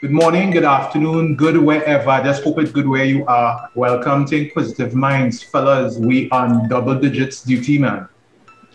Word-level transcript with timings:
Good 0.00 0.12
morning, 0.12 0.52
good 0.52 0.62
afternoon, 0.62 1.34
good 1.34 1.56
wherever. 1.56 2.08
I 2.08 2.22
just 2.22 2.44
hope 2.44 2.60
it's 2.60 2.70
good 2.70 2.86
where 2.86 3.04
you 3.04 3.26
are. 3.26 3.68
Welcome 3.74 4.26
to 4.26 4.36
Inquisitive 4.36 4.94
Minds, 4.94 5.42
fellas. 5.42 5.98
We 5.98 6.30
on 6.30 6.68
double 6.68 6.94
digits 7.00 7.42
duty, 7.42 7.78
man. 7.78 8.08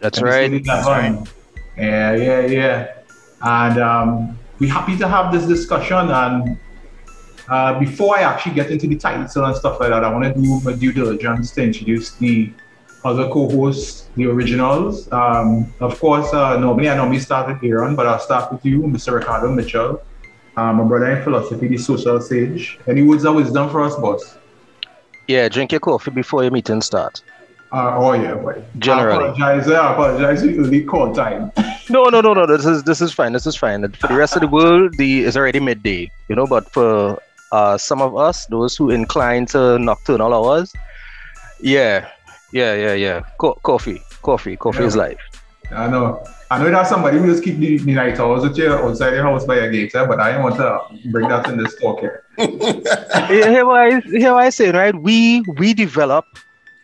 That's 0.02 0.22
right. 0.22 0.62
That's 0.66 0.86
right. 0.86 1.18
Yeah, 1.78 2.14
yeah, 2.16 2.42
yeah. 2.42 2.96
And 3.42 3.80
um, 3.80 4.40
we're 4.60 4.74
happy 4.74 4.98
to 4.98 5.08
have 5.08 5.32
this 5.32 5.46
discussion. 5.46 6.12
And 6.12 6.60
uh, 7.48 7.80
before 7.80 8.18
I 8.18 8.24
actually 8.24 8.56
get 8.56 8.70
into 8.70 8.88
the 8.88 8.98
title 8.98 9.46
and 9.46 9.56
stuff 9.56 9.80
like 9.80 9.92
that, 9.92 10.04
I 10.04 10.12
want 10.12 10.26
to 10.26 10.34
do 10.34 10.60
my 10.60 10.74
due 10.74 10.92
diligence 10.92 11.52
to 11.52 11.64
introduce 11.64 12.16
the 12.16 12.52
other 13.06 13.30
co-hosts, 13.30 14.10
the 14.18 14.26
originals. 14.26 15.10
Um, 15.14 15.74
of 15.80 15.98
course, 16.02 16.34
uh, 16.34 16.60
normally 16.60 16.90
I 16.90 16.98
normally 16.98 17.20
start 17.20 17.48
with 17.48 17.64
Aaron, 17.64 17.96
but 17.96 18.08
I'll 18.08 18.20
start 18.20 18.52
with 18.52 18.66
you, 18.66 18.82
Mr. 18.82 19.14
Ricardo 19.14 19.50
Mitchell. 19.50 20.02
Um, 20.56 20.78
my 20.78 20.84
brother 20.84 21.12
in 21.12 21.24
philosophy, 21.24 21.68
the 21.68 21.78
social 21.78 22.22
sage. 22.22 22.80
Any 22.88 23.02
words 23.02 23.26
of 23.26 23.36
wisdom 23.36 23.70
for 23.70 23.82
us, 23.82 23.96
boss? 23.96 24.38
Yeah, 25.28 25.50
drink 25.50 25.72
your 25.72 25.80
coffee 25.80 26.12
before 26.12 26.44
your 26.44 26.52
meeting 26.52 26.82
starts. 26.82 27.24
Uh, 27.72 27.96
oh 27.98 28.14
yeah, 28.14 28.36
boy. 28.36 28.64
Generally. 28.78 29.26
I 29.26 29.32
apologize. 29.32 29.68
I 29.68 29.92
apologize. 29.94 30.44
You 30.44 30.64
the 30.68 30.84
call 30.84 31.12
time. 31.14 31.52
no, 31.90 32.04
no, 32.06 32.22
no, 32.22 32.36
no. 32.36 32.46
This 32.46 32.68
is 32.68 32.84
this 32.84 33.02
is 33.02 33.12
fine. 33.12 33.34
This 33.34 33.48
is 33.48 33.56
fine. 33.56 33.90
For 33.94 34.08
the 34.08 34.16
rest 34.16 34.36
of 34.36 34.42
the 34.42 34.48
world, 34.48 34.94
the 34.98 35.24
is 35.24 35.36
already 35.36 35.60
midday. 35.60 36.12
You 36.28 36.36
know, 36.36 36.46
but 36.46 36.72
for 36.72 37.20
uh, 37.52 37.78
some 37.80 38.00
of 38.00 38.16
us, 38.16 38.46
those 38.48 38.78
who 38.78 38.92
incline 38.92 39.48
to 39.48 39.80
nocturnal 39.80 40.36
hours, 40.36 40.72
yeah, 41.62 42.10
yeah, 42.52 42.76
yeah, 42.76 42.94
yeah. 42.94 43.22
Co- 43.40 43.58
coffee, 43.64 44.04
coffee, 44.22 44.56
coffee 44.56 44.82
yeah. 44.82 44.88
is 44.88 44.96
life. 44.96 45.33
I 45.76 45.88
know. 45.88 46.24
I 46.52 46.60
know 46.60 46.70
that 46.70 46.88
somebody 46.88 47.18
will 47.18 47.28
just 47.28 47.44
keep 47.44 47.58
the, 47.58 47.78
the 47.78 47.94
night 47.94 48.20
hours 48.20 48.44
with 48.44 48.58
you 48.58 48.72
outside 48.72 49.12
the 49.12 49.24
house 49.24 49.46
by 49.46 49.56
your 49.56 49.72
gate, 49.72 49.92
but 49.94 50.20
I 50.20 50.34
don't 50.34 50.44
want 50.44 50.58
to 50.58 51.10
bring 51.10 51.28
that 51.30 51.48
in 51.50 51.58
this 51.58 51.76
talk 51.80 52.00
here. 52.00 52.24
here, 52.38 53.66
what 53.66 53.80
I, 53.80 54.00
here 54.02 54.34
what 54.34 54.44
I 54.44 54.50
say, 54.50 54.72
right? 54.72 54.96
We 54.96 55.42
we 55.58 55.74
develop 55.74 56.26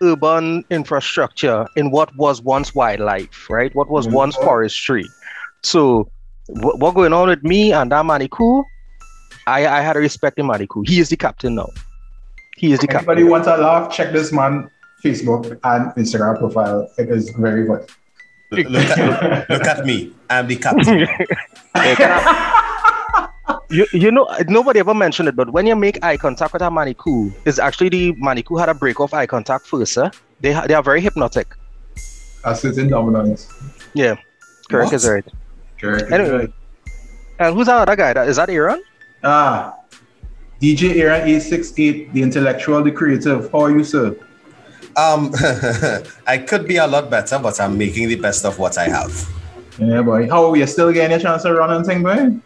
urban 0.01 0.63
infrastructure 0.69 1.67
in 1.75 1.91
what 1.91 2.15
was 2.15 2.41
once 2.41 2.73
wildlife, 2.73 3.49
right? 3.49 3.73
What 3.75 3.89
was 3.89 4.07
mm-hmm. 4.07 4.15
once 4.15 4.35
forestry. 4.37 5.05
So 5.63 6.09
w- 6.47 6.77
what 6.77 6.95
going 6.95 7.13
on 7.13 7.29
with 7.29 7.43
me 7.43 7.71
and 7.71 7.91
that 7.91 8.05
manicou? 8.05 8.63
I, 9.45 9.67
I 9.67 9.81
had 9.81 9.97
a 9.97 9.99
respect 9.99 10.39
in 10.39 10.47
manicou. 10.47 10.87
He 10.87 10.99
is 10.99 11.09
the 11.09 11.17
captain 11.17 11.55
now. 11.55 11.69
He 12.57 12.71
is 12.71 12.79
the 12.79 12.89
Anybody 12.89 12.93
captain. 12.93 13.11
Anybody 13.11 13.31
wants 13.31 13.47
to 13.47 13.57
laugh, 13.57 13.91
check 13.91 14.13
this 14.13 14.31
man 14.31 14.69
Facebook 15.03 15.59
and 15.63 15.91
Instagram 15.95 16.37
profile. 16.39 16.89
It 16.97 17.09
is 17.09 17.29
very 17.31 17.65
good. 17.65 17.89
Look, 18.51 18.67
look, 18.67 18.83
at, 18.85 19.49
look 19.49 19.65
at 19.65 19.85
me. 19.85 20.11
I'm 20.29 20.47
the 20.47 20.55
captain. 20.55 21.07
you, 23.69 23.85
you 23.93 24.11
know, 24.11 24.27
nobody 24.47 24.79
ever 24.79 24.93
mentioned 24.93 25.29
it, 25.29 25.35
but 25.35 25.51
when 25.53 25.67
you 25.67 25.75
make 25.75 26.03
eye 26.03 26.17
contact 26.17 26.53
with 26.53 26.63
a 26.63 26.69
manicou, 26.69 27.31
it's 27.45 27.59
actually 27.59 27.89
the 27.89 28.13
manicou 28.13 28.59
had 28.59 28.69
a 28.69 28.73
break 28.73 28.99
off 28.99 29.13
eye 29.13 29.27
contact 29.27 29.67
first. 29.67 29.93
Sir. 29.93 30.11
They, 30.41 30.53
they 30.67 30.73
are 30.73 30.81
very 30.81 31.01
hypnotic. 31.01 31.55
Ascertain 32.43 32.89
dominance. 32.89 33.53
Yeah, 33.93 34.15
correct 34.69 34.87
what? 34.87 34.93
is 34.93 35.07
right. 35.07 35.25
Correct. 35.79 36.11
Anyway, 36.11 36.37
right. 36.37 36.53
and 37.39 37.55
who's 37.55 37.67
that 37.67 37.77
other 37.77 37.95
guy? 37.95 38.23
Is 38.23 38.37
that 38.37 38.49
Aaron? 38.49 38.81
Ah, 39.23 39.75
DJ 40.61 40.95
Aaron 40.97 41.21
868, 41.21 42.13
the 42.13 42.21
intellectual, 42.23 42.83
the 42.83 42.91
creative. 42.91 43.51
How 43.51 43.61
are 43.61 43.71
you, 43.71 43.83
sir? 43.83 44.15
Um, 44.95 45.31
I 46.27 46.37
could 46.37 46.67
be 46.67 46.77
a 46.77 46.87
lot 46.87 47.09
better, 47.09 47.39
but 47.39 47.59
I'm 47.59 47.77
making 47.77 48.09
the 48.09 48.15
best 48.15 48.45
of 48.45 48.57
what 48.59 48.77
I 48.77 48.89
have. 48.89 49.29
Yeah, 49.77 50.01
boy. 50.01 50.27
How 50.29 50.49
are 50.49 50.57
you 50.57 50.67
still 50.67 50.91
getting 50.91 51.15
a 51.15 51.19
chance 51.19 51.43
to 51.43 51.53
run 51.53 51.71
and 51.71 51.85
thing, 51.85 52.03
boy? 52.03 52.37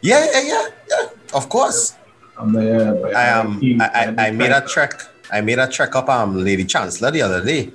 Yeah, 0.00 0.26
yeah, 0.32 0.42
yeah, 0.42 0.68
yeah. 0.90 1.08
Of 1.34 1.48
course. 1.48 1.94
Um, 2.36 2.54
yeah, 2.54 2.92
boy. 2.92 3.12
I 3.12 3.30
um, 3.30 3.60
I, 3.80 4.14
I, 4.18 4.26
I 4.26 4.30
made 4.32 4.50
a 4.50 4.60
trek. 4.60 5.00
I 5.30 5.40
made 5.40 5.58
a 5.58 5.68
trek 5.68 5.94
up 5.94 6.08
um 6.08 6.44
Lady 6.44 6.64
Chancellor 6.64 7.10
the 7.10 7.22
other 7.22 7.44
day 7.44 7.70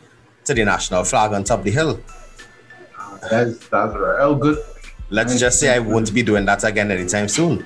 to 0.46 0.54
the 0.54 0.66
national 0.66 1.04
flag 1.04 1.32
on 1.34 1.44
top 1.44 1.60
of 1.60 1.66
the 1.66 1.72
hill. 1.72 2.00
That's 3.30 3.68
that's 3.70 3.96
real 3.96 4.36
good. 4.36 4.58
Let's 5.10 5.40
just 5.40 5.60
say 5.60 5.74
I 5.74 5.80
won't 5.80 6.14
be 6.14 6.22
doing 6.22 6.46
that 6.46 6.64
again 6.64 6.92
anytime 6.92 7.28
soon. 7.28 7.66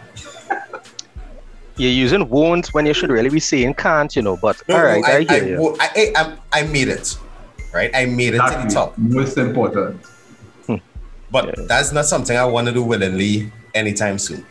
You're 1.77 1.91
using 1.91 2.29
won't 2.29 2.67
when 2.73 2.85
you 2.85 2.93
should 2.93 3.09
really 3.09 3.29
be 3.29 3.39
saying 3.39 3.73
can't, 3.75 4.15
you 4.15 4.21
know. 4.21 4.37
But 4.37 4.61
no, 4.67 4.75
all 4.75 4.83
right, 4.83 5.01
no, 5.01 5.07
I, 5.07 5.15
I, 5.17 5.39
hear 5.39 5.59
you. 5.59 5.77
I, 5.79 6.13
I, 6.15 6.37
I, 6.51 6.63
made 6.67 6.87
it, 6.87 7.17
right? 7.73 7.89
I 7.95 8.05
made 8.05 8.35
it 8.35 8.37
That's 8.37 8.55
to 8.55 8.67
the 8.67 8.73
top. 8.73 8.97
Most 8.97 9.37
important. 9.37 10.05
Hmm. 10.67 10.75
But 11.31 11.45
yeah. 11.45 11.65
that's 11.67 11.91
not 11.91 12.05
something 12.05 12.37
I 12.37 12.45
want 12.45 12.67
to 12.67 12.73
do 12.73 12.83
willingly 12.83 13.51
anytime 13.73 14.19
soon. 14.19 14.45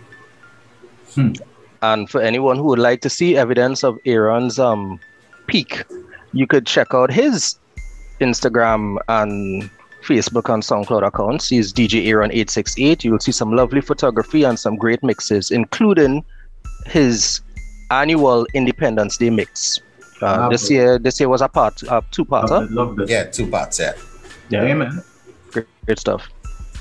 Hmm. 1.15 1.33
And 1.83 2.11
for 2.11 2.21
anyone 2.21 2.57
who 2.57 2.65
would 2.65 2.79
like 2.79 3.01
to 3.03 3.11
see 3.11 3.37
evidence 3.37 3.85
of 3.85 3.99
Aaron's 4.05 4.59
um 4.59 4.99
peak, 5.47 5.85
you 6.33 6.47
could 6.47 6.67
check 6.67 6.93
out 6.93 7.13
his 7.13 7.59
Instagram 8.21 8.99
and 9.09 9.71
Facebook 10.03 10.53
and 10.53 10.63
SoundCloud 10.63 11.07
accounts. 11.07 11.49
He's 11.49 11.73
DJ 11.73 12.07
Aaron868. 12.07 13.05
You 13.05 13.13
will 13.13 13.21
see 13.21 13.33
some 13.33 13.53
lovely 13.55 13.81
photography 13.81 14.43
and 14.45 14.59
some 14.59 14.77
great 14.77 15.03
mixes, 15.03 15.51
including 15.51 16.25
his 16.87 17.41
annual 17.91 18.47
Independence 18.55 19.17
Day 19.17 19.31
mix. 19.31 19.81
Uh, 20.21 20.49
this 20.49 20.71
year, 20.71 20.99
this 20.99 21.19
year 21.19 21.29
was 21.29 21.43
a 21.43 21.49
part, 21.49 21.83
uh, 21.85 22.01
two 22.13 22.25
parts. 22.25 22.51
Huh? 22.51 22.67
Yeah, 23.09 23.25
two 23.25 23.49
parts. 23.49 23.81
Yeah. 23.81 23.93
Yeah, 24.51 24.65
yeah 24.67 24.75
man. 24.75 25.03
Great, 25.51 25.67
great 25.85 25.99
stuff. 25.99 26.29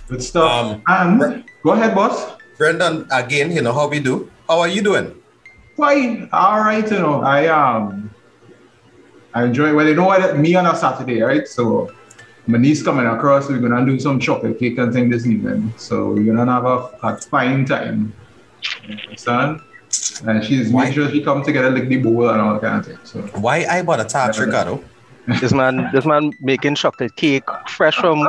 Good 0.08 0.22
stuff. 0.22 0.52
Um, 0.52 0.84
and 0.88 1.20
Bre- 1.20 1.50
go 1.64 1.72
ahead, 1.72 1.96
boss. 1.96 2.38
Brendan, 2.58 3.08
again, 3.12 3.52
you 3.52 3.62
know 3.62 3.74
how 3.74 3.88
we 3.88 4.00
do. 4.00 4.30
How 4.48 4.60
are 4.60 4.68
you 4.68 4.84
doing? 4.84 5.16
Fine. 5.76 6.30
All 6.32 6.60
right. 6.60 6.86
You 6.92 7.00
know, 7.00 7.22
I 7.22 7.48
um, 7.48 8.12
I 9.34 9.46
enjoy. 9.46 9.74
Well, 9.74 9.88
you 9.88 9.96
know 9.96 10.06
what? 10.06 10.38
Me 10.38 10.54
on 10.54 10.68
a 10.68 10.76
Saturday, 10.76 11.22
right? 11.22 11.48
So 11.48 11.90
my 12.46 12.60
niece 12.60 12.84
coming 12.84 13.08
across. 13.08 13.50
We're 13.50 13.60
gonna 13.60 13.86
do 13.86 14.00
some 14.00 14.20
chocolate 14.20 14.60
cake 14.60 14.78
and 14.78 14.94
thing 14.94 15.10
this 15.10 15.26
evening. 15.26 15.74
So 15.78 16.12
we're 16.12 16.26
gonna 16.26 16.46
have 16.52 16.66
a, 16.66 16.92
a 17.02 17.18
fine 17.18 17.66
time. 17.66 18.14
You 18.88 18.98
understand? 19.08 19.62
And 20.26 20.44
she's 20.44 20.70
Why? 20.70 20.86
make 20.86 20.94
sure 20.94 21.10
she 21.10 21.24
come 21.24 21.44
together 21.44 21.70
like 21.72 21.88
the 21.88 21.98
bowl 21.98 22.30
and 22.30 22.42
all 22.42 22.54
that 22.54 22.62
kind 22.62 22.80
of 22.80 22.86
thing. 22.86 22.98
So 23.04 23.22
why 23.40 23.66
I 23.66 23.82
bought 23.82 24.00
a 24.00 24.06
tart, 24.06 24.38
Ricardo? 24.38 24.84
this 25.40 25.54
man, 25.54 25.90
this 25.94 26.06
man 26.06 26.34
making 26.42 26.76
chocolate 26.76 27.16
cake 27.16 27.44
fresh 27.68 27.96
from 27.96 28.20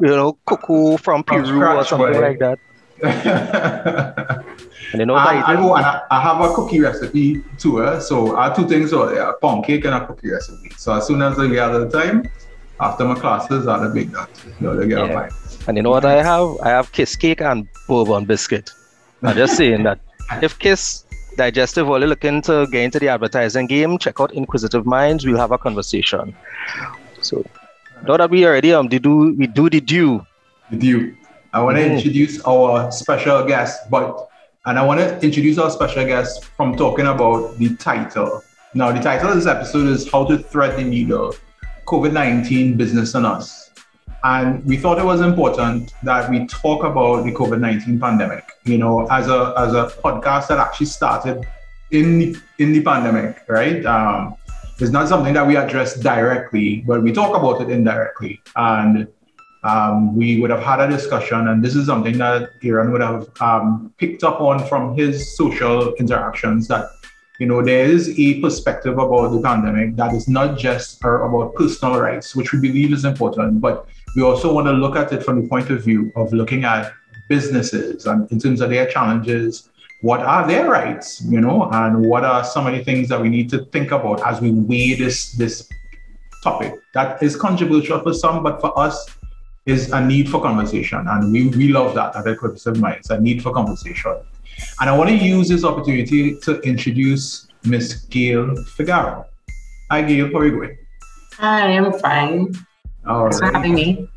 you 0.00 0.08
know 0.08 0.36
cocoa 0.46 0.96
from 0.96 1.22
Peru 1.22 1.46
scratch, 1.46 1.76
or 1.76 1.84
something 1.84 2.12
boy. 2.12 2.20
like 2.20 2.38
that. 2.38 2.58
and 4.92 5.00
you 5.00 5.06
know 5.06 5.14
I, 5.14 5.42
I, 5.46 5.56
go 5.56 5.74
and 5.74 5.84
I, 5.84 6.00
I, 6.10 6.20
have 6.20 6.40
a 6.40 6.54
cookie 6.54 6.80
recipe 6.80 7.42
too. 7.58 7.84
Eh? 7.84 7.98
So 7.98 8.36
I 8.36 8.44
have 8.44 8.56
two 8.56 8.68
things 8.68 8.92
over 8.92 9.14
there: 9.14 9.30
a 9.30 9.34
pound 9.34 9.64
cake 9.64 9.84
and 9.84 9.94
a 9.94 10.06
cookie 10.06 10.30
recipe. 10.30 10.70
So 10.76 10.92
as 10.94 11.06
soon 11.06 11.20
as 11.22 11.38
I 11.38 11.48
get 11.48 11.68
the 11.68 11.88
time, 11.90 12.28
after 12.80 13.04
my 13.04 13.14
classes, 13.14 13.66
I'll 13.66 13.88
make 13.92 14.10
that. 14.12 14.30
You 14.60 14.66
know, 14.66 14.76
they 14.76 14.86
get 14.88 15.06
yeah. 15.08 15.28
And 15.66 15.76
you 15.76 15.82
know 15.82 15.90
what 15.90 16.04
I 16.04 16.22
have? 16.22 16.58
I 16.62 16.70
have 16.70 16.92
kiss 16.92 17.16
cake 17.16 17.40
and 17.40 17.66
bourbon 17.88 18.26
biscuit. 18.26 18.70
I'm 19.22 19.36
just 19.36 19.56
saying 19.56 19.84
that 19.84 19.98
if 20.42 20.58
Kiss 20.58 21.04
Digestive 21.36 21.88
are 21.90 21.98
looking 21.98 22.42
to 22.42 22.66
get 22.70 22.84
into 22.84 22.98
the 22.98 23.08
advertising 23.08 23.66
game, 23.66 23.98
check 23.98 24.20
out 24.20 24.32
Inquisitive 24.32 24.86
Minds. 24.86 25.26
We'll 25.26 25.38
have 25.38 25.52
a 25.52 25.58
conversation. 25.58 26.34
So 27.20 27.44
now 28.06 28.16
that 28.16 28.30
we 28.30 28.46
already 28.46 28.72
um 28.72 28.88
do 28.88 29.34
we 29.36 29.46
do 29.46 29.68
the 29.68 29.80
due. 29.80 30.24
The 30.70 30.76
due. 30.76 31.16
I 31.52 31.62
want 31.62 31.76
to 31.76 31.82
mm. 31.84 31.96
introduce 31.96 32.40
our 32.44 32.90
special 32.90 33.44
guest, 33.44 33.90
but 33.90 34.28
and 34.66 34.78
I 34.78 34.84
want 34.84 35.00
to 35.00 35.20
introduce 35.20 35.58
our 35.58 35.70
special 35.70 36.04
guest 36.04 36.44
from 36.44 36.76
talking 36.76 37.06
about 37.06 37.58
the 37.58 37.76
title. 37.76 38.42
Now, 38.76 38.90
the 38.90 39.00
title 39.00 39.28
of 39.28 39.36
this 39.36 39.46
episode 39.46 39.86
is 39.86 40.10
How 40.10 40.24
to 40.24 40.38
Thread 40.38 40.76
the 40.78 40.84
Needle 40.84 41.34
COVID 41.86 42.12
19 42.12 42.76
Business 42.76 43.14
on 43.14 43.24
Us. 43.24 43.63
And 44.24 44.64
we 44.64 44.78
thought 44.78 44.98
it 44.98 45.04
was 45.04 45.20
important 45.20 45.92
that 46.02 46.30
we 46.30 46.46
talk 46.46 46.82
about 46.82 47.24
the 47.24 47.32
COVID 47.32 47.60
19 47.60 48.00
pandemic, 48.00 48.52
you 48.64 48.78
know, 48.78 49.06
as 49.10 49.28
a, 49.28 49.52
as 49.58 49.74
a 49.74 49.92
podcast 50.02 50.48
that 50.48 50.58
actually 50.58 50.86
started 50.86 51.46
in 51.90 52.18
the, 52.18 52.36
in 52.58 52.72
the 52.72 52.80
pandemic, 52.82 53.44
right? 53.48 53.84
Um, 53.84 54.36
it's 54.80 54.90
not 54.90 55.08
something 55.08 55.34
that 55.34 55.46
we 55.46 55.56
address 55.56 56.00
directly, 56.00 56.82
but 56.86 57.02
we 57.02 57.12
talk 57.12 57.36
about 57.36 57.60
it 57.60 57.70
indirectly. 57.70 58.40
And 58.56 59.08
um, 59.62 60.16
we 60.16 60.40
would 60.40 60.50
have 60.50 60.62
had 60.62 60.80
a 60.80 60.88
discussion, 60.88 61.48
and 61.48 61.62
this 61.62 61.76
is 61.76 61.86
something 61.86 62.16
that 62.16 62.48
Aaron 62.62 62.92
would 62.92 63.02
have 63.02 63.28
um, 63.42 63.92
picked 63.98 64.24
up 64.24 64.40
on 64.40 64.66
from 64.66 64.96
his 64.96 65.36
social 65.36 65.92
interactions 65.96 66.66
that 66.68 66.86
you 67.40 67.46
know, 67.46 67.62
there 67.62 67.84
is 67.84 68.16
a 68.18 68.40
perspective 68.40 68.96
about 68.96 69.30
the 69.30 69.40
pandemic 69.40 69.96
that 69.96 70.14
is 70.14 70.28
not 70.28 70.56
just 70.56 71.02
about 71.02 71.54
personal 71.56 71.98
rights, 71.98 72.36
which 72.36 72.52
we 72.52 72.60
believe 72.60 72.92
is 72.92 73.04
important, 73.04 73.60
but 73.60 73.88
we 74.14 74.22
also 74.22 74.52
want 74.52 74.66
to 74.66 74.72
look 74.72 74.96
at 74.96 75.12
it 75.12 75.22
from 75.22 75.42
the 75.42 75.48
point 75.48 75.70
of 75.70 75.82
view 75.82 76.12
of 76.16 76.32
looking 76.32 76.64
at 76.64 76.92
businesses 77.28 78.06
and 78.06 78.30
in 78.30 78.38
terms 78.38 78.60
of 78.60 78.70
their 78.70 78.86
challenges, 78.86 79.68
what 80.02 80.20
are 80.20 80.46
their 80.46 80.68
rights, 80.68 81.22
you 81.24 81.40
know, 81.40 81.68
and 81.72 82.04
what 82.04 82.24
are 82.24 82.44
some 82.44 82.66
of 82.66 82.74
the 82.74 82.84
things 82.84 83.08
that 83.08 83.20
we 83.20 83.28
need 83.28 83.48
to 83.50 83.64
think 83.66 83.90
about 83.90 84.24
as 84.26 84.40
we 84.40 84.50
weigh 84.50 84.94
this 84.94 85.32
this 85.32 85.68
topic 86.42 86.74
that 86.92 87.22
is 87.22 87.36
controversial 87.36 88.00
for 88.00 88.12
some, 88.12 88.42
but 88.42 88.60
for 88.60 88.78
us 88.78 89.08
is 89.66 89.90
a 89.92 90.00
need 90.00 90.28
for 90.28 90.40
conversation. 90.40 91.06
And 91.08 91.32
we, 91.32 91.48
we 91.48 91.68
love 91.68 91.94
that 91.94 92.14
at 92.16 92.26
Inquisitive 92.26 92.80
Minds, 92.80 93.10
a 93.10 93.18
need 93.18 93.42
for 93.42 93.52
conversation. 93.52 94.16
And 94.80 94.90
I 94.90 94.96
want 94.96 95.10
to 95.10 95.16
use 95.16 95.48
this 95.48 95.64
opportunity 95.64 96.38
to 96.40 96.60
introduce 96.60 97.48
Miss 97.64 97.94
Gail 98.04 98.54
Figaro. 98.76 99.26
Hi, 99.90 100.02
Gail. 100.02 100.30
How 100.32 100.38
are 100.38 100.46
you? 100.46 100.76
Hi, 101.38 101.76
I'm 101.76 101.92
fine. 101.98 102.54
All 103.06 103.22
Thanks 103.22 103.40
right. 103.40 103.52
for 103.52 103.58
having 103.58 103.74
me. 103.74 104.08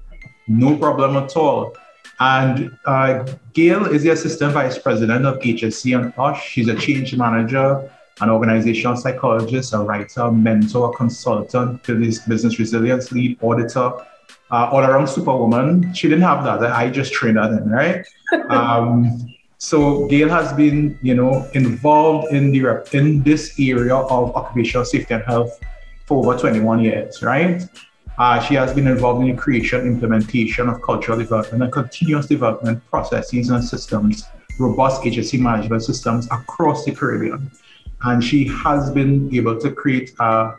No 0.48 0.78
problem 0.78 1.18
at 1.18 1.36
all. 1.36 1.76
And 2.20 2.78
uh, 2.86 3.26
Gail 3.54 3.86
is 3.86 4.04
the 4.04 4.10
Assistant 4.10 4.54
Vice 4.54 4.78
President 4.78 5.26
of 5.26 5.40
HSE 5.40 6.00
and 6.00 6.14
OSH. 6.18 6.44
She's 6.44 6.68
a 6.68 6.76
change 6.76 7.16
manager, 7.16 7.92
an 8.22 8.30
organizational 8.30 8.96
psychologist, 8.96 9.74
a 9.74 9.80
writer, 9.80 10.32
mentor, 10.32 10.94
consultant 10.96 11.84
business 11.84 12.58
resilience 12.58 13.12
lead, 13.12 13.38
auditor, 13.44 13.92
uh, 14.50 14.70
all 14.72 14.80
around 14.80 15.08
superwoman. 15.08 15.94
She 15.94 16.08
didn't 16.08 16.24
have 16.24 16.44
that. 16.46 16.64
I 16.64 16.90
just 16.90 17.14
trained 17.14 17.38
her 17.38 17.50
then, 17.50 17.70
right? 17.70 18.06
um, 18.50 19.34
so 19.60 20.08
Gail 20.08 20.30
has 20.30 20.54
been, 20.54 20.98
you 21.02 21.14
know, 21.14 21.48
involved 21.54 22.34
in 22.34 22.52
the 22.52 22.88
in 22.94 23.22
this 23.24 23.60
area 23.60 23.96
of 23.96 24.36
occupational 24.36 24.86
safety 24.86 25.14
and 25.14 25.24
health 25.24 25.60
for 26.06 26.20
over 26.20 26.40
21 26.40 26.80
years, 26.80 27.22
right? 27.22 27.62
Uh, 28.18 28.40
she 28.40 28.56
has 28.56 28.74
been 28.74 28.88
involved 28.88 29.22
in 29.22 29.36
the 29.36 29.40
creation, 29.40 29.82
implementation 29.82 30.68
of 30.70 30.82
cultural 30.82 31.18
development 31.18 31.62
and 31.64 31.72
continuous 31.72 32.26
development 32.26 32.84
processes 32.90 33.50
and 33.50 33.64
systems, 33.64 34.24
robust 34.60 35.06
agency 35.06 35.38
management 35.38 35.84
systems 35.84 36.28
across 36.32 36.84
the 36.84 36.92
Caribbean. 36.92 37.52
And 38.04 38.24
she 38.24 38.48
has 38.48 38.90
been 38.92 39.34
able 39.36 39.60
to 39.60 39.72
create 39.72 40.12
an 40.20 40.56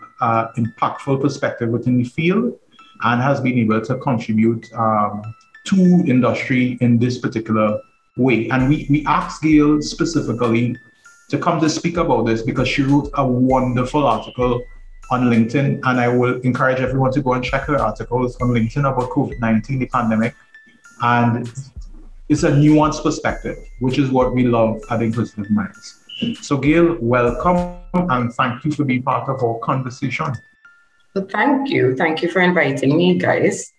impactful 0.56 1.20
perspective 1.20 1.70
within 1.70 1.98
the 1.98 2.04
field 2.04 2.58
and 3.02 3.20
has 3.20 3.40
been 3.40 3.58
able 3.58 3.80
to 3.80 3.96
contribute 3.98 4.72
um, 4.74 5.22
to 5.64 5.76
industry 6.06 6.78
in 6.80 6.98
this 6.98 7.18
particular 7.18 7.80
way. 8.16 8.48
And 8.50 8.68
we, 8.68 8.86
we 8.88 9.04
asked 9.06 9.42
Gail 9.42 9.82
specifically 9.82 10.76
to 11.28 11.38
come 11.38 11.60
to 11.60 11.68
speak 11.68 11.96
about 11.96 12.26
this 12.26 12.42
because 12.42 12.68
she 12.68 12.82
wrote 12.82 13.10
a 13.14 13.26
wonderful 13.26 14.06
article 14.06 14.62
on 15.10 15.24
LinkedIn. 15.24 15.80
And 15.84 16.00
I 16.00 16.08
will 16.08 16.40
encourage 16.40 16.80
everyone 16.80 17.12
to 17.12 17.22
go 17.22 17.32
and 17.34 17.44
check 17.44 17.62
her 17.62 17.76
articles 17.76 18.36
on 18.40 18.48
LinkedIn 18.48 18.80
about 18.80 19.10
COVID 19.10 19.40
19, 19.40 19.78
the 19.78 19.86
pandemic. 19.86 20.34
And 21.02 21.50
it's 22.28 22.42
a 22.42 22.50
nuanced 22.50 23.02
perspective, 23.02 23.56
which 23.80 23.98
is 23.98 24.10
what 24.10 24.34
we 24.34 24.44
love 24.44 24.80
at 24.90 25.02
Inquisitive 25.02 25.50
Minds. 25.50 26.04
So, 26.40 26.56
Gail, 26.58 26.96
welcome 27.00 27.76
and 27.94 28.32
thank 28.34 28.64
you 28.64 28.72
for 28.72 28.84
being 28.84 29.02
part 29.02 29.28
of 29.28 29.42
our 29.42 29.58
conversation. 29.60 30.34
Well, 31.14 31.26
thank 31.30 31.70
you. 31.70 31.96
Thank 31.96 32.22
you 32.22 32.30
for 32.30 32.40
inviting 32.40 32.96
me, 32.96 33.18
guys. 33.18 33.72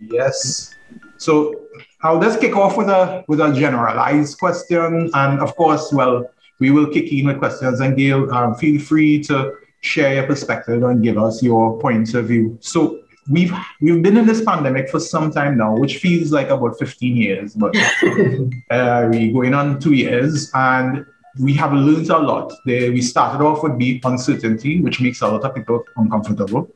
Yes. 0.00 0.74
So, 1.18 1.66
I'll 2.02 2.20
just 2.20 2.40
kick 2.40 2.54
off 2.56 2.76
with 2.76 2.88
a 2.88 3.24
with 3.26 3.40
a 3.40 3.52
generalized 3.52 4.38
question, 4.38 5.10
and 5.12 5.40
of 5.40 5.56
course, 5.56 5.92
well, 5.92 6.30
we 6.60 6.70
will 6.70 6.86
kick 6.86 7.12
in 7.12 7.26
with 7.26 7.38
questions. 7.38 7.80
And 7.80 7.96
Gail, 7.96 8.32
um, 8.32 8.54
feel 8.54 8.80
free 8.80 9.22
to 9.24 9.54
share 9.86 10.14
your 10.14 10.26
perspective 10.26 10.82
and 10.82 11.02
give 11.02 11.18
us 11.18 11.42
your 11.42 11.78
points 11.80 12.14
of 12.14 12.26
view. 12.26 12.58
So 12.60 13.00
we've 13.28 13.52
we've 13.80 14.02
been 14.02 14.16
in 14.16 14.26
this 14.26 14.44
pandemic 14.44 14.88
for 14.90 15.00
some 15.00 15.30
time 15.30 15.56
now, 15.56 15.76
which 15.76 15.98
feels 15.98 16.32
like 16.32 16.48
about 16.48 16.78
15 16.78 17.16
years, 17.16 17.54
but 17.54 17.76
uh, 18.70 19.08
we're 19.10 19.32
going 19.32 19.54
on 19.54 19.80
two 19.80 19.92
years, 19.94 20.50
and 20.54 21.06
we 21.40 21.54
have 21.54 21.72
learned 21.72 22.10
a 22.10 22.18
lot. 22.18 22.52
There, 22.64 22.90
we 22.92 23.02
started 23.02 23.44
off 23.44 23.62
with 23.62 23.78
the 23.78 24.00
uncertainty, 24.04 24.80
which 24.80 25.00
makes 25.00 25.20
a 25.20 25.28
lot 25.28 25.44
of 25.44 25.54
people 25.54 25.84
uncomfortable, 25.96 26.68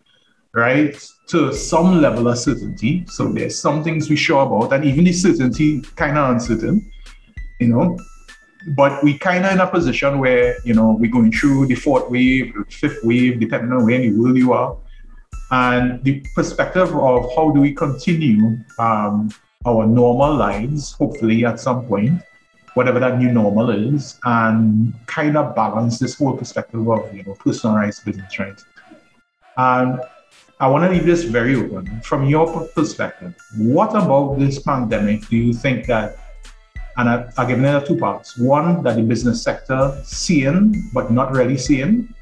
right? 0.53 0.95
To 1.29 1.53
some 1.53 2.01
level 2.01 2.29
of 2.29 2.39
certainty. 2.39 3.05
So 3.07 3.29
there's 3.29 3.59
some 3.59 3.83
things 3.83 4.11
we 4.11 4.17
sure 4.17 4.43
about, 4.43 4.73
and 4.73 4.85
even 4.85 5.05
the 5.05 5.12
certainty 5.12 5.81
kind 5.97 6.19
of 6.19 6.31
uncertain, 6.31 6.91
you 7.59 7.69
know 7.69 7.97
but 8.69 9.03
we 9.03 9.19
kind 9.19 9.45
of 9.45 9.53
in 9.53 9.61
a 9.61 9.67
position 9.67 10.19
where 10.19 10.57
you 10.65 10.75
know 10.75 10.97
we're 10.99 11.11
going 11.11 11.33
through 11.33 11.67
the 11.67 11.75
fourth 11.75 12.11
wave, 12.11 12.55
fifth 12.69 13.03
wave, 13.05 13.41
depending 13.41 13.73
on 13.73 13.85
where 13.85 14.01
in 14.01 14.12
the 14.12 14.21
world 14.21 14.37
you 14.37 14.53
are, 14.53 14.77
and 15.51 16.03
the 16.05 16.25
perspective 16.35 16.95
of 16.95 17.35
how 17.35 17.51
do 17.51 17.61
we 17.61 17.75
continue 17.75 18.59
um, 18.79 19.31
our 19.67 19.87
normal 19.87 20.35
lives, 20.35 20.93
hopefully 20.93 21.45
at 21.45 21.59
some 21.61 21.87
point, 21.87 22.21
whatever 22.75 23.01
that 23.01 23.19
new 23.19 23.33
normal 23.33 23.71
is, 23.71 24.19
and 24.25 24.95
kind 25.07 25.37
of 25.37 25.55
balance 25.55 25.99
this 25.99 26.17
whole 26.17 26.37
perspective 26.37 26.89
of 26.89 27.15
you 27.15 27.23
know 27.25 27.35
personalized 27.35 28.05
business, 28.05 28.39
right? 28.39 28.61
And 29.57 30.01
I 30.61 30.69
want 30.69 30.85
to 30.85 30.91
leave 30.91 31.07
this 31.07 31.25
very 31.25 31.57
open. 31.57 32.01
From 32.03 32.27
your 32.27 32.69
perspective, 32.69 33.35
what 33.57 33.91
about 33.91 34.39
this 34.39 34.59
pandemic 34.59 35.27
do 35.29 35.37
you 35.37 35.55
think 35.55 35.87
that 35.87 36.17
and 36.97 37.09
I, 37.09 37.31
I'll 37.37 37.47
give 37.47 37.63
it 37.63 37.87
two 37.87 37.97
parts. 37.97 38.39
One, 38.39 38.83
that 38.83 38.97
the 38.97 39.03
business 39.03 39.43
sector 39.43 39.99
seeing, 40.05 40.91
but 40.93 41.11
not 41.11 41.33
really 41.33 41.57
seeing, 41.57 42.13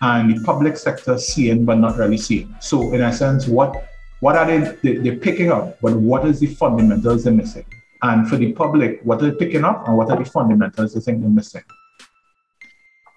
and 0.00 0.34
the 0.34 0.44
public 0.44 0.76
sector 0.76 1.18
seeing, 1.18 1.64
but 1.64 1.76
not 1.76 1.96
really 1.96 2.18
seeing. 2.18 2.54
So 2.60 2.92
in 2.92 3.00
essence, 3.00 3.46
what 3.46 3.88
what 4.20 4.36
are 4.36 4.46
they, 4.46 4.58
they 4.82 4.96
they're 4.96 5.16
picking 5.16 5.50
up, 5.50 5.80
but 5.80 5.94
what 5.94 6.26
is 6.26 6.40
the 6.40 6.46
fundamentals 6.46 7.24
they're 7.24 7.32
missing? 7.32 7.66
And 8.02 8.28
for 8.28 8.36
the 8.36 8.52
public, 8.52 9.00
what 9.02 9.22
are 9.22 9.30
they 9.30 9.36
picking 9.36 9.64
up 9.64 9.86
and 9.86 9.96
what 9.96 10.10
are 10.10 10.16
the 10.16 10.24
fundamentals 10.24 10.94
they 10.94 11.00
think 11.00 11.20
they're 11.20 11.30
missing? 11.30 11.64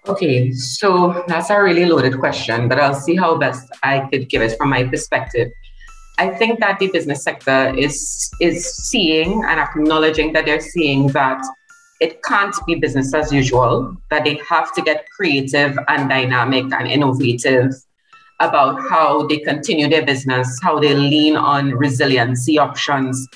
Okay, 0.08 0.50
so 0.50 1.24
that's 1.28 1.50
a 1.50 1.62
really 1.62 1.84
loaded 1.86 2.18
question, 2.18 2.68
but 2.68 2.80
I'll 2.80 2.94
see 2.94 3.14
how 3.14 3.38
best 3.38 3.70
I 3.84 4.00
could 4.10 4.28
give 4.28 4.42
it 4.42 4.56
from 4.58 4.70
my 4.70 4.82
perspective. 4.82 5.52
I 6.18 6.28
think 6.30 6.60
that 6.60 6.78
the 6.78 6.88
business 6.88 7.22
sector 7.22 7.74
is 7.76 8.30
is 8.40 8.76
seeing 8.88 9.44
and 9.44 9.58
acknowledging 9.58 10.32
that 10.34 10.44
they're 10.44 10.60
seeing 10.60 11.08
that 11.08 11.42
it 12.00 12.22
can't 12.22 12.54
be 12.66 12.74
business 12.74 13.14
as 13.14 13.32
usual, 13.32 13.96
that 14.10 14.24
they 14.24 14.40
have 14.48 14.74
to 14.74 14.82
get 14.82 15.06
creative 15.16 15.78
and 15.88 16.08
dynamic 16.08 16.72
and 16.72 16.88
innovative 16.88 17.72
about 18.40 18.80
how 18.90 19.26
they 19.28 19.38
continue 19.38 19.88
their 19.88 20.04
business, 20.04 20.58
how 20.62 20.80
they 20.80 20.94
lean 20.94 21.36
on 21.36 21.70
resiliency 21.70 22.58
options 22.58 23.28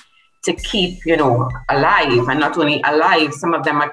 to 0.44 0.52
keep, 0.52 0.98
you 1.06 1.16
know, 1.16 1.48
alive 1.70 2.28
and 2.28 2.40
not 2.40 2.58
only 2.58 2.82
alive, 2.82 3.32
some 3.32 3.54
of 3.54 3.64
them 3.64 3.80
are 3.80 3.92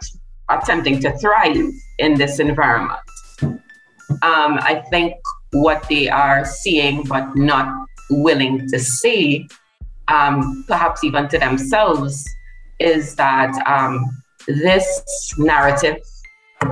attempting 0.49 0.99
to 1.01 1.15
thrive 1.19 1.71
in 1.99 2.15
this 2.15 2.39
environment. 2.39 2.99
Um, 3.41 4.57
I 4.71 4.83
think 4.89 5.13
what 5.51 5.87
they 5.87 6.09
are 6.09 6.45
seeing 6.45 7.03
but 7.03 7.35
not 7.35 7.87
willing 8.09 8.67
to 8.69 8.79
say, 8.79 9.47
um, 10.07 10.63
perhaps 10.67 11.03
even 11.03 11.27
to 11.29 11.37
themselves, 11.37 12.23
is 12.79 13.15
that 13.15 13.55
um, 13.67 14.03
this 14.47 15.33
narrative 15.37 15.97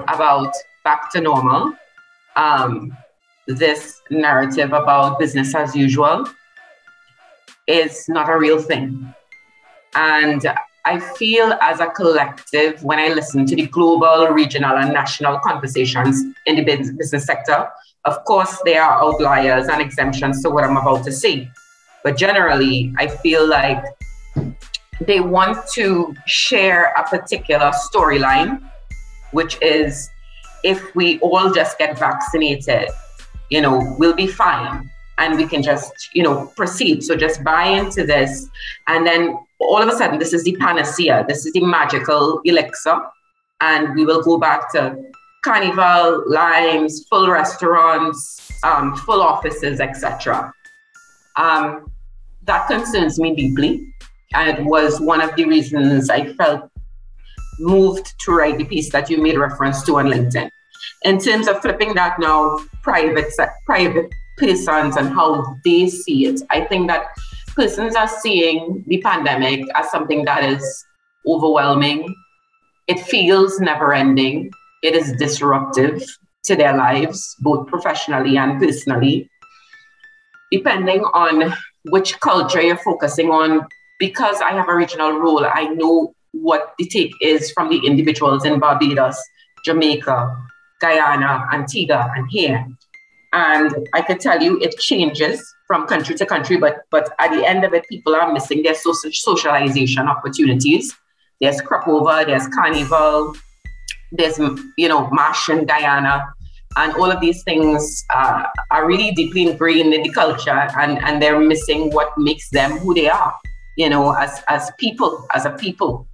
about 0.07 0.53
back 0.83 1.11
to 1.11 1.21
normal, 1.21 1.73
um, 2.35 2.95
this 3.47 4.01
narrative 4.09 4.73
about 4.73 5.19
business 5.19 5.53
as 5.55 5.75
usual, 5.75 6.25
is 7.67 8.07
not 8.09 8.29
a 8.29 8.37
real 8.37 8.61
thing. 8.61 9.13
And 9.95 10.45
I 10.85 10.99
feel 10.99 11.53
as 11.61 11.79
a 11.79 11.87
collective, 11.87 12.83
when 12.83 12.97
I 12.97 13.09
listen 13.09 13.45
to 13.45 13.55
the 13.55 13.67
global, 13.67 14.27
regional, 14.27 14.77
and 14.77 14.93
national 14.93 15.39
conversations 15.39 16.23
in 16.45 16.55
the 16.55 16.63
business 16.63 17.25
sector, 17.25 17.69
of 18.05 18.23
course, 18.25 18.57
there 18.65 18.81
are 18.83 19.01
outliers 19.01 19.67
and 19.67 19.81
exemptions 19.81 20.41
to 20.43 20.49
what 20.49 20.63
I'm 20.63 20.77
about 20.77 21.03
to 21.05 21.11
say. 21.11 21.49
But 22.03 22.17
generally, 22.17 22.93
I 22.97 23.07
feel 23.07 23.47
like 23.47 23.83
they 24.99 25.19
want 25.19 25.57
to 25.73 26.15
share 26.25 26.93
a 26.97 27.03
particular 27.03 27.71
storyline, 27.71 28.61
which 29.31 29.61
is 29.61 30.09
if 30.63 30.95
we 30.95 31.19
all 31.19 31.51
just 31.51 31.77
get 31.77 31.97
vaccinated, 31.97 32.89
you 33.49 33.61
know, 33.61 33.95
we'll 33.97 34.15
be 34.15 34.27
fine 34.27 34.89
and 35.17 35.37
we 35.37 35.45
can 35.45 35.61
just, 35.61 36.09
you 36.13 36.23
know, 36.23 36.51
proceed. 36.55 37.03
So 37.03 37.15
just 37.15 37.43
buy 37.43 37.65
into 37.65 38.05
this. 38.05 38.47
And 38.87 39.05
then 39.05 39.37
all 39.59 39.81
of 39.81 39.87
a 39.87 39.91
sudden, 39.91 40.17
this 40.17 40.33
is 40.33 40.43
the 40.43 40.55
panacea, 40.57 41.25
this 41.27 41.45
is 41.45 41.53
the 41.53 41.63
magical 41.63 42.41
elixir. 42.45 42.99
And 43.59 43.93
we 43.93 44.05
will 44.05 44.23
go 44.23 44.39
back 44.39 44.71
to 44.73 44.95
carnival, 45.43 46.23
limes, 46.27 47.05
full 47.09 47.29
restaurants, 47.29 48.39
um, 48.63 48.95
full 48.95 49.21
offices, 49.21 49.79
etc. 49.79 50.53
Um, 51.37 51.91
that 52.43 52.67
concerns 52.67 53.19
me 53.19 53.35
deeply. 53.35 53.93
And 54.33 54.57
it 54.57 54.65
was 54.65 54.99
one 55.01 55.21
of 55.21 55.35
the 55.35 55.45
reasons 55.45 56.09
I 56.09 56.33
felt 56.33 56.69
moved 57.59 58.13
to 58.21 58.31
write 58.31 58.57
the 58.57 58.65
piece 58.65 58.91
that 58.91 59.09
you 59.09 59.21
made 59.21 59.37
reference 59.37 59.83
to 59.83 59.97
on 59.97 60.07
LinkedIn. 60.07 60.49
In 61.03 61.19
terms 61.19 61.47
of 61.47 61.61
flipping 61.61 61.93
that 61.95 62.19
now, 62.19 62.59
private 62.81 63.31
private 63.65 64.09
persons 64.37 64.95
and 64.97 65.09
how 65.09 65.55
they 65.65 65.87
see 65.87 66.27
it, 66.27 66.41
I 66.49 66.61
think 66.61 66.87
that 66.87 67.07
persons 67.55 67.95
are 67.95 68.07
seeing 68.07 68.83
the 68.87 69.01
pandemic 69.01 69.65
as 69.75 69.91
something 69.91 70.23
that 70.25 70.43
is 70.43 70.85
overwhelming. 71.27 72.15
It 72.87 72.99
feels 72.99 73.59
never 73.59 73.93
ending 73.93 74.51
it 74.81 74.95
is 74.95 75.13
disruptive 75.13 76.03
to 76.43 76.55
their 76.55 76.75
lives, 76.75 77.35
both 77.39 77.67
professionally 77.67 78.37
and 78.37 78.59
personally. 78.59 79.29
Depending 80.51 81.01
on 81.13 81.53
which 81.85 82.19
culture 82.19 82.61
you're 82.61 82.77
focusing 82.77 83.29
on, 83.29 83.67
because 83.99 84.41
I 84.41 84.51
have 84.51 84.67
a 84.67 84.75
regional 84.75 85.13
role, 85.19 85.45
I 85.45 85.65
know 85.65 86.13
what 86.31 86.73
the 86.77 86.87
take 86.87 87.13
is 87.21 87.51
from 87.51 87.69
the 87.69 87.85
individuals 87.85 88.45
in 88.45 88.59
Barbados, 88.59 89.17
Jamaica, 89.65 90.35
Guyana, 90.79 91.47
Antigua, 91.53 92.11
and 92.15 92.25
here. 92.29 92.65
And 93.33 93.87
I 93.93 94.01
can 94.01 94.17
tell 94.17 94.41
you 94.41 94.59
it 94.59 94.77
changes 94.77 95.41
from 95.67 95.87
country 95.87 96.15
to 96.15 96.25
country, 96.25 96.57
but 96.57 96.81
but 96.89 97.13
at 97.19 97.31
the 97.31 97.47
end 97.47 97.63
of 97.63 97.73
it, 97.73 97.85
people 97.87 98.13
are 98.13 98.33
missing 98.33 98.63
their 98.63 98.73
social 98.73 99.11
socialization 99.11 100.07
opportunities. 100.07 100.93
There's 101.39 101.61
crop 101.61 101.87
over, 101.87 102.25
there's 102.25 102.47
carnival, 102.49 103.35
there's 104.11 104.39
you 104.77 104.87
know 104.87 105.09
mash 105.11 105.49
in 105.49 105.65
Guyana, 105.65 106.33
and 106.77 106.93
all 106.93 107.11
of 107.11 107.19
these 107.19 107.43
things 107.43 108.05
uh, 108.13 108.43
are 108.71 108.85
really 108.85 109.11
deeply 109.11 109.47
ingrained 109.47 109.93
in 109.93 110.03
the 110.03 110.09
culture, 110.09 110.67
and 110.77 110.97
and 111.03 111.21
they're 111.21 111.39
missing 111.39 111.91
what 111.91 112.17
makes 112.17 112.49
them 112.49 112.77
who 112.79 112.93
they 112.93 113.09
are, 113.09 113.33
you 113.77 113.89
know, 113.89 114.11
as 114.11 114.43
as 114.47 114.71
people, 114.77 115.25
as 115.33 115.45
a 115.45 115.51
people. 115.51 116.07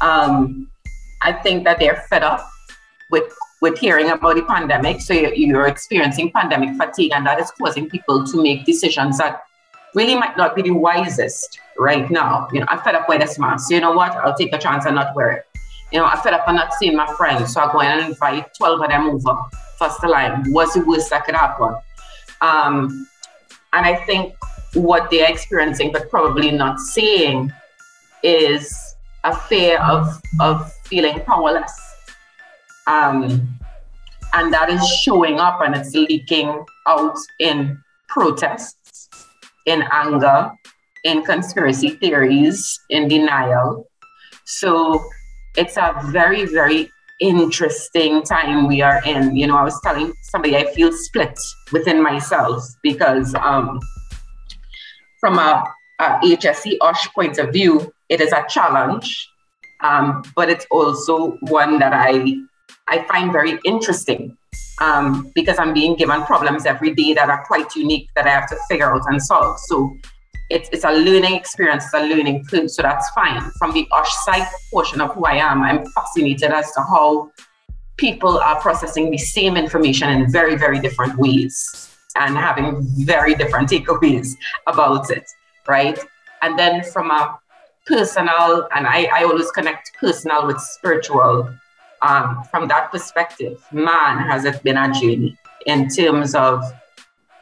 Um, 0.00 0.68
I 1.22 1.32
think 1.32 1.64
that 1.64 1.78
they're 1.78 2.04
fed 2.08 2.22
up 2.22 2.48
with 3.10 3.24
with 3.62 3.78
hearing 3.78 4.10
about 4.10 4.36
the 4.36 4.42
pandemic. 4.42 5.00
So 5.00 5.14
you're, 5.14 5.32
you're 5.34 5.66
experiencing 5.66 6.30
pandemic 6.32 6.76
fatigue, 6.76 7.12
and 7.14 7.26
that 7.26 7.40
is 7.40 7.50
causing 7.52 7.88
people 7.88 8.24
to 8.26 8.42
make 8.42 8.64
decisions 8.66 9.18
that 9.18 9.42
really 9.94 10.16
might 10.16 10.36
not 10.36 10.54
be 10.54 10.62
the 10.62 10.72
wisest 10.72 11.60
right 11.78 12.10
now. 12.10 12.48
You 12.52 12.60
know, 12.60 12.66
I'm 12.68 12.80
fed 12.80 12.94
up 12.94 13.08
with 13.08 13.20
this 13.20 13.38
mask. 13.38 13.68
So 13.68 13.74
you 13.74 13.80
know 13.80 13.92
what? 13.92 14.12
I'll 14.12 14.36
take 14.36 14.52
a 14.52 14.58
chance 14.58 14.84
and 14.86 14.96
not 14.96 15.14
wear 15.14 15.30
it. 15.30 15.43
You 15.94 16.00
know, 16.00 16.06
I'm 16.06 16.18
fed 16.18 16.34
up 16.34 16.46
and 16.46 16.56
not 16.56 16.74
seeing 16.74 16.96
my 16.96 17.06
friends. 17.14 17.54
So 17.54 17.62
I'll 17.62 17.72
go 17.72 17.80
in 17.80 17.86
and 17.86 18.08
invite 18.08 18.52
12 18.54 18.82
of 18.82 18.88
them 18.88 19.08
over. 19.08 19.38
First 19.78 20.04
line. 20.04 20.52
What's 20.52 20.74
the 20.74 20.84
worst 20.84 21.08
that 21.10 21.24
could 21.24 21.34
happen? 21.34 21.74
Um, 22.42 23.08
and 23.72 23.86
I 23.86 23.94
think 24.04 24.34
what 24.74 25.10
they're 25.10 25.30
experiencing, 25.30 25.92
but 25.92 26.10
probably 26.10 26.50
not 26.50 26.78
seeing, 26.80 27.50
is 28.22 28.96
a 29.22 29.34
fear 29.34 29.78
of, 29.80 30.20
of 30.40 30.70
feeling 30.84 31.20
powerless 31.20 31.72
um, 32.86 33.58
and 34.32 34.52
that 34.52 34.70
is 34.70 34.86
showing 34.86 35.40
up 35.40 35.60
and 35.62 35.74
it's 35.74 35.94
leaking 35.94 36.64
out 36.86 37.16
in 37.38 37.78
protests, 38.08 39.08
in 39.66 39.84
anger, 39.92 40.50
in 41.04 41.22
conspiracy 41.22 41.90
theories, 41.90 42.78
in 42.90 43.08
denial. 43.08 43.88
So 44.44 45.04
it's 45.56 45.76
a 45.76 45.94
very, 46.06 46.46
very 46.46 46.90
interesting 47.20 48.22
time 48.22 48.66
we 48.66 48.82
are 48.82 49.02
in. 49.04 49.36
You 49.36 49.46
know, 49.46 49.56
I 49.56 49.62
was 49.62 49.80
telling 49.82 50.12
somebody 50.22 50.56
I 50.56 50.72
feel 50.74 50.92
split 50.92 51.38
within 51.72 52.02
myself 52.02 52.64
because 52.82 53.34
um, 53.36 53.80
from 55.20 55.38
a, 55.38 55.64
a 56.00 56.04
HSE 56.22 56.76
OSH 56.80 57.08
point 57.14 57.38
of 57.38 57.52
view, 57.52 57.92
it 58.08 58.20
is 58.20 58.32
a 58.32 58.44
challenge, 58.48 59.28
um, 59.80 60.22
but 60.34 60.50
it's 60.50 60.66
also 60.70 61.38
one 61.42 61.78
that 61.78 61.92
I 61.92 62.36
I 62.86 63.02
find 63.06 63.32
very 63.32 63.58
interesting 63.64 64.36
um, 64.80 65.30
because 65.34 65.58
I'm 65.58 65.72
being 65.72 65.96
given 65.96 66.22
problems 66.24 66.66
every 66.66 66.94
day 66.94 67.14
that 67.14 67.30
are 67.30 67.44
quite 67.46 67.74
unique 67.74 68.08
that 68.14 68.26
I 68.26 68.30
have 68.30 68.48
to 68.50 68.56
figure 68.68 68.92
out 68.92 69.02
and 69.06 69.22
solve. 69.22 69.58
So 69.60 69.96
it's, 70.54 70.68
it's 70.70 70.84
a 70.84 70.92
learning 70.92 71.34
experience, 71.34 71.84
it's 71.84 71.94
a 71.94 72.06
learning 72.06 72.44
curve. 72.44 72.70
So 72.70 72.82
that's 72.82 73.10
fine. 73.10 73.40
From 73.58 73.72
the 73.72 73.86
OSH 73.90 74.14
side 74.24 74.46
portion 74.70 75.00
of 75.00 75.12
who 75.14 75.24
I 75.24 75.34
am, 75.34 75.62
I'm 75.62 75.84
fascinated 75.86 76.50
as 76.52 76.70
to 76.72 76.80
how 76.80 77.30
people 77.96 78.38
are 78.38 78.60
processing 78.60 79.10
the 79.10 79.18
same 79.18 79.56
information 79.56 80.08
in 80.10 80.30
very, 80.30 80.56
very 80.56 80.78
different 80.80 81.16
ways 81.18 81.90
and 82.16 82.36
having 82.36 82.86
very 83.04 83.34
different 83.34 83.68
takeaways 83.72 84.28
about 84.66 85.10
it, 85.10 85.28
right? 85.66 85.98
And 86.42 86.58
then 86.58 86.84
from 86.84 87.10
a 87.10 87.38
personal, 87.86 88.68
and 88.74 88.86
I, 88.86 89.08
I 89.12 89.24
always 89.24 89.50
connect 89.50 89.92
personal 90.00 90.46
with 90.46 90.60
spiritual 90.60 91.52
um, 92.02 92.44
from 92.50 92.68
that 92.68 92.90
perspective, 92.90 93.64
man, 93.72 94.18
has 94.18 94.44
it 94.44 94.62
been 94.62 94.76
a 94.76 94.92
journey 94.92 95.38
in 95.66 95.88
terms 95.88 96.34
of 96.34 96.62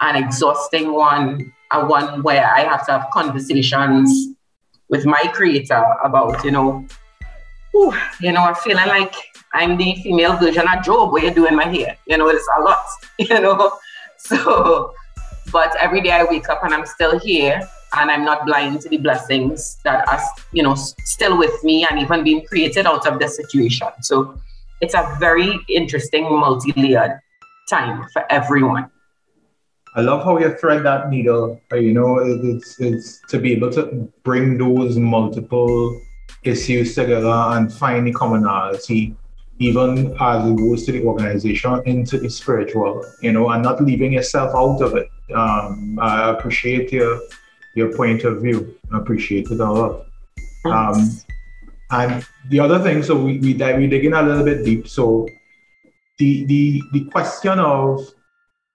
an 0.00 0.16
exhausting 0.16 0.92
one, 0.92 1.52
a 1.72 1.86
one 1.86 2.22
where 2.22 2.44
I 2.44 2.60
have 2.60 2.86
to 2.86 2.92
have 2.92 3.10
conversations 3.12 4.34
with 4.88 5.06
my 5.06 5.22
creator 5.32 5.84
about, 6.04 6.44
you 6.44 6.50
know, 6.50 6.86
whew, 7.72 7.94
you 8.20 8.32
know, 8.32 8.42
I'm 8.42 8.54
feeling 8.54 8.86
like 8.86 9.14
I'm 9.54 9.76
the 9.76 9.94
female 10.02 10.36
version 10.36 10.66
of 10.68 10.84
Job 10.84 11.12
where 11.12 11.24
you're 11.24 11.34
doing 11.34 11.56
my 11.56 11.64
hair. 11.64 11.96
You 12.06 12.18
know, 12.18 12.28
it's 12.28 12.46
a 12.58 12.62
lot, 12.62 12.84
you 13.18 13.40
know. 13.40 13.72
So, 14.18 14.94
but 15.50 15.74
every 15.80 16.00
day 16.00 16.12
I 16.12 16.24
wake 16.24 16.48
up 16.48 16.62
and 16.62 16.72
I'm 16.72 16.86
still 16.86 17.18
here 17.18 17.60
and 17.94 18.10
I'm 18.10 18.24
not 18.24 18.46
blind 18.46 18.80
to 18.82 18.88
the 18.88 18.96
blessings 18.98 19.78
that 19.84 20.08
are, 20.08 20.20
you 20.52 20.62
know, 20.62 20.74
still 20.74 21.36
with 21.36 21.62
me 21.64 21.86
and 21.88 22.00
even 22.00 22.24
being 22.24 22.44
created 22.46 22.86
out 22.86 23.06
of 23.06 23.18
the 23.18 23.28
situation. 23.28 23.88
So 24.00 24.40
it's 24.80 24.94
a 24.94 25.16
very 25.18 25.58
interesting, 25.68 26.24
multi-layered 26.24 27.18
time 27.68 28.06
for 28.12 28.30
everyone. 28.30 28.90
I 29.94 30.00
love 30.00 30.24
how 30.24 30.38
you 30.38 30.54
thread 30.54 30.84
that 30.84 31.10
needle. 31.10 31.60
Uh, 31.70 31.76
you 31.76 31.92
know, 31.92 32.18
it's 32.18 32.80
it's 32.80 33.20
to 33.28 33.38
be 33.38 33.52
able 33.52 33.70
to 33.72 34.10
bring 34.22 34.56
those 34.58 34.96
multiple 34.96 36.00
issues 36.44 36.94
together 36.94 37.28
and 37.28 37.72
find 37.72 38.06
the 38.06 38.12
commonality, 38.12 39.14
even 39.58 40.16
as 40.18 40.48
it 40.48 40.56
goes 40.56 40.86
to 40.86 40.92
the 40.92 41.04
organization 41.04 41.82
into 41.84 42.18
the 42.18 42.30
spiritual. 42.30 43.04
You 43.20 43.32
know, 43.32 43.50
and 43.50 43.62
not 43.62 43.82
leaving 43.82 44.14
yourself 44.14 44.54
out 44.54 44.80
of 44.80 44.96
it. 44.96 45.08
Um, 45.34 45.98
I 46.00 46.30
appreciate 46.30 46.90
your 46.90 47.20
your 47.74 47.94
point 47.94 48.24
of 48.24 48.40
view. 48.40 48.74
I 48.92 48.98
appreciate 48.98 49.50
it 49.50 49.60
a 49.60 49.70
lot. 49.70 50.06
Um, 50.64 51.10
and 51.90 52.26
the 52.48 52.60
other 52.60 52.78
thing, 52.78 53.02
so 53.02 53.14
we, 53.22 53.38
we, 53.38 53.52
dive, 53.52 53.76
we 53.76 53.86
dig 53.86 54.04
in 54.04 54.14
a 54.14 54.22
little 54.22 54.44
bit 54.44 54.64
deep. 54.64 54.88
So 54.88 55.28
the, 56.18 56.44
the, 56.46 56.82
the 56.92 57.04
question 57.10 57.58
of 57.58 58.06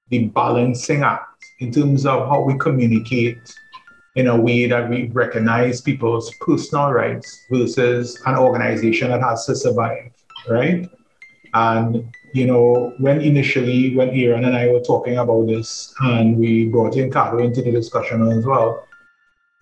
the 0.10 0.28
balancing 0.28 1.04
act 1.04 1.44
in 1.60 1.72
terms 1.72 2.06
of 2.06 2.28
how 2.30 2.42
we 2.42 2.58
communicate 2.58 3.56
in 4.16 4.28
a 4.28 4.36
way 4.36 4.66
that 4.68 4.90
we 4.90 5.08
recognize 5.10 5.80
people's 5.82 6.34
personal 6.42 6.92
rights 6.92 7.46
versus 7.52 8.20
an 8.26 8.36
organization 8.36 9.10
that 9.12 9.22
has 9.22 9.46
to 9.46 9.56
survive, 9.56 10.12
right? 10.50 10.90
And 11.54 12.12
you 12.34 12.46
know, 12.46 12.94
when 13.00 13.22
initially 13.22 13.96
when 13.96 14.10
Aaron 14.10 14.46
and 14.46 14.56
I 14.56 14.68
were 14.68 14.82
talking 14.82 15.18
about 15.18 15.48
this 15.48 15.94
and 16.02 16.38
we 16.38 16.66
brought 16.66 16.96
in 16.96 17.12
Carlo 17.12 17.44
into 17.44 17.62
the 17.62 17.72
discussion 17.72 18.28
as 18.32 18.46
well, 18.46 18.86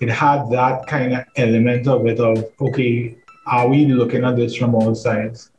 it 0.01 0.09
had 0.09 0.49
that 0.49 0.87
kind 0.87 1.13
of 1.13 1.25
element 1.37 1.87
of 1.87 2.05
it 2.07 2.19
of 2.19 2.43
okay, 2.59 3.17
are 3.47 3.67
we 3.67 3.85
looking 3.85 4.23
at 4.23 4.35
this 4.35 4.55
from 4.55 4.75
all 4.75 4.95
sides? 4.95 5.51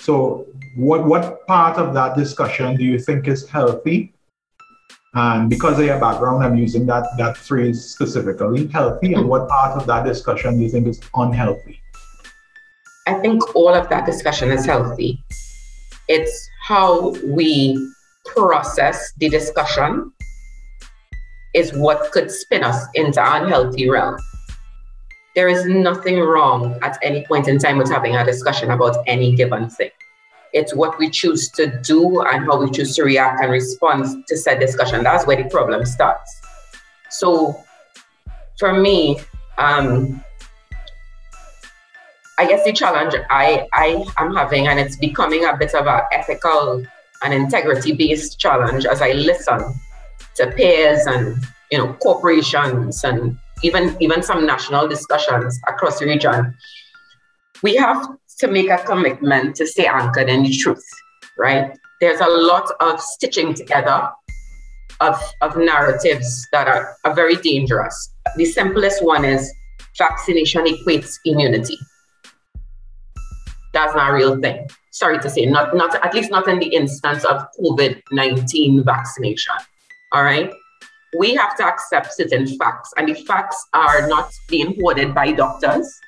So, 0.00 0.46
what 0.76 1.04
what 1.04 1.46
part 1.46 1.78
of 1.78 1.94
that 1.94 2.16
discussion 2.16 2.76
do 2.76 2.84
you 2.84 2.98
think 2.98 3.28
is 3.28 3.48
healthy? 3.48 4.11
And 5.14 5.50
because 5.50 5.78
of 5.78 5.84
your 5.84 6.00
background, 6.00 6.42
I'm 6.42 6.56
using 6.56 6.86
that 6.86 7.06
that 7.18 7.36
phrase 7.36 7.84
specifically, 7.84 8.66
healthy. 8.68 9.14
And 9.14 9.28
what 9.28 9.48
part 9.48 9.78
of 9.78 9.86
that 9.86 10.04
discussion 10.04 10.56
do 10.56 10.62
you 10.62 10.70
think 10.70 10.86
is 10.86 11.00
unhealthy? 11.14 11.82
I 13.06 13.14
think 13.14 13.54
all 13.54 13.74
of 13.74 13.88
that 13.90 14.06
discussion 14.06 14.50
is 14.50 14.64
healthy. 14.64 15.22
It's 16.08 16.48
how 16.66 17.10
we 17.26 17.76
process 18.24 19.12
the 19.18 19.28
discussion 19.28 20.12
is 21.54 21.72
what 21.72 22.10
could 22.12 22.30
spin 22.30 22.64
us 22.64 22.86
into 22.94 23.20
unhealthy 23.20 23.88
realm 23.90 24.16
there 25.34 25.48
is 25.48 25.64
nothing 25.64 26.18
wrong 26.18 26.78
at 26.82 26.98
any 27.02 27.24
point 27.24 27.48
in 27.48 27.58
time 27.58 27.78
with 27.78 27.90
having 27.90 28.16
a 28.16 28.24
discussion 28.24 28.70
about 28.70 28.96
any 29.06 29.34
given 29.34 29.68
thing. 29.70 29.90
It's 30.52 30.74
what 30.74 30.98
we 30.98 31.08
choose 31.08 31.48
to 31.50 31.80
do 31.80 32.20
and 32.22 32.44
how 32.44 32.62
we 32.62 32.70
choose 32.70 32.94
to 32.96 33.04
react 33.04 33.42
and 33.42 33.50
respond 33.50 34.26
to 34.26 34.36
said 34.36 34.60
discussion. 34.60 35.02
That's 35.02 35.26
where 35.26 35.42
the 35.42 35.48
problem 35.48 35.86
starts. 35.86 36.40
So, 37.10 37.62
for 38.58 38.74
me, 38.74 39.20
um, 39.58 40.22
I 42.38 42.46
guess 42.46 42.64
the 42.64 42.72
challenge 42.72 43.14
I, 43.30 43.66
I 43.72 44.04
am 44.18 44.34
having, 44.34 44.66
and 44.66 44.78
it's 44.80 44.96
becoming 44.96 45.44
a 45.44 45.56
bit 45.56 45.74
of 45.74 45.86
an 45.86 46.00
ethical 46.12 46.84
and 47.22 47.32
integrity 47.32 47.92
based 47.92 48.38
challenge 48.38 48.84
as 48.84 49.00
I 49.00 49.12
listen 49.12 49.60
to 50.36 50.46
peers 50.52 51.06
and 51.06 51.36
you 51.70 51.78
know 51.78 51.92
corporations 51.94 53.04
and 53.04 53.38
even 53.62 53.96
even 54.00 54.22
some 54.22 54.44
national 54.46 54.88
discussions 54.88 55.60
across 55.68 55.98
the 55.98 56.06
region, 56.06 56.54
we 57.62 57.76
have 57.76 58.08
to 58.42 58.48
make 58.48 58.68
a 58.68 58.78
commitment 58.78 59.54
to 59.54 59.64
stay 59.64 59.86
anchored 59.86 60.28
in 60.28 60.42
the 60.42 60.52
truth, 60.52 60.84
right? 61.38 61.78
There's 62.00 62.20
a 62.20 62.26
lot 62.26 62.68
of 62.80 63.00
stitching 63.00 63.54
together 63.54 64.10
of, 65.00 65.16
of 65.40 65.56
narratives 65.56 66.48
that 66.50 66.66
are, 66.66 66.96
are 67.04 67.14
very 67.14 67.36
dangerous. 67.36 68.12
The 68.36 68.44
simplest 68.44 69.04
one 69.04 69.24
is 69.24 69.48
vaccination 69.96 70.64
equates 70.64 71.14
immunity. 71.24 71.78
That's 73.72 73.94
not 73.94 74.10
a 74.10 74.12
real 74.12 74.40
thing. 74.40 74.68
Sorry 74.90 75.20
to 75.20 75.30
say, 75.30 75.46
not, 75.46 75.76
not 75.76 75.94
at 76.04 76.12
least 76.12 76.32
not 76.32 76.48
in 76.48 76.58
the 76.58 76.66
instance 76.66 77.24
of 77.24 77.46
COVID-19 77.60 78.84
vaccination. 78.84 79.54
All 80.12 80.24
right 80.24 80.52
we 81.18 81.34
have 81.34 81.56
to 81.56 81.64
accept 81.64 82.14
certain 82.14 82.46
facts, 82.56 82.92
and 82.96 83.08
the 83.08 83.14
facts 83.14 83.66
are 83.74 84.08
not 84.08 84.32
being 84.48 84.74
hoarded 84.80 85.14
by 85.14 85.32
doctors. 85.32 86.00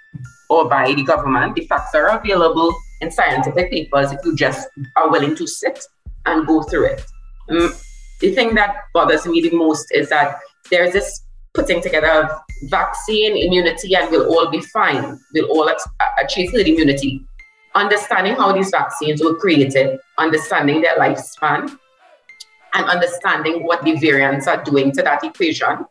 Or 0.50 0.68
by 0.68 0.92
the 0.92 1.02
government. 1.02 1.54
The 1.54 1.66
facts 1.66 1.94
are 1.94 2.08
available 2.08 2.74
in 3.00 3.10
scientific 3.10 3.70
papers 3.70 4.12
if 4.12 4.20
you 4.24 4.34
just 4.34 4.68
are 4.96 5.10
willing 5.10 5.34
to 5.36 5.46
sit 5.46 5.84
and 6.26 6.46
go 6.46 6.62
through 6.62 6.86
it. 6.86 7.04
Um, 7.48 7.72
the 8.20 8.34
thing 8.34 8.54
that 8.54 8.76
bothers 8.92 9.26
me 9.26 9.40
the 9.40 9.56
most 9.56 9.86
is 9.92 10.08
that 10.08 10.38
there's 10.70 10.92
this 10.92 11.24
putting 11.52 11.80
together 11.80 12.08
of 12.08 12.30
vaccine 12.64 13.36
immunity 13.36 13.94
and 13.94 14.10
we'll 14.10 14.28
all 14.28 14.50
be 14.50 14.60
fine. 14.60 15.18
We'll 15.32 15.50
all 15.50 15.70
achieve 16.22 16.52
herd 16.52 16.66
immunity. 16.66 17.24
Understanding 17.74 18.34
how 18.34 18.52
these 18.52 18.70
vaccines 18.70 19.22
were 19.22 19.34
created, 19.34 19.98
understanding 20.18 20.80
their 20.80 20.96
lifespan, 20.96 21.76
and 22.74 22.86
understanding 22.86 23.64
what 23.64 23.82
the 23.84 23.96
variants 23.96 24.46
are 24.46 24.62
doing 24.62 24.92
to 24.92 25.02
that 25.02 25.22
equation. 25.24 25.84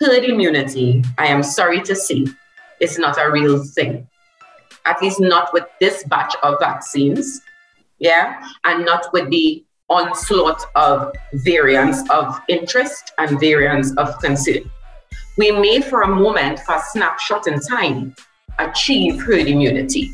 Herd 0.00 0.24
immunity, 0.24 1.02
I 1.18 1.26
am 1.26 1.42
sorry 1.42 1.82
to 1.82 1.94
say, 1.94 2.26
is 2.80 2.98
not 2.98 3.18
a 3.18 3.30
real 3.30 3.62
thing. 3.64 4.06
At 4.84 5.02
least 5.02 5.20
not 5.20 5.52
with 5.52 5.64
this 5.80 6.04
batch 6.04 6.34
of 6.42 6.58
vaccines, 6.60 7.40
yeah, 7.98 8.42
and 8.64 8.84
not 8.84 9.12
with 9.12 9.28
the 9.30 9.64
onslaught 9.90 10.62
of 10.74 11.12
variants 11.32 12.08
of 12.10 12.40
interest 12.48 13.12
and 13.18 13.40
variants 13.40 13.94
of 13.96 14.18
concern. 14.20 14.70
We 15.36 15.50
may, 15.50 15.80
for 15.80 16.02
a 16.02 16.08
moment, 16.08 16.60
for 16.60 16.74
a 16.74 16.82
snapshot 16.90 17.46
in 17.46 17.60
time, 17.60 18.14
achieve 18.58 19.22
herd 19.22 19.46
immunity. 19.46 20.12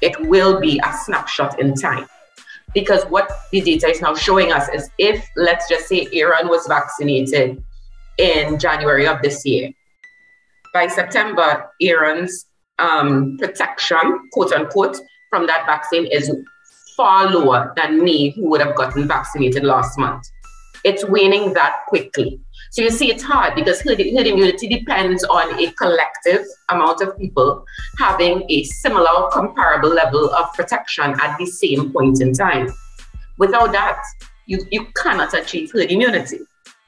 It 0.00 0.18
will 0.28 0.60
be 0.60 0.80
a 0.84 0.92
snapshot 1.04 1.58
in 1.58 1.74
time. 1.74 2.06
Because 2.74 3.04
what 3.04 3.30
the 3.50 3.62
data 3.62 3.88
is 3.88 4.02
now 4.02 4.14
showing 4.14 4.52
us 4.52 4.68
is 4.68 4.90
if, 4.98 5.26
let's 5.36 5.68
just 5.68 5.88
say, 5.88 6.06
Aaron 6.12 6.48
was 6.48 6.66
vaccinated 6.66 7.62
in 8.18 8.58
January 8.58 9.06
of 9.06 9.22
this 9.22 9.44
year, 9.46 9.72
by 10.72 10.86
September, 10.86 11.70
Aaron's 11.80 12.46
um, 12.78 13.36
protection, 13.38 14.28
quote 14.32 14.52
unquote, 14.52 14.98
from 15.30 15.46
that 15.46 15.66
vaccine 15.66 16.06
is 16.06 16.32
far 16.96 17.30
lower 17.30 17.72
than 17.76 18.02
me, 18.02 18.30
who 18.30 18.48
would 18.50 18.60
have 18.60 18.74
gotten 18.74 19.06
vaccinated 19.06 19.64
last 19.64 19.98
month. 19.98 20.24
It's 20.84 21.04
waning 21.04 21.54
that 21.54 21.80
quickly. 21.88 22.40
So 22.70 22.82
you 22.82 22.90
see, 22.90 23.10
it's 23.10 23.22
hard 23.22 23.54
because 23.54 23.80
herd, 23.80 23.98
herd 23.98 24.26
immunity 24.26 24.68
depends 24.68 25.24
on 25.24 25.58
a 25.58 25.72
collective 25.72 26.46
amount 26.68 27.00
of 27.00 27.18
people 27.18 27.64
having 27.98 28.44
a 28.48 28.62
similar, 28.64 29.30
comparable 29.30 29.88
level 29.88 30.30
of 30.30 30.52
protection 30.54 31.14
at 31.20 31.36
the 31.38 31.46
same 31.46 31.92
point 31.92 32.20
in 32.20 32.32
time. 32.32 32.68
Without 33.38 33.72
that, 33.72 34.00
you, 34.46 34.58
you 34.70 34.86
cannot 34.96 35.34
achieve 35.34 35.70
herd 35.72 35.90
immunity, 35.90 36.40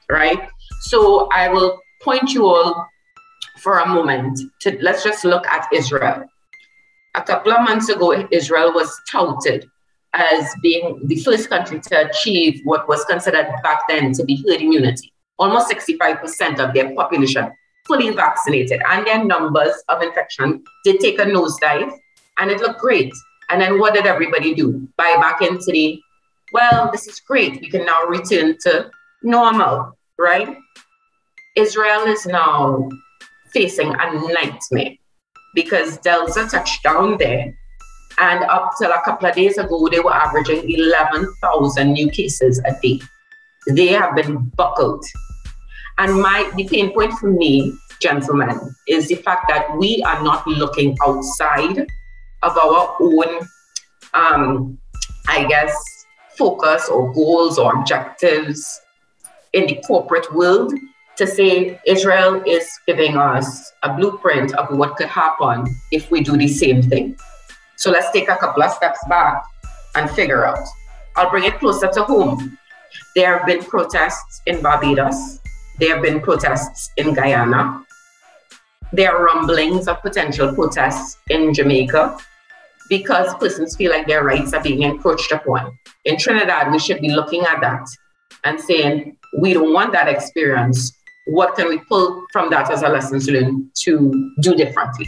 right? 0.09 0.47
So 0.81 1.29
I 1.33 1.47
will 1.49 1.79
point 2.01 2.31
you 2.31 2.45
all 2.45 2.87
for 3.61 3.79
a 3.79 3.87
moment 3.87 4.39
to 4.61 4.77
let's 4.81 5.03
just 5.03 5.23
look 5.23 5.45
at 5.47 5.67
Israel. 5.71 6.25
A 7.15 7.21
couple 7.21 7.51
of 7.51 7.61
months 7.61 7.89
ago, 7.89 8.27
Israel 8.31 8.73
was 8.73 8.89
touted 9.09 9.69
as 10.13 10.53
being 10.61 10.99
the 11.05 11.17
first 11.17 11.49
country 11.49 11.79
to 11.79 12.09
achieve 12.09 12.61
what 12.63 12.87
was 12.87 13.05
considered 13.05 13.47
back 13.63 13.81
then 13.87 14.11
to 14.13 14.23
be 14.23 14.43
herd 14.47 14.61
immunity. 14.61 15.13
Almost 15.39 15.71
65% 15.71 16.59
of 16.59 16.73
their 16.73 16.93
population 16.95 17.51
fully 17.85 18.09
vaccinated, 18.11 18.81
and 18.89 19.05
their 19.05 19.23
numbers 19.23 19.73
of 19.89 20.01
infection 20.01 20.63
did 20.83 20.99
take 20.99 21.19
a 21.19 21.25
nosedive, 21.25 21.91
and 22.39 22.51
it 22.51 22.59
looked 22.61 22.79
great. 22.79 23.11
And 23.49 23.61
then 23.61 23.79
what 23.79 23.93
did 23.93 24.05
everybody 24.05 24.53
do? 24.53 24.87
Buy 24.97 25.17
back 25.19 25.41
into 25.41 25.71
the, 25.71 25.99
well, 26.53 26.89
this 26.91 27.07
is 27.07 27.19
great. 27.19 27.59
We 27.59 27.69
can 27.69 27.85
now 27.85 28.03
return 28.05 28.57
to 28.61 28.89
normal, 29.23 29.97
right? 30.17 30.57
Israel 31.55 32.03
is 32.03 32.25
now 32.25 32.89
facing 33.53 33.93
a 33.93 34.13
nightmare 34.33 34.95
because 35.53 35.97
Delta 35.97 36.47
touched 36.49 36.83
down 36.83 37.17
there 37.17 37.53
and 38.19 38.43
up 38.43 38.71
till 38.77 38.91
a 38.91 39.01
couple 39.03 39.27
of 39.27 39.35
days 39.35 39.57
ago, 39.57 39.87
they 39.89 39.99
were 39.99 40.13
averaging 40.13 40.69
11,000 40.69 41.91
new 41.91 42.09
cases 42.09 42.61
a 42.65 42.73
day. 42.81 43.01
They 43.67 43.87
have 43.87 44.15
been 44.15 44.51
buckled. 44.55 45.03
And 45.97 46.21
my 46.21 46.51
the 46.55 46.67
pain 46.67 46.93
point 46.93 47.13
for 47.13 47.31
me, 47.31 47.73
gentlemen, 48.01 48.59
is 48.87 49.07
the 49.07 49.15
fact 49.15 49.45
that 49.49 49.77
we 49.77 50.03
are 50.03 50.23
not 50.23 50.45
looking 50.47 50.97
outside 51.03 51.79
of 52.43 52.57
our 52.57 52.95
own, 52.99 53.47
um, 54.13 54.77
I 55.27 55.45
guess, 55.45 55.75
focus 56.37 56.89
or 56.89 57.13
goals 57.13 57.59
or 57.59 57.75
objectives 57.75 58.81
in 59.53 59.67
the 59.67 59.81
corporate 59.85 60.33
world 60.33 60.73
to 61.21 61.27
say 61.27 61.79
Israel 61.85 62.41
is 62.47 62.67
giving 62.87 63.15
us 63.15 63.73
a 63.83 63.93
blueprint 63.93 64.55
of 64.55 64.75
what 64.75 64.95
could 64.97 65.07
happen 65.07 65.67
if 65.91 66.09
we 66.09 66.23
do 66.23 66.35
the 66.35 66.47
same 66.47 66.81
thing. 66.81 67.15
So 67.75 67.91
let's 67.91 68.09
take 68.11 68.27
a 68.27 68.37
couple 68.37 68.63
of 68.63 68.71
steps 68.71 68.97
back 69.07 69.43
and 69.93 70.09
figure 70.09 70.45
out. 70.47 70.65
I'll 71.15 71.29
bring 71.29 71.43
it 71.43 71.59
closer 71.59 71.89
to 71.89 72.03
home. 72.03 72.57
There 73.15 73.37
have 73.37 73.45
been 73.45 73.63
protests 73.63 74.41
in 74.47 74.63
Barbados. 74.63 75.37
There 75.77 75.93
have 75.93 76.01
been 76.01 76.21
protests 76.21 76.89
in 76.97 77.13
Guyana. 77.13 77.85
There 78.91 79.15
are 79.15 79.23
rumblings 79.23 79.87
of 79.87 80.01
potential 80.01 80.55
protests 80.55 81.17
in 81.29 81.53
Jamaica 81.53 82.17
because 82.89 83.35
persons 83.35 83.75
feel 83.75 83.91
like 83.91 84.07
their 84.07 84.23
rights 84.23 84.53
are 84.53 84.63
being 84.63 84.81
encroached 84.81 85.31
upon. 85.31 85.77
In 86.05 86.17
Trinidad, 86.17 86.71
we 86.71 86.79
should 86.79 86.99
be 86.99 87.11
looking 87.11 87.41
at 87.41 87.61
that 87.61 87.85
and 88.43 88.59
saying, 88.59 89.17
we 89.37 89.53
don't 89.53 89.71
want 89.71 89.93
that 89.93 90.07
experience. 90.07 90.97
What 91.31 91.55
can 91.55 91.69
we 91.69 91.77
pull 91.87 92.25
from 92.33 92.49
that 92.49 92.69
as 92.69 92.83
a 92.83 92.89
lessons 92.89 93.29
learned 93.29 93.69
to 93.83 94.33
do 94.41 94.53
differently? 94.53 95.07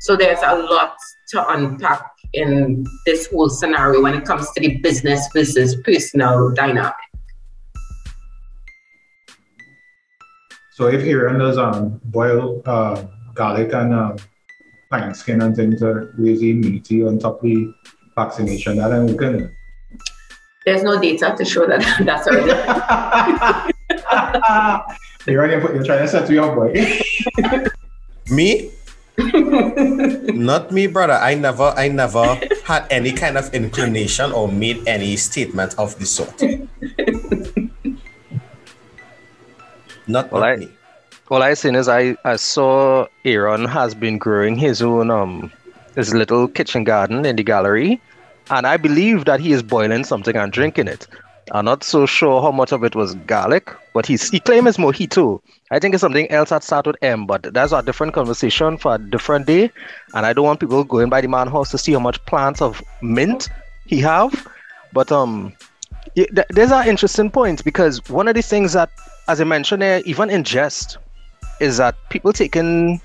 So 0.00 0.16
there's 0.16 0.40
a 0.44 0.56
lot 0.56 0.96
to 1.28 1.48
unpack 1.50 2.04
in 2.32 2.84
this 3.06 3.28
whole 3.28 3.48
scenario 3.48 4.02
when 4.02 4.14
it 4.14 4.24
comes 4.24 4.50
to 4.50 4.60
the 4.60 4.76
business 4.78 5.28
versus 5.32 5.76
personal 5.84 6.50
dynamic. 6.50 6.94
So 10.72 10.88
if 10.88 11.04
Aaron 11.04 11.38
does 11.38 11.58
um, 11.58 12.00
boil 12.06 12.60
uh, 12.66 13.04
garlic 13.34 13.72
and 13.72 13.94
uh, 13.94 14.16
pine 14.90 15.14
skin 15.14 15.42
and 15.42 15.54
things 15.54 15.78
to 15.78 16.10
raise 16.18 16.40
the 16.40 16.50
immunity 16.50 17.04
on 17.04 17.20
top 17.20 17.36
of 17.36 17.42
the 17.42 17.72
vaccination, 18.16 18.78
that 18.78 18.88
then 18.88 19.06
we 19.06 19.16
can. 19.16 19.56
There's 20.66 20.82
no 20.82 21.00
data 21.00 21.36
to 21.38 21.44
show 21.44 21.68
that 21.68 21.84
that's 22.04 22.26
already. 22.26 23.70
Aaron, 25.26 25.50
you're 25.50 25.84
trying 25.84 26.00
to 26.00 26.08
set 26.08 26.26
to 26.26 26.32
your 26.32 26.54
boy. 26.54 27.00
Me? 28.30 28.70
Not 29.16 30.72
me, 30.72 30.86
brother. 30.86 31.14
I 31.14 31.34
never, 31.34 31.72
I 31.76 31.88
never 31.88 32.40
had 32.64 32.86
any 32.90 33.12
kind 33.12 33.38
of 33.38 33.52
inclination 33.54 34.32
or 34.32 34.48
made 34.48 34.86
any 34.88 35.16
statement 35.16 35.78
of 35.78 35.98
the 35.98 36.06
sort. 36.06 36.42
Not, 40.06 40.30
well, 40.30 40.42
not 40.42 40.50
I, 40.50 40.56
me. 40.56 40.68
All 41.30 41.42
I 41.42 41.54
seen 41.54 41.74
is 41.74 41.88
I, 41.88 42.16
I 42.24 42.36
saw 42.36 43.06
Aaron 43.24 43.64
has 43.64 43.94
been 43.94 44.18
growing 44.18 44.56
his 44.56 44.82
own 44.82 45.10
um 45.10 45.50
his 45.94 46.12
little 46.12 46.48
kitchen 46.48 46.84
garden 46.84 47.24
in 47.24 47.36
the 47.36 47.42
gallery, 47.42 48.00
and 48.50 48.66
I 48.66 48.76
believe 48.76 49.24
that 49.24 49.40
he 49.40 49.52
is 49.52 49.62
boiling 49.62 50.04
something 50.04 50.36
and 50.36 50.52
drinking 50.52 50.88
it. 50.88 51.06
I'm 51.52 51.66
not 51.66 51.84
so 51.84 52.06
sure 52.06 52.40
how 52.40 52.50
much 52.50 52.72
of 52.72 52.84
it 52.84 52.94
was 52.94 53.14
garlic, 53.26 53.70
but 53.92 54.06
he's, 54.06 54.30
he 54.30 54.40
claims 54.40 54.66
it's 54.66 54.78
mojito. 54.78 55.42
I 55.70 55.78
think 55.78 55.94
it's 55.94 56.00
something 56.00 56.30
else 56.30 56.50
that 56.50 56.64
started 56.64 56.92
with 56.92 57.02
M, 57.02 57.26
but 57.26 57.52
that's 57.52 57.72
a 57.72 57.82
different 57.82 58.14
conversation 58.14 58.78
for 58.78 58.94
a 58.94 58.98
different 58.98 59.46
day. 59.46 59.70
And 60.14 60.24
I 60.24 60.32
don't 60.32 60.44
want 60.44 60.60
people 60.60 60.84
going 60.84 61.10
by 61.10 61.20
the 61.20 61.28
man 61.28 61.48
house 61.48 61.70
to 61.72 61.78
see 61.78 61.92
how 61.92 61.98
much 61.98 62.24
plants 62.24 62.62
of 62.62 62.82
mint 63.02 63.50
he 63.84 63.98
have. 64.00 64.46
But 64.92 65.12
um, 65.12 65.52
th- 66.14 66.46
there's 66.48 66.72
an 66.72 66.88
interesting 66.88 67.30
point 67.30 67.62
because 67.62 68.08
one 68.08 68.26
of 68.26 68.34
the 68.34 68.42
things 68.42 68.72
that, 68.72 68.90
as 69.28 69.40
I 69.40 69.44
mentioned 69.44 69.82
there, 69.82 70.00
even 70.06 70.30
in 70.30 70.44
jest, 70.44 70.96
is 71.60 71.76
that 71.76 71.94
people 72.08 72.32
taking 72.32 73.00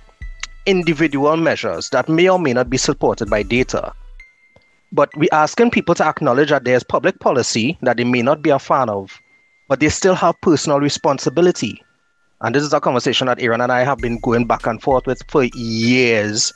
individual 0.65 1.35
measures 1.35 1.89
that 1.89 2.07
may 2.07 2.29
or 2.29 2.39
may 2.39 2.53
not 2.53 2.69
be 2.69 2.77
supported 2.77 3.29
by 3.29 3.43
data 3.43 3.91
but 4.91 5.09
we're 5.15 5.29
asking 5.31 5.71
people 5.71 5.95
to 5.95 6.05
acknowledge 6.05 6.49
that 6.49 6.63
there's 6.63 6.83
public 6.83 7.19
policy 7.19 7.77
that 7.81 7.97
they 7.97 8.03
may 8.03 8.21
not 8.21 8.41
be 8.41 8.49
a 8.49 8.59
fan 8.59 8.89
of, 8.89 9.19
but 9.67 9.79
they 9.79 9.89
still 9.89 10.15
have 10.15 10.39
personal 10.41 10.79
responsibility. 10.79 11.83
And 12.41 12.55
this 12.55 12.63
is 12.63 12.73
a 12.73 12.79
conversation 12.79 13.27
that 13.27 13.41
Aaron 13.41 13.61
and 13.61 13.71
I 13.71 13.83
have 13.83 13.99
been 13.99 14.19
going 14.19 14.45
back 14.45 14.65
and 14.65 14.81
forth 14.81 15.05
with 15.05 15.21
for 15.27 15.43
years. 15.43 16.53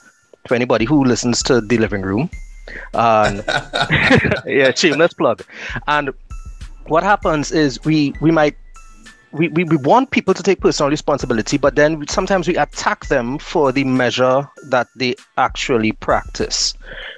For 0.48 0.56
anybody 0.56 0.84
who 0.84 1.06
listens 1.06 1.42
to 1.44 1.62
the 1.62 1.78
living 1.78 2.02
room, 2.02 2.30
and 2.94 3.44
yeah, 4.46 4.74
shameless 4.74 5.14
plug. 5.14 5.42
And 5.88 6.10
what 6.88 7.04
happens 7.04 7.52
is 7.52 7.84
we 7.86 8.14
we 8.20 8.32
might 8.32 8.58
we, 9.34 9.48
we, 9.50 9.64
we 9.64 9.78
want 9.78 10.12
people 10.12 10.34
to 10.34 10.44
take 10.44 10.62
personal 10.62 10.90
responsibility, 10.90 11.58
but 11.58 11.76
then 11.76 12.08
sometimes 12.08 12.48
we 12.48 12.56
attack 12.56 13.08
them 13.08 13.40
for 13.40 13.72
the 13.72 13.84
measure 13.84 14.48
that 14.70 14.88
they 14.96 15.16
actually 15.38 15.92
practice. 15.94 16.74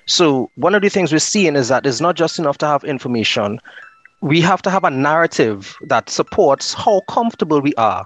So 0.05 0.49
one 0.55 0.73
of 0.73 0.81
the 0.81 0.89
things 0.89 1.11
we're 1.11 1.19
seeing 1.19 1.55
is 1.55 1.67
that 1.67 1.85
it's 1.85 2.01
not 2.01 2.15
just 2.15 2.39
enough 2.39 2.57
to 2.59 2.67
have 2.67 2.83
information. 2.85 3.59
We 4.21 4.39
have 4.41 4.61
to 4.61 4.69
have 4.69 4.85
a 4.85 4.89
narrative 4.89 5.75
that 5.87 6.09
supports 6.09 6.73
how 6.73 7.01
comfortable 7.09 7.59
we 7.59 7.75
are 7.75 8.05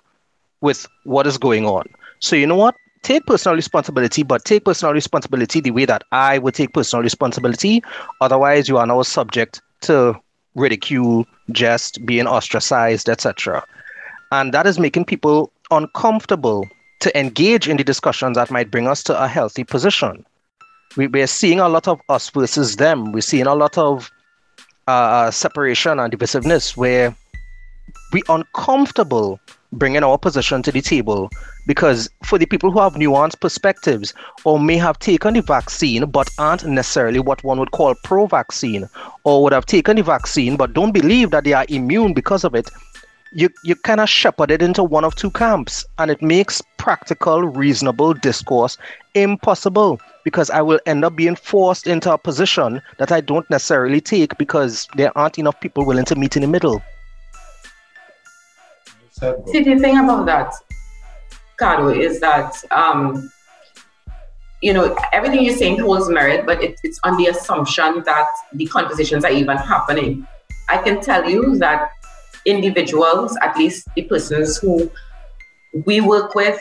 with 0.61 0.87
what 1.03 1.27
is 1.27 1.37
going 1.37 1.65
on. 1.65 1.85
So 2.19 2.35
you 2.35 2.47
know 2.47 2.55
what? 2.55 2.75
take 3.01 3.25
personal 3.25 3.55
responsibility, 3.55 4.23
but 4.23 4.43
take 4.43 4.65
personal 4.65 4.93
responsibility 4.93 5.61
the 5.61 5.71
way 5.71 5.85
that 5.85 6.03
I 6.11 6.37
would 6.37 6.53
take 6.53 6.73
personal 6.73 7.01
responsibility. 7.01 7.81
Otherwise, 8.21 8.67
you 8.67 8.77
are 8.77 8.85
now 8.85 9.01
subject 9.03 9.61
to 9.81 10.19
ridicule, 10.55 11.25
jest, 11.51 12.05
being 12.05 12.27
ostracized, 12.27 13.07
etc. 13.07 13.63
And 14.31 14.53
that 14.53 14.67
is 14.67 14.79
making 14.79 15.05
people 15.05 15.51
uncomfortable 15.71 16.67
to 17.01 17.17
engage 17.19 17.67
in 17.67 17.77
the 17.77 17.83
discussions 17.83 18.35
that 18.35 18.51
might 18.51 18.71
bring 18.71 18.87
us 18.87 19.03
to 19.03 19.21
a 19.21 19.27
healthy 19.27 19.63
position. 19.63 20.25
We, 20.97 21.07
we're 21.07 21.27
seeing 21.27 21.59
a 21.59 21.69
lot 21.69 21.87
of 21.87 21.99
us 22.09 22.29
versus 22.29 22.75
them. 22.75 23.11
We're 23.11 23.21
seeing 23.21 23.47
a 23.47 23.55
lot 23.55 23.77
of 23.77 24.11
uh, 24.87 24.91
uh 24.91 25.31
separation 25.31 25.99
and 25.99 26.11
divisiveness 26.11 26.75
where 26.75 27.15
we're 28.11 28.23
uncomfortable 28.29 29.39
bringing 29.71 30.03
our 30.03 30.17
position 30.17 30.63
to 30.63 30.71
the 30.71 30.81
table 30.81 31.29
because 31.67 32.09
for 32.23 32.39
the 32.39 32.45
people 32.47 32.71
who 32.71 32.79
have 32.79 32.93
nuanced 32.93 33.39
perspectives 33.39 34.15
or 34.43 34.59
may 34.59 34.77
have 34.77 34.97
taken 34.97 35.35
the 35.35 35.41
vaccine 35.41 36.05
but 36.09 36.27
aren't 36.39 36.65
necessarily 36.65 37.19
what 37.19 37.43
one 37.43 37.59
would 37.59 37.69
call 37.69 37.93
pro 38.03 38.25
vaccine 38.25 38.89
or 39.25 39.43
would 39.43 39.53
have 39.53 39.67
taken 39.67 39.95
the 39.95 40.01
vaccine 40.01 40.57
but 40.57 40.73
don't 40.73 40.91
believe 40.91 41.29
that 41.29 41.43
they 41.43 41.53
are 41.53 41.67
immune 41.69 42.13
because 42.13 42.43
of 42.43 42.55
it 42.55 42.71
you, 43.31 43.49
you 43.63 43.75
kind 43.75 43.99
of 43.99 44.09
shepherd 44.09 44.51
it 44.51 44.61
into 44.61 44.83
one 44.83 45.03
of 45.03 45.15
two 45.15 45.29
camps 45.31 45.85
and 45.97 46.09
it 46.09 46.21
makes 46.21 46.61
practical 46.77 47.43
reasonable 47.43 48.13
discourse 48.13 48.77
impossible 49.13 49.99
because 50.23 50.49
i 50.49 50.61
will 50.61 50.79
end 50.85 51.05
up 51.05 51.15
being 51.15 51.35
forced 51.35 51.85
into 51.85 52.11
a 52.11 52.17
position 52.17 52.81
that 52.97 53.11
i 53.11 53.21
don't 53.21 53.49
necessarily 53.49 54.01
take 54.01 54.37
because 54.37 54.87
there 54.95 55.15
aren't 55.17 55.37
enough 55.37 55.59
people 55.61 55.85
willing 55.85 56.05
to 56.05 56.15
meet 56.15 56.35
in 56.35 56.41
the 56.41 56.47
middle 56.47 56.81
See, 59.19 59.63
the 59.63 59.77
thing 59.77 59.97
about 59.97 60.25
that, 60.27 60.53
Cado, 61.59 61.95
is 61.95 62.21
that, 62.21 62.55
um, 62.71 63.29
you 64.61 64.71
know, 64.73 64.95
everything 65.11 65.43
you're 65.43 65.57
saying 65.57 65.79
holds 65.79 66.09
merit, 66.09 66.45
but 66.45 66.63
it, 66.63 66.79
it's 66.83 66.99
on 67.03 67.17
the 67.17 67.25
assumption 67.25 68.01
that 68.05 68.29
the 68.53 68.65
conversations 68.67 69.25
are 69.25 69.31
even 69.31 69.57
happening. 69.57 70.25
I 70.69 70.77
can 70.77 71.01
tell 71.01 71.29
you 71.29 71.57
that 71.57 71.91
individuals, 72.45 73.37
at 73.41 73.57
least 73.57 73.87
the 73.95 74.03
persons 74.03 74.57
who 74.57 74.91
we 75.85 76.01
work 76.01 76.35
with 76.35 76.59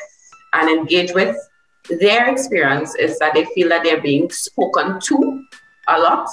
and 0.55 0.69
engage 0.69 1.13
with, 1.13 1.37
their 2.01 2.29
experience 2.29 2.95
is 2.97 3.19
that 3.19 3.35
they 3.35 3.45
feel 3.47 3.69
that 3.71 3.83
they're 3.83 4.01
being 4.01 4.31
spoken 4.31 5.01
to 5.01 5.45
a 5.89 5.99
lot, 5.99 6.29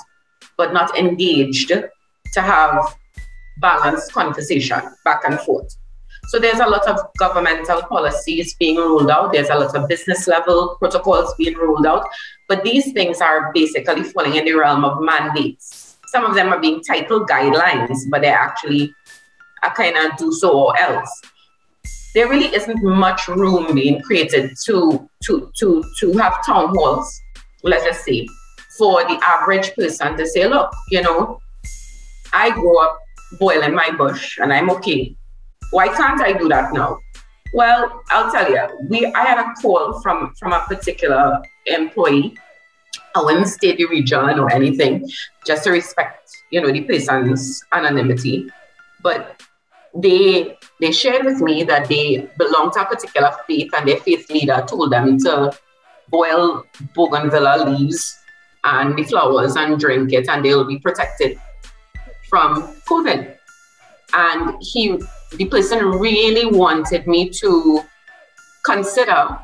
but 0.58 0.73
not 0.73 0.97
engaged 0.97 1.69
to 1.69 2.41
have 2.41 2.95
balanced 3.62 4.12
conversation 4.12 4.81
back 5.05 5.21
and 5.25 5.39
forth. 5.39 5.77
So 6.27 6.39
there's 6.39 6.60
a 6.60 6.67
lot 6.67 6.88
of 6.88 6.99
governmental 7.17 7.84
policies 7.84 8.55
being 8.55 8.77
rolled 8.77 9.12
out. 9.12 9.31
There's 9.31 9.49
a 9.49 9.55
lot 9.55 9.75
of 9.75 9.88
business 9.88 10.27
level 10.27 10.75
protocols 10.79 11.34
being 11.38 11.55
rolled 11.55 11.86
out. 11.86 12.08
But 12.49 12.63
these 12.63 12.91
things 12.93 13.21
are 13.21 13.51
basically 13.53 14.03
falling 14.03 14.36
in 14.36 14.45
the 14.45 14.53
realm 14.53 14.84
of 14.84 15.01
mandates. 15.01 15.97
Some 16.08 16.25
of 16.25 16.34
them 16.34 16.51
are 16.51 16.60
being 16.60 16.81
titled 16.81 17.29
guidelines, 17.29 18.10
but 18.10 18.21
they're 18.21 18.38
actually 18.38 18.93
kind 19.73 19.95
of 19.97 20.17
do 20.17 20.32
so 20.32 20.51
or 20.51 20.80
else. 20.80 21.21
There 22.13 22.30
really 22.30 22.54
isn't 22.56 22.82
much 22.84 23.28
room 23.28 23.73
being 23.73 24.01
created 24.01 24.51
to 24.65 25.10
to 25.25 25.51
to 25.60 25.84
to 25.99 26.13
have 26.13 26.45
town 26.45 26.73
halls, 26.75 27.21
let's 27.63 27.84
just 27.84 28.06
say, 28.06 28.28
for 28.78 29.04
the 29.04 29.19
average 29.23 29.75
person 29.75 30.17
to 30.17 30.25
say, 30.25 30.47
look, 30.47 30.71
you 30.89 31.01
know, 31.01 31.39
I 32.32 32.51
grew 32.51 32.80
up 32.82 32.99
boiling 33.39 33.73
my 33.73 33.91
bush 33.91 34.38
and 34.39 34.54
I'm 34.54 34.69
okay 34.69 35.17
why 35.71 35.89
can't 35.89 36.21
I 36.21 36.34
do 36.34 36.47
that 36.49 36.73
now? 36.73 36.97
Well, 37.54 38.01
I'll 38.10 38.32
tell 38.32 38.49
you, 38.49 38.65
we 38.89 39.06
I 39.08 39.23
had 39.23 39.39
a 39.39 39.54
call 39.62 40.01
from 40.01 40.34
from 40.39 40.54
a 40.54 40.62
particular 40.62 41.41
employee. 41.65 42.38
I 43.15 43.21
wouldn't 43.21 43.47
state 43.47 43.78
the 43.78 43.86
region 43.86 44.39
or 44.39 44.51
anything, 44.51 45.10
just 45.45 45.63
to 45.65 45.71
respect, 45.71 46.30
you 46.49 46.62
know, 46.62 46.71
the 46.71 46.82
person's 46.82 47.62
anonymity. 47.71 48.49
But 49.01 49.41
they 49.95 50.58
they 50.81 50.91
shared 50.91 51.25
with 51.25 51.41
me 51.41 51.63
that 51.63 51.88
they 51.88 52.27
belong 52.38 52.71
to 52.71 52.81
a 52.81 52.86
particular 52.86 53.31
faith 53.47 53.71
and 53.75 53.88
their 53.88 53.97
faith 53.97 54.29
leader 54.29 54.63
told 54.67 54.91
them 54.91 55.17
to 55.17 55.51
boil 56.10 56.65
bougainvillea 56.93 57.65
leaves 57.65 58.17
and 58.65 58.97
the 58.97 59.03
flowers 59.03 59.55
and 59.55 59.79
drink 59.79 60.12
it 60.12 60.27
and 60.27 60.43
they'll 60.43 60.65
be 60.65 60.79
protected 60.79 61.39
from 62.29 62.75
COVID. 62.89 63.38
And 64.13 64.55
he 64.62 64.99
the 65.34 65.45
person 65.45 65.79
really 65.86 66.45
wanted 66.45 67.08
me 67.08 67.29
to 67.29 67.81
consider 68.65 69.39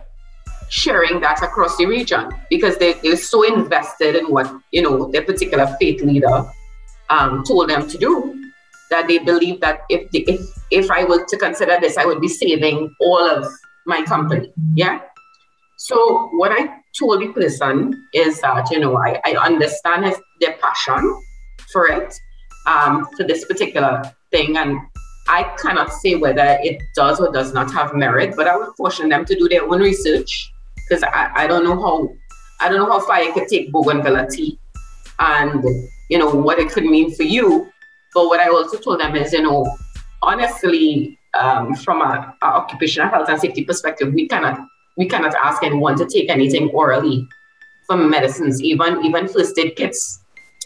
sharing 0.70 1.20
that 1.20 1.44
across 1.44 1.76
the 1.78 1.86
region 1.86 2.30
because 2.50 2.78
they, 2.78 2.94
they're 3.04 3.18
so 3.18 3.44
invested 3.44 4.16
in 4.16 4.26
what 4.26 4.52
you 4.72 4.82
know 4.82 5.12
their 5.12 5.24
particular 5.24 5.68
faith 5.80 6.02
leader 6.02 6.46
um, 7.10 7.44
told 7.44 7.70
them 7.70 7.88
to 7.88 7.98
do 7.98 8.31
that 8.92 9.08
they 9.08 9.18
believe 9.18 9.60
that 9.62 9.82
if 9.90 10.10
the, 10.12 10.20
if 10.28 10.42
if 10.70 10.92
I 10.92 11.04
were 11.04 11.26
to 11.26 11.38
consider 11.38 11.78
this, 11.82 11.98
I 11.98 12.06
would 12.06 12.22
be 12.22 12.28
saving 12.28 12.94
all 13.02 13.30
of 13.30 13.52
my 13.88 14.04
company. 14.04 14.54
Yeah. 14.76 15.00
So 15.78 16.30
what 16.34 16.52
I 16.52 16.70
told 17.00 17.22
the 17.22 17.30
person 17.30 18.08
is 18.14 18.40
that 18.42 18.70
you 18.70 18.80
know 18.80 18.98
I, 18.98 19.20
I 19.26 19.32
understand 19.44 20.06
his, 20.06 20.18
their 20.40 20.58
passion 20.62 21.22
for 21.74 21.88
it 21.88 22.14
um, 22.68 23.08
for 23.18 23.24
this 23.24 23.46
particular 23.46 24.04
thing 24.32 24.58
and 24.58 24.80
I 25.28 25.44
cannot 25.62 25.94
say 25.94 26.16
whether 26.16 26.58
it 26.62 26.82
does 26.96 27.20
or 27.20 27.32
does 27.32 27.54
not 27.54 27.72
have 27.72 27.94
merit, 27.94 28.36
but 28.36 28.48
I 28.48 28.58
would 28.58 28.74
caution 28.76 29.10
them 29.10 29.24
to 29.26 29.36
do 29.36 29.48
their 29.48 29.64
own 29.64 29.80
research 29.80 30.52
because 30.76 31.04
I, 31.04 31.32
I 31.34 31.48
don't 31.48 31.64
know 31.64 31.80
how 31.80 32.10
I 32.60 32.70
don't 32.70 32.80
know 32.80 32.92
how 32.92 33.00
far 33.06 33.24
you 33.24 33.34
could 33.34 33.48
take 33.48 33.72
bougainvillea 33.72 34.30
tea 34.30 34.60
and 35.20 35.64
you 36.10 36.18
know 36.18 36.30
what 36.30 36.60
it 36.60 36.70
could 36.70 36.84
mean 36.84 37.16
for 37.16 37.24
you. 37.24 37.71
But 38.14 38.28
what 38.28 38.40
I 38.40 38.50
also 38.50 38.78
told 38.78 39.00
them 39.00 39.16
is, 39.16 39.34
you 39.34 39.42
know, 39.42 39.66
honestly, 40.22 41.18
um, 41.34 41.76
from 41.76 42.02
a, 42.02 42.36
a 42.42 42.46
occupational 42.46 43.10
health 43.10 43.30
and 43.30 43.40
safety 43.40 43.64
perspective, 43.64 44.14
we 44.14 44.28
cannot 44.28 44.60
we 44.98 45.08
cannot 45.08 45.34
ask 45.36 45.64
anyone 45.64 45.98
to 45.98 46.06
take 46.06 46.30
anything 46.30 46.70
orally 46.70 47.28
from 47.88 48.10
medicines, 48.10 48.62
even 48.62 49.04
even 49.06 49.28
first 49.28 49.58
aid 49.58 49.76
kits. 49.76 50.20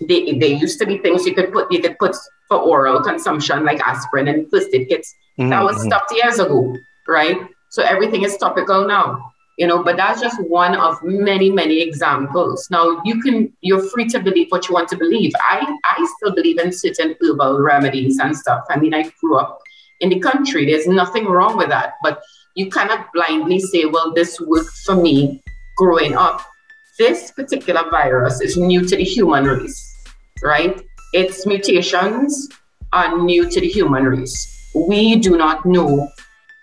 They, 0.08 0.34
they 0.34 0.53
used 0.53 0.77
to 0.79 0.86
be 0.86 0.97
things 0.97 1.25
you 1.25 1.34
could 1.34 1.53
put 1.53 1.71
you 1.71 1.81
could 1.81 1.97
put 1.99 2.15
for 2.47 2.58
oral 2.58 3.01
consumption, 3.01 3.63
like 3.63 3.79
aspirin 3.79 4.27
and 4.27 4.49
first 4.49 4.69
aid 4.73 4.89
kits. 4.89 5.13
Mm-hmm. 5.39 5.49
That 5.49 5.63
was 5.63 5.77
mm-hmm. 5.77 5.88
stopped 5.88 6.12
years 6.13 6.39
ago, 6.39 6.75
right? 7.08 7.38
So 7.69 7.84
everything 7.84 8.23
is 8.23 8.38
topical 8.38 8.88
now, 8.88 9.31
you 9.57 9.67
know, 9.67 9.83
but 9.83 9.97
that's 9.97 10.21
just 10.21 10.39
one 10.43 10.75
of 10.75 11.01
many, 11.03 11.49
many 11.49 11.81
examples. 11.81 12.67
Now 12.69 13.01
you 13.05 13.21
can, 13.21 13.53
you're 13.61 13.83
free 13.89 14.05
to 14.09 14.19
believe 14.19 14.47
what 14.49 14.67
you 14.67 14.73
want 14.73 14.89
to 14.89 14.97
believe. 14.97 15.31
I, 15.49 15.77
I 15.83 16.13
still 16.17 16.35
believe 16.35 16.59
in 16.59 16.71
certain 16.71 17.15
herbal 17.21 17.61
remedies 17.61 18.19
and 18.19 18.35
stuff. 18.35 18.65
I 18.69 18.77
mean, 18.77 18.93
I 18.93 19.11
grew 19.21 19.37
up 19.37 19.61
in 20.01 20.09
the 20.09 20.19
country. 20.19 20.65
There's 20.65 20.87
nothing 20.87 21.25
wrong 21.25 21.57
with 21.57 21.69
that, 21.69 21.93
but 22.03 22.21
you 22.55 22.69
cannot 22.69 23.07
blindly 23.13 23.59
say, 23.59 23.85
well, 23.85 24.13
this 24.13 24.39
worked 24.41 24.75
for 24.85 24.95
me 24.95 25.41
growing 25.77 26.15
up. 26.15 26.41
This 26.97 27.31
particular 27.31 27.89
virus 27.89 28.41
is 28.41 28.55
new 28.57 28.85
to 28.85 28.95
the 28.95 29.03
human 29.03 29.45
race, 29.45 30.05
right? 30.41 30.81
its 31.15 31.45
mutations 31.45 32.49
are 32.91 33.17
new 33.17 33.49
to 33.49 33.61
the 33.61 33.69
human 33.69 34.03
race. 34.03 34.35
We 34.75 35.15
do 35.15 35.37
not 35.37 35.65
know 35.65 36.09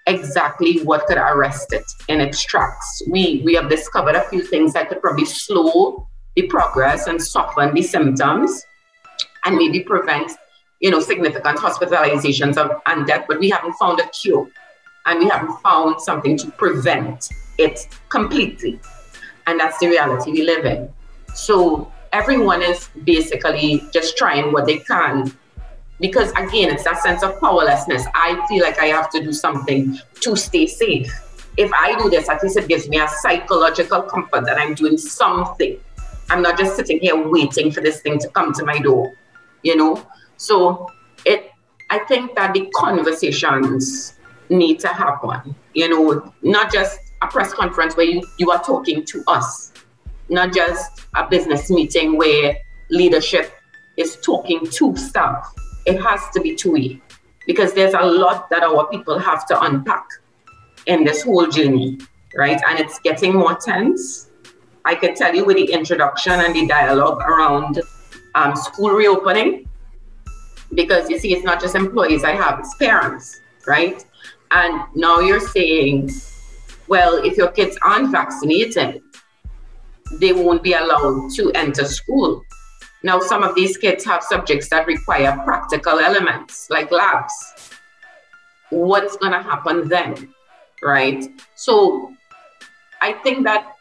exactly 0.07 0.83
what 0.83 1.07
could 1.07 1.19
arrest 1.19 1.73
it 1.73 1.85
in 2.09 2.21
its 2.21 2.43
tracks. 2.43 3.03
We, 3.09 3.43
we 3.45 3.55
have 3.55 3.69
discovered 3.69 4.17
a 4.17 4.29
few 4.29 4.43
things 4.43 4.73
that 4.73 4.89
could 4.89 5.01
probably 5.01 5.25
slow 5.25 6.09
the 6.35 6.43
progress 6.49 7.07
and 7.07 7.23
soften 7.23 7.75
the 7.75 7.83
symptoms 7.83 8.65
and 9.45 9.57
maybe 9.57 9.81
prevent 9.81 10.33
you 10.83 10.91
know, 10.91 11.01
significant 11.01 11.57
hospitalizations 11.59 12.57
of, 12.59 12.83
and 12.87 13.07
death, 13.07 13.25
but 13.29 13.39
we 13.39 13.49
haven't 13.49 13.75
found 13.75 14.01
a 14.01 14.09
cure 14.09 14.49
and 15.07 15.21
we 15.21 15.29
haven't 15.29 15.57
found 15.61 16.01
something 16.01 16.37
to 16.37 16.51
prevent 16.51 17.29
it 17.57 17.89
completely. 18.09 18.81
And 19.47 19.59
that's 19.59 19.79
the 19.79 19.87
reality 19.87 20.33
we 20.33 20.43
live 20.43 20.67
in. 20.67 20.93
So 21.35 21.91
everyone 22.13 22.63
is 22.63 22.89
basically 23.05 23.83
just 23.93 24.17
trying 24.17 24.53
what 24.53 24.67
they 24.67 24.79
can 24.79 25.33
because 26.03 26.31
again 26.33 26.69
it's 26.75 26.85
that 26.85 26.99
sense 26.99 27.23
of 27.23 27.41
powerlessness. 27.41 28.05
I 28.15 28.45
feel 28.49 28.63
like 28.63 28.79
i 28.79 28.87
have 28.87 29.09
to 29.11 29.23
do 29.23 29.33
something 29.33 29.99
to 30.21 30.37
stay 30.37 30.67
safe. 30.67 31.11
If 31.57 31.73
i 31.73 31.97
do 31.99 32.11
this 32.11 32.29
at 32.29 32.43
least 32.43 32.59
it 32.59 32.69
gives 32.69 32.89
me 32.89 32.99
a 32.99 33.09
psychological 33.09 34.03
comfort 34.03 34.45
that 34.45 34.59
i'm 34.59 34.75
doing 34.75 34.99
something. 34.99 35.79
I'm 36.29 36.43
not 36.43 36.59
just 36.59 36.77
sitting 36.77 36.99
here 37.01 37.17
waiting 37.17 37.71
for 37.71 37.81
this 37.81 38.01
thing 38.01 38.19
to 38.19 38.29
come 38.29 38.53
to 38.55 38.65
my 38.65 38.79
door 38.79 39.15
you 39.63 39.77
know? 39.77 40.05
So 40.37 40.91
it 41.25 41.51
i 41.91 41.99
think 42.01 42.35
that 42.35 42.53
the 42.53 42.69
conversations 42.75 44.15
need 44.51 44.81
to 44.81 44.89
happen 44.89 45.55
you 45.75 45.89
know? 45.89 46.35
Not 46.43 46.73
just 46.73 46.99
a 47.23 47.29
press 47.29 47.55
conference 47.55 47.97
where 47.97 48.07
you, 48.07 48.23
you 48.39 48.51
are 48.51 48.63
talking 48.63 49.05
to 49.07 49.23
us. 49.29 49.73
Not 50.29 50.53
just 50.53 51.03
a 51.15 51.27
business 51.29 51.71
meeting 51.71 52.19
where 52.19 52.57
leadership 52.91 53.53
is 53.97 54.17
talking 54.17 54.67
to 54.67 54.97
staff. 54.97 55.55
It 55.87 56.01
has 56.01 56.29
to 56.35 56.41
be 56.41 56.55
two 56.55 56.73
way 56.73 57.01
because 57.47 57.75
there's 57.75 57.95
a 57.95 58.03
lot 58.03 58.49
that 58.51 58.63
our 58.63 58.89
people 58.89 59.19
have 59.19 59.47
to 59.49 59.61
unpack 59.61 60.07
in 60.87 61.05
this 61.05 61.23
whole 61.23 61.49
journey. 61.49 61.99
right? 62.35 62.61
And 62.69 62.79
it's 62.79 62.99
getting 63.01 63.35
more 63.35 63.55
tense. 63.57 64.31
I 64.85 64.95
can 64.95 65.15
tell 65.15 65.35
you 65.35 65.45
with 65.45 65.57
the 65.57 65.73
introduction 65.73 66.33
and 66.33 66.55
the 66.55 66.67
dialogue 66.67 67.21
around 67.23 67.81
um, 68.35 68.57
school 68.57 68.91
reopening, 68.91 69.69
because 70.75 71.09
you 71.11 71.19
see, 71.19 71.35
it's 71.35 71.45
not 71.45 71.61
just 71.61 71.75
employees 71.75 72.25
I 72.25 72.33
have, 72.33 72.59
it's 72.59 72.75
parents, 72.77 73.41
right? 73.67 74.05
And 74.51 74.83
now 74.95 75.21
you're 75.21 75.41
saying, 75.41 76.11
well, 76.89 77.23
if 77.23 77.37
your 77.37 77.49
kids 77.49 77.79
aren't 77.83 78.11
vaccinated, 78.11 79.03
they 80.19 80.33
won't 80.33 80.63
be 80.63 80.73
allowed 80.73 81.31
to 81.37 81.51
enter 81.53 81.85
school. 81.85 82.43
Now, 83.05 83.21
some 83.21 83.43
of 83.43 83.55
these 83.55 83.77
kids 83.77 84.05
have 84.05 84.23
subjects 84.23 84.69
that 84.69 84.87
require 84.87 85.37
practical 85.45 85.99
elements 85.99 86.69
like 86.71 86.91
labs. 86.91 87.35
What's 88.71 89.17
going 89.17 89.33
to 89.33 89.43
happen 89.43 89.89
then? 89.89 90.33
Right? 90.83 91.25
So, 91.57 92.13
I 93.01 93.13
think 93.15 93.45
that 93.45 93.75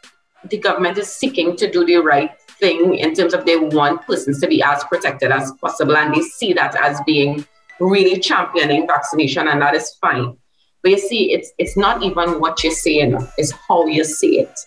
the 0.50 0.58
government 0.58 0.98
is 0.98 1.08
seeking 1.08 1.56
to 1.56 1.70
do 1.70 1.84
the 1.84 1.96
right 1.98 2.32
thing 2.58 2.96
in 2.96 3.14
terms 3.14 3.34
of 3.34 3.44
they 3.44 3.56
want 3.56 4.02
persons 4.02 4.40
to 4.40 4.48
be 4.48 4.62
as 4.62 4.82
protected 4.84 5.30
as 5.30 5.52
possible, 5.60 5.96
and 5.96 6.14
they 6.14 6.22
see 6.22 6.52
that 6.54 6.74
as 6.80 7.00
being 7.06 7.46
really 7.80 8.18
championing 8.18 8.86
vaccination, 8.86 9.48
and 9.48 9.62
that 9.62 9.74
is 9.74 9.94
fine. 10.00 10.36
But 10.82 10.90
you 10.90 10.98
see, 10.98 11.32
it's 11.32 11.52
it's 11.58 11.76
not 11.76 12.02
even 12.02 12.40
what 12.40 12.62
you're 12.64 12.72
saying, 12.72 13.16
it's 13.38 13.52
how 13.68 13.86
you 13.86 14.04
say 14.04 14.28
it. 14.44 14.58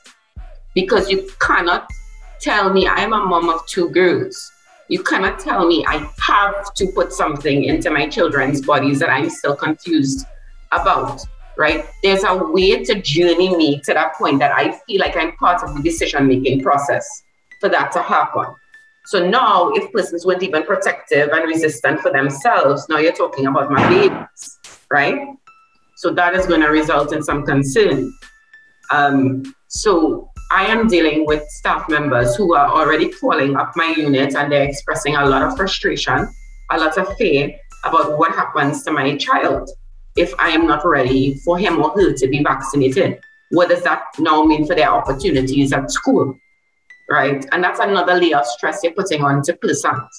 Because 0.74 1.10
you 1.10 1.30
cannot 1.40 1.90
tell 2.46 2.72
me 2.72 2.88
I'm 2.88 3.12
a 3.12 3.26
mom 3.26 3.50
of 3.50 3.66
two 3.66 3.90
girls. 3.90 4.52
You 4.88 5.02
cannot 5.02 5.40
tell 5.40 5.68
me 5.68 5.84
I 5.88 6.08
have 6.28 6.76
to 6.76 6.86
put 6.94 7.12
something 7.12 7.64
into 7.64 7.90
my 7.90 8.08
children's 8.08 8.62
bodies 8.62 9.00
that 9.00 9.10
I'm 9.10 9.32
still 9.32 9.56
confused 9.56 10.28
about, 10.72 11.22
right? 11.58 11.84
There's 12.04 12.24
a 12.24 12.36
way 12.38 12.86
to 12.86 13.02
journey 13.02 13.56
me 13.56 13.82
to 13.86 13.94
that 13.96 14.14
point 14.14 14.38
that 14.40 14.52
I 14.52 14.80
feel 14.86 15.00
like 15.02 15.18
I'm 15.18 15.36
part 15.38 15.64
of 15.64 15.76
the 15.76 15.82
decision 15.82 16.28
making 16.28 16.62
process 16.62 17.24
for 17.60 17.70
that 17.70 17.92
to 17.94 18.02
happen. 18.04 18.46
So 19.08 19.28
now, 19.28 19.72
if 19.72 19.92
persons 19.92 20.24
weren't 20.24 20.44
even 20.44 20.64
protective 20.64 21.30
and 21.30 21.48
resistant 21.48 22.02
for 22.02 22.12
themselves, 22.12 22.88
now 22.90 23.00
you're 23.00 23.12
talking 23.12 23.48
about 23.48 23.72
my 23.72 23.90
babies, 23.90 24.60
right? 24.92 25.20
So 25.98 26.14
that 26.14 26.36
is 26.36 26.46
going 26.46 26.62
to 26.62 26.70
result 26.70 27.12
in 27.12 27.24
some 27.24 27.44
concern. 27.44 28.14
Um, 28.92 29.56
so 29.68 30.30
I 30.52 30.66
am 30.66 30.88
dealing 30.88 31.26
with 31.26 31.44
staff 31.50 31.90
members 31.90 32.36
who 32.36 32.54
are 32.54 32.68
already 32.68 33.10
calling 33.10 33.56
up 33.56 33.72
my 33.76 33.94
unit 33.98 34.36
and 34.36 34.52
they're 34.52 34.64
expressing 34.64 35.16
a 35.16 35.26
lot 35.26 35.42
of 35.42 35.58
frustration, 35.58 36.28
a 36.72 36.78
lot 36.78 36.98
of 36.98 37.18
fear 37.18 37.56
about 37.84 38.18
what 38.18 38.32
happens 38.32 38.84
to 38.84 38.92
my 38.92 39.16
child 39.18 39.70
if 40.16 40.34
I 40.40 40.50
am 40.50 40.68
not 40.68 40.86
ready 40.86 41.36
for 41.44 41.58
him 41.58 41.82
or 41.82 41.90
her 41.92 42.14
to 42.14 42.28
be 42.28 42.44
vaccinated. 42.44 43.20
What 43.52 43.70
does 43.70 43.84
that 43.84 44.04
now 44.20 44.44
mean 44.44 44.66
for 44.68 44.76
their 44.76 44.90
opportunities 44.90 45.74
at 45.74 45.92
school? 45.92 46.38
Right? 47.10 47.46
And 47.52 47.64
that's 47.64 47.80
another 47.80 48.16
layer 48.16 48.38
of 48.38 48.46
stress 48.46 48.82
you're 48.84 48.94
putting 48.94 49.24
on 49.24 49.42
to 49.44 49.54
persons. 49.56 50.10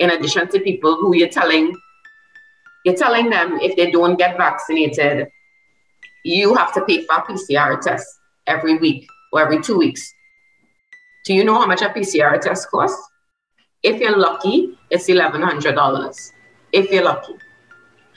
In 0.00 0.10
addition 0.10 0.48
to 0.48 0.60
people 0.60 0.96
who 0.96 1.14
you're 1.16 1.28
telling, 1.28 1.74
you're 2.84 2.96
telling 2.96 3.30
them 3.30 3.58
if 3.60 3.76
they 3.76 3.90
don't 3.90 4.16
get 4.16 4.36
vaccinated, 4.36 5.28
you 6.24 6.54
have 6.56 6.74
to 6.74 6.84
pay 6.84 7.04
for 7.04 7.16
a 7.16 7.22
PCR 7.22 7.80
test 7.80 8.06
every 8.46 8.78
week 8.78 9.08
or 9.32 9.40
every 9.40 9.60
two 9.62 9.78
weeks. 9.78 10.14
Do 11.24 11.34
you 11.34 11.44
know 11.44 11.54
how 11.54 11.66
much 11.66 11.82
a 11.82 11.88
PCR 11.88 12.40
test 12.40 12.70
costs? 12.70 13.10
If 13.82 14.00
you're 14.00 14.16
lucky, 14.16 14.78
it's 14.90 15.08
eleven 15.08 15.42
hundred 15.42 15.74
dollars. 15.74 16.32
If 16.72 16.90
you're 16.90 17.04
lucky. 17.04 17.34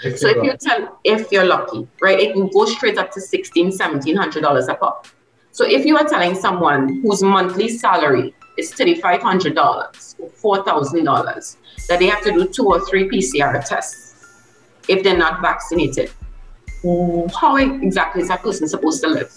If 0.03 0.19
so 0.19 0.29
if 0.29 0.43
you 0.43 0.55
tell 0.59 0.99
if 1.03 1.31
you're 1.31 1.45
lucky, 1.45 1.87
right, 2.01 2.19
it 2.19 2.33
can 2.33 2.47
go 2.47 2.65
straight 2.65 2.97
up 2.97 3.11
to 3.11 3.21
sixteen, 3.21 3.71
seventeen 3.71 4.15
hundred 4.15 4.41
dollars 4.41 4.67
a 4.67 4.75
pop. 4.75 5.07
So 5.51 5.65
if 5.65 5.85
you 5.85 5.97
are 5.97 6.07
telling 6.07 6.35
someone 6.35 7.01
whose 7.01 7.21
monthly 7.21 7.67
salary 7.69 8.33
is 8.57 8.73
thirty-five 8.73 9.21
hundred 9.21 9.55
dollars 9.55 10.15
or 10.17 10.29
four 10.29 10.63
thousand 10.63 11.03
dollars 11.03 11.57
that 11.89 11.99
they 11.99 12.07
have 12.07 12.23
to 12.23 12.31
do 12.31 12.47
two 12.47 12.65
or 12.65 12.79
three 12.87 13.07
PCR 13.09 13.63
tests 13.63 14.11
if 14.87 15.03
they're 15.03 15.17
not 15.17 15.41
vaccinated, 15.41 16.09
mm. 16.83 17.31
how 17.33 17.57
exactly 17.57 18.21
is 18.23 18.29
that 18.29 18.41
person 18.41 18.67
supposed 18.67 19.03
to 19.03 19.09
live? 19.09 19.31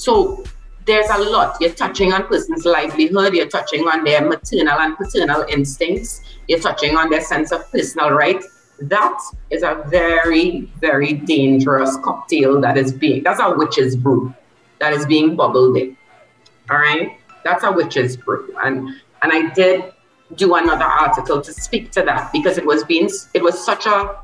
So 0.00 0.42
there's 0.86 1.10
a 1.10 1.18
lot. 1.18 1.58
You're 1.60 1.74
touching 1.74 2.14
on 2.14 2.26
person's 2.26 2.64
livelihood, 2.64 3.34
you're 3.34 3.50
touching 3.50 3.86
on 3.86 4.02
their 4.02 4.26
maternal 4.26 4.78
and 4.80 4.96
paternal 4.96 5.44
instincts, 5.46 6.22
you're 6.48 6.58
touching 6.58 6.96
on 6.96 7.10
their 7.10 7.20
sense 7.20 7.52
of 7.52 7.70
personal 7.70 8.12
right. 8.12 8.42
That 8.80 9.20
is 9.50 9.62
a 9.62 9.84
very, 9.88 10.62
very 10.80 11.12
dangerous 11.12 11.98
cocktail 12.02 12.62
that 12.62 12.78
is 12.78 12.92
being, 12.92 13.24
that's 13.24 13.40
a 13.40 13.54
witch's 13.54 13.94
brew 13.94 14.32
that 14.78 14.94
is 14.94 15.04
being 15.04 15.36
bubbled 15.36 15.76
in. 15.76 15.98
All 16.70 16.78
right? 16.78 17.18
That's 17.44 17.62
a 17.62 17.70
witch's 17.70 18.16
brew. 18.16 18.56
And 18.64 18.88
and 19.22 19.32
I 19.34 19.52
did 19.52 19.92
do 20.34 20.54
another 20.54 20.86
article 20.86 21.42
to 21.42 21.52
speak 21.52 21.90
to 21.90 22.02
that 22.04 22.32
because 22.32 22.56
it 22.56 22.64
was 22.64 22.84
being 22.84 23.10
it 23.34 23.42
was 23.42 23.62
such 23.62 23.84
a 23.84 24.16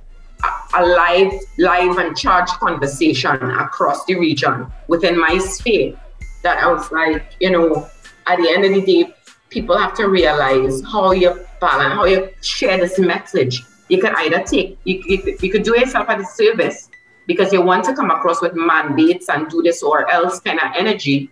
a 0.77 0.87
live, 0.87 1.33
live 1.59 1.99
and 1.99 2.17
charged 2.17 2.53
conversation 2.55 3.35
across 3.35 4.05
the 4.05 4.17
region 4.17 4.67
within 4.89 5.19
my 5.19 5.39
sphere 5.39 5.99
that 6.43 6.63
I 6.63 6.71
was 6.73 6.91
like, 6.93 7.35
you 7.41 7.51
know, 7.51 7.89
at 8.27 8.39
the 8.39 8.49
end 8.49 8.65
of 8.65 8.73
the 8.75 8.83
day, 8.83 9.15
people 9.51 9.77
have 9.77 9.95
to 9.95 10.09
realize 10.09 10.83
how 10.85 11.13
you 11.13 11.45
balance, 11.61 11.95
how 11.95 12.05
you 12.05 12.31
share 12.43 12.79
this 12.79 12.99
message. 12.99 13.63
You 13.89 14.01
can 14.01 14.15
either 14.17 14.43
take, 14.43 14.79
you, 14.85 15.03
you, 15.07 15.39
you 15.41 15.51
could 15.51 15.63
do 15.63 15.79
yourself 15.79 16.09
a 16.09 16.17
disservice 16.19 16.89
because 17.27 17.53
you 17.53 17.63
want 17.63 17.85
to 17.85 17.95
come 17.95 18.11
across 18.11 18.43
with 18.43 18.55
mandates 18.55 19.29
and 19.29 19.49
do 19.49 19.63
this 19.63 19.83
or 19.83 20.11
else 20.11 20.41
kind 20.41 20.61
of 20.61 20.73
energy. 20.77 21.31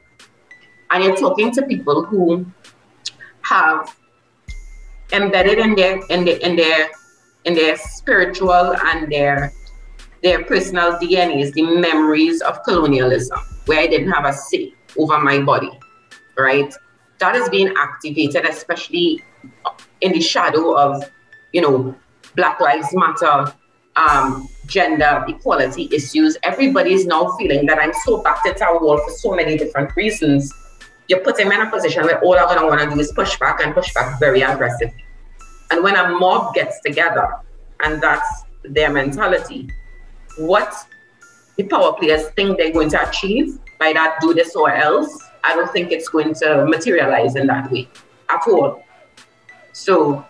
And 0.90 1.04
you're 1.04 1.16
talking 1.16 1.50
to 1.52 1.62
people 1.62 2.04
who 2.04 2.46
have 3.42 3.96
embedded 5.12 5.59
in 5.59 5.74
their 5.74 6.00
in 6.09 6.24
their 6.24 6.38
in 6.38 6.57
their 6.57 6.90
in 7.44 7.54
their 7.54 7.76
spiritual 7.76 8.74
and 8.85 9.11
their 9.11 9.52
their 10.22 10.42
personal 10.44 10.92
DNA 10.94 11.42
is 11.42 11.52
the 11.52 11.62
memories 11.62 12.40
of 12.40 12.62
colonialism, 12.64 13.38
where 13.66 13.80
I 13.80 13.87
didn't 13.87 14.11
have 14.11 14.24
a 14.24 14.33
say 14.33 14.72
over 14.98 15.18
my 15.20 15.40
body, 15.40 15.70
right? 16.38 16.74
That 17.18 17.37
is 17.37 17.48
being 17.50 17.74
activated, 17.76 18.46
especially 18.46 19.22
in 20.00 20.12
the 20.12 20.22
shadow 20.22 20.78
of, 20.78 21.11
you 21.52 21.61
know, 21.61 21.94
Black 22.37 22.59
Lives 22.59 22.88
Matter, 22.94 23.52
um, 23.96 24.48
gender 24.66 25.24
equality 25.28 25.90
issues. 25.92 26.38
Everybody 26.42 26.94
is 26.94 27.04
now 27.04 27.37
feeling 27.37 27.66
that 27.66 27.78
I'm 27.78 27.92
so 28.04 28.22
backed 28.22 28.46
into 28.46 28.66
a 28.66 28.83
wall 28.83 28.96
for 28.96 29.11
so 29.11 29.35
many 29.35 29.59
different 29.59 29.94
reasons. 29.94 30.50
You're 31.09 31.20
putting 31.20 31.50
me 31.50 31.57
in 31.57 31.61
a 31.61 31.70
position 31.70 32.04
where 32.04 32.18
all 32.20 32.38
I'm 32.38 32.48
gonna 32.48 32.66
want 32.66 32.80
to 32.80 32.94
do 32.94 32.98
is 32.98 33.12
push 33.12 33.38
back 33.38 33.62
and 33.62 33.74
push 33.74 33.92
back 33.92 34.18
very 34.18 34.40
aggressively. 34.40 35.03
And 35.70 35.83
when 35.83 35.96
a 35.96 36.09
mob 36.11 36.55
gets 36.55 36.81
together, 36.81 37.29
and 37.81 38.03
that's 38.03 38.44
their 38.62 38.90
mentality, 38.90 39.70
what 40.38 40.74
the 41.57 41.64
power 41.64 41.92
players 41.92 42.29
think 42.31 42.59
they're 42.59 42.72
going 42.72 42.90
to 42.90 43.09
achieve 43.09 43.59
by 43.79 43.92
that 43.92 44.18
do 44.20 44.35
this 44.35 44.57
or 44.57 44.72
else, 44.72 45.22
I 45.42 45.55
don't 45.55 45.70
think 45.72 45.92
it's 45.92 46.09
going 46.09 46.35
to 46.37 46.64
materialize 46.66 47.37
in 47.37 47.46
that 47.48 47.70
way 47.70 47.88
at 48.31 48.42
all. 48.48 48.83
So 49.72 50.24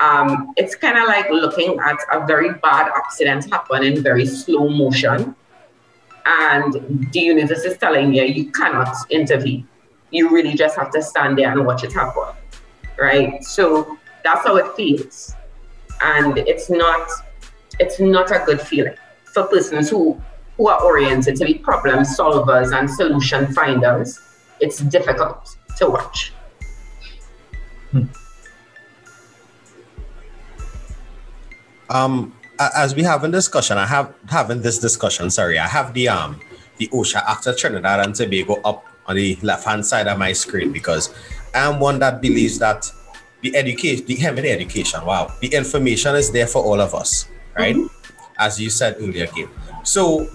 um, 0.00 0.52
it's 0.56 0.74
kind 0.74 0.98
of 0.98 1.06
like 1.06 1.30
looking 1.30 1.78
at 1.78 1.98
a 2.12 2.26
very 2.26 2.54
bad 2.54 2.90
accident 2.96 3.50
happen 3.50 3.84
in 3.84 4.02
very 4.02 4.26
slow 4.26 4.68
motion. 4.68 5.34
And 6.26 7.08
the 7.12 7.20
universe 7.20 7.64
is 7.64 7.78
telling 7.78 8.14
you 8.14 8.24
you 8.24 8.50
cannot 8.50 8.94
intervene. 9.10 9.68
You 10.10 10.30
really 10.30 10.54
just 10.54 10.76
have 10.76 10.90
to 10.92 11.02
stand 11.02 11.38
there 11.38 11.52
and 11.52 11.64
watch 11.64 11.84
it 11.84 11.92
happen. 11.92 12.34
Right? 12.98 13.42
So 13.44 13.98
that's 14.24 14.46
how 14.46 14.56
it 14.56 14.74
feels. 14.76 15.34
And 16.02 16.38
it's 16.38 16.70
not 16.70 17.08
it's 17.78 18.00
not 18.00 18.30
a 18.30 18.42
good 18.44 18.60
feeling 18.60 18.94
for 19.32 19.44
persons 19.44 19.90
who 19.90 20.20
who 20.56 20.68
are 20.68 20.82
oriented 20.82 21.36
to 21.36 21.44
be 21.44 21.54
problem 21.54 22.00
solvers 22.00 22.76
and 22.76 22.88
solution 22.90 23.52
finders. 23.52 24.18
It's 24.60 24.78
difficult 24.80 25.56
to 25.78 25.88
watch. 25.88 26.32
Hmm. 27.90 28.04
Um, 31.88 32.34
as 32.58 32.94
we 32.94 33.02
have 33.02 33.24
a 33.24 33.28
discussion, 33.28 33.78
I 33.78 33.86
have 33.86 34.14
having 34.28 34.60
this 34.60 34.78
discussion. 34.78 35.30
Sorry, 35.30 35.58
I 35.58 35.66
have 35.66 35.94
the 35.94 36.08
um 36.08 36.40
the 36.76 36.88
OSHA 36.88 37.46
of 37.46 37.56
Trinidad 37.56 38.00
and 38.00 38.14
Tobago 38.14 38.60
up 38.64 38.84
on 39.06 39.16
the 39.16 39.36
left 39.42 39.64
hand 39.64 39.84
side 39.84 40.06
of 40.06 40.18
my 40.18 40.32
screen 40.32 40.72
because 40.72 41.12
I'm 41.54 41.80
one 41.80 41.98
that 41.98 42.20
believes 42.22 42.58
that 42.58 42.90
the 43.42 43.56
education, 43.56 44.04
the 44.06 44.16
Hemini 44.16 44.50
education, 44.50 45.04
wow, 45.04 45.32
the 45.40 45.48
information 45.48 46.14
is 46.16 46.30
there 46.30 46.46
for 46.46 46.62
all 46.62 46.80
of 46.80 46.94
us, 46.94 47.28
right? 47.56 47.74
Mm-hmm. 47.74 47.86
As 48.38 48.60
you 48.60 48.70
said 48.70 48.96
earlier, 48.98 49.26
Gail. 49.26 49.48
So 49.82 50.28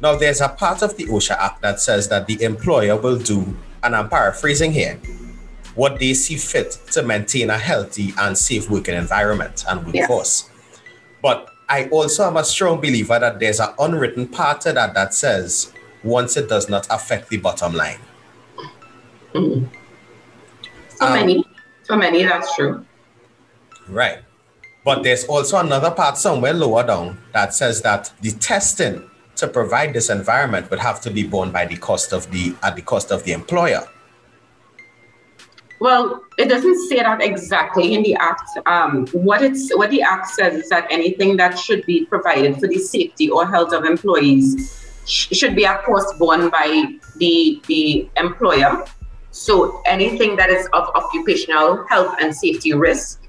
now 0.00 0.16
there's 0.16 0.40
a 0.40 0.48
part 0.48 0.82
of 0.82 0.96
the 0.96 1.04
OSHA 1.06 1.36
Act 1.38 1.62
that 1.62 1.80
says 1.80 2.08
that 2.08 2.26
the 2.26 2.42
employer 2.42 2.96
will 2.96 3.18
do, 3.18 3.56
and 3.82 3.94
I'm 3.94 4.08
paraphrasing 4.08 4.72
here, 4.72 4.98
what 5.74 5.98
they 5.98 6.14
see 6.14 6.36
fit 6.36 6.78
to 6.92 7.02
maintain 7.02 7.50
a 7.50 7.58
healthy 7.58 8.12
and 8.18 8.36
safe 8.36 8.70
working 8.70 8.94
environment 8.94 9.64
and 9.68 9.84
workforce. 9.84 10.48
Yes. 10.48 10.80
But 11.22 11.48
I 11.68 11.88
also 11.88 12.26
am 12.26 12.36
a 12.36 12.44
strong 12.44 12.80
believer 12.80 13.18
that 13.18 13.40
there's 13.40 13.60
an 13.60 13.70
unwritten 13.78 14.28
part 14.28 14.66
of 14.66 14.74
that 14.74 14.94
that 14.94 15.14
says 15.14 15.72
once 16.02 16.36
it 16.36 16.48
does 16.48 16.68
not 16.68 16.86
affect 16.90 17.30
the 17.30 17.38
bottom 17.38 17.74
line. 17.74 17.98
Mm-hmm. 19.32 19.64
For 20.98 21.04
um, 21.04 21.12
many, 21.14 21.44
for 21.86 21.96
many, 21.96 22.22
that's 22.24 22.54
true. 22.54 22.84
Right. 23.88 24.18
But 24.84 25.02
there's 25.02 25.24
also 25.24 25.58
another 25.58 25.90
part 25.90 26.18
somewhere 26.18 26.52
lower 26.52 26.86
down 26.86 27.18
that 27.32 27.54
says 27.54 27.82
that 27.82 28.12
the 28.20 28.32
testing 28.32 29.08
to 29.36 29.48
provide 29.48 29.94
this 29.94 30.10
environment 30.10 30.70
would 30.70 30.78
have 30.78 31.00
to 31.02 31.10
be 31.10 31.26
borne 31.26 31.50
by 31.50 31.64
the 31.66 31.76
cost 31.76 32.12
of 32.12 32.30
the 32.30 32.54
at 32.62 32.76
the 32.76 32.82
cost 32.82 33.10
of 33.10 33.24
the 33.24 33.32
employer. 33.32 33.88
Well, 35.80 36.22
it 36.38 36.48
doesn't 36.48 36.88
say 36.88 36.96
that 36.96 37.20
exactly 37.22 37.94
in 37.94 38.02
the 38.02 38.14
act. 38.14 38.48
Um, 38.66 39.06
what 39.08 39.42
it's 39.42 39.74
what 39.76 39.90
the 39.90 40.02
act 40.02 40.28
says 40.28 40.54
is 40.54 40.68
that 40.68 40.86
anything 40.90 41.36
that 41.38 41.58
should 41.58 41.84
be 41.84 42.06
provided 42.06 42.58
for 42.58 42.68
the 42.68 42.78
safety 42.78 43.28
or 43.28 43.46
health 43.46 43.72
of 43.72 43.84
employees 43.84 44.86
sh- 45.06 45.28
should 45.36 45.56
be, 45.56 45.66
of 45.66 45.82
course, 45.82 46.10
borne 46.18 46.48
by 46.50 46.98
the 47.16 47.60
the 47.66 48.08
employer. 48.16 48.84
So 49.34 49.82
anything 49.84 50.36
that 50.36 50.48
is 50.48 50.68
of 50.72 50.88
occupational 50.94 51.84
health 51.88 52.14
and 52.20 52.32
safety 52.32 52.72
risk, 52.72 53.20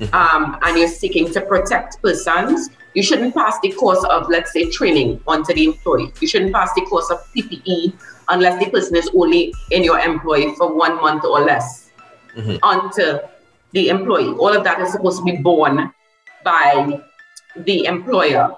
mm-hmm. 0.00 0.12
um, 0.12 0.58
and 0.62 0.76
you're 0.76 0.88
seeking 0.88 1.32
to 1.32 1.40
protect 1.40 2.02
persons, 2.02 2.68
you 2.94 3.02
shouldn't 3.04 3.32
pass 3.32 3.60
the 3.62 3.70
course 3.70 4.04
of, 4.10 4.28
let's 4.28 4.52
say, 4.52 4.68
training 4.70 5.20
onto 5.28 5.54
the 5.54 5.66
employee. 5.66 6.12
You 6.20 6.26
shouldn't 6.26 6.52
pass 6.52 6.74
the 6.74 6.80
course 6.82 7.12
of 7.12 7.18
PPE 7.32 7.94
unless 8.28 8.62
the 8.62 8.70
person 8.72 8.96
is 8.96 9.08
only 9.14 9.54
in 9.70 9.84
your 9.84 10.00
employee 10.00 10.52
for 10.56 10.74
one 10.74 10.96
month 10.96 11.24
or 11.24 11.42
less 11.42 11.92
mm-hmm. 12.34 12.56
onto 12.64 13.20
the 13.70 13.88
employee. 13.88 14.34
All 14.38 14.52
of 14.52 14.64
that 14.64 14.80
is 14.80 14.90
supposed 14.90 15.18
to 15.18 15.24
be 15.24 15.36
borne 15.36 15.94
by 16.42 17.00
the 17.54 17.84
employer. 17.84 18.56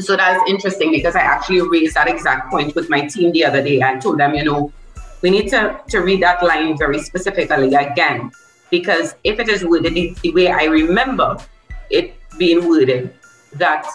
So 0.00 0.18
that's 0.18 0.50
interesting 0.50 0.90
because 0.90 1.16
I 1.16 1.20
actually 1.20 1.62
raised 1.62 1.94
that 1.94 2.08
exact 2.08 2.50
point 2.50 2.74
with 2.74 2.90
my 2.90 3.06
team 3.06 3.32
the 3.32 3.46
other 3.46 3.62
day. 3.64 3.82
I 3.82 3.96
told 3.96 4.20
them, 4.20 4.34
you 4.34 4.44
know, 4.44 4.70
we 5.22 5.30
need 5.30 5.48
to, 5.48 5.80
to 5.88 6.00
read 6.00 6.22
that 6.22 6.42
line 6.42 6.76
very 6.76 6.98
specifically 6.98 7.74
again, 7.74 8.30
because 8.70 9.14
if 9.24 9.38
it 9.38 9.48
is 9.48 9.64
worded 9.64 9.94
the, 9.94 10.32
way 10.32 10.48
I 10.48 10.64
remember 10.64 11.38
it 11.90 12.14
being 12.38 12.68
worded, 12.68 13.14
that 13.54 13.86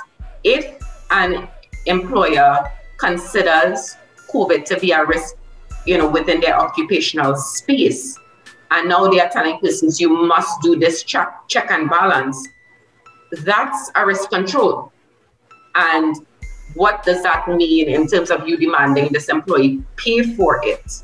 if 0.44 0.76
an 1.12 1.48
employer 1.86 2.72
considers 2.98 3.96
COVID 4.32 4.66
to 4.66 4.80
be 4.80 4.92
a 4.92 5.06
risk, 5.06 5.36
you 5.86 5.98
know, 5.98 6.10
within 6.10 6.40
their 6.40 6.58
occupational 6.60 7.36
space, 7.36 8.18
and 8.72 8.88
now 8.88 9.08
they 9.08 9.20
are 9.20 9.30
telling 9.30 9.60
persons 9.60 10.00
you 10.00 10.10
must 10.10 10.62
do 10.62 10.78
this 10.78 11.04
check, 11.04 11.48
check 11.48 11.72
and 11.72 11.90
balance, 11.90 12.48
that's 13.44 13.92
a 13.96 14.06
risk 14.06 14.30
control. 14.30 14.92
And 15.76 16.16
what 16.74 17.04
does 17.04 17.22
that 17.24 17.48
mean 17.48 17.90
in 17.90 18.08
terms 18.08 18.32
of 18.32 18.48
you 18.48 18.58
demanding 18.58 19.10
this 19.12 19.30
employee 19.30 19.84
pay 19.98 20.24
for 20.36 20.62
it? 20.64 21.04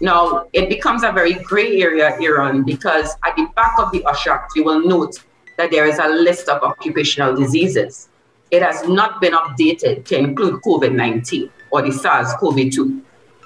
Now, 0.00 0.48
it 0.52 0.68
becomes 0.68 1.04
a 1.04 1.12
very 1.12 1.34
gray 1.34 1.80
area, 1.80 2.16
Aaron, 2.20 2.64
because 2.64 3.14
at 3.24 3.36
the 3.36 3.46
back 3.54 3.78
of 3.78 3.92
the 3.92 4.04
OSH 4.04 4.26
Act, 4.26 4.52
you 4.56 4.64
will 4.64 4.84
note 4.84 5.22
that 5.56 5.70
there 5.70 5.86
is 5.86 5.98
a 5.98 6.08
list 6.08 6.48
of 6.48 6.62
occupational 6.62 7.34
diseases. 7.36 8.08
It 8.50 8.62
has 8.62 8.86
not 8.88 9.20
been 9.20 9.32
updated 9.32 10.04
to 10.06 10.18
include 10.18 10.62
COVID 10.62 10.94
19 10.94 11.50
or 11.70 11.82
the 11.82 11.92
SARS 11.92 12.32
CoV 12.34 12.70
2. 12.70 13.02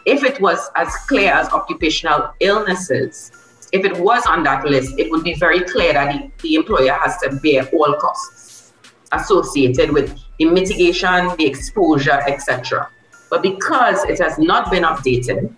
If 0.06 0.24
it 0.24 0.40
was 0.40 0.70
as 0.74 0.94
clear 1.06 1.32
as 1.32 1.48
occupational 1.50 2.32
illnesses, 2.40 3.30
if 3.72 3.84
it 3.84 3.98
was 4.00 4.24
on 4.26 4.42
that 4.44 4.64
list, 4.64 4.98
it 4.98 5.10
would 5.10 5.22
be 5.22 5.34
very 5.34 5.60
clear 5.60 5.92
that 5.92 6.12
the, 6.12 6.30
the 6.42 6.54
employer 6.54 6.92
has 6.92 7.18
to 7.18 7.38
bear 7.42 7.68
all 7.68 7.94
costs 7.94 8.72
associated 9.12 9.92
with 9.92 10.18
the 10.38 10.46
mitigation, 10.46 11.28
the 11.36 11.46
exposure, 11.46 12.20
etc. 12.26 12.88
But 13.30 13.42
because 13.42 14.04
it 14.04 14.18
has 14.18 14.38
not 14.38 14.70
been 14.70 14.84
updated, 14.84 15.54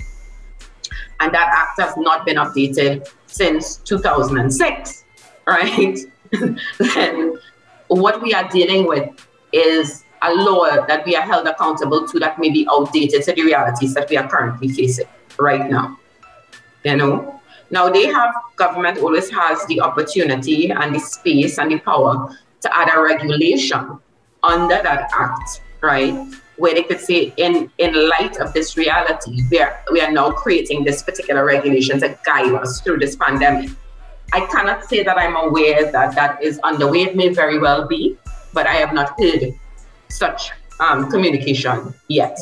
and 1.20 1.32
that 1.34 1.52
act 1.54 1.80
has 1.80 1.96
not 1.96 2.24
been 2.24 2.36
updated 2.36 3.08
since 3.26 3.76
2006, 3.76 5.04
right? 5.46 5.98
then 6.78 7.38
what 7.88 8.22
we 8.22 8.32
are 8.34 8.48
dealing 8.48 8.86
with 8.86 9.08
is 9.52 10.04
a 10.22 10.34
law 10.34 10.86
that 10.86 11.04
we 11.06 11.16
are 11.16 11.22
held 11.22 11.46
accountable 11.46 12.06
to 12.08 12.18
that 12.18 12.38
may 12.38 12.50
be 12.50 12.66
outdated 12.70 13.22
to 13.22 13.32
the 13.32 13.42
realities 13.42 13.94
that 13.94 14.08
we 14.10 14.16
are 14.16 14.28
currently 14.28 14.68
facing 14.68 15.06
right 15.38 15.70
now. 15.70 15.98
You 16.84 16.96
know? 16.96 17.40
Now 17.70 17.88
they 17.88 18.06
have 18.06 18.34
government 18.56 18.98
always 18.98 19.30
has 19.30 19.64
the 19.66 19.80
opportunity 19.80 20.70
and 20.70 20.94
the 20.94 20.98
space 20.98 21.58
and 21.58 21.70
the 21.70 21.78
power 21.78 22.36
to 22.62 22.76
add 22.76 22.90
a 22.94 23.00
regulation 23.00 23.98
under 24.42 24.82
that 24.82 25.10
act, 25.16 25.62
right? 25.80 26.14
Where 26.60 26.74
they 26.74 26.82
could 26.82 27.00
say, 27.00 27.32
in 27.36 27.70
in 27.78 27.92
light 28.14 28.36
of 28.36 28.52
this 28.52 28.76
reality, 28.76 29.32
we 29.50 29.60
are 29.64 29.72
we 29.90 29.98
are 30.04 30.12
now 30.20 30.28
creating 30.42 30.84
this 30.84 31.02
particular 31.02 31.42
regulation 31.54 31.98
to 32.00 32.08
guide 32.30 32.54
us 32.62 32.80
through 32.82 32.98
this 33.04 33.16
pandemic. 33.16 33.70
I 34.38 34.40
cannot 34.52 34.84
say 34.84 35.02
that 35.02 35.16
I'm 35.18 35.36
aware 35.36 35.90
that 35.90 36.14
that 36.14 36.42
is 36.48 36.60
underway. 36.70 37.02
It 37.08 37.16
may 37.16 37.28
very 37.42 37.58
well 37.58 37.88
be, 37.88 38.02
but 38.52 38.66
I 38.66 38.74
have 38.74 38.92
not 38.92 39.18
heard 39.18 39.42
such 40.08 40.50
um, 40.80 41.10
communication 41.10 41.94
yet. 42.08 42.36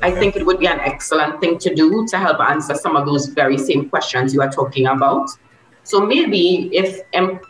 I 0.00 0.10
think 0.10 0.34
it 0.34 0.44
would 0.46 0.58
be 0.58 0.66
an 0.66 0.80
excellent 0.80 1.40
thing 1.40 1.58
to 1.58 1.74
do 1.74 2.06
to 2.08 2.18
help 2.18 2.40
answer 2.40 2.74
some 2.74 2.96
of 2.96 3.06
those 3.06 3.26
very 3.26 3.58
same 3.58 3.88
questions 3.88 4.34
you 4.34 4.40
are 4.42 4.50
talking 4.50 4.86
about. 4.86 5.28
So 5.84 6.00
maybe 6.14 6.70
if, 6.72 7.00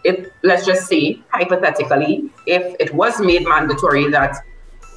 if 0.04 0.28
let's 0.42 0.66
just 0.66 0.86
say 0.86 1.20
hypothetically, 1.30 2.30
if 2.46 2.62
it 2.80 2.92
was 2.94 3.20
made 3.20 3.44
mandatory 3.46 4.10
that 4.10 4.36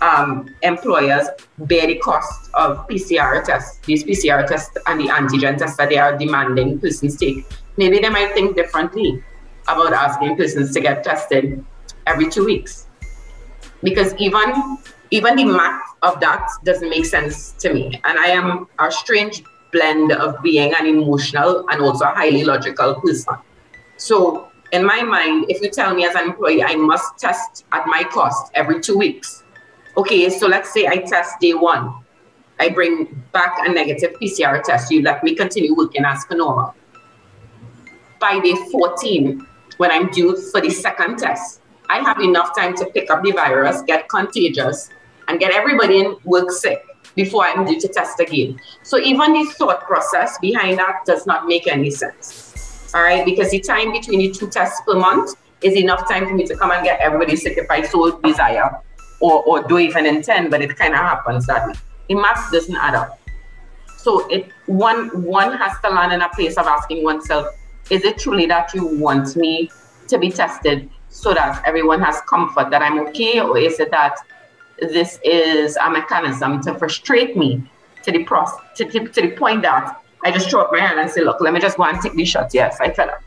um, 0.06 0.54
employers 0.62 1.28
bear 1.58 1.88
the 1.88 1.96
cost 1.96 2.50
of 2.54 2.88
PCR 2.88 3.44
tests, 3.44 3.80
these 3.86 4.04
PCR 4.04 4.46
tests 4.48 4.78
and 4.88 5.00
the 5.00 5.08
antigen 5.08 5.58
tests 5.58 5.78
that 5.78 5.90
they 5.90 5.98
are 5.98 6.18
demanding 6.18 6.80
persons 6.80 7.18
take, 7.18 7.46
maybe 7.78 8.00
they 8.00 8.10
might 8.10 8.34
think 8.34 8.56
differently 8.56 9.24
about 9.68 9.94
asking 9.94 10.38
persons 10.38 10.74
to 10.74 10.80
get 10.80 11.04
tested 11.04 11.64
every 12.06 12.30
two 12.30 12.46
weeks. 12.46 12.88
Because 13.82 14.14
even 14.18 14.78
even 15.12 15.36
the 15.36 15.46
math 15.46 15.82
of 16.02 16.20
that 16.20 16.48
doesn't 16.64 16.90
make 16.90 17.06
sense 17.06 17.52
to 17.54 17.74
me. 17.74 18.02
And 18.04 18.20
I 18.20 18.28
am 18.28 18.68
a 18.80 18.92
strange 18.92 19.44
blend 19.72 20.12
of 20.12 20.42
being 20.42 20.74
an 20.74 20.86
emotional 20.88 21.66
and 21.70 21.82
also 21.82 22.06
a 22.06 22.10
highly 22.10 22.44
logical 22.44 22.96
person. 23.02 23.36
So 23.98 24.50
in 24.72 24.86
my 24.86 25.04
mind, 25.04 25.46
if 25.50 25.62
you 25.62 25.70
tell 25.70 25.94
me 25.94 26.06
as 26.06 26.16
an 26.16 26.24
employee 26.30 26.64
I 26.64 26.76
must 26.76 27.18
test 27.18 27.66
at 27.72 27.86
my 27.88 28.04
cost 28.04 28.52
every 28.56 28.82
two 28.82 28.98
weeks, 28.98 29.44
okay, 29.98 30.30
so 30.30 30.48
let's 30.48 30.74
say 30.74 30.88
I 30.88 30.98
test 30.98 31.40
day 31.40 31.54
one. 31.54 31.94
I 32.60 32.70
bring 32.70 33.24
back 33.34 33.58
a 33.68 33.72
negative 33.72 34.16
PCR 34.22 34.64
test. 34.64 34.92
You 34.92 35.02
let 35.02 35.24
me 35.24 35.36
continue 35.36 35.76
working 35.76 36.06
as 36.06 36.26
normal 36.32 36.74
by 38.26 38.40
day 38.40 38.56
14, 38.72 39.46
when 39.78 39.92
I'm 39.92 40.10
due 40.10 40.36
for 40.52 40.60
the 40.60 40.72
second 40.72 41.20
test, 41.20 41.62
I 41.90 42.00
have 42.00 42.20
enough 42.20 42.56
time 42.58 42.76
to 42.78 42.86
pick 42.86 43.12
up 43.12 43.24
the 43.24 43.32
virus, 43.32 43.84
get 43.84 44.10
contagious, 44.10 44.90
and 45.28 45.40
get 45.40 45.52
everybody 45.54 46.00
in 46.00 46.16
work 46.24 46.50
sick 46.50 46.84
before 47.16 47.46
I'm 47.46 47.66
due 47.66 47.80
to 47.80 47.88
test 47.88 48.20
again. 48.20 48.60
So 48.82 48.98
even 48.98 49.34
the 49.34 49.46
thought 49.58 49.82
process 49.82 50.40
behind 50.40 50.80
that 50.80 51.06
does 51.06 51.28
not 51.28 51.48
make 51.48 51.68
any 51.68 51.92
sense. 51.92 52.92
All 52.96 53.04
right, 53.04 53.24
because 53.24 53.52
the 53.52 53.60
time 53.60 53.92
between 53.92 54.20
the 54.20 54.32
two 54.32 54.50
tests 54.50 54.82
per 54.86 54.96
month 54.96 55.36
is 55.62 55.76
enough 55.76 56.10
time 56.10 56.26
for 56.28 56.34
me 56.34 56.46
to 56.48 56.56
come 56.56 56.72
and 56.72 56.84
get 56.84 57.00
everybody 57.00 57.36
sick 57.36 57.58
if 57.58 57.70
I 57.70 57.84
so 57.84 58.20
desire 58.22 58.82
or, 59.26 59.44
or 59.50 59.68
do 59.68 59.80
even 59.80 60.06
intend, 60.06 60.52
but 60.52 60.62
it 60.62 60.76
kind 60.76 60.94
of 60.94 61.00
happens 61.00 61.46
that 61.48 61.68
way. 61.68 61.74
The 62.10 62.16
math 62.16 62.52
doesn't 62.52 62.76
add 62.76 62.96
up. 62.96 63.20
So 63.98 64.28
it 64.30 64.44
one 64.68 65.00
one 65.24 65.52
has 65.58 65.74
to 65.84 65.90
land 65.90 66.14
in 66.14 66.22
a 66.22 66.30
place 66.30 66.58
of 66.58 66.68
asking 66.68 67.04
oneself, 67.04 67.48
is 67.90 68.04
it 68.10 68.20
truly 68.20 68.46
that 68.54 68.74
you 68.76 68.86
want 68.86 69.36
me 69.36 69.72
to 70.08 70.20
be 70.20 70.30
tested 70.30 70.90
so 71.10 71.34
that 71.34 71.64
everyone 71.66 72.02
has 72.02 72.22
comfort 72.34 72.70
that 72.70 72.82
I'm 72.84 73.00
okay? 73.08 73.40
Or 73.40 73.58
is 73.58 73.80
it 73.80 73.90
that 73.90 74.16
this 74.80 75.20
is 75.24 75.78
a 75.78 75.90
mechanism 75.90 76.62
to 76.66 76.76
frustrate 76.76 77.36
me 77.36 77.64
to 78.04 78.12
the, 78.12 78.24
to, 78.76 78.86
to, 78.86 79.08
to 79.16 79.22
the 79.22 79.32
point 79.32 79.64
that 79.64 80.00
I 80.24 80.32
just 80.32 80.50
throw 80.50 80.62
up 80.62 80.72
my 80.72 80.80
hand 80.80 81.00
and 81.00 81.10
say, 81.10 81.22
look, 81.22 81.42
let 81.42 81.54
me 81.54 81.60
just 81.60 81.78
go 81.78 81.84
and 81.86 82.00
take 82.00 82.14
these 82.14 82.30
shots. 82.30 82.54
Yes, 82.54 82.78
I 82.80 82.92
fell 82.92 83.10
up. 83.10 83.22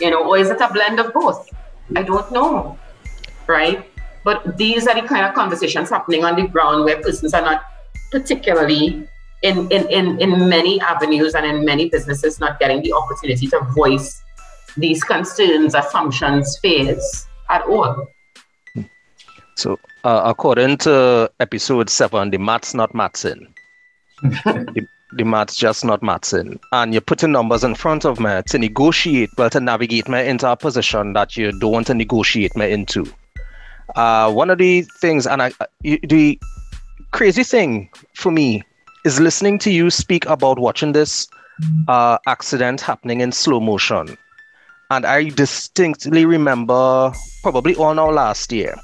You 0.00 0.10
know, 0.10 0.28
or 0.28 0.38
is 0.38 0.50
it 0.50 0.60
a 0.60 0.72
blend 0.72 0.98
of 0.98 1.12
both? 1.12 1.48
I 1.94 2.02
don't 2.02 2.30
know. 2.32 2.78
Right? 3.46 3.88
But 4.26 4.56
these 4.58 4.88
are 4.88 5.00
the 5.00 5.06
kind 5.06 5.24
of 5.24 5.34
conversations 5.34 5.88
happening 5.88 6.24
on 6.24 6.34
the 6.34 6.48
ground 6.48 6.84
where 6.84 7.00
persons 7.00 7.32
are 7.32 7.42
not 7.42 7.62
particularly 8.10 9.06
in, 9.42 9.70
in, 9.70 9.88
in, 9.88 10.20
in 10.20 10.48
many 10.48 10.80
avenues 10.80 11.36
and 11.36 11.46
in 11.46 11.64
many 11.64 11.88
businesses 11.88 12.40
not 12.40 12.58
getting 12.58 12.82
the 12.82 12.92
opportunity 12.92 13.46
to 13.46 13.60
voice 13.76 14.20
these 14.76 15.04
concerns, 15.04 15.76
assumptions, 15.76 16.58
fears 16.58 17.28
at 17.50 17.62
all. 17.66 18.08
So, 19.54 19.78
uh, 20.02 20.22
according 20.24 20.78
to 20.78 21.30
episode 21.38 21.88
seven, 21.88 22.30
the 22.30 22.38
maths 22.38 22.74
not 22.74 22.96
mathsing. 22.96 23.54
the, 24.22 24.88
the 25.12 25.24
maths 25.24 25.54
just 25.54 25.84
not 25.84 26.02
mathsing. 26.02 26.58
And 26.72 26.92
you're 26.92 27.00
putting 27.00 27.30
numbers 27.30 27.62
in 27.62 27.76
front 27.76 28.04
of 28.04 28.18
me 28.18 28.42
to 28.48 28.58
negotiate, 28.58 29.30
well, 29.38 29.50
to 29.50 29.60
navigate 29.60 30.08
me 30.08 30.26
into 30.26 30.50
a 30.50 30.56
position 30.56 31.12
that 31.12 31.36
you 31.36 31.56
don't 31.60 31.70
want 31.70 31.86
to 31.86 31.94
negotiate 31.94 32.56
me 32.56 32.72
into. 32.72 33.06
Uh, 33.94 34.32
one 34.32 34.50
of 34.50 34.58
the 34.58 34.82
things, 34.82 35.26
and 35.26 35.42
I, 35.42 35.52
the 35.82 36.38
crazy 37.12 37.44
thing 37.44 37.88
for 38.14 38.32
me 38.32 38.62
is 39.04 39.20
listening 39.20 39.58
to 39.60 39.70
you 39.70 39.90
speak 39.90 40.26
about 40.26 40.58
watching 40.58 40.92
this 40.92 41.28
uh, 41.88 42.18
accident 42.26 42.80
happening 42.80 43.20
in 43.20 43.32
slow 43.32 43.60
motion. 43.60 44.18
And 44.90 45.06
I 45.06 45.30
distinctly 45.30 46.26
remember, 46.26 47.12
probably 47.42 47.74
all 47.76 47.94
now 47.94 48.10
last 48.10 48.52
year, 48.52 48.76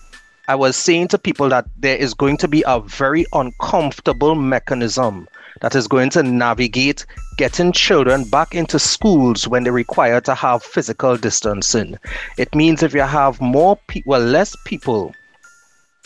I 0.49 0.55
was 0.55 0.77
saying 0.77 1.09
to 1.09 1.19
people 1.19 1.49
that 1.51 1.67
there 1.77 1.97
is 1.97 2.15
going 2.15 2.37
to 2.39 2.49
be 2.49 2.65
a 2.67 2.81
very 2.81 3.25
uncomfortable 3.33 4.35
mechanism 4.35 5.29
that 5.63 5.77
is 5.77 5.87
going 5.87 6.11
to 6.11 6.23
navigate 6.25 7.07
getting 7.37 7.73
children 7.73 8.25
back 8.25 8.55
into 8.55 8.79
schools 8.79 9.47
when 9.47 9.63
they're 9.63 9.73
required 9.73 10.25
to 10.25 10.35
have 10.35 10.63
physical 10.63 11.17
distancing. 11.17 11.97
It 12.37 12.53
means 12.55 12.83
if 12.83 12.93
you 12.93 13.03
have 13.03 13.41
more 13.41 13.79
people, 13.87 14.11
well, 14.11 14.21
less 14.21 14.57
people 14.67 15.15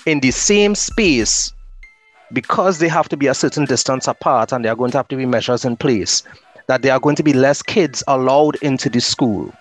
in 0.05 0.21
the 0.21 0.31
same 0.31 0.75
space 0.75 1.53
because 2.33 2.79
they 2.79 2.89
have 2.89 3.09
to 3.09 3.17
be 3.17 3.29
a 3.29 3.35
certain 3.35 3.65
distance 3.65 4.07
apart 4.07 4.53
and 4.53 4.65
there 4.65 4.73
are 4.73 4.77
going 4.77 4.91
to 4.91 4.99
have 4.99 5.09
to 5.09 5.17
be 5.17 5.27
measures 5.27 5.65
in 5.65 5.77
place 5.77 6.23
that 6.67 6.83
there 6.83 6.93
are 6.93 7.01
going 7.01 7.17
to 7.17 7.23
be 7.23 7.33
less 7.33 7.63
kids 7.63 8.05
allowed 8.09 8.57
into 8.57 8.91
the 8.91 9.01
school 9.01 9.53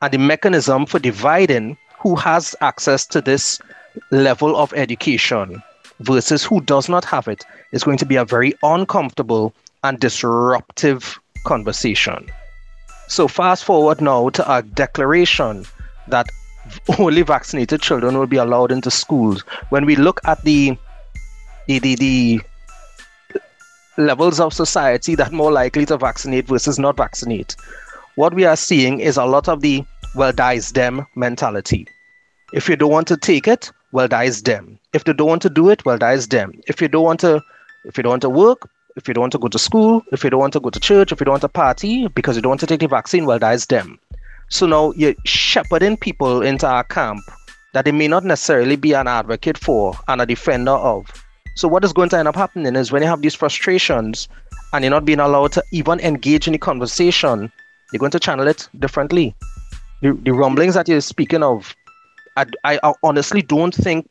and 0.00 0.12
the 0.12 0.18
mechanism 0.18 0.86
for 0.86 0.98
dividing 0.98 1.76
who 1.98 2.14
has 2.14 2.54
access 2.60 3.04
to 3.06 3.20
this 3.20 3.58
level 4.10 4.56
of 4.56 4.72
education 4.74 5.60
versus 6.00 6.44
who 6.44 6.60
does 6.62 6.88
not 6.88 7.04
have 7.04 7.28
it 7.28 7.44
is 7.72 7.84
going 7.84 7.98
to 7.98 8.06
be 8.06 8.16
a 8.16 8.24
very 8.24 8.54
uncomfortable 8.62 9.54
and 9.84 9.98
disruptive 10.00 11.18
conversation. 11.44 12.26
So, 13.08 13.28
fast 13.28 13.64
forward 13.64 14.00
now 14.00 14.28
to 14.30 14.56
a 14.56 14.62
declaration 14.62 15.64
that 16.08 16.28
only 16.98 17.22
vaccinated 17.22 17.82
children 17.82 18.18
will 18.18 18.26
be 18.26 18.36
allowed 18.36 18.72
into 18.72 18.90
schools. 18.90 19.42
When 19.70 19.86
we 19.86 19.96
look 19.96 20.20
at 20.24 20.42
the 20.44 20.76
the, 21.66 21.78
the, 21.78 21.94
the 21.96 22.40
levels 23.96 24.40
of 24.40 24.52
society 24.52 25.14
that 25.14 25.28
are 25.28 25.36
more 25.36 25.52
likely 25.52 25.86
to 25.86 25.96
vaccinate 25.96 26.48
versus 26.48 26.78
not 26.78 26.96
vaccinate, 26.96 27.54
what 28.16 28.34
we 28.34 28.44
are 28.44 28.56
seeing 28.56 29.00
is 29.00 29.16
a 29.16 29.24
lot 29.24 29.48
of 29.48 29.60
the 29.60 29.84
well, 30.14 30.32
dies 30.32 30.72
them 30.72 31.06
mentality. 31.14 31.86
If 32.52 32.68
you 32.68 32.74
don't 32.74 32.90
want 32.90 33.06
to 33.08 33.16
take 33.16 33.46
it, 33.46 33.70
well, 33.92 34.08
dies 34.08 34.42
them. 34.42 34.79
If 34.92 35.04
they 35.04 35.12
don't 35.12 35.28
want 35.28 35.42
to 35.42 35.50
do 35.50 35.70
it, 35.70 35.84
well, 35.84 35.98
that 35.98 36.14
is 36.14 36.28
them. 36.28 36.52
If 36.66 36.80
you 36.80 36.88
don't 36.88 37.04
want 37.04 37.20
to, 37.20 37.42
if 37.84 37.96
you 37.96 38.02
don't 38.02 38.10
want 38.10 38.22
to 38.22 38.30
work, 38.30 38.68
if 38.96 39.06
you 39.06 39.14
don't 39.14 39.22
want 39.22 39.32
to 39.32 39.38
go 39.38 39.48
to 39.48 39.58
school, 39.58 40.04
if 40.12 40.24
you 40.24 40.30
don't 40.30 40.40
want 40.40 40.52
to 40.54 40.60
go 40.60 40.70
to 40.70 40.80
church, 40.80 41.12
if 41.12 41.20
you 41.20 41.24
don't 41.24 41.34
want 41.34 41.42
to 41.42 41.48
party 41.48 42.08
because 42.08 42.36
you 42.36 42.42
don't 42.42 42.50
want 42.50 42.60
to 42.60 42.66
take 42.66 42.80
the 42.80 42.88
vaccine, 42.88 43.24
well, 43.24 43.38
that 43.38 43.54
is 43.54 43.66
them. 43.66 43.98
So 44.48 44.66
now 44.66 44.92
you're 44.92 45.14
shepherding 45.24 45.96
people 45.96 46.42
into 46.42 46.66
our 46.66 46.82
camp 46.84 47.22
that 47.72 47.84
they 47.84 47.92
may 47.92 48.08
not 48.08 48.24
necessarily 48.24 48.74
be 48.74 48.94
an 48.94 49.06
advocate 49.06 49.56
for 49.56 49.94
and 50.08 50.20
a 50.20 50.26
defender 50.26 50.72
of. 50.72 51.06
So 51.54 51.68
what 51.68 51.84
is 51.84 51.92
going 51.92 52.08
to 52.10 52.18
end 52.18 52.26
up 52.26 52.34
happening 52.34 52.74
is 52.74 52.90
when 52.90 53.02
you 53.02 53.08
have 53.08 53.22
these 53.22 53.34
frustrations 53.34 54.28
and 54.72 54.82
you're 54.82 54.90
not 54.90 55.04
being 55.04 55.20
allowed 55.20 55.52
to 55.52 55.64
even 55.72 56.00
engage 56.00 56.48
in 56.48 56.52
the 56.52 56.58
conversation, 56.58 57.52
you're 57.92 58.00
going 58.00 58.10
to 58.12 58.20
channel 58.20 58.48
it 58.48 58.68
differently. 58.78 59.34
The, 60.02 60.14
the 60.22 60.32
rumblings 60.32 60.74
that 60.74 60.88
you're 60.88 61.00
speaking 61.00 61.42
of, 61.42 61.74
I, 62.36 62.46
I 62.64 62.92
honestly 63.02 63.42
don't 63.42 63.74
think 63.74 64.08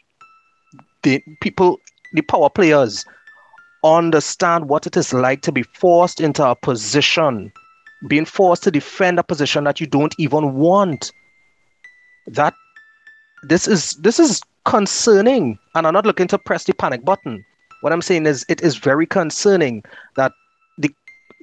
the 1.04 1.24
people, 1.42 1.80
the 2.14 2.22
power 2.22 2.50
players, 2.50 3.06
understand 3.84 4.70
what 4.70 4.86
it 4.86 4.98
is 4.98 5.14
like 5.14 5.42
to 5.42 5.52
be 5.52 5.64
forced 5.64 6.20
into 6.20 6.46
a 6.46 6.56
position, 6.56 7.52
being 8.08 8.26
forced 8.26 8.64
to 8.64 8.72
defend 8.72 9.20
a 9.20 9.24
position 9.24 9.64
that 9.64 9.80
you 9.80 9.88
don't 9.88 10.16
even 10.18 10.56
want. 10.56 11.12
That 12.28 12.54
this 13.44 13.68
is 13.68 13.94
this 13.96 14.20
is 14.20 14.42
concerning. 14.66 15.58
And 15.76 15.88
I'm 15.88 15.94
not 15.94 16.06
looking 16.06 16.28
to 16.28 16.38
press 16.38 16.66
the 16.66 16.74
panic 16.74 17.04
button. 17.06 17.44
What 17.82 17.94
I'm 17.94 18.02
saying 18.02 18.26
is 18.26 18.46
it 18.50 18.62
is 18.62 18.76
very 18.76 19.06
concerning 19.06 19.84
that 20.16 20.32
the 20.78 20.94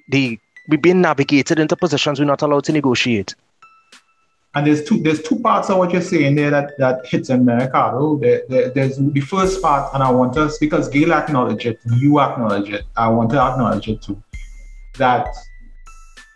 the 0.08 0.38
we're 0.68 0.78
being 0.78 1.00
navigated 1.00 1.58
into 1.58 1.76
positions 1.76 2.18
we're 2.18 2.26
not 2.26 2.42
allowed 2.42 2.64
to 2.64 2.72
negotiate. 2.72 3.34
And 4.56 4.66
there's 4.66 4.82
two 4.82 5.02
there's 5.02 5.20
two 5.20 5.38
parts 5.40 5.68
of 5.68 5.76
what 5.76 5.92
you're 5.92 6.00
saying 6.00 6.36
there 6.36 6.50
that, 6.50 6.78
that 6.78 7.06
hits 7.06 7.28
Mercado. 7.28 8.16
There, 8.16 8.40
there, 8.48 8.70
there's 8.70 8.96
the 8.96 9.20
first 9.20 9.60
part, 9.60 9.92
and 9.92 10.02
I 10.02 10.10
want 10.10 10.34
us 10.38 10.56
because 10.56 10.88
Gail 10.88 11.12
acknowledge 11.12 11.66
it, 11.66 11.78
you 11.98 12.18
acknowledge 12.18 12.70
it, 12.70 12.84
I 12.96 13.08
want 13.08 13.28
to 13.30 13.38
acknowledge 13.38 13.86
it 13.86 14.00
too. 14.00 14.20
That 14.96 15.28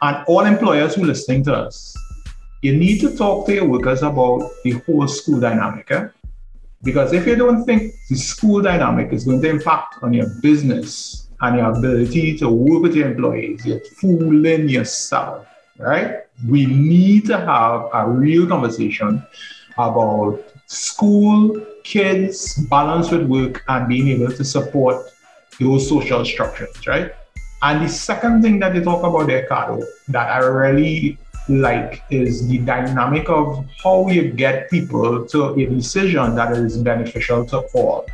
and 0.03 0.23
all 0.27 0.45
employers 0.45 0.97
who 0.97 1.05
are 1.05 1.07
listening 1.07 1.45
to 1.45 1.55
us, 1.55 1.97
you 2.61 2.77
need 2.77 3.01
to 3.01 3.17
talk 3.17 3.47
to 3.47 3.55
your 3.55 3.67
workers 3.67 4.03
about 4.03 4.51
the 4.65 4.73
whole 4.73 5.09
school 5.09 5.41
dynamic. 5.41 5.91
Eh? 5.91 6.09
Because 6.83 7.15
if 7.15 7.27
you 7.27 7.37
don't 7.37 7.65
think 7.65 7.91
the 8.11 8.17
school 8.17 8.61
dynamic 8.61 9.15
is 9.15 9.25
going 9.25 9.41
to 9.41 9.49
impact 9.49 9.97
on 10.03 10.13
your 10.13 10.27
business 10.43 11.29
and 11.41 11.57
your 11.57 11.73
ability 11.73 12.37
to 12.37 12.51
work 12.51 12.83
with 12.83 12.95
your 12.95 13.11
employees, 13.11 13.65
you're 13.65 13.81
fooling 13.81 14.69
yourself, 14.69 15.47
right? 15.79 16.21
We 16.49 16.67
need 16.67 17.27
to 17.27 17.39
have 17.39 17.89
a 17.93 18.09
real 18.09 18.47
conversation 18.47 19.23
about 19.79 20.43
school, 20.67 21.61
kids, 21.85 22.55
balance 22.69 23.11
with 23.11 23.27
work, 23.27 23.65
and 23.69 23.89
being 23.89 24.09
able 24.09 24.33
to 24.33 24.45
support 24.45 25.07
those 25.59 25.89
social 25.89 26.25
structures, 26.25 26.87
right? 26.87 27.13
And 27.63 27.85
the 27.85 27.89
second 27.89 28.43
thing 28.43 28.59
that 28.61 28.73
they 28.73 28.81
talk 28.81 29.03
about 29.03 29.27
there, 29.27 29.47
Caro, 29.47 29.83
that 30.09 30.31
I 30.31 30.39
really 30.39 31.19
like 31.49 32.03
is 32.11 32.47
the 32.49 32.59
dynamic 32.59 33.29
of 33.29 33.67
how 33.83 34.09
you 34.09 34.31
get 34.31 34.71
people 34.71 35.27
to 35.27 35.55
a 35.55 35.67
decision 35.67 36.35
that 36.37 36.53
is 36.53 36.79
beneficial 36.79 37.45
to 37.47 37.59
all. 37.75 38.07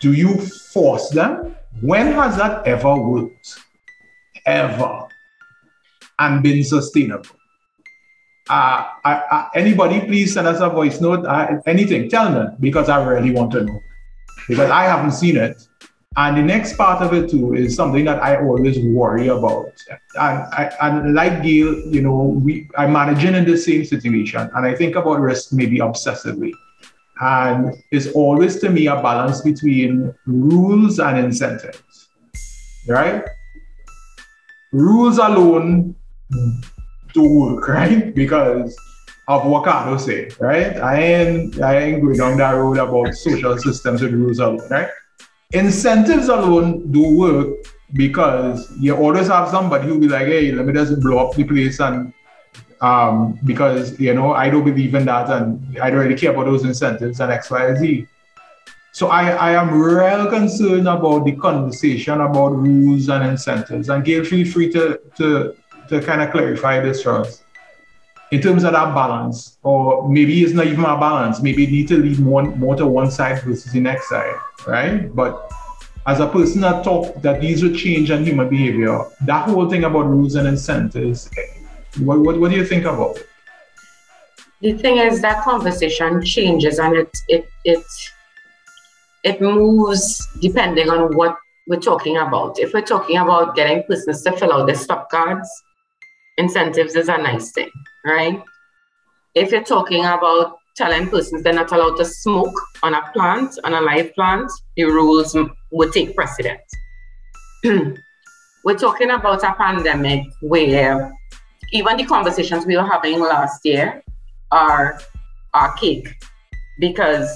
Do 0.00 0.14
you 0.14 0.38
force 0.72 1.10
them? 1.10 1.54
When 1.80 2.12
has 2.12 2.36
that 2.38 2.66
ever 2.66 2.96
worked? 2.96 3.60
Ever. 4.46 5.09
And 6.20 6.42
been 6.42 6.62
sustainable? 6.62 7.34
Uh, 8.48 8.84
I, 9.04 9.22
I, 9.30 9.48
anybody, 9.54 10.00
please 10.00 10.34
send 10.34 10.46
us 10.46 10.60
a 10.60 10.68
voice 10.68 11.00
note. 11.00 11.24
Uh, 11.24 11.60
anything, 11.66 12.10
tell 12.10 12.30
me, 12.30 12.48
because 12.60 12.88
I 12.88 13.02
really 13.02 13.30
want 13.30 13.52
to 13.52 13.64
know. 13.64 13.80
Because 14.48 14.70
I 14.70 14.84
haven't 14.84 15.12
seen 15.12 15.36
it. 15.36 15.66
And 16.16 16.36
the 16.36 16.42
next 16.42 16.76
part 16.76 17.00
of 17.02 17.14
it 17.14 17.30
too 17.30 17.54
is 17.54 17.76
something 17.76 18.04
that 18.04 18.20
I 18.20 18.36
always 18.44 18.78
worry 18.80 19.28
about. 19.28 19.72
And, 20.16 20.72
and 20.80 21.14
like 21.14 21.42
Gail, 21.42 21.74
you 21.86 22.02
know, 22.02 22.40
we 22.44 22.68
I'm 22.76 22.92
managing 22.92 23.36
in 23.36 23.44
the 23.44 23.56
same 23.56 23.84
situation, 23.84 24.50
and 24.54 24.66
I 24.66 24.74
think 24.74 24.96
about 24.96 25.20
risk 25.20 25.52
maybe 25.52 25.78
obsessively. 25.78 26.52
And 27.20 27.74
it's 27.92 28.08
always 28.08 28.58
to 28.60 28.70
me 28.70 28.88
a 28.88 29.00
balance 29.00 29.40
between 29.42 30.12
rules 30.26 30.98
and 30.98 31.16
incentives, 31.18 32.08
right? 32.88 33.22
Rules 34.72 35.18
alone 35.18 35.94
do 37.12 37.22
work, 37.22 37.68
right? 37.68 38.14
Because 38.14 38.76
of 39.28 39.46
what 39.46 39.64
Carlos 39.64 40.06
say, 40.06 40.30
right? 40.40 40.76
I 40.78 41.00
ain't 41.00 41.60
I 41.60 41.78
ain't 41.78 42.02
going 42.02 42.16
down 42.16 42.38
that 42.38 42.52
road 42.52 42.78
about 42.78 43.14
social 43.14 43.56
systems 43.58 44.02
and 44.02 44.12
rules 44.12 44.38
alone, 44.38 44.66
right? 44.70 44.88
incentives 45.52 46.28
alone 46.28 46.90
do 46.92 47.16
work 47.16 47.48
because 47.94 48.70
you 48.78 48.94
always 48.94 49.26
have 49.26 49.48
somebody 49.48 49.86
who'll 49.86 49.98
be 49.98 50.08
like, 50.08 50.26
hey, 50.26 50.52
let 50.52 50.64
me 50.64 50.72
just 50.72 51.00
blow 51.00 51.26
up 51.26 51.34
the 51.34 51.44
place 51.44 51.80
and 51.80 52.12
um, 52.80 53.38
because 53.44 53.98
you 54.00 54.14
know 54.14 54.32
I 54.32 54.48
don't 54.48 54.64
believe 54.64 54.94
in 54.94 55.04
that 55.06 55.28
and 55.28 55.78
I 55.80 55.90
don't 55.90 56.00
really 56.00 56.16
care 56.16 56.30
about 56.30 56.46
those 56.46 56.64
incentives 56.64 57.20
and 57.20 57.32
X, 57.32 57.50
Y, 57.50 57.74
Z. 57.74 58.06
So 58.92 59.08
I, 59.08 59.30
I 59.30 59.52
am 59.52 59.80
real 59.80 60.28
concerned 60.28 60.88
about 60.88 61.24
the 61.24 61.32
conversation 61.32 62.20
about 62.20 62.56
rules 62.56 63.08
and 63.08 63.24
incentives. 63.24 63.88
And 63.88 64.04
Gail, 64.04 64.24
feel 64.24 64.50
free 64.50 64.72
to, 64.72 65.00
to, 65.16 65.54
to 65.90 66.00
kind 66.00 66.22
of 66.22 66.30
clarify 66.30 66.80
this 66.80 67.02
for 67.02 67.12
us 67.18 67.42
in 68.30 68.40
terms 68.40 68.62
of 68.64 68.72
that 68.72 68.94
balance, 68.94 69.58
or 69.62 70.08
maybe 70.08 70.42
it's 70.42 70.52
not 70.52 70.66
even 70.66 70.84
a 70.84 70.96
balance. 70.96 71.42
Maybe 71.42 71.64
you 71.64 71.70
need 71.70 71.88
to 71.88 71.96
lead 71.98 72.20
more, 72.20 72.44
more 72.44 72.76
to 72.76 72.86
one 72.86 73.10
side 73.10 73.42
versus 73.42 73.72
the 73.72 73.80
next 73.80 74.08
side, 74.08 74.36
right? 74.66 75.14
But 75.14 75.50
as 76.06 76.20
a 76.20 76.28
person 76.28 76.60
that 76.60 76.84
talk 76.84 77.20
that 77.22 77.40
these 77.40 77.62
will 77.62 77.74
change 77.74 78.10
in 78.10 78.24
human 78.24 78.48
behavior, 78.48 79.04
that 79.22 79.48
whole 79.48 79.68
thing 79.68 79.84
about 79.84 80.06
rules 80.06 80.36
and 80.36 80.46
incentives, 80.46 81.28
what, 81.98 82.20
what, 82.20 82.38
what 82.38 82.50
do 82.50 82.56
you 82.56 82.64
think 82.64 82.84
about 82.84 83.16
it? 83.16 83.26
The 84.60 84.74
thing 84.74 84.98
is 84.98 85.20
that 85.22 85.42
conversation 85.42 86.22
changes 86.22 86.78
and 86.78 86.94
it 86.94 87.16
it 87.28 87.48
it 87.64 87.84
it 89.24 89.40
moves 89.40 90.28
depending 90.40 90.90
on 90.90 91.16
what 91.16 91.36
we're 91.66 91.80
talking 91.80 92.18
about. 92.18 92.58
If 92.58 92.74
we're 92.74 92.82
talking 92.82 93.16
about 93.16 93.56
getting 93.56 93.82
persons 93.84 94.22
to 94.22 94.36
fill 94.36 94.52
out 94.52 94.66
their 94.66 94.74
stop 94.74 95.08
cards, 95.10 95.48
incentives 96.38 96.94
is 96.96 97.08
a 97.08 97.18
nice 97.18 97.52
thing, 97.52 97.70
right? 98.04 98.42
If 99.34 99.52
you're 99.52 99.64
talking 99.64 100.04
about 100.04 100.56
telling 100.76 101.08
persons 101.08 101.42
they're 101.42 101.52
not 101.52 101.72
allowed 101.72 101.96
to 101.96 102.04
smoke 102.04 102.54
on 102.82 102.94
a 102.94 103.02
plant, 103.12 103.58
on 103.64 103.74
a 103.74 103.80
live 103.80 104.14
plant, 104.14 104.50
the 104.76 104.84
rules 104.84 105.36
would 105.72 105.92
take 105.92 106.14
precedence. 106.14 106.70
we're 108.64 108.78
talking 108.78 109.10
about 109.10 109.44
a 109.44 109.54
pandemic 109.54 110.24
where 110.40 111.12
even 111.72 111.96
the 111.96 112.04
conversations 112.04 112.66
we 112.66 112.76
were 112.76 112.86
having 112.86 113.20
last 113.20 113.64
year 113.64 114.02
are 114.50 115.00
archaic 115.54 116.08
because 116.78 117.28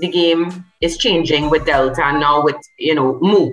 the 0.00 0.08
game 0.08 0.64
is 0.80 0.96
changing 0.96 1.50
with 1.50 1.66
Delta 1.66 2.04
and 2.04 2.20
now 2.20 2.42
with, 2.42 2.56
you 2.78 2.94
know, 2.94 3.18
Mu 3.20 3.52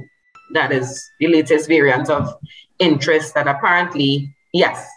that 0.53 0.72
is 0.72 1.12
the 1.20 1.28
latest 1.28 1.68
variant 1.68 2.09
of 2.09 2.34
interest 2.80 3.34
that 3.36 3.47
apparently, 3.47 4.34
yes, 4.53 4.87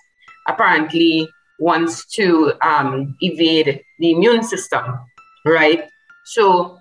apparently 0.48 1.28
wants 1.58 2.06
to 2.14 2.52
um, 2.62 3.16
evade 3.20 3.82
the 3.98 4.10
immune 4.10 4.42
system, 4.42 4.98
right? 5.46 5.84
So 6.24 6.78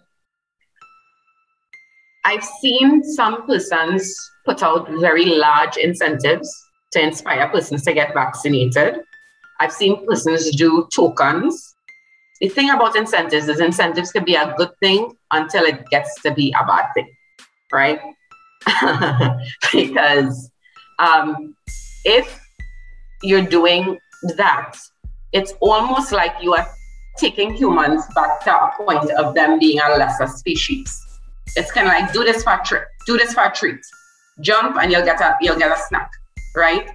I've 2.25 2.43
seen 2.43 3.03
some 3.03 3.45
persons 3.45 4.15
put 4.45 4.63
out 4.63 4.89
very 4.99 5.25
large 5.25 5.77
incentives 5.77 6.49
to 6.93 7.01
inspire 7.01 7.49
persons 7.49 7.83
to 7.83 7.93
get 7.93 8.13
vaccinated. 8.13 9.01
I've 9.59 9.73
seen 9.73 10.05
persons 10.05 10.55
do 10.55 10.87
tokens. 10.93 11.75
The 12.41 12.49
thing 12.49 12.69
about 12.69 12.95
incentives 12.95 13.47
is 13.47 13.59
incentives 13.59 14.11
can 14.11 14.25
be 14.25 14.35
a 14.35 14.53
good 14.57 14.71
thing 14.79 15.13
until 15.31 15.63
it 15.63 15.85
gets 15.89 16.21
to 16.23 16.33
be 16.33 16.53
a 16.59 16.65
bad 16.65 16.87
thing, 16.93 17.09
right? 17.71 17.99
because 19.73 20.49
um, 20.99 21.55
if 22.05 22.42
you're 23.23 23.45
doing 23.45 23.97
that, 24.37 24.75
it's 25.31 25.53
almost 25.59 26.11
like 26.11 26.33
you 26.41 26.53
are 26.53 26.67
taking 27.17 27.53
humans 27.53 28.03
back 28.15 28.43
to 28.43 28.51
a 28.53 28.71
point 28.77 29.09
of 29.11 29.35
them 29.35 29.59
being 29.59 29.79
a 29.79 29.97
lesser 29.97 30.27
species. 30.27 31.01
It's 31.55 31.71
kind 31.71 31.87
of 31.87 31.93
like 31.93 32.13
do 32.13 32.23
this 32.23 32.43
for 32.43 32.53
a 32.53 32.61
treat, 32.63 32.83
do 33.05 33.17
this 33.17 33.33
for 33.33 33.43
a 33.43 33.51
treat, 33.51 33.79
jump 34.41 34.77
and 34.77 34.91
you'll 34.91 35.05
get 35.05 35.21
a 35.21 35.35
you'll 35.41 35.57
get 35.57 35.71
a 35.71 35.79
snack, 35.87 36.09
right? 36.55 36.89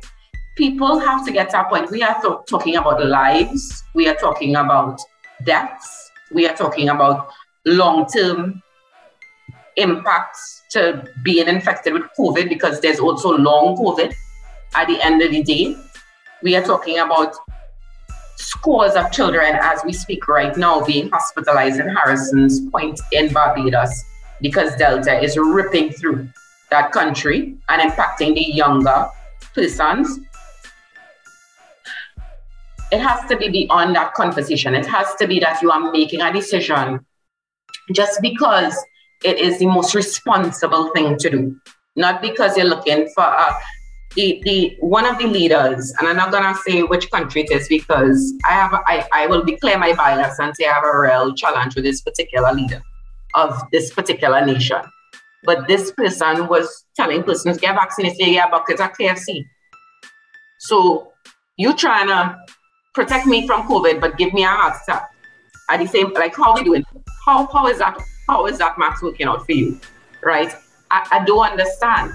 People 0.57 0.99
have 0.99 1.25
to 1.25 1.33
get 1.33 1.51
to 1.51 1.61
a 1.61 1.69
point. 1.69 1.91
We 1.91 2.03
are 2.03 2.21
th- 2.21 2.47
talking 2.49 2.77
about 2.77 3.05
lives. 3.05 3.85
We 3.95 4.09
are 4.09 4.17
talking 4.17 4.57
about 4.57 5.01
deaths. 5.45 6.11
We 6.33 6.49
are 6.49 6.57
talking 6.57 6.89
about 6.89 7.31
long-term 7.65 8.61
impacts 9.77 10.63
to 10.71 11.09
being 11.23 11.47
infected 11.47 11.93
with 11.93 12.03
COVID 12.19 12.49
because 12.49 12.81
there's 12.81 12.99
also 12.99 13.31
long 13.31 13.77
COVID 13.77 14.13
at 14.75 14.89
the 14.89 15.01
end 15.05 15.23
of 15.23 15.31
the 15.31 15.43
day. 15.43 15.77
We 16.43 16.55
are 16.55 16.63
talking 16.63 16.99
about 16.99 17.35
scores 18.37 18.95
of 18.95 19.11
children 19.11 19.57
as 19.61 19.81
we 19.85 19.93
speak 19.93 20.29
right 20.29 20.57
now 20.57 20.85
being 20.85 21.11
hospitalized 21.11 21.81
in 21.81 21.89
Harrison's 21.89 22.61
Point 22.71 23.01
in 23.11 23.33
Barbados 23.33 24.05
because 24.41 24.77
Delta 24.77 25.21
is 25.21 25.37
ripping 25.37 25.91
through 25.91 26.29
that 26.71 26.93
country 26.93 27.57
and 27.69 27.91
impacting 27.91 28.35
the 28.35 28.43
younger 28.43 29.09
persons. 29.53 30.21
It 32.93 33.01
has 33.01 33.29
to 33.29 33.37
be 33.37 33.49
beyond 33.49 33.97
that 33.97 34.15
conversation. 34.15 34.77
It 34.77 34.87
has 34.87 35.13
to 35.17 35.27
be 35.27 35.41
that 35.41 35.61
you 35.61 35.73
are 35.73 35.91
making 35.91 36.21
a 36.21 36.33
decision 36.33 37.05
just 37.93 38.23
because 38.23 38.79
it 39.25 39.39
is 39.39 39.59
the 39.59 39.67
most 39.67 39.95
responsible 39.95 40.93
thing 40.95 41.17
to 41.19 41.31
do, 41.31 41.61
not 41.97 42.23
because 42.23 42.57
you're 42.57 42.67
looking 42.67 43.11
for 43.15 43.25
a 43.25 43.57
the, 44.19 44.43
the 44.45 44.77
one 44.81 45.07
of 45.07 45.17
the 45.19 45.29
leaders, 45.29 45.95
and 45.97 46.09
I'm 46.09 46.17
not 46.17 46.33
gonna 46.33 46.53
say 46.67 46.83
which 46.83 47.09
country 47.09 47.43
it 47.43 47.53
is 47.53 47.69
because 47.69 48.35
I 48.49 48.53
have 48.53 48.73
I, 48.75 49.07
I 49.13 49.27
will 49.29 49.45
declare 49.45 49.79
my 49.79 49.95
bias 49.95 50.41
and 50.41 50.55
say 50.57 50.67
I 50.67 50.73
have 50.73 50.83
a 50.83 50.99
real 50.99 51.33
challenge 51.35 51.77
with 51.77 51.85
this 51.85 52.01
particular 52.01 52.53
leader 52.53 52.83
of 53.37 53.63
this 53.71 53.95
particular 53.95 54.45
nation. 54.45 54.81
But 55.45 55.69
this 55.69 55.93
person 55.93 56.49
was 56.49 56.85
telling 56.97 57.23
persons 57.23 57.59
get 57.59 57.77
vaccinated, 57.77 58.27
yeah, 58.27 58.51
buckets 58.51 58.81
of 58.81 58.91
KFC. 58.93 59.45
So 60.59 61.13
you 61.57 61.73
trying 61.75 62.09
to 62.09 62.37
protect 62.95 63.27
me 63.27 63.47
from 63.47 63.69
COVID, 63.69 64.01
but 64.01 64.19
give 64.19 64.33
me 64.33 64.43
a 64.43 64.49
heart 64.49 64.79
attack. 64.83 65.11
At 65.71 65.79
the 65.79 65.87
same, 65.87 66.13
like 66.15 66.35
how 66.35 66.57
we 66.57 66.65
doing? 66.65 66.85
How 67.25 67.47
how 67.53 67.69
is 67.69 67.79
that? 67.79 67.97
How 68.29 68.47
is 68.47 68.59
that 68.59 68.81
max 68.81 69.01
working 69.01 69.29
out 69.29 69.47
for 69.47 69.53
you? 69.53 69.81
Right? 70.25 70.53
I, 70.91 71.07
I 71.13 71.25
don't 71.25 71.51
understand. 71.53 72.15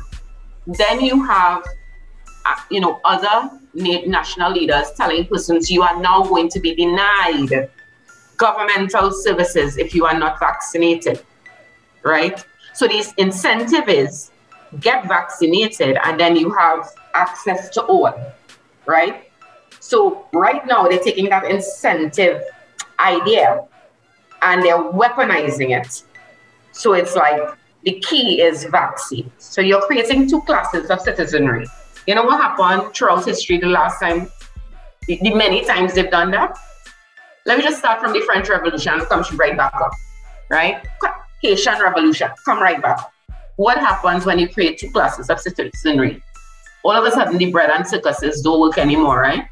Then 0.68 1.00
you 1.00 1.24
have 1.24 1.64
Uh, 2.46 2.56
you 2.70 2.80
know, 2.82 3.00
other 3.06 3.50
national 3.74 4.52
leaders 4.52 4.92
telling 4.98 5.26
persons 5.26 5.72
you 5.72 5.82
are 5.82 6.00
now 6.02 6.24
going 6.24 6.50
to 6.50 6.60
be 6.60 6.76
denied 6.76 7.70
governmental 8.38 9.12
services 9.12 9.78
if 9.78 9.96
you 9.96 10.06
are 10.06 10.18
not 10.18 10.40
vaccinated, 10.40 11.24
right? 12.04 12.44
So 12.74 12.88
this 12.88 13.14
incentive 13.18 13.88
is 13.88 14.32
get 14.80 15.08
vaccinated 15.08 15.98
and 16.04 16.20
then 16.20 16.36
you 16.36 16.52
have 16.52 16.90
access 17.14 17.70
to 17.70 17.82
all, 17.84 18.14
right? 18.86 19.30
So 19.80 20.26
right 20.34 20.66
now 20.66 20.88
they're 20.88 21.00
taking 21.00 21.30
that 21.30 21.46
incentive 21.46 22.44
idea 23.00 23.66
and 24.42 24.64
they're 24.64 24.78
weaponizing 24.78 25.80
it. 25.80 26.04
So 26.72 26.94
it's 26.94 27.16
like 27.16 27.42
the 27.84 28.00
key 28.00 28.42
is 28.42 28.66
vaccine. 28.66 29.32
So 29.38 29.62
you're 29.62 29.82
creating 29.82 30.30
two 30.30 30.42
classes 30.42 30.90
of 30.90 31.00
citizenry. 31.02 31.68
You 32.06 32.16
know 32.16 32.24
what 32.24 32.42
happened 32.42 32.94
throughout 32.94 33.26
history 33.26 33.58
the 33.60 33.68
last 33.68 34.00
time, 34.00 34.30
the, 35.08 35.20
the 35.22 35.34
many 35.34 35.64
times 35.64 35.94
they've 35.94 36.12
done 36.12 36.32
that? 36.32 36.58
Let 37.46 37.58
me 37.58 37.64
just 37.64 37.80
start 37.80 38.02
from 38.02 38.14
the 38.14 38.22
French 38.22 38.50
Revolution 38.50 38.94
and 38.94 39.04
come 39.04 39.24
right 39.38 39.56
back 39.56 39.74
up, 39.76 39.94
right? 40.50 40.86
Haitian 41.42 41.80
Revolution, 41.82 42.30
come 42.44 42.60
right 42.62 42.82
back. 42.82 43.00
What 43.56 43.78
happens 43.78 44.26
when 44.26 44.40
you 44.40 44.50
create 44.50 44.80
two 44.80 44.92
classes 44.92 45.30
of 45.30 45.40
citizenry? 45.40 46.22
All 46.84 46.92
of 46.92 47.06
a 47.06 47.12
sudden, 47.12 47.38
the 47.38 47.52
bread 47.52 47.70
and 47.70 47.88
circuses 47.88 48.42
don't 48.42 48.60
work 48.60 48.78
anymore, 48.78 49.22
right? 49.22 49.48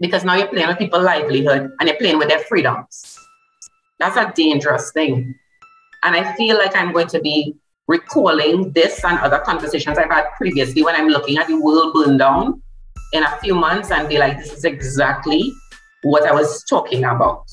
Because 0.00 0.24
now 0.24 0.34
you're 0.34 0.48
playing 0.48 0.68
with 0.68 0.78
people's 0.78 1.04
livelihood 1.04 1.72
and 1.78 1.88
you're 1.88 1.98
playing 1.98 2.18
with 2.18 2.28
their 2.28 2.40
freedoms. 2.40 3.18
That's 3.98 4.16
a 4.16 4.32
dangerous 4.34 4.92
thing. 4.92 5.34
And 6.04 6.14
I 6.14 6.34
feel 6.34 6.56
like 6.56 6.76
I'm 6.76 6.92
going 6.92 7.08
to 7.08 7.20
be 7.20 7.56
recalling 7.90 8.70
this 8.72 9.04
and 9.04 9.18
other 9.18 9.40
conversations 9.40 9.98
I've 9.98 10.10
had 10.10 10.26
previously 10.36 10.82
when 10.84 10.94
I'm 10.94 11.08
looking 11.08 11.38
at 11.38 11.48
the 11.48 11.60
world 11.60 11.92
burn 11.92 12.16
down 12.16 12.62
in 13.12 13.24
a 13.24 13.36
few 13.38 13.56
months 13.56 13.90
and 13.90 14.08
be 14.08 14.16
like, 14.16 14.38
this 14.38 14.52
is 14.52 14.64
exactly 14.64 15.52
what 16.02 16.22
I 16.22 16.32
was 16.32 16.62
talking 16.64 17.04
about. 17.04 17.50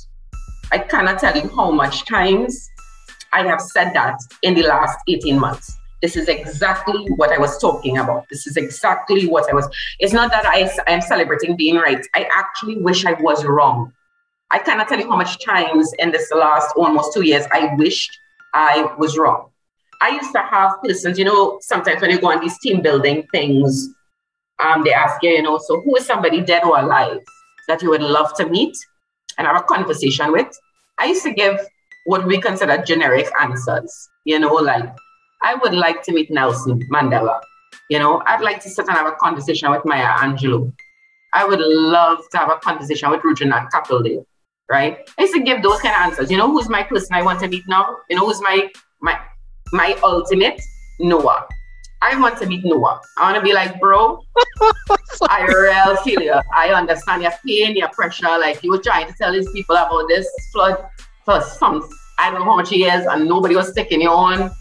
I 0.71 0.77
cannot 0.77 1.19
tell 1.19 1.35
you 1.35 1.49
how 1.49 1.71
much 1.71 2.05
times 2.05 2.69
I 3.33 3.47
have 3.47 3.59
said 3.59 3.93
that 3.93 4.19
in 4.43 4.53
the 4.53 4.63
last 4.63 4.99
18 5.07 5.39
months. 5.39 5.75
This 6.03 6.15
is 6.15 6.27
exactly 6.27 7.07
what 7.15 7.31
I 7.31 7.39
was 7.39 7.57
talking 7.57 7.97
about. 7.97 8.29
This 8.29 8.45
is 8.45 8.57
exactly 8.57 9.27
what 9.27 9.49
I 9.49 9.55
was. 9.55 9.67
It's 9.99 10.13
not 10.13 10.29
that 10.29 10.45
I 10.45 10.69
am 10.87 11.01
celebrating 11.01 11.57
being 11.57 11.77
right. 11.77 12.05
I 12.13 12.29
actually 12.31 12.77
wish 12.77 13.05
I 13.05 13.13
was 13.13 13.43
wrong. 13.43 13.91
I 14.51 14.59
cannot 14.59 14.87
tell 14.87 14.99
you 14.99 15.09
how 15.09 15.17
much 15.17 15.43
times 15.43 15.91
in 15.97 16.11
this 16.11 16.31
last 16.31 16.73
almost 16.75 17.13
two 17.13 17.23
years 17.23 17.45
I 17.51 17.73
wished 17.75 18.11
I 18.53 18.93
was 18.99 19.17
wrong. 19.17 19.49
I 20.01 20.09
used 20.09 20.31
to 20.33 20.41
have 20.41 20.81
persons, 20.83 21.17
you 21.17 21.25
know, 21.25 21.59
sometimes 21.61 22.01
when 22.01 22.11
you 22.11 22.19
go 22.19 22.31
on 22.31 22.39
these 22.39 22.57
team 22.59 22.81
building 22.81 23.27
things, 23.31 23.89
um, 24.63 24.83
they 24.83 24.93
ask 24.93 25.21
you, 25.23 25.31
you 25.31 25.41
know, 25.41 25.57
so 25.57 25.81
who 25.81 25.95
is 25.97 26.05
somebody 26.05 26.41
dead 26.41 26.63
or 26.63 26.79
alive 26.79 27.19
that 27.67 27.81
you 27.81 27.89
would 27.89 28.01
love 28.01 28.33
to 28.35 28.47
meet 28.47 28.75
and 29.37 29.47
have 29.47 29.57
a 29.57 29.63
conversation 29.63 30.31
with. 30.31 30.47
I 30.99 31.05
used 31.07 31.23
to 31.23 31.33
give 31.33 31.59
what 32.05 32.25
we 32.25 32.39
consider 32.39 32.77
generic 32.81 33.29
answers, 33.39 34.09
you 34.25 34.39
know, 34.39 34.53
like 34.53 34.89
I 35.43 35.55
would 35.55 35.73
like 35.73 36.03
to 36.03 36.13
meet 36.13 36.31
Nelson 36.31 36.81
Mandela. 36.91 37.39
You 37.89 37.99
know, 37.99 38.21
I'd 38.25 38.41
like 38.41 38.61
to 38.61 38.69
sit 38.69 38.87
and 38.87 38.97
have 38.97 39.07
a 39.07 39.15
conversation 39.15 39.69
with 39.71 39.85
Maya 39.85 40.07
Angelou. 40.17 40.73
I 41.33 41.45
would 41.45 41.59
love 41.59 42.19
to 42.31 42.37
have 42.37 42.49
a 42.49 42.57
conversation 42.57 43.11
with 43.11 43.23
Regina 43.23 43.67
Capildale, 43.73 44.25
right? 44.69 44.97
I 45.17 45.21
used 45.21 45.33
to 45.33 45.41
give 45.41 45.61
those 45.61 45.79
kind 45.81 45.95
of 45.95 46.01
answers. 46.01 46.31
You 46.31 46.37
know, 46.37 46.49
who's 46.49 46.69
my 46.69 46.83
person 46.83 47.15
I 47.15 47.21
want 47.21 47.39
to 47.41 47.47
meet 47.47 47.63
now? 47.67 47.97
You 48.09 48.17
know, 48.17 48.25
who's 48.25 48.41
my 48.41 48.69
my 49.71 49.97
ultimate 50.03 50.61
Noah. 50.99 51.47
I 52.01 52.19
want 52.19 52.37
to 52.39 52.45
meet 52.45 52.63
Noah. 52.63 53.01
I 53.17 53.23
want 53.23 53.35
to 53.37 53.41
be 53.41 53.53
like, 53.53 53.79
bro, 53.79 54.23
I 55.29 55.45
real 55.45 55.95
feel 55.97 56.21
you. 56.21 56.39
I 56.55 56.69
understand 56.69 57.23
your 57.23 57.31
pain, 57.45 57.75
your 57.75 57.89
pressure. 57.89 58.27
Like 58.27 58.63
you 58.63 58.71
were 58.71 58.77
trying 58.77 59.07
to 59.07 59.13
tell 59.13 59.31
these 59.31 59.49
people 59.51 59.75
about 59.75 60.07
this 60.07 60.27
flood 60.53 60.85
for 61.25 61.41
some, 61.41 61.87
I 62.19 62.29
don't 62.29 62.39
know 62.39 62.45
how 62.45 62.55
much 62.57 62.71
years, 62.71 63.05
and 63.05 63.27
nobody 63.27 63.55
was 63.55 63.69
sticking 63.69 64.01
you 64.01 64.09
on. 64.09 64.51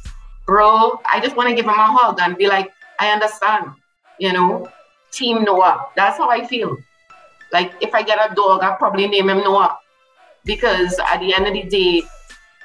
Bro, 0.47 1.01
I 1.05 1.21
just 1.21 1.37
want 1.37 1.49
to 1.51 1.55
give 1.55 1.65
him 1.65 1.71
a 1.71 1.99
hug 1.99 2.19
and 2.21 2.37
be 2.37 2.47
like, 2.47 2.71
I 2.99 3.11
understand. 3.11 3.73
You 4.19 4.33
know, 4.33 4.69
Team 5.13 5.45
Noah. 5.45 5.89
That's 5.95 6.17
how 6.17 6.31
I 6.31 6.47
feel. 6.47 6.77
Like 7.53 7.73
if 7.81 7.95
I 7.95 8.03
get 8.03 8.19
a 8.19 8.35
dog, 8.35 8.63
I'll 8.63 8.77
probably 8.77 9.07
name 9.09 9.29
him 9.29 9.39
Noah. 9.39 9.79
Because 10.45 10.99
at 10.99 11.19
the 11.19 11.35
end 11.35 11.47
of 11.47 11.53
the 11.53 11.65
day, 11.65 12.03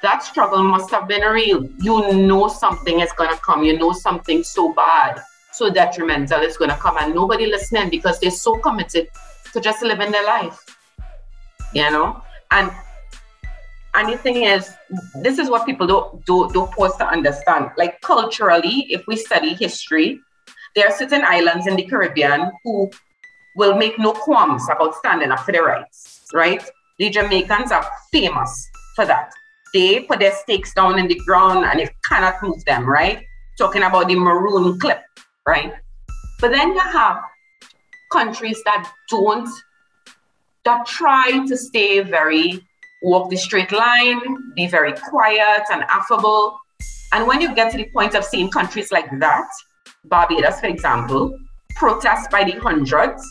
that 0.02 0.24
struggle 0.24 0.62
must 0.62 0.90
have 0.90 1.08
been 1.08 1.22
real. 1.22 1.64
You 1.78 2.12
know 2.12 2.48
something 2.48 3.00
is 3.00 3.12
going 3.12 3.30
to 3.30 3.36
come. 3.36 3.62
You 3.62 3.78
know 3.78 3.92
something 3.92 4.42
so 4.42 4.74
bad, 4.74 5.22
so 5.52 5.70
detrimental 5.70 6.40
is 6.40 6.56
going 6.56 6.70
to 6.70 6.76
come, 6.76 6.96
and 6.98 7.14
nobody 7.14 7.46
listening 7.46 7.88
because 7.88 8.18
they're 8.20 8.30
so 8.30 8.58
committed 8.58 9.08
to 9.52 9.60
just 9.60 9.82
living 9.82 10.10
their 10.10 10.24
life. 10.24 10.60
You 11.72 11.90
know, 11.90 12.22
and 12.50 12.70
and 13.94 14.12
the 14.12 14.18
thing 14.18 14.42
is, 14.42 14.72
this 15.22 15.38
is 15.38 15.48
what 15.48 15.66
people 15.66 15.86
don't 15.86 16.24
don't 16.26 16.52
don't 16.52 16.70
pause 16.72 16.96
to 16.96 17.06
understand. 17.06 17.70
Like 17.78 18.00
culturally, 18.00 18.86
if 18.90 19.06
we 19.06 19.16
study 19.16 19.54
history, 19.54 20.20
there 20.74 20.86
are 20.88 20.96
certain 20.96 21.22
islands 21.24 21.66
in 21.66 21.76
the 21.76 21.84
Caribbean 21.84 22.50
who 22.64 22.90
will 23.54 23.76
make 23.76 23.98
no 23.98 24.12
qualms 24.12 24.66
about 24.68 24.96
standing 24.96 25.30
up 25.30 25.40
for 25.40 25.52
their 25.52 25.64
rights. 25.64 26.26
Right? 26.34 26.62
The 26.98 27.08
Jamaicans 27.08 27.70
are 27.70 27.86
famous 28.10 28.68
for 28.96 29.06
that 29.06 29.32
they 29.74 30.00
put 30.00 30.20
their 30.20 30.32
stakes 30.32 30.74
down 30.74 30.98
in 30.98 31.08
the 31.08 31.20
ground 31.26 31.64
and 31.64 31.80
you 31.80 31.88
cannot 32.08 32.42
move 32.42 32.64
them, 32.64 32.88
right? 32.88 33.24
talking 33.58 33.82
about 33.82 34.08
the 34.08 34.16
maroon 34.16 34.78
clip, 34.78 35.02
right? 35.46 35.72
But 36.40 36.50
then 36.50 36.72
you 36.72 36.80
have 36.80 37.22
countries 38.10 38.60
that 38.64 38.90
don't, 39.08 39.48
that 40.64 40.86
try 40.86 41.44
to 41.46 41.56
stay 41.56 42.00
very, 42.00 42.60
walk 43.02 43.30
the 43.30 43.36
straight 43.36 43.72
line, 43.72 44.20
be 44.56 44.66
very 44.66 44.92
quiet 44.92 45.62
and 45.70 45.82
affable. 45.84 46.58
And 47.12 47.26
when 47.26 47.40
you 47.40 47.54
get 47.54 47.70
to 47.72 47.76
the 47.76 47.88
point 47.90 48.14
of 48.14 48.24
seeing 48.24 48.50
countries 48.50 48.90
like 48.90 49.08
that, 49.20 49.48
Barbados, 50.04 50.60
for 50.60 50.66
example, 50.66 51.38
protests 51.76 52.28
by 52.30 52.44
the 52.44 52.58
hundreds, 52.58 53.22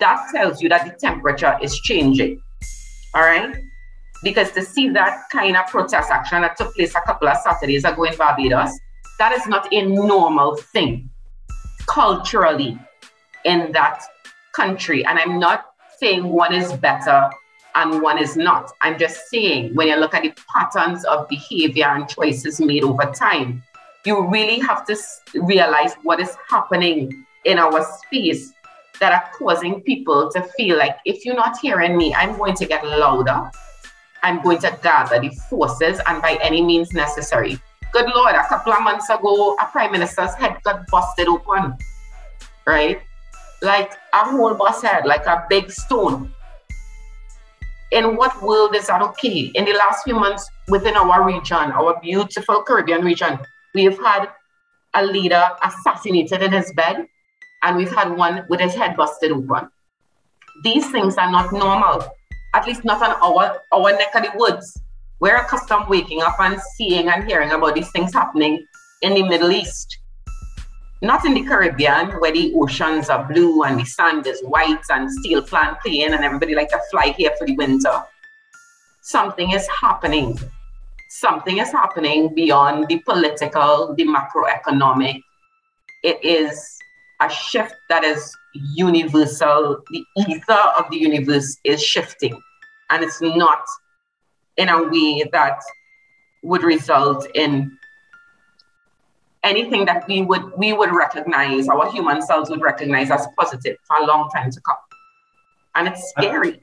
that 0.00 0.28
tells 0.34 0.60
you 0.60 0.68
that 0.68 0.84
the 0.84 0.94
temperature 0.98 1.56
is 1.62 1.78
changing. 1.80 2.40
All 3.14 3.22
right? 3.22 3.56
Because 4.24 4.50
to 4.52 4.62
see 4.62 4.88
that 4.88 5.24
kind 5.30 5.56
of 5.56 5.66
protest 5.66 6.10
action 6.10 6.42
that 6.42 6.56
took 6.56 6.74
place 6.74 6.94
a 6.94 7.00
couple 7.02 7.28
of 7.28 7.36
Saturdays 7.36 7.84
ago 7.84 8.04
in 8.04 8.16
Barbados, 8.16 8.76
that 9.18 9.32
is 9.32 9.46
not 9.46 9.72
a 9.72 9.82
normal 9.82 10.56
thing 10.56 11.10
culturally 11.86 12.78
in 13.44 13.70
that 13.72 14.02
country. 14.52 15.04
And 15.04 15.18
I'm 15.18 15.38
not 15.38 15.66
saying 15.98 16.24
one 16.24 16.54
is 16.54 16.72
better 16.72 17.30
and 17.74 18.00
one 18.00 18.18
is 18.18 18.36
not. 18.36 18.72
I'm 18.80 18.98
just 18.98 19.28
saying 19.28 19.74
when 19.74 19.88
you 19.88 19.96
look 19.96 20.14
at 20.14 20.22
the 20.22 20.34
patterns 20.52 21.04
of 21.04 21.28
behavior 21.28 21.86
and 21.86 22.08
choices 22.08 22.60
made 22.60 22.82
over 22.82 23.12
time, 23.14 23.62
you 24.06 24.26
really 24.28 24.58
have 24.60 24.86
to 24.86 24.96
realize 25.34 25.94
what 26.02 26.20
is 26.20 26.36
happening 26.48 27.24
in 27.44 27.58
our 27.58 27.84
space 27.98 28.52
that 29.00 29.12
are 29.12 29.30
causing 29.36 29.80
people 29.82 30.30
to 30.30 30.42
feel 30.56 30.78
like 30.78 30.96
if 31.04 31.24
you're 31.24 31.34
not 31.34 31.58
hearing 31.58 31.96
me, 31.96 32.14
I'm 32.14 32.36
going 32.36 32.54
to 32.54 32.66
get 32.66 32.84
louder. 32.86 33.50
I'm 34.24 34.40
going 34.40 34.58
to 34.60 34.78
gather 34.82 35.20
the 35.20 35.28
forces 35.50 36.00
and 36.06 36.22
by 36.22 36.38
any 36.40 36.62
means 36.62 36.94
necessary. 36.94 37.60
Good 37.92 38.06
Lord, 38.16 38.34
a 38.34 38.48
couple 38.48 38.72
of 38.72 38.82
months 38.82 39.10
ago, 39.10 39.54
a 39.60 39.66
prime 39.66 39.92
minister's 39.92 40.32
head 40.32 40.56
got 40.64 40.86
busted 40.90 41.28
open, 41.28 41.76
right? 42.66 43.02
Like 43.60 43.92
a 44.14 44.24
whole 44.24 44.54
bus 44.54 44.80
head, 44.80 45.04
like 45.04 45.26
a 45.26 45.44
big 45.50 45.70
stone. 45.70 46.32
In 47.92 48.16
what 48.16 48.42
world 48.42 48.74
is 48.74 48.86
that 48.86 49.02
okay? 49.02 49.52
In 49.54 49.66
the 49.66 49.74
last 49.74 50.04
few 50.04 50.14
months 50.14 50.48
within 50.68 50.96
our 50.96 51.22
region, 51.22 51.70
our 51.72 52.00
beautiful 52.00 52.62
Caribbean 52.62 53.04
region, 53.04 53.38
we've 53.74 53.98
had 53.98 54.30
a 54.94 55.04
leader 55.04 55.50
assassinated 55.62 56.42
in 56.42 56.50
his 56.50 56.72
bed 56.72 57.06
and 57.62 57.76
we've 57.76 57.94
had 57.94 58.16
one 58.16 58.46
with 58.48 58.60
his 58.60 58.74
head 58.74 58.96
busted 58.96 59.32
open. 59.32 59.68
These 60.62 60.90
things 60.90 61.16
are 61.18 61.30
not 61.30 61.52
normal, 61.52 62.08
at 62.54 62.66
least 62.66 62.84
not 62.84 63.02
on 63.02 63.16
our, 63.22 63.60
our 63.72 63.92
neck 63.92 64.14
of 64.14 64.22
the 64.22 64.32
woods. 64.36 64.80
We're 65.20 65.36
accustomed 65.36 65.88
waking 65.88 66.22
up 66.22 66.36
and 66.38 66.60
seeing 66.76 67.08
and 67.08 67.24
hearing 67.24 67.50
about 67.50 67.74
these 67.74 67.90
things 67.90 68.14
happening 68.14 68.64
in 69.02 69.14
the 69.14 69.22
Middle 69.24 69.50
East. 69.50 69.98
Not 71.02 71.24
in 71.24 71.34
the 71.34 71.44
Caribbean, 71.44 72.12
where 72.20 72.32
the 72.32 72.54
oceans 72.54 73.10
are 73.10 73.24
blue 73.30 73.64
and 73.64 73.78
the 73.78 73.84
sand 73.84 74.26
is 74.26 74.40
white 74.42 74.84
and 74.88 75.10
steel 75.10 75.42
plantain 75.42 76.14
and 76.14 76.24
everybody 76.24 76.54
like 76.54 76.70
to 76.70 76.80
fly 76.90 77.14
here 77.18 77.32
for 77.38 77.46
the 77.46 77.56
winter. 77.56 78.02
Something 79.02 79.50
is 79.50 79.68
happening. 79.68 80.38
Something 81.10 81.58
is 81.58 81.70
happening 81.70 82.34
beyond 82.34 82.88
the 82.88 83.00
political, 83.00 83.94
the 83.96 84.06
macroeconomic. 84.06 85.20
It 86.02 86.24
is 86.24 86.78
a 87.20 87.28
shift 87.28 87.74
that 87.88 88.04
is 88.04 88.34
universal. 88.54 89.82
The 89.90 90.04
ether 90.28 90.52
of 90.78 90.90
the 90.90 90.98
universe 90.98 91.58
is 91.64 91.82
shifting, 91.82 92.40
and 92.90 93.02
it's 93.02 93.20
not 93.20 93.64
in 94.56 94.68
a 94.68 94.82
way 94.88 95.28
that 95.32 95.58
would 96.42 96.62
result 96.62 97.26
in 97.34 97.76
anything 99.42 99.84
that 99.84 100.06
we 100.08 100.22
would 100.22 100.52
we 100.56 100.72
would 100.72 100.92
recognize, 100.92 101.68
our 101.68 101.90
human 101.90 102.22
selves 102.22 102.50
would 102.50 102.62
recognize 102.62 103.10
as 103.10 103.26
positive 103.38 103.76
for 103.84 103.98
a 103.98 104.06
long 104.06 104.28
time 104.30 104.50
to 104.50 104.60
come. 104.60 104.76
And 105.74 105.88
it's 105.88 106.10
scary. 106.10 106.60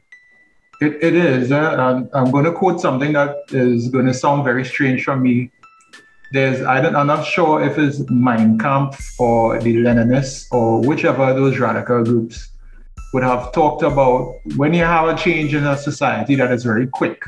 It, 0.81 1.03
it 1.03 1.13
is. 1.13 1.51
Uh, 1.51 2.03
I'm 2.13 2.31
going 2.31 2.45
to 2.45 2.51
quote 2.51 2.81
something 2.81 3.13
that 3.13 3.35
is 3.49 3.89
going 3.89 4.07
to 4.07 4.13
sound 4.13 4.43
very 4.43 4.65
strange 4.65 5.03
for 5.03 5.15
me 5.15 5.51
there's 6.31 6.61
I 6.61 6.81
don't, 6.81 6.95
I'm 6.95 7.07
not 7.07 7.25
sure 7.25 7.61
if 7.63 7.77
it's 7.77 7.99
Mein 8.09 8.57
Kampf 8.57 9.19
or 9.19 9.59
the 9.59 9.75
Leninists 9.75 10.47
or 10.51 10.81
whichever 10.81 11.23
of 11.23 11.35
those 11.35 11.59
radical 11.59 12.03
groups 12.03 12.49
would 13.13 13.23
have 13.23 13.51
talked 13.51 13.83
about 13.83 14.35
when 14.55 14.73
you 14.73 14.83
have 14.83 15.09
a 15.09 15.17
change 15.17 15.53
in 15.53 15.65
a 15.65 15.77
society 15.77 16.35
that 16.35 16.51
is 16.51 16.63
very 16.63 16.87
quick, 16.87 17.21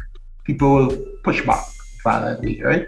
people 0.45 0.73
will 0.73 1.05
push 1.23 1.45
back 1.45 1.65
violently, 2.03 2.61
right? 2.63 2.87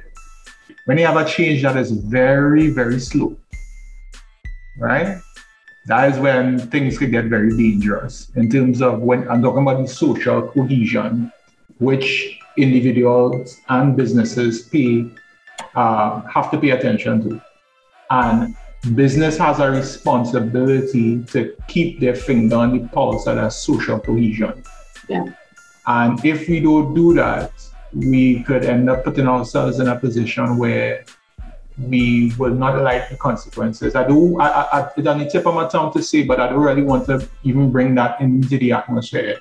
When 0.85 0.97
you 0.97 1.05
have 1.05 1.17
a 1.17 1.25
change 1.25 1.63
that 1.63 1.75
is 1.75 1.91
very, 1.91 2.69
very 2.69 2.99
slow, 2.99 3.35
right? 4.79 5.17
That 5.87 6.11
is 6.11 6.19
when 6.19 6.59
things 6.59 6.97
could 6.97 7.11
get 7.11 7.25
very 7.25 7.55
dangerous 7.55 8.31
in 8.35 8.49
terms 8.49 8.81
of 8.81 9.01
when 9.01 9.29
I'm 9.29 9.41
talking 9.41 9.63
about 9.63 9.81
the 9.81 9.87
social 9.87 10.43
cohesion, 10.43 11.31
which 11.79 12.39
individuals 12.57 13.59
and 13.67 13.97
businesses 13.97 14.63
pay 14.69 15.11
uh, 15.75 16.21
have 16.21 16.51
to 16.51 16.57
pay 16.57 16.71
attention 16.71 17.29
to. 17.29 17.41
And 18.09 18.55
business 18.93 19.37
has 19.37 19.59
a 19.59 19.69
responsibility 19.69 21.23
to 21.23 21.55
keep 21.67 21.99
their 21.99 22.15
finger 22.15 22.57
on 22.57 22.77
the 22.77 22.87
pulse 22.89 23.27
of 23.27 23.37
that 23.37 23.53
social 23.53 23.99
cohesion. 23.99 24.63
Yeah. 25.09 25.25
And 25.87 26.23
if 26.25 26.47
we 26.47 26.59
don't 26.59 26.93
do 26.93 27.13
that, 27.15 27.51
we 27.93 28.43
could 28.43 28.65
end 28.65 28.89
up 28.89 29.03
putting 29.03 29.27
ourselves 29.27 29.79
in 29.79 29.87
a 29.87 29.97
position 29.97 30.57
where 30.57 31.05
we 31.77 32.33
will 32.37 32.53
not 32.53 32.81
like 32.81 33.09
the 33.09 33.17
consequences. 33.17 33.95
I 33.95 34.07
do, 34.07 34.39
I, 34.39 34.47
I, 34.79 34.89
it's 34.95 35.07
on 35.07 35.19
the 35.19 35.29
tip 35.29 35.45
of 35.45 35.55
my 35.55 35.67
tongue 35.67 35.91
to 35.93 36.01
say, 36.01 36.23
but 36.23 36.39
I 36.39 36.49
don't 36.49 36.61
really 36.61 36.81
want 36.81 37.05
to 37.07 37.27
even 37.43 37.71
bring 37.71 37.95
that 37.95 38.19
into 38.21 38.57
the 38.57 38.71
atmosphere. 38.71 39.39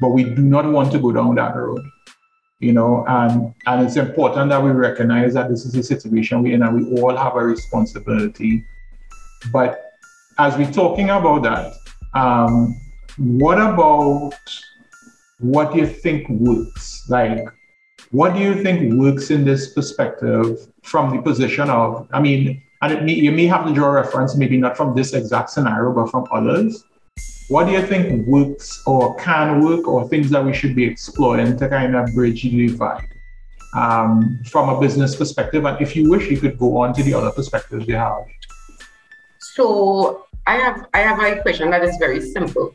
But 0.00 0.10
we 0.10 0.24
do 0.24 0.42
not 0.42 0.66
want 0.66 0.92
to 0.92 0.98
go 0.98 1.12
down 1.12 1.34
that 1.36 1.56
road 1.56 1.84
you 2.62 2.72
know, 2.72 3.04
and 3.08 3.52
and 3.66 3.84
it's 3.84 3.96
important 3.96 4.50
that 4.50 4.62
we 4.62 4.70
recognize 4.70 5.34
that 5.34 5.50
this 5.50 5.64
is 5.66 5.74
a 5.74 5.82
situation 5.82 6.42
we're 6.42 6.54
in 6.54 6.62
and 6.62 6.74
we 6.74 7.00
all 7.00 7.16
have 7.16 7.34
a 7.34 7.44
responsibility. 7.44 8.64
But 9.52 9.80
as 10.38 10.56
we're 10.56 10.70
talking 10.70 11.10
about 11.10 11.42
that, 11.42 11.72
um, 12.14 12.80
what 13.18 13.58
about 13.58 14.34
what 15.40 15.72
do 15.72 15.78
you 15.80 15.86
think 15.86 16.28
works? 16.28 17.04
Like, 17.08 17.44
what 18.12 18.34
do 18.34 18.40
you 18.40 18.62
think 18.62 18.94
works 18.94 19.30
in 19.30 19.44
this 19.44 19.74
perspective 19.74 20.68
from 20.84 21.16
the 21.16 21.20
position 21.20 21.68
of, 21.68 22.08
I 22.12 22.20
mean, 22.20 22.62
and 22.80 23.04
may, 23.04 23.14
you 23.14 23.32
may 23.32 23.46
have 23.46 23.66
to 23.66 23.74
draw 23.74 23.88
a 23.88 23.92
reference, 23.92 24.36
maybe 24.36 24.56
not 24.56 24.76
from 24.76 24.94
this 24.94 25.14
exact 25.14 25.50
scenario, 25.50 25.92
but 25.92 26.10
from 26.10 26.26
others. 26.30 26.84
What 27.52 27.66
do 27.66 27.72
you 27.72 27.86
think 27.86 28.26
works 28.26 28.82
or 28.86 29.14
can 29.16 29.62
work 29.62 29.86
or 29.86 30.08
things 30.08 30.30
that 30.30 30.42
we 30.42 30.54
should 30.54 30.74
be 30.74 30.84
exploring 30.84 31.58
to 31.58 31.68
kind 31.68 31.94
of 31.94 32.14
bridge 32.14 32.44
the 32.44 32.66
divide 32.68 33.10
um, 33.76 34.40
from 34.46 34.70
a 34.70 34.80
business 34.80 35.14
perspective? 35.14 35.66
And 35.66 35.78
if 35.78 35.94
you 35.94 36.08
wish, 36.08 36.30
you 36.30 36.38
could 36.38 36.58
go 36.58 36.78
on 36.78 36.94
to 36.94 37.02
the 37.02 37.12
other 37.12 37.30
perspectives 37.30 37.86
you 37.86 37.96
have. 37.96 38.24
So 39.38 40.24
I 40.46 40.54
have 40.56 40.86
I 40.94 41.00
have 41.00 41.20
a 41.22 41.42
question 41.42 41.68
that 41.72 41.84
is 41.84 41.94
very 41.98 42.22
simple 42.22 42.74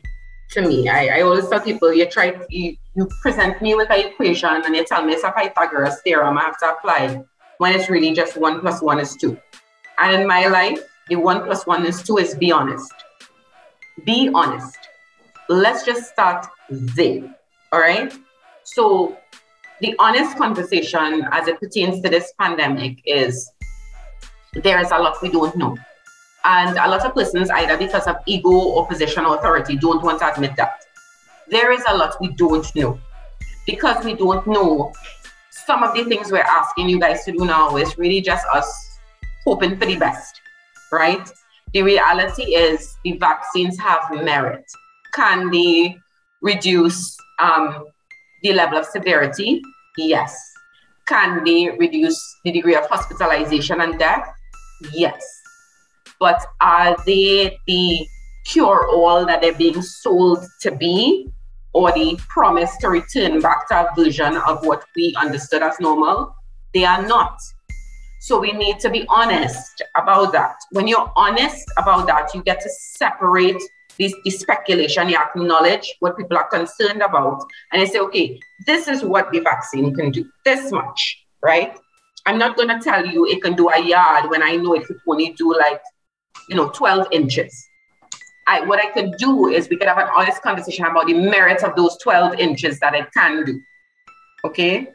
to 0.52 0.62
me. 0.62 0.88
I, 0.88 1.18
I 1.18 1.20
always 1.22 1.48
tell 1.48 1.60
people 1.60 1.92
you 1.92 2.06
try 2.06 2.38
you, 2.48 2.76
you 2.94 3.08
present 3.20 3.60
me 3.60 3.74
with 3.74 3.90
an 3.90 4.06
equation 4.06 4.62
and 4.64 4.76
you 4.76 4.84
tell 4.84 5.04
me 5.04 5.14
it's 5.14 5.24
a 5.24 5.32
Pythagoras 5.32 6.02
theorem 6.04 6.38
I 6.38 6.42
have 6.42 6.58
to 6.60 6.70
apply 6.70 7.24
when 7.56 7.74
it's 7.74 7.90
really 7.90 8.14
just 8.14 8.36
one 8.36 8.60
plus 8.60 8.80
one 8.80 9.00
is 9.00 9.16
two. 9.16 9.36
And 9.98 10.14
in 10.14 10.24
my 10.28 10.46
life, 10.46 10.78
the 11.08 11.16
one 11.16 11.42
plus 11.42 11.66
one 11.66 11.84
is 11.84 12.00
two 12.00 12.18
is 12.18 12.36
be 12.36 12.52
honest 12.52 12.94
be 14.04 14.30
honest. 14.34 14.78
Let's 15.48 15.84
just 15.84 16.10
start 16.10 16.46
there. 16.70 17.34
All 17.72 17.80
right. 17.80 18.12
So, 18.64 19.16
the 19.80 19.94
honest 19.98 20.36
conversation 20.36 21.26
as 21.30 21.46
it 21.48 21.60
pertains 21.60 22.02
to 22.02 22.08
this 22.08 22.32
pandemic 22.38 23.00
is 23.04 23.50
there 24.54 24.80
is 24.80 24.90
a 24.90 24.98
lot 24.98 25.16
we 25.22 25.30
don't 25.30 25.56
know. 25.56 25.76
And 26.44 26.76
a 26.76 26.88
lot 26.88 27.04
of 27.04 27.14
persons, 27.14 27.50
either 27.50 27.76
because 27.76 28.06
of 28.06 28.16
ego 28.26 28.50
or 28.50 28.86
position 28.86 29.24
or 29.24 29.36
authority, 29.36 29.76
don't 29.76 30.02
want 30.02 30.20
to 30.20 30.32
admit 30.32 30.56
that. 30.56 30.84
There 31.48 31.72
is 31.72 31.82
a 31.88 31.96
lot 31.96 32.16
we 32.20 32.28
don't 32.28 32.74
know. 32.74 32.98
Because 33.66 34.04
we 34.04 34.14
don't 34.14 34.46
know, 34.46 34.92
some 35.50 35.82
of 35.82 35.94
the 35.94 36.04
things 36.04 36.32
we're 36.32 36.38
asking 36.38 36.88
you 36.88 36.98
guys 36.98 37.24
to 37.24 37.32
do 37.32 37.44
now 37.44 37.76
is 37.76 37.96
really 37.98 38.20
just 38.20 38.46
us 38.54 38.98
hoping 39.44 39.78
for 39.78 39.86
the 39.86 39.96
best, 39.96 40.40
right? 40.90 41.30
The 41.74 41.82
reality 41.82 42.54
is 42.54 42.96
the 43.04 43.12
vaccines 43.18 43.78
have 43.78 44.00
merit. 44.10 44.64
Can 45.14 45.50
they 45.50 45.98
reduce 46.40 47.16
um, 47.38 47.84
the 48.42 48.52
level 48.52 48.78
of 48.78 48.86
severity? 48.86 49.60
Yes. 49.96 50.34
Can 51.06 51.44
they 51.44 51.70
reduce 51.78 52.20
the 52.44 52.52
degree 52.52 52.76
of 52.76 52.86
hospitalization 52.86 53.80
and 53.80 53.98
death? 53.98 54.26
Yes. 54.92 55.24
But 56.20 56.44
are 56.60 56.96
they 57.04 57.58
the 57.66 58.06
cure 58.46 58.88
all 58.88 59.26
that 59.26 59.40
they're 59.40 59.54
being 59.54 59.82
sold 59.82 60.44
to 60.62 60.70
be, 60.70 61.28
or 61.74 61.92
the 61.92 62.18
promise 62.28 62.76
to 62.78 62.88
return 62.88 63.40
back 63.40 63.68
to 63.68 63.74
a 63.74 63.94
version 63.94 64.36
of 64.36 64.64
what 64.64 64.84
we 64.96 65.14
understood 65.18 65.62
as 65.62 65.78
normal? 65.80 66.34
They 66.72 66.84
are 66.84 67.06
not. 67.06 67.38
So 68.20 68.38
we 68.40 68.52
need 68.52 68.80
to 68.80 68.90
be 68.90 69.06
honest 69.08 69.82
about 69.96 70.32
that. 70.32 70.56
When 70.72 70.88
you're 70.88 71.12
honest 71.16 71.70
about 71.78 72.06
that, 72.08 72.34
you 72.34 72.42
get 72.42 72.60
to 72.60 72.70
separate 72.70 73.62
this, 73.98 74.14
this 74.24 74.40
speculation, 74.40 75.08
you 75.08 75.16
acknowledge 75.16 75.94
what 76.00 76.16
people 76.16 76.36
are 76.36 76.48
concerned 76.48 77.02
about, 77.02 77.44
and 77.72 77.80
you 77.80 77.86
say, 77.86 77.98
okay, 77.98 78.40
this 78.66 78.88
is 78.88 79.02
what 79.02 79.30
the 79.32 79.40
vaccine 79.40 79.94
can 79.94 80.10
do, 80.10 80.28
this 80.44 80.70
much, 80.72 81.26
right? 81.42 81.76
I'm 82.26 82.38
not 82.38 82.56
going 82.56 82.68
to 82.68 82.78
tell 82.78 83.04
you 83.06 83.26
it 83.26 83.42
can 83.42 83.54
do 83.54 83.68
a 83.70 83.80
yard 83.80 84.30
when 84.30 84.42
I 84.42 84.56
know 84.56 84.74
it 84.74 84.86
could 84.86 84.98
only 85.08 85.32
do 85.32 85.56
like, 85.56 85.80
you 86.48 86.56
know, 86.56 86.70
12 86.70 87.08
inches. 87.10 87.68
I, 88.46 88.62
what 88.62 88.80
I 88.80 88.90
could 88.90 89.16
do 89.18 89.48
is 89.48 89.68
we 89.68 89.76
could 89.76 89.88
have 89.88 89.98
an 89.98 90.08
honest 90.14 90.42
conversation 90.42 90.84
about 90.86 91.06
the 91.06 91.14
merits 91.14 91.62
of 91.62 91.76
those 91.76 91.96
12 91.98 92.38
inches 92.38 92.80
that 92.80 92.94
it 92.94 93.06
can 93.12 93.44
do. 93.44 93.60
Okay. 94.44 94.88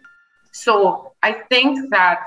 So 0.53 1.13
I 1.21 1.33
think 1.33 1.89
that 1.91 2.25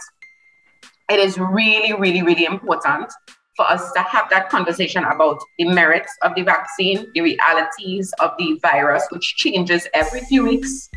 it 1.10 1.20
is 1.20 1.38
really, 1.38 1.92
really, 1.92 2.22
really 2.22 2.44
important 2.44 3.12
for 3.56 3.66
us 3.66 3.92
to 3.92 4.00
have 4.00 4.28
that 4.30 4.50
conversation 4.50 5.04
about 5.04 5.40
the 5.58 5.64
merits 5.64 6.12
of 6.22 6.34
the 6.34 6.42
vaccine, 6.42 7.10
the 7.14 7.22
realities 7.22 8.12
of 8.20 8.32
the 8.38 8.58
virus, 8.60 9.04
which 9.10 9.36
changes 9.36 9.86
every 9.94 10.20
few 10.20 10.44
weeks. 10.44 10.90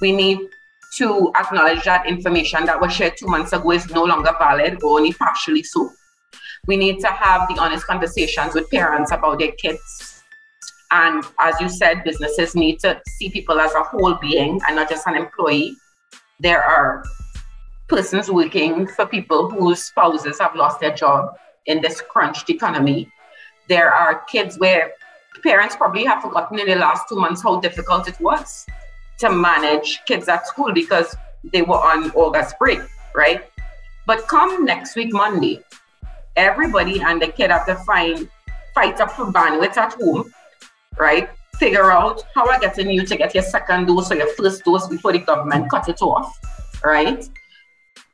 We 0.00 0.12
need 0.12 0.38
to 0.96 1.32
acknowledge 1.36 1.84
that 1.84 2.06
information 2.06 2.66
that 2.66 2.80
was 2.80 2.92
shared 2.92 3.14
two 3.18 3.26
months 3.26 3.52
ago 3.52 3.72
is 3.72 3.90
no 3.90 4.04
longer 4.04 4.32
valid 4.38 4.82
or 4.82 4.98
only 4.98 5.12
partially 5.12 5.62
so. 5.62 5.90
We 6.66 6.76
need 6.76 7.00
to 7.00 7.08
have 7.08 7.48
the 7.48 7.60
honest 7.60 7.86
conversations 7.86 8.54
with 8.54 8.70
parents 8.70 9.10
about 9.10 9.38
their 9.38 9.52
kids. 9.52 10.22
And 10.90 11.24
as 11.40 11.60
you 11.60 11.68
said, 11.68 12.04
businesses 12.04 12.54
need 12.54 12.78
to 12.80 13.00
see 13.08 13.30
people 13.30 13.58
as 13.58 13.74
a 13.74 13.82
whole 13.82 14.14
being 14.20 14.60
and 14.66 14.76
not 14.76 14.88
just 14.88 15.06
an 15.06 15.16
employee. 15.16 15.74
There 16.40 16.62
are 16.62 17.02
persons 17.92 18.30
working 18.30 18.86
for 18.86 19.04
people 19.04 19.50
whose 19.50 19.82
spouses 19.82 20.38
have 20.38 20.56
lost 20.56 20.80
their 20.80 20.94
job 20.94 21.36
in 21.66 21.82
this 21.82 22.00
crunched 22.00 22.48
economy. 22.48 23.06
There 23.68 23.92
are 23.92 24.20
kids 24.20 24.58
where 24.58 24.92
parents 25.42 25.76
probably 25.76 26.06
have 26.06 26.22
forgotten 26.22 26.58
in 26.58 26.68
the 26.68 26.76
last 26.76 27.06
two 27.06 27.16
months 27.16 27.42
how 27.42 27.60
difficult 27.60 28.08
it 28.08 28.18
was 28.18 28.64
to 29.18 29.30
manage 29.30 30.00
kids 30.06 30.26
at 30.26 30.46
school 30.46 30.72
because 30.72 31.14
they 31.52 31.60
were 31.60 31.76
on 31.76 32.10
August 32.12 32.58
break, 32.58 32.80
right? 33.14 33.44
But 34.06 34.26
come 34.26 34.64
next 34.64 34.96
week, 34.96 35.12
Monday, 35.12 35.62
everybody 36.34 37.02
and 37.02 37.20
the 37.20 37.28
kid 37.28 37.50
have 37.50 37.66
to 37.66 37.74
find 37.84 38.26
fight 38.74 39.02
up 39.02 39.12
for 39.12 39.26
bandwidth 39.26 39.76
at 39.76 39.92
home, 40.00 40.32
right? 40.98 41.28
Figure 41.58 41.92
out 41.92 42.24
how 42.34 42.48
are 42.48 42.58
getting 42.58 42.88
you 42.88 43.04
to 43.04 43.16
get 43.16 43.34
your 43.34 43.44
second 43.44 43.84
dose 43.84 44.10
or 44.10 44.14
your 44.16 44.32
first 44.34 44.64
dose 44.64 44.88
before 44.88 45.12
the 45.12 45.18
government 45.18 45.70
cut 45.70 45.90
it 45.90 46.00
off, 46.00 46.34
right? 46.82 47.28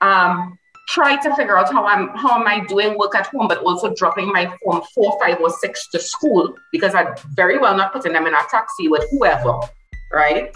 Um, 0.01 0.59
try 0.89 1.17
to 1.23 1.37
figure 1.37 1.59
out 1.59 1.71
how 1.71 1.85
I'm 1.85 2.09
how 2.17 2.41
am 2.41 2.47
I 2.47 2.65
doing 2.67 2.97
work 2.99 3.15
at 3.15 3.27
home, 3.27 3.49
but 3.49 3.59
also 3.59 3.93
dropping 3.95 4.29
my 4.29 4.53
form 4.63 4.83
four, 4.95 5.19
five, 5.21 5.41
or 5.41 5.51
six 5.51 5.89
to 5.91 6.01
school 6.01 6.55
because 6.73 6.95
I'm 6.95 7.15
very 7.35 7.59
well 7.59 7.77
not 7.77 7.93
putting 7.93 8.13
them 8.13 8.27
in 8.27 8.35
a 8.35 8.43
taxi 8.51 8.89
with 8.89 9.05
whoever, 9.11 9.59
right? 10.13 10.51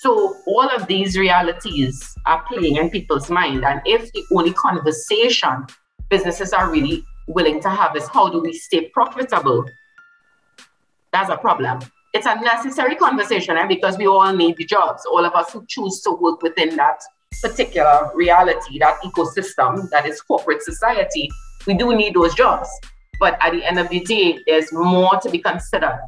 So 0.00 0.34
all 0.46 0.68
of 0.68 0.86
these 0.86 1.18
realities 1.18 2.02
are 2.24 2.42
playing 2.48 2.76
in 2.76 2.88
people's 2.88 3.28
mind. 3.28 3.66
And 3.66 3.82
if 3.84 4.10
the 4.12 4.24
only 4.32 4.54
conversation 4.54 5.66
businesses 6.08 6.54
are 6.54 6.70
really 6.70 7.04
willing 7.28 7.60
to 7.60 7.68
have 7.68 7.94
is 7.96 8.08
how 8.08 8.30
do 8.30 8.40
we 8.40 8.54
stay 8.54 8.88
profitable, 8.88 9.66
that's 11.12 11.28
a 11.28 11.36
problem. 11.36 11.80
It's 12.14 12.26
a 12.26 12.34
necessary 12.36 12.96
conversation 12.96 13.56
eh? 13.58 13.66
because 13.66 13.98
we 13.98 14.06
all 14.06 14.32
need 14.32 14.56
the 14.56 14.64
jobs. 14.64 15.04
All 15.04 15.24
of 15.24 15.34
us 15.34 15.52
who 15.52 15.64
choose 15.68 16.00
to 16.02 16.12
work 16.12 16.42
within 16.42 16.76
that 16.76 17.00
particular 17.40 18.10
reality, 18.14 18.78
that 18.78 19.00
ecosystem 19.02 19.88
that 19.90 20.06
is 20.06 20.20
corporate 20.20 20.62
society, 20.62 21.28
we 21.66 21.74
do 21.74 21.94
need 21.94 22.14
those 22.14 22.34
jobs. 22.34 22.68
But 23.18 23.38
at 23.40 23.52
the 23.52 23.64
end 23.64 23.78
of 23.78 23.88
the 23.88 24.00
day, 24.00 24.38
there's 24.46 24.72
more 24.72 25.18
to 25.20 25.30
be 25.30 25.38
considered, 25.38 26.00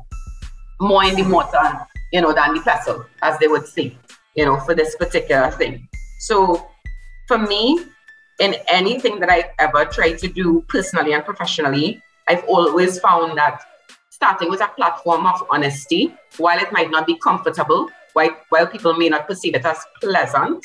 more 0.81 1.05
in 1.05 1.15
the 1.15 1.25
mortar, 1.25 1.87
you 2.13 2.21
know, 2.21 2.33
than 2.33 2.55
the 2.55 2.61
pestle, 2.61 3.05
as 3.23 3.39
they 3.39 3.49
would 3.49 3.67
say, 3.67 3.97
you 4.35 4.45
know, 4.45 4.59
for 4.61 4.75
this 4.75 4.97
particular 4.97 5.51
thing. 5.51 5.89
So 6.21 6.69
for 7.29 7.39
me, 7.39 7.85
in 8.41 8.55
anything 8.69 9.21
that 9.21 9.31
I've 9.31 9.51
ever 9.59 9.85
tried 9.85 10.19
to 10.19 10.29
do 10.29 10.65
personally 10.69 11.13
and 11.13 11.25
professionally, 11.25 12.01
I've 12.29 12.45
always 12.45 12.99
found 13.01 13.37
that 13.37 13.63
starting 14.11 14.51
with 14.51 14.61
a 14.61 14.69
platform 14.69 15.27
of 15.27 15.43
honesty, 15.51 16.15
while 16.39 16.59
it 16.59 16.73
might 16.73 16.91
not 16.91 17.07
be 17.07 17.19
comfortable, 17.19 17.91
while, 18.15 18.31
while 18.49 18.67
people 18.67 18.95
may 18.95 19.09
not 19.09 19.27
perceive 19.27 19.55
it 19.55 19.65
as 19.65 19.79
pleasant, 20.01 20.65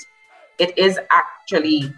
it 0.60 0.78
is 0.78 1.00
actually 1.12 1.94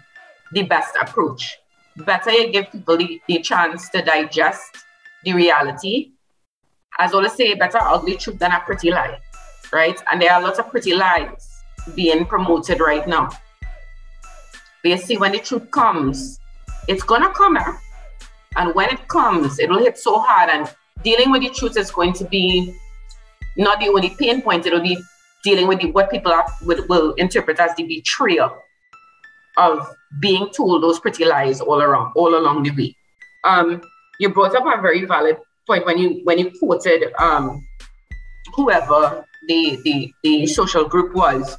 the 0.52 0.62
best 0.62 0.96
approach. 1.00 1.58
Better 1.96 2.30
you 2.30 2.52
give 2.52 2.70
people 2.70 2.96
the, 2.96 3.20
the 3.28 3.40
chance 3.40 3.88
to 3.90 4.02
digest 4.02 4.76
the 5.24 5.32
reality. 5.32 6.12
As 6.98 7.14
always 7.14 7.32
say, 7.32 7.54
better 7.54 7.78
ugly 7.78 8.16
truth 8.16 8.38
than 8.38 8.52
a 8.52 8.60
pretty 8.60 8.90
lie, 8.90 9.18
right? 9.72 10.00
And 10.10 10.20
there 10.20 10.32
are 10.32 10.42
lots 10.42 10.58
of 10.58 10.70
pretty 10.70 10.94
lies 10.94 11.62
being 11.94 12.26
promoted 12.26 12.80
right 12.80 13.06
now. 13.06 13.30
But 14.82 14.88
you 14.88 14.98
see, 14.98 15.16
when 15.16 15.32
the 15.32 15.38
truth 15.38 15.70
comes, 15.70 16.38
it's 16.88 17.02
gonna 17.02 17.30
come 17.30 17.56
out. 17.56 17.76
And 18.56 18.74
when 18.74 18.90
it 18.90 19.06
comes, 19.08 19.58
it'll 19.58 19.78
hit 19.78 19.98
so 19.98 20.18
hard. 20.18 20.50
And 20.50 20.74
dealing 21.02 21.30
with 21.30 21.42
the 21.42 21.50
truth 21.50 21.76
is 21.76 21.90
going 21.90 22.12
to 22.14 22.24
be 22.24 22.74
not 23.56 23.80
the 23.80 23.88
only 23.88 24.10
pain 24.10 24.42
point, 24.42 24.66
it'll 24.66 24.80
be 24.80 24.98
dealing 25.44 25.66
with 25.66 25.80
the, 25.80 25.90
what 25.90 26.10
people 26.10 26.32
are, 26.32 26.46
will, 26.62 26.86
will 26.88 27.12
interpret 27.14 27.58
as 27.58 27.74
the 27.76 27.84
betrayal 27.84 28.62
of 29.56 29.86
being 30.20 30.50
told 30.50 30.82
those 30.82 31.00
pretty 31.00 31.24
lies 31.24 31.60
all 31.60 31.80
around, 31.80 32.12
all 32.16 32.36
along 32.36 32.62
the 32.62 32.70
way. 32.70 32.96
Um, 33.44 33.82
you 34.18 34.28
brought 34.28 34.54
up 34.54 34.64
a 34.66 34.80
very 34.80 35.04
valid 35.04 35.38
point 35.66 35.86
when 35.86 35.98
you 35.98 36.20
when 36.24 36.38
you 36.38 36.50
quoted 36.58 37.12
um, 37.18 37.66
whoever 38.54 39.24
the, 39.48 39.78
the 39.84 40.12
the 40.22 40.46
social 40.46 40.84
group 40.88 41.14
was. 41.14 41.56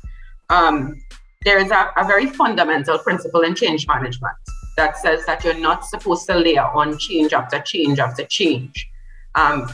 Um, 0.50 1.02
there 1.44 1.58
is 1.58 1.72
a, 1.72 1.90
a 1.98 2.06
very 2.06 2.28
fundamental 2.28 3.00
principle 3.00 3.42
in 3.42 3.56
change 3.56 3.88
management 3.88 4.36
that 4.78 4.98
says 4.98 5.26
that 5.26 5.44
you're 5.44 5.58
not 5.58 5.86
supposed 5.86 6.28
to 6.28 6.36
layer 6.36 6.64
on 6.64 6.98
change 6.98 7.34
after 7.34 7.60
change 7.60 8.00
after 8.00 8.26
change. 8.26 8.88
Um, 9.36 9.68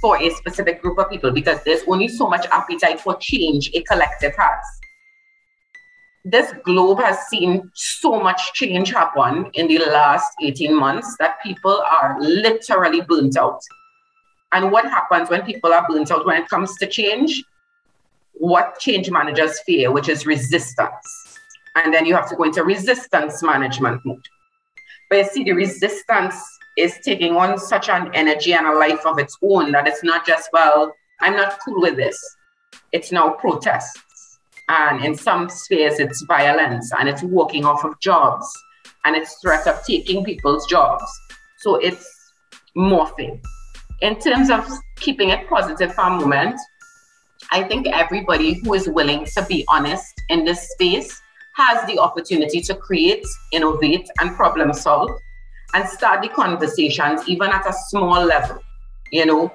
for 0.00 0.20
a 0.20 0.30
specific 0.30 0.82
group 0.82 0.98
of 0.98 1.10
people 1.10 1.30
because 1.30 1.62
there's 1.64 1.82
only 1.86 2.08
so 2.08 2.28
much 2.28 2.46
appetite 2.50 3.00
for 3.00 3.16
change 3.16 3.70
a 3.74 3.82
collective 3.82 4.34
has. 4.36 4.64
This 6.24 6.54
globe 6.64 7.00
has 7.00 7.18
seen 7.28 7.70
so 7.74 8.18
much 8.18 8.54
change 8.54 8.90
happen 8.90 9.50
in 9.52 9.68
the 9.68 9.78
last 9.78 10.32
18 10.42 10.74
months 10.74 11.16
that 11.18 11.42
people 11.42 11.82
are 12.00 12.16
literally 12.18 13.02
burnt 13.02 13.36
out. 13.36 13.60
And 14.52 14.72
what 14.72 14.84
happens 14.84 15.28
when 15.28 15.42
people 15.42 15.72
are 15.72 15.86
burnt 15.86 16.10
out 16.10 16.24
when 16.24 16.40
it 16.42 16.48
comes 16.48 16.76
to 16.76 16.86
change? 16.86 17.44
What 18.32 18.78
change 18.78 19.10
managers 19.10 19.60
fear, 19.66 19.92
which 19.92 20.08
is 20.08 20.26
resistance. 20.26 21.38
And 21.74 21.92
then 21.92 22.06
you 22.06 22.14
have 22.14 22.28
to 22.30 22.36
go 22.36 22.44
into 22.44 22.62
resistance 22.62 23.42
management 23.42 24.00
mode. 24.04 24.24
But 25.10 25.18
you 25.18 25.24
see, 25.24 25.44
the 25.44 25.52
resistance 25.52 26.36
is 26.76 26.98
taking 27.04 27.36
on 27.36 27.58
such 27.58 27.88
an 27.88 28.10
energy 28.14 28.52
and 28.52 28.66
a 28.66 28.76
life 28.76 29.04
of 29.06 29.18
its 29.18 29.36
own 29.42 29.72
that 29.72 29.86
it's 29.86 30.02
not 30.02 30.26
just, 30.26 30.48
well, 30.52 30.94
I'm 31.20 31.36
not 31.36 31.58
cool 31.64 31.80
with 31.80 31.96
this. 31.96 32.18
It's 32.92 33.12
now 33.12 33.30
protests. 33.30 34.38
And 34.68 35.04
in 35.04 35.14
some 35.14 35.48
spheres, 35.48 36.00
it's 36.00 36.24
violence 36.26 36.90
and 36.98 37.08
it's 37.08 37.22
walking 37.22 37.64
off 37.64 37.84
of 37.84 37.98
jobs 38.00 38.50
and 39.04 39.14
it's 39.14 39.38
threat 39.40 39.66
of 39.66 39.84
taking 39.84 40.24
people's 40.24 40.66
jobs. 40.66 41.04
So 41.58 41.76
it's 41.76 42.08
morphing. 42.76 43.40
In 44.00 44.18
terms 44.18 44.50
of 44.50 44.66
keeping 44.96 45.30
it 45.30 45.48
positive 45.48 45.94
for 45.94 46.02
a 46.02 46.10
moment, 46.10 46.58
I 47.52 47.62
think 47.62 47.86
everybody 47.86 48.54
who 48.54 48.74
is 48.74 48.88
willing 48.88 49.26
to 49.26 49.46
be 49.46 49.64
honest 49.68 50.20
in 50.30 50.44
this 50.44 50.70
space 50.70 51.20
has 51.54 51.86
the 51.86 51.98
opportunity 51.98 52.60
to 52.62 52.74
create, 52.74 53.24
innovate, 53.52 54.08
and 54.20 54.34
problem 54.34 54.72
solve 54.72 55.10
and 55.74 55.88
start 55.88 56.22
the 56.22 56.28
conversations 56.28 57.28
even 57.28 57.50
at 57.50 57.68
a 57.68 57.72
small 57.88 58.24
level. 58.24 58.62
You 59.10 59.26
know, 59.26 59.52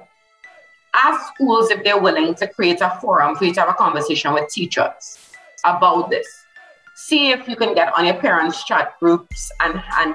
ask 0.94 1.34
schools 1.34 1.70
if 1.70 1.82
they're 1.82 2.00
willing 2.00 2.34
to 2.36 2.46
create 2.46 2.80
a 2.80 2.96
forum 3.00 3.34
for 3.36 3.44
you 3.44 3.54
to 3.54 3.60
have 3.60 3.70
a 3.70 3.74
conversation 3.74 4.32
with 4.32 4.50
teachers 4.50 5.18
about 5.64 6.10
this. 6.10 6.26
See 6.94 7.30
if 7.30 7.48
you 7.48 7.56
can 7.56 7.74
get 7.74 7.92
on 7.96 8.04
your 8.04 8.14
parents' 8.14 8.64
chat 8.64 8.98
groups 9.00 9.50
and, 9.60 9.82
and 9.98 10.14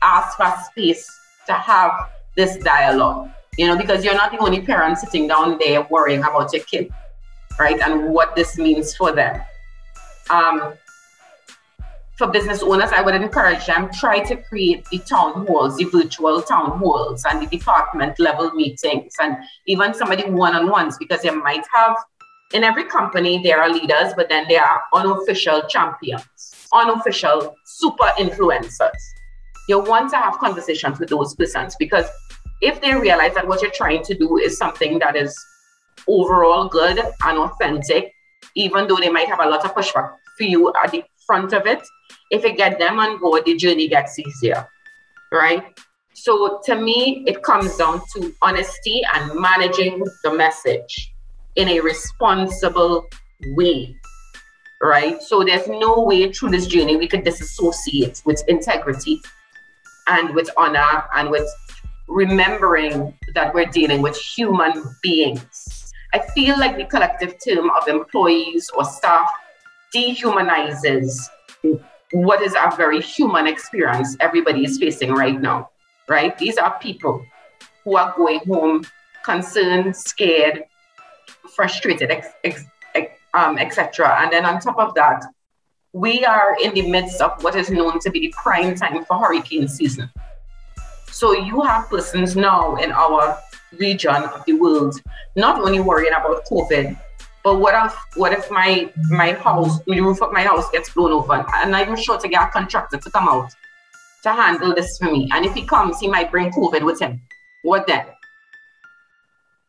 ask 0.00 0.36
for 0.36 0.52
space 0.70 1.06
to 1.46 1.52
have 1.52 1.92
this 2.36 2.56
dialogue. 2.56 3.30
You 3.58 3.66
know, 3.66 3.76
because 3.76 4.02
you're 4.02 4.14
not 4.14 4.32
the 4.32 4.38
only 4.38 4.62
parent 4.62 4.96
sitting 4.98 5.28
down 5.28 5.58
there 5.62 5.86
worrying 5.90 6.20
about 6.20 6.52
your 6.54 6.64
kid, 6.64 6.90
right? 7.58 7.78
And 7.80 8.08
what 8.08 8.34
this 8.34 8.56
means 8.56 8.96
for 8.96 9.12
them. 9.12 9.42
Um, 10.30 10.72
for 12.18 12.28
business 12.28 12.62
owners, 12.62 12.90
I 12.94 13.02
would 13.02 13.14
encourage 13.14 13.66
them 13.66 13.90
try 13.92 14.20
to 14.20 14.36
create 14.36 14.84
the 14.90 14.98
town 14.98 15.46
halls, 15.46 15.76
the 15.76 15.84
virtual 15.84 16.42
town 16.42 16.78
halls, 16.78 17.24
and 17.24 17.42
the 17.42 17.46
department 17.46 18.18
level 18.18 18.50
meetings, 18.52 19.14
and 19.20 19.36
even 19.66 19.94
some 19.94 20.12
of 20.12 20.18
the 20.20 20.30
one-on-ones, 20.30 20.98
because 20.98 21.24
you 21.24 21.42
might 21.42 21.64
have 21.74 21.96
in 22.52 22.64
every 22.64 22.84
company 22.84 23.42
there 23.42 23.62
are 23.62 23.70
leaders, 23.70 24.12
but 24.14 24.28
then 24.28 24.46
there 24.48 24.62
are 24.62 24.82
unofficial 24.94 25.62
champions. 25.68 26.22
unofficial 26.72 27.54
super 27.64 28.08
influencers. 28.18 29.02
You 29.68 29.80
want 29.80 30.10
to 30.10 30.16
have 30.16 30.38
conversations 30.38 30.98
with 30.98 31.08
those 31.08 31.34
persons 31.34 31.76
because 31.78 32.06
if 32.60 32.80
they 32.80 32.94
realize 32.94 33.34
that 33.34 33.46
what 33.46 33.62
you're 33.62 33.70
trying 33.70 34.02
to 34.04 34.14
do 34.14 34.38
is 34.38 34.56
something 34.56 34.98
that 35.00 35.16
is 35.16 35.36
overall 36.08 36.68
good 36.68 36.98
and 36.98 37.38
authentic, 37.38 38.12
even 38.54 38.86
though 38.86 38.96
they 38.96 39.08
might 39.08 39.28
have 39.28 39.40
a 39.40 39.48
lot 39.48 39.64
of 39.64 39.74
pushback 39.74 40.14
for 40.36 40.44
you 40.44 40.72
at 40.82 40.90
the 40.90 41.04
front 41.26 41.52
of 41.52 41.66
it, 41.66 41.82
if 42.32 42.42
you 42.42 42.54
get 42.56 42.78
them 42.78 42.98
on 42.98 43.18
board, 43.20 43.44
the 43.44 43.54
journey 43.54 43.86
gets 43.86 44.18
easier, 44.18 44.66
right? 45.30 45.62
So 46.14 46.60
to 46.64 46.74
me, 46.74 47.24
it 47.26 47.42
comes 47.42 47.76
down 47.76 48.00
to 48.14 48.34
honesty 48.40 49.02
and 49.14 49.38
managing 49.38 50.02
the 50.24 50.32
message 50.32 51.12
in 51.56 51.68
a 51.68 51.80
responsible 51.80 53.06
way, 53.48 53.94
right? 54.80 55.22
So 55.22 55.44
there's 55.44 55.68
no 55.68 56.00
way 56.00 56.32
through 56.32 56.50
this 56.50 56.66
journey 56.66 56.96
we 56.96 57.06
could 57.06 57.22
disassociate 57.22 58.22
with 58.24 58.42
integrity 58.48 59.20
and 60.08 60.34
with 60.34 60.48
honor 60.56 61.04
and 61.14 61.30
with 61.30 61.48
remembering 62.08 63.16
that 63.34 63.54
we're 63.54 63.66
dealing 63.66 64.00
with 64.00 64.16
human 64.16 64.84
beings. 65.02 65.92
I 66.14 66.20
feel 66.34 66.58
like 66.58 66.76
the 66.78 66.84
collective 66.86 67.34
term 67.46 67.70
of 67.70 67.88
employees 67.88 68.70
or 68.76 68.84
staff 68.84 69.28
dehumanizes 69.94 71.14
what 72.12 72.42
is 72.42 72.54
a 72.54 72.74
very 72.76 73.00
human 73.00 73.46
experience 73.46 74.16
everybody 74.20 74.64
is 74.64 74.78
facing 74.78 75.12
right 75.12 75.40
now, 75.40 75.70
right? 76.08 76.36
These 76.38 76.58
are 76.58 76.78
people 76.78 77.24
who 77.84 77.96
are 77.96 78.14
going 78.16 78.40
home 78.40 78.84
concerned, 79.24 79.96
scared, 79.96 80.64
frustrated, 81.54 82.10
etc. 82.10 82.66
Um, 83.34 83.56
and 83.58 84.32
then 84.32 84.44
on 84.44 84.60
top 84.60 84.78
of 84.78 84.94
that, 84.94 85.24
we 85.92 86.24
are 86.24 86.56
in 86.62 86.74
the 86.74 86.90
midst 86.90 87.20
of 87.20 87.42
what 87.42 87.54
is 87.54 87.70
known 87.70 87.98
to 88.00 88.10
be 88.10 88.20
the 88.20 88.34
prime 88.36 88.74
time 88.74 89.04
for 89.04 89.18
hurricane 89.18 89.68
season. 89.68 90.10
So 91.10 91.32
you 91.32 91.60
have 91.62 91.88
persons 91.88 92.36
now 92.36 92.76
in 92.76 92.92
our 92.92 93.38
region 93.78 94.14
of 94.14 94.44
the 94.46 94.54
world 94.54 95.00
not 95.36 95.60
only 95.60 95.80
worrying 95.80 96.12
about 96.12 96.44
COVID, 96.46 96.98
but 97.44 97.58
what 97.58 97.74
if 97.86 97.94
what 98.16 98.32
if 98.32 98.50
my 98.50 98.90
my 99.10 99.32
house, 99.32 99.80
the 99.86 100.00
roof 100.00 100.22
of 100.22 100.32
my 100.32 100.42
house 100.42 100.70
gets 100.70 100.90
blown 100.90 101.12
over, 101.12 101.44
and 101.56 101.74
I'm 101.74 101.96
sure 101.96 102.18
to 102.18 102.28
get 102.28 102.48
a 102.48 102.50
contractor 102.50 102.98
to 102.98 103.10
come 103.10 103.28
out 103.28 103.52
to 104.22 104.32
handle 104.32 104.74
this 104.74 104.98
for 104.98 105.10
me. 105.10 105.28
And 105.32 105.44
if 105.44 105.52
he 105.52 105.66
comes, 105.66 105.98
he 105.98 106.08
might 106.08 106.30
bring 106.30 106.52
COVID 106.52 106.84
with 106.84 107.00
him. 107.00 107.20
What 107.62 107.86
then? 107.86 108.06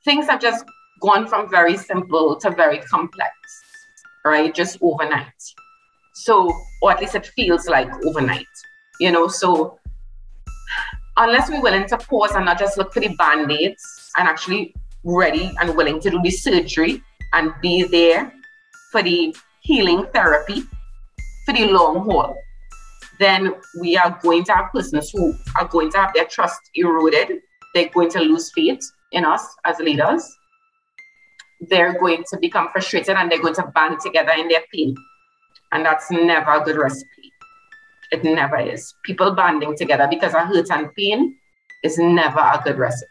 Things 0.05 0.27
have 0.27 0.39
just 0.39 0.65
gone 1.01 1.27
from 1.27 1.49
very 1.49 1.77
simple 1.77 2.35
to 2.37 2.51
very 2.51 2.77
complex, 2.79 3.33
right? 4.23 4.53
Just 4.53 4.77
overnight. 4.81 5.33
So, 6.13 6.55
or 6.81 6.91
at 6.91 6.99
least 6.99 7.15
it 7.15 7.25
feels 7.25 7.67
like 7.67 7.89
overnight, 8.05 8.45
you 8.99 9.11
know. 9.11 9.27
So, 9.27 9.79
unless 11.17 11.49
we're 11.49 11.61
willing 11.61 11.87
to 11.87 11.97
pause 11.97 12.31
and 12.35 12.45
not 12.45 12.59
just 12.59 12.77
look 12.77 12.93
for 12.93 12.99
the 12.99 13.15
band 13.15 13.51
aids 13.51 14.11
and 14.17 14.27
actually 14.27 14.75
ready 15.03 15.51
and 15.59 15.75
willing 15.75 15.99
to 16.01 16.09
do 16.09 16.21
the 16.21 16.29
surgery 16.29 17.01
and 17.33 17.53
be 17.61 17.83
there 17.83 18.31
for 18.91 19.03
the 19.03 19.35
healing 19.61 20.05
therapy 20.13 20.63
for 21.45 21.53
the 21.53 21.67
long 21.67 22.03
haul, 22.05 22.37
then 23.19 23.53
we 23.79 23.97
are 23.97 24.17
going 24.21 24.43
to 24.45 24.53
have 24.53 24.71
persons 24.71 25.09
who 25.11 25.33
are 25.57 25.67
going 25.67 25.91
to 25.91 25.97
have 25.97 26.13
their 26.13 26.25
trust 26.25 26.61
eroded. 26.75 27.39
They're 27.73 27.89
going 27.89 28.09
to 28.11 28.19
lose 28.19 28.51
faith 28.53 28.81
in 29.11 29.25
us 29.25 29.45
as 29.65 29.79
leaders. 29.79 30.23
They're 31.69 31.97
going 31.99 32.23
to 32.29 32.37
become 32.37 32.69
frustrated 32.71 33.15
and 33.15 33.31
they're 33.31 33.41
going 33.41 33.55
to 33.55 33.67
band 33.73 33.99
together 34.01 34.33
in 34.37 34.47
their 34.47 34.63
pain. 34.73 34.95
And 35.71 35.85
that's 35.85 36.11
never 36.11 36.51
a 36.51 36.63
good 36.63 36.77
recipe. 36.77 37.31
It 38.11 38.23
never 38.23 38.57
is. 38.57 38.93
People 39.03 39.33
banding 39.33 39.75
together 39.75 40.07
because 40.09 40.33
of 40.33 40.41
hurt 40.41 40.69
and 40.69 40.93
pain 40.93 41.35
is 41.83 41.97
never 41.97 42.39
a 42.39 42.61
good 42.63 42.77
recipe. 42.77 43.07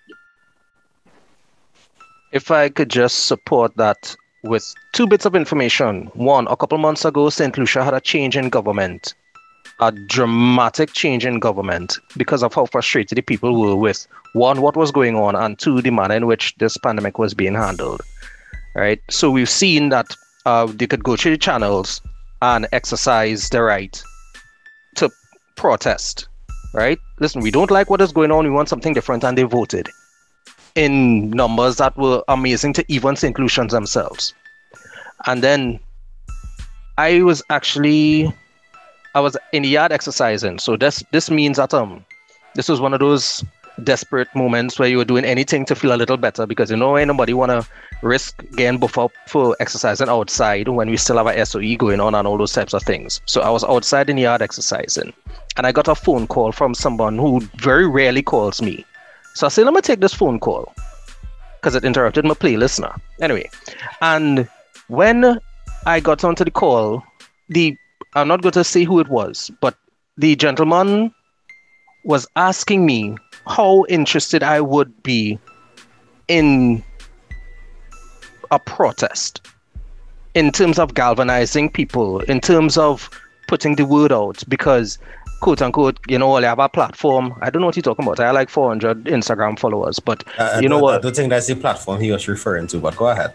If 2.32 2.50
I 2.50 2.68
could 2.68 2.88
just 2.88 3.26
support 3.26 3.76
that 3.76 4.16
with 4.42 4.74
two 4.92 5.06
bits 5.06 5.24
of 5.24 5.34
information. 5.34 6.10
One, 6.14 6.46
a 6.48 6.56
couple 6.56 6.78
months 6.78 7.04
ago, 7.04 7.30
St. 7.30 7.56
Lucia 7.56 7.84
had 7.84 7.94
a 7.94 8.00
change 8.00 8.36
in 8.36 8.48
government, 8.48 9.14
a 9.80 9.92
dramatic 9.92 10.92
change 10.92 11.24
in 11.24 11.38
government 11.38 11.98
because 12.16 12.42
of 12.42 12.54
how 12.54 12.66
frustrated 12.66 13.16
the 13.16 13.22
people 13.22 13.60
were 13.60 13.76
with 13.76 14.06
one, 14.32 14.60
what 14.60 14.76
was 14.76 14.90
going 14.90 15.14
on, 15.16 15.34
and 15.34 15.58
two, 15.58 15.80
the 15.80 15.90
manner 15.90 16.16
in 16.16 16.26
which 16.26 16.54
this 16.56 16.76
pandemic 16.76 17.18
was 17.18 17.34
being 17.34 17.54
handled. 17.54 18.00
Right. 18.74 19.00
So 19.10 19.30
we've 19.30 19.50
seen 19.50 19.90
that 19.90 20.16
uh, 20.46 20.66
they 20.66 20.86
could 20.86 21.04
go 21.04 21.16
through 21.16 21.32
the 21.32 21.38
channels 21.38 22.00
and 22.40 22.66
exercise 22.72 23.50
the 23.50 23.62
right 23.62 24.02
to 24.96 25.10
protest, 25.56 26.26
right? 26.74 26.98
Listen, 27.20 27.42
we 27.42 27.50
don't 27.50 27.70
like 27.70 27.90
what 27.90 28.00
is 28.00 28.12
going 28.12 28.32
on. 28.32 28.44
We 28.44 28.50
want 28.50 28.70
something 28.70 28.94
different, 28.94 29.24
and 29.24 29.36
they 29.36 29.42
voted 29.42 29.88
in 30.74 31.30
numbers 31.30 31.76
that 31.76 31.96
were 31.96 32.22
amazing 32.28 32.72
to 32.74 32.84
even 32.88 33.16
St. 33.16 33.38
Lucians 33.38 33.72
themselves. 33.72 34.34
And 35.26 35.42
then 35.42 35.80
I 36.98 37.22
was 37.22 37.42
actually 37.50 38.32
I 39.14 39.20
was 39.20 39.36
in 39.52 39.62
the 39.62 39.68
yard 39.68 39.92
exercising. 39.92 40.58
So 40.58 40.76
this 40.76 41.04
this 41.12 41.30
means 41.30 41.56
that 41.58 41.74
um 41.74 42.04
this 42.54 42.68
was 42.68 42.80
one 42.80 42.94
of 42.94 43.00
those 43.00 43.44
desperate 43.84 44.28
moments 44.34 44.78
where 44.78 44.88
you 44.88 44.98
were 44.98 45.04
doing 45.04 45.24
anything 45.24 45.64
to 45.64 45.74
feel 45.74 45.94
a 45.94 45.96
little 45.96 46.18
better 46.18 46.46
because 46.46 46.70
you 46.70 46.76
know 46.76 46.98
ain't 46.98 47.08
nobody 47.08 47.32
wanna 47.32 47.66
risk 48.02 48.44
getting 48.54 48.78
buff 48.78 48.98
up 48.98 49.10
for 49.26 49.56
exercising 49.60 50.10
outside 50.10 50.68
when 50.68 50.90
we 50.90 50.96
still 50.96 51.16
have 51.16 51.26
our 51.26 51.44
SOE 51.44 51.76
going 51.76 51.98
on 51.98 52.14
and 52.14 52.28
all 52.28 52.36
those 52.36 52.52
types 52.52 52.74
of 52.74 52.82
things. 52.82 53.22
So 53.24 53.40
I 53.40 53.48
was 53.48 53.64
outside 53.64 54.10
in 54.10 54.16
the 54.16 54.22
yard 54.22 54.42
exercising 54.42 55.12
and 55.56 55.66
I 55.66 55.72
got 55.72 55.88
a 55.88 55.94
phone 55.94 56.26
call 56.26 56.52
from 56.52 56.74
someone 56.74 57.16
who 57.16 57.40
very 57.56 57.88
rarely 57.88 58.22
calls 58.22 58.60
me. 58.60 58.84
So 59.34 59.46
I 59.46 59.48
said, 59.48 59.64
let 59.64 59.74
me 59.74 59.80
take 59.80 60.00
this 60.00 60.14
phone 60.14 60.38
call 60.38 60.72
because 61.60 61.74
it 61.74 61.84
interrupted 61.84 62.24
my 62.24 62.34
play 62.34 62.56
listener. 62.56 62.94
Anyway, 63.20 63.48
and 64.00 64.48
when 64.88 65.38
I 65.86 66.00
got 66.00 66.24
onto 66.24 66.44
the 66.44 66.50
call, 66.50 67.02
the 67.48 67.76
I'm 68.14 68.28
not 68.28 68.42
going 68.42 68.52
to 68.52 68.64
say 68.64 68.84
who 68.84 69.00
it 69.00 69.08
was, 69.08 69.50
but 69.60 69.74
the 70.18 70.36
gentleman 70.36 71.14
was 72.04 72.26
asking 72.36 72.84
me 72.84 73.16
how 73.46 73.86
interested 73.88 74.42
I 74.42 74.60
would 74.60 75.02
be 75.02 75.38
in 76.28 76.82
a 78.50 78.58
protest 78.58 79.48
in 80.34 80.52
terms 80.52 80.78
of 80.78 80.94
galvanizing 80.94 81.70
people, 81.70 82.20
in 82.20 82.40
terms 82.40 82.76
of 82.76 83.08
putting 83.48 83.76
the 83.76 83.86
word 83.86 84.12
out, 84.12 84.42
because 84.48 84.98
quote 85.43 85.61
unquote, 85.61 85.99
you 86.09 86.18
know, 86.18 86.28
all 86.28 86.36
I 86.36 86.49
have 86.49 86.61
a 86.61 86.68
platform. 86.68 87.34
I 87.43 87.51
don't 87.51 87.61
know 87.61 87.66
what 87.66 87.76
you're 87.76 87.82
talking 87.82 88.05
about. 88.05 88.20
I 88.20 88.26
have 88.26 88.34
like 88.34 88.49
400 88.49 89.05
Instagram 89.05 89.59
followers, 89.59 89.99
but 89.99 90.24
uh, 90.38 90.61
you 90.62 90.68
know 90.68 90.78
what? 90.78 90.95
I 90.95 90.99
don't 91.01 91.14
think 91.14 91.30
that's 91.30 91.49
the 91.49 91.57
platform 91.57 92.01
he 92.01 92.11
was 92.11 92.28
referring 92.28 92.68
to, 92.68 92.78
but 92.78 92.97
go 92.97 93.09
ahead. 93.09 93.34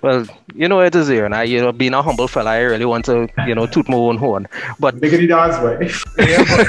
Well, 0.00 0.26
you 0.52 0.66
know 0.66 0.80
it 0.80 0.96
is 0.96 1.06
here, 1.06 1.24
and 1.24 1.32
I, 1.32 1.44
you 1.44 1.60
know, 1.60 1.70
being 1.70 1.94
a 1.94 2.02
humble 2.02 2.26
fella, 2.26 2.50
I 2.50 2.60
really 2.62 2.86
want 2.86 3.04
to, 3.04 3.28
you 3.46 3.54
know, 3.54 3.66
toot 3.66 3.88
my 3.88 3.96
own 3.96 4.16
horn. 4.16 4.48
But 4.80 4.96
Biggity 4.96 5.28
Dog's 5.28 5.62
way. 5.62 5.88
yeah, 6.18 6.38
but 6.38 6.66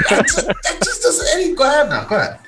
that 0.62 0.80
just 0.84 1.02
doesn't. 1.02 1.26
Any, 1.34 1.54
go 1.56 1.64
ahead 1.64 1.88
now. 1.88 2.04
Go 2.04 2.16
ahead. 2.16 2.38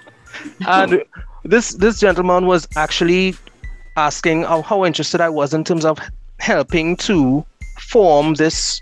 and 0.69 1.03
this 1.43 1.73
this 1.75 1.99
gentleman 1.99 2.47
was 2.47 2.69
actually 2.77 3.35
asking 3.97 4.43
how, 4.43 4.63
how 4.63 4.85
interested 4.85 5.21
I 5.21 5.29
was 5.29 5.53
in 5.53 5.65
terms 5.65 5.85
of 5.85 5.99
helping 6.39 6.97
to 6.99 7.45
form 7.81 8.35
this, 8.35 8.81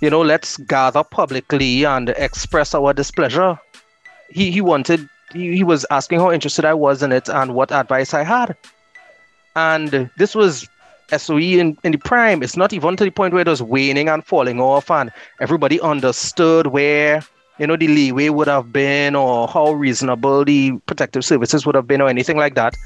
you 0.00 0.10
know, 0.10 0.20
let's 0.20 0.56
gather 0.58 1.02
publicly 1.02 1.84
and 1.84 2.10
express 2.10 2.74
our 2.74 2.92
displeasure. 2.92 3.58
He 4.30 4.50
he 4.50 4.60
wanted 4.60 5.08
he, 5.32 5.56
he 5.56 5.64
was 5.64 5.84
asking 5.90 6.20
how 6.20 6.30
interested 6.30 6.64
I 6.64 6.74
was 6.74 7.02
in 7.02 7.12
it 7.12 7.28
and 7.28 7.54
what 7.54 7.72
advice 7.72 8.14
I 8.14 8.22
had. 8.22 8.56
And 9.56 10.10
this 10.16 10.34
was 10.34 10.68
SOE 11.16 11.38
in, 11.38 11.76
in 11.84 11.92
the 11.92 11.98
prime. 11.98 12.42
It's 12.42 12.56
not 12.56 12.72
even 12.72 12.96
to 12.96 13.04
the 13.04 13.10
point 13.10 13.32
where 13.32 13.42
it 13.42 13.48
was 13.48 13.62
waning 13.62 14.08
and 14.08 14.24
falling 14.24 14.60
off, 14.60 14.90
and 14.90 15.10
everybody 15.40 15.80
understood 15.80 16.68
where 16.68 17.22
you 17.58 17.66
know 17.66 17.76
the 17.76 17.88
leeway 17.88 18.28
would 18.28 18.48
have 18.48 18.72
been 18.72 19.16
or 19.16 19.48
how 19.48 19.72
reasonable 19.72 20.44
the 20.44 20.72
protective 20.86 21.24
services 21.24 21.66
would 21.66 21.74
have 21.74 21.86
been 21.86 22.00
or 22.00 22.08
anything 22.08 22.36
like 22.36 22.54
that. 22.54 22.76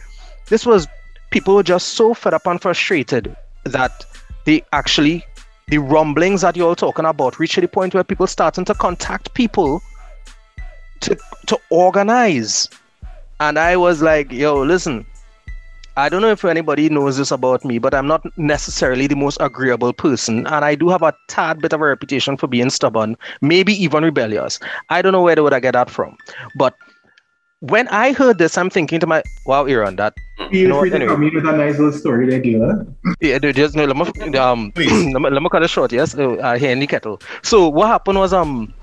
This 0.49 0.65
was 0.65 0.87
people 1.31 1.55
were 1.55 1.63
just 1.63 1.91
so 1.91 2.15
fed 2.15 2.35
up 2.35 2.47
and 2.47 2.61
frustrated 2.61 3.37
that 3.65 4.05
they 4.45 4.65
actually 4.73 5.25
the 5.69 5.79
rumblings 5.79 6.43
that 6.43 6.57
you're 6.57 6.75
talking 6.75 7.05
about 7.05 7.39
reached 7.39 7.61
the 7.61 7.69
point 7.69 7.95
where 7.95 8.05
people 8.05 8.27
starting 8.27 8.65
to 8.67 8.75
contact 8.75 9.35
people 9.35 9.83
to 11.01 11.17
to 11.47 11.59
organize. 11.71 12.69
And 13.41 13.59
I 13.59 13.77
was 13.77 14.03
like, 14.03 14.31
yo, 14.31 14.63
listen, 14.63 15.05
I 15.97 16.09
don't 16.09 16.23
know 16.23 16.31
if 16.31 16.45
anybody 16.45 16.89
knows 16.89 17.19
this 17.19 17.31
about 17.31 17.65
me, 17.65 17.79
but 17.79 17.93
I'm 17.93 18.07
not 18.07 18.25
necessarily 18.39 19.07
the 19.07 19.17
most 19.17 19.37
agreeable 19.41 19.93
person, 19.93 20.47
and 20.47 20.65
I 20.65 20.75
do 20.75 20.89
have 20.89 21.03
a 21.03 21.13
tad 21.29 21.61
bit 21.61 21.75
of 21.75 21.81
a 21.83 21.87
reputation 21.87 22.37
for 22.39 22.47
being 22.47 22.71
stubborn, 22.71 23.17
maybe 23.43 23.75
even 23.75 24.03
rebellious. 24.03 24.59
I 24.89 25.03
don't 25.03 25.13
know 25.13 25.23
where 25.23 25.35
they 25.35 25.43
would 25.43 25.53
I 25.53 25.61
get 25.61 25.73
that 25.73 25.91
from, 25.91 26.17
but 26.55 26.75
when 27.63 27.87
I 27.89 28.13
heard 28.13 28.39
this, 28.39 28.59
I'm 28.59 28.71
thinking 28.71 28.99
to 29.01 29.07
my 29.07 29.23
wow, 29.47 29.65
Aaron, 29.65 29.97
that 29.97 30.15
Feel 30.51 30.55
You 30.63 30.69
know 30.69 30.81
free 30.81 30.91
what, 30.91 30.99
to 30.99 31.05
anyway. 31.05 31.15
come 31.15 31.23
in 31.23 31.35
with 31.35 31.47
a 31.47 31.57
nice 31.57 31.79
little 31.79 31.93
story 31.93 32.29
there, 32.29 32.41
Gila. 32.41 32.87
Yeah, 33.21 33.39
dude, 33.39 33.57
just 33.57 33.77
no, 33.77 33.85
let 33.85 33.97
me 33.97 34.39
um 34.39 34.73
let 34.77 35.23
me, 35.23 35.31
let 35.31 35.43
me 35.43 35.49
cut 35.49 35.63
it 35.63 35.69
short. 35.71 35.93
Yes, 35.93 36.15
uh, 36.17 36.33
uh, 36.35 36.59
here 36.59 36.73
in 36.73 36.81
the 36.81 36.87
kettle. 36.87 37.21
So 37.43 37.69
what 37.69 37.87
happened 37.87 38.19
was 38.19 38.33
um. 38.33 38.75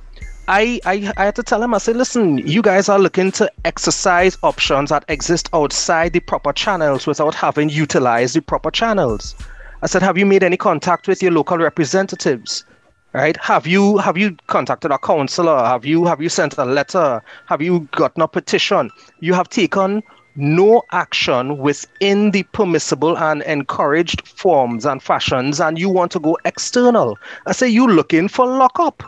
I, 0.52 0.80
I, 0.84 1.14
I 1.16 1.26
had 1.26 1.36
to 1.36 1.44
tell 1.44 1.62
him, 1.62 1.76
I 1.76 1.78
said, 1.78 1.96
listen, 1.96 2.40
you 2.40 2.64
guys 2.64 2.90
are 2.90 2.98
looking 2.98 3.32
to 3.34 3.52
exercise 3.66 4.36
options 4.42 4.90
that 4.90 5.06
exist 5.08 5.48
outside 5.54 6.14
the 6.14 6.22
proper 6.22 6.52
channels 6.52 7.06
without 7.06 7.36
having 7.36 7.70
utilized 7.70 8.34
the 8.36 8.42
proper 8.42 8.72
channels. 8.72 9.36
I 9.84 9.86
said, 9.86 10.02
have 10.02 10.18
you 10.18 10.26
made 10.26 10.42
any 10.42 10.58
contact 10.58 11.08
with 11.08 11.22
your 11.22 11.32
local 11.34 11.60
representatives? 11.60 12.66
Right? 13.12 13.36
Have 13.38 13.66
you 13.66 13.98
have 13.98 14.18
you 14.18 14.38
contacted 14.46 14.92
a 14.92 15.00
counselor? 15.00 15.58
Have 15.66 15.84
you 15.84 16.06
have 16.06 16.22
you 16.22 16.30
sent 16.30 16.58
a 16.60 16.66
letter? 16.66 17.24
Have 17.48 17.60
you 17.60 17.88
gotten 17.92 18.22
a 18.22 18.28
petition? 18.28 18.92
You 19.20 19.34
have 19.34 19.50
taken 19.50 20.04
no 20.36 20.84
action 20.92 21.58
within 21.58 22.30
the 22.32 22.44
permissible 22.44 23.18
and 23.18 23.42
encouraged 23.44 24.28
forms 24.28 24.86
and 24.86 25.02
fashions, 25.02 25.60
and 25.60 25.80
you 25.80 25.90
want 25.90 26.12
to 26.12 26.20
go 26.20 26.38
external. 26.46 27.18
I 27.48 27.54
say 27.54 27.68
you 27.68 27.88
looking 27.88 28.28
for 28.28 28.46
lockup. 28.46 29.02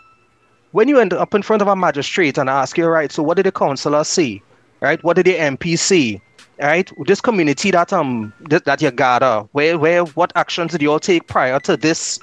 When 0.71 0.87
you 0.87 0.99
end 0.99 1.13
up 1.13 1.35
in 1.35 1.43
front 1.43 1.61
of 1.61 1.67
a 1.67 1.75
magistrate 1.75 2.39
and 2.39 2.49
ask 2.49 2.77
you, 2.79 2.87
right, 2.87 3.11
so 3.11 3.21
what 3.21 3.37
did 3.37 3.45
the 3.45 3.51
counselor 3.51 4.03
say? 4.03 4.41
Right? 4.79 5.03
What 5.03 5.15
did 5.15 5.27
the 5.27 5.35
MP 5.35 5.77
say? 5.77 6.19
Right? 6.59 6.91
This 7.05 7.21
community 7.21 7.69
that 7.69 7.93
um 7.93 8.33
that, 8.49 8.65
that 8.65 8.81
you 8.81 8.89
gather, 8.89 9.47
where 9.51 9.77
where 9.77 10.05
what 10.05 10.31
actions 10.35 10.71
did 10.71 10.81
you 10.81 10.91
all 10.91 10.99
take 10.99 11.27
prior 11.27 11.59
to 11.59 11.77
this 11.77 12.19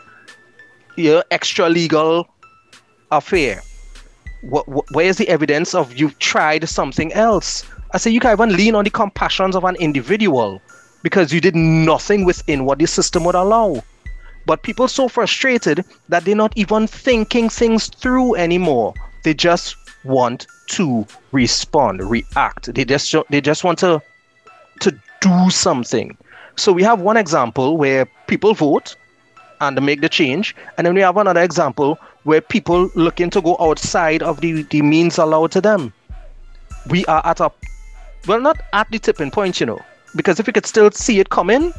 your 0.98 1.24
extra 1.30 1.68
legal 1.68 2.28
affair? 3.10 3.62
What, 4.42 4.66
where's 4.92 5.16
the 5.16 5.28
evidence 5.28 5.74
of 5.74 5.96
you've 5.96 6.18
tried 6.18 6.68
something 6.68 7.12
else? 7.12 7.64
I 7.92 7.98
say 7.98 8.10
you 8.10 8.20
can 8.20 8.32
even 8.32 8.56
lean 8.56 8.74
on 8.74 8.84
the 8.84 8.90
compassions 8.90 9.56
of 9.56 9.64
an 9.64 9.76
individual 9.76 10.60
because 11.02 11.32
you 11.32 11.40
did 11.40 11.56
nothing 11.56 12.24
within 12.24 12.64
what 12.64 12.78
the 12.78 12.86
system 12.86 13.24
would 13.24 13.34
allow. 13.34 13.82
But 14.46 14.62
people 14.62 14.88
so 14.88 15.08
frustrated 15.08 15.84
that 16.08 16.24
they're 16.24 16.34
not 16.34 16.52
even 16.56 16.86
thinking 16.86 17.48
things 17.48 17.88
through 17.88 18.34
anymore. 18.36 18.94
They 19.24 19.34
just 19.34 19.76
want 20.04 20.46
to 20.68 21.06
respond, 21.32 22.02
react. 22.02 22.74
They 22.74 22.84
just 22.84 23.14
they 23.30 23.40
just 23.40 23.64
want 23.64 23.78
to 23.80 24.02
to 24.80 24.98
do 25.20 25.50
something. 25.50 26.16
So 26.56 26.72
we 26.72 26.82
have 26.82 27.00
one 27.00 27.16
example 27.16 27.76
where 27.76 28.06
people 28.26 28.54
vote 28.54 28.96
and 29.60 29.80
make 29.84 30.00
the 30.00 30.08
change, 30.08 30.54
and 30.76 30.86
then 30.86 30.94
we 30.94 31.00
have 31.00 31.16
another 31.16 31.42
example 31.42 31.98
where 32.24 32.40
people 32.40 32.90
looking 32.94 33.30
to 33.30 33.40
go 33.40 33.56
outside 33.60 34.22
of 34.22 34.40
the, 34.40 34.62
the 34.62 34.82
means 34.82 35.18
allowed 35.18 35.50
to 35.52 35.60
them. 35.60 35.92
We 36.90 37.04
are 37.06 37.22
at 37.24 37.40
a 37.40 37.50
well, 38.26 38.40
not 38.40 38.58
at 38.72 38.90
the 38.90 38.98
tipping 38.98 39.30
point, 39.30 39.60
you 39.60 39.66
know, 39.66 39.80
because 40.16 40.40
if 40.40 40.46
we 40.46 40.52
could 40.52 40.66
still 40.66 40.90
see 40.90 41.20
it 41.20 41.30
coming, 41.30 41.72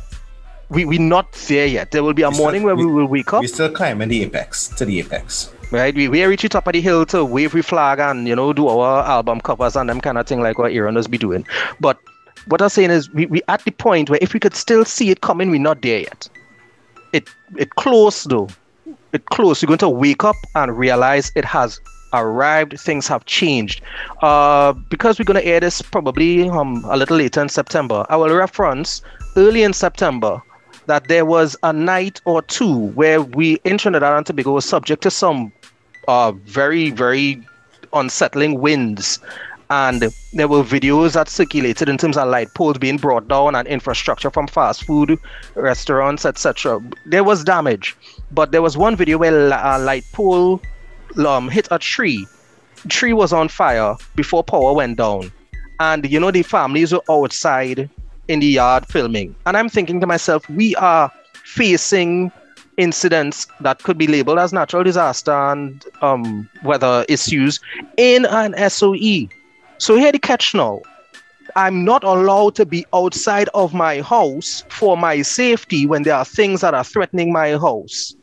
we 0.69 0.85
we 0.85 0.97
not 0.97 1.31
there 1.47 1.65
yet. 1.67 1.91
There 1.91 2.03
will 2.03 2.13
be 2.13 2.21
a 2.23 2.29
We 2.29 2.35
still- 2.35 2.45
morning 2.45 2.63
where 2.63 2.75
we, 2.75 2.85
we- 2.85 2.91
will 2.93 3.07
wake 3.07 3.33
up, 3.33 3.41
We're 3.41 3.47
still 3.47 3.71
climbing 3.71 4.09
the 4.09 4.23
apex 4.23 4.67
to 4.69 4.85
the 4.85 4.99
apex. 4.99 5.51
right? 5.71 5.93
We 5.95 6.07
we 6.07 6.23
reach 6.25 6.41
the 6.43 6.49
top 6.49 6.67
of 6.67 6.73
the 6.73 6.81
hill 6.81 7.05
to 7.07 7.23
wave 7.25 7.53
we 7.53 7.61
flag 7.61 7.99
and 7.99 8.27
you 8.27 8.35
know 8.35 8.53
do 8.53 8.67
our 8.67 9.03
album 9.05 9.41
covers 9.41 9.75
and 9.75 9.89
them 9.89 10.01
kind 10.01 10.17
of 10.17 10.25
thing 10.27 10.41
like 10.41 10.57
what 10.57 10.71
Aaron 10.71 10.99
be 11.09 11.17
doing. 11.17 11.45
But 11.79 11.97
what 12.47 12.61
I'm 12.61 12.69
saying 12.69 12.91
is 12.91 13.09
we 13.13 13.25
we 13.27 13.41
at 13.47 13.63
the 13.65 13.71
point 13.71 14.09
where 14.09 14.19
if 14.21 14.33
we 14.33 14.39
could 14.39 14.55
still 14.55 14.85
see 14.85 15.09
it 15.11 15.21
coming, 15.21 15.51
we're 15.51 15.59
not 15.61 15.81
there 15.81 15.99
yet. 16.01 16.29
It 17.13 17.29
it 17.57 17.75
close 17.75 18.23
though. 18.23 18.49
It 19.13 19.25
close. 19.25 19.61
You're 19.61 19.67
going 19.67 19.79
to 19.79 19.89
wake 19.89 20.23
up 20.23 20.35
and 20.55 20.77
realize 20.77 21.31
it 21.35 21.45
has 21.45 21.79
arrived. 22.13 22.79
Things 22.79 23.07
have 23.07 23.25
changed. 23.25 23.81
Uh, 24.21 24.73
because 24.73 25.17
we're 25.17 25.25
going 25.25 25.41
to 25.41 25.45
air 25.45 25.59
this 25.59 25.81
probably 25.81 26.49
um 26.49 26.83
a 26.85 26.97
little 26.97 27.17
later 27.17 27.41
in 27.41 27.49
September. 27.49 28.05
I 28.09 28.15
will 28.15 28.33
reference 28.35 29.01
early 29.35 29.63
in 29.63 29.73
September 29.73 30.41
that 30.85 31.07
there 31.07 31.25
was 31.25 31.55
a 31.63 31.71
night 31.71 32.21
or 32.25 32.41
two 32.41 32.87
where 32.89 33.21
we 33.21 33.57
in 33.63 33.77
Trinidad 33.77 34.17
and 34.17 34.25
Tobago 34.25 34.53
were 34.53 34.61
subject 34.61 35.03
to 35.03 35.11
some 35.11 35.51
uh 36.07 36.31
very 36.31 36.89
very 36.91 37.43
unsettling 37.93 38.59
winds 38.59 39.19
and 39.69 40.03
there 40.33 40.47
were 40.47 40.63
videos 40.63 41.13
that 41.13 41.29
circulated 41.29 41.89
in 41.89 41.97
terms 41.97 42.17
of 42.17 42.27
light 42.27 42.51
poles 42.55 42.77
being 42.77 42.97
brought 42.97 43.27
down 43.27 43.55
and 43.55 43.67
infrastructure 43.67 44.31
from 44.31 44.47
fast 44.47 44.83
food 44.83 45.19
restaurants 45.55 46.25
etc 46.25 46.81
there 47.05 47.23
was 47.23 47.43
damage. 47.43 47.95
But 48.31 48.51
there 48.51 48.61
was 48.61 48.77
one 48.77 48.95
video 48.95 49.17
where 49.17 49.47
a 49.47 49.79
light 49.79 50.05
pole 50.13 50.61
um, 51.17 51.49
hit 51.49 51.67
a 51.71 51.79
tree. 51.79 52.27
Tree 52.87 53.13
was 53.13 53.33
on 53.33 53.49
fire 53.49 53.95
before 54.15 54.43
power 54.43 54.73
went 54.73 54.97
down. 54.97 55.31
And 55.79 56.09
you 56.09 56.19
know 56.19 56.31
the 56.31 56.43
families 56.43 56.93
were 56.93 57.01
outside 57.09 57.89
in 58.27 58.39
the 58.39 58.47
yard 58.47 58.85
filming. 58.87 59.35
And 59.45 59.57
i'm 59.57 59.69
thinking 59.69 59.99
to 60.01 60.07
myself 60.07 60.47
we 60.49 60.75
are 60.75 61.11
facing 61.45 62.31
incidents 62.77 63.47
that 63.59 63.83
could 63.83 63.97
be 63.97 64.07
labeled 64.07 64.39
as 64.39 64.53
natural 64.53 64.83
disaster 64.83 65.33
and 65.33 65.83
um, 66.01 66.49
weather 66.63 67.05
issues 67.09 67.59
in 67.97 68.25
an 68.25 68.55
SOE. 68.69 69.27
So 69.79 69.95
here 69.95 70.11
the 70.11 70.19
catch 70.19 70.53
now. 70.53 70.81
I'm 71.55 71.83
not 71.83 72.03
allowed 72.03 72.55
to 72.55 72.65
be 72.65 72.85
outside 72.93 73.49
of 73.53 73.73
my 73.73 74.01
house 74.01 74.63
for 74.69 74.95
my 74.97 75.21
safety 75.21 75.87
when 75.87 76.03
there 76.03 76.15
are 76.15 76.25
things 76.25 76.61
that 76.61 76.73
are 76.73 76.83
threatening 76.83 77.33
my 77.33 77.51
house. 77.51 78.13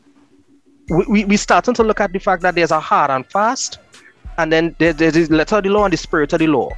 We, 0.89 1.05
we, 1.09 1.25
we 1.25 1.37
starting 1.37 1.73
to 1.73 1.83
look 1.83 1.99
at 1.99 2.13
the 2.13 2.19
fact 2.19 2.43
that 2.43 2.55
there's 2.55 2.71
a 2.71 2.79
hard 2.79 3.11
and 3.11 3.25
fast, 3.25 3.79
and 4.37 4.51
then 4.51 4.75
there, 4.77 4.93
there's 4.93 5.27
the 5.27 5.35
letter 5.35 5.57
of 5.57 5.63
the 5.63 5.69
law 5.69 5.83
and 5.83 5.91
the 5.91 5.97
spirit 5.97 6.31
of 6.31 6.39
the 6.39 6.47
law. 6.47 6.69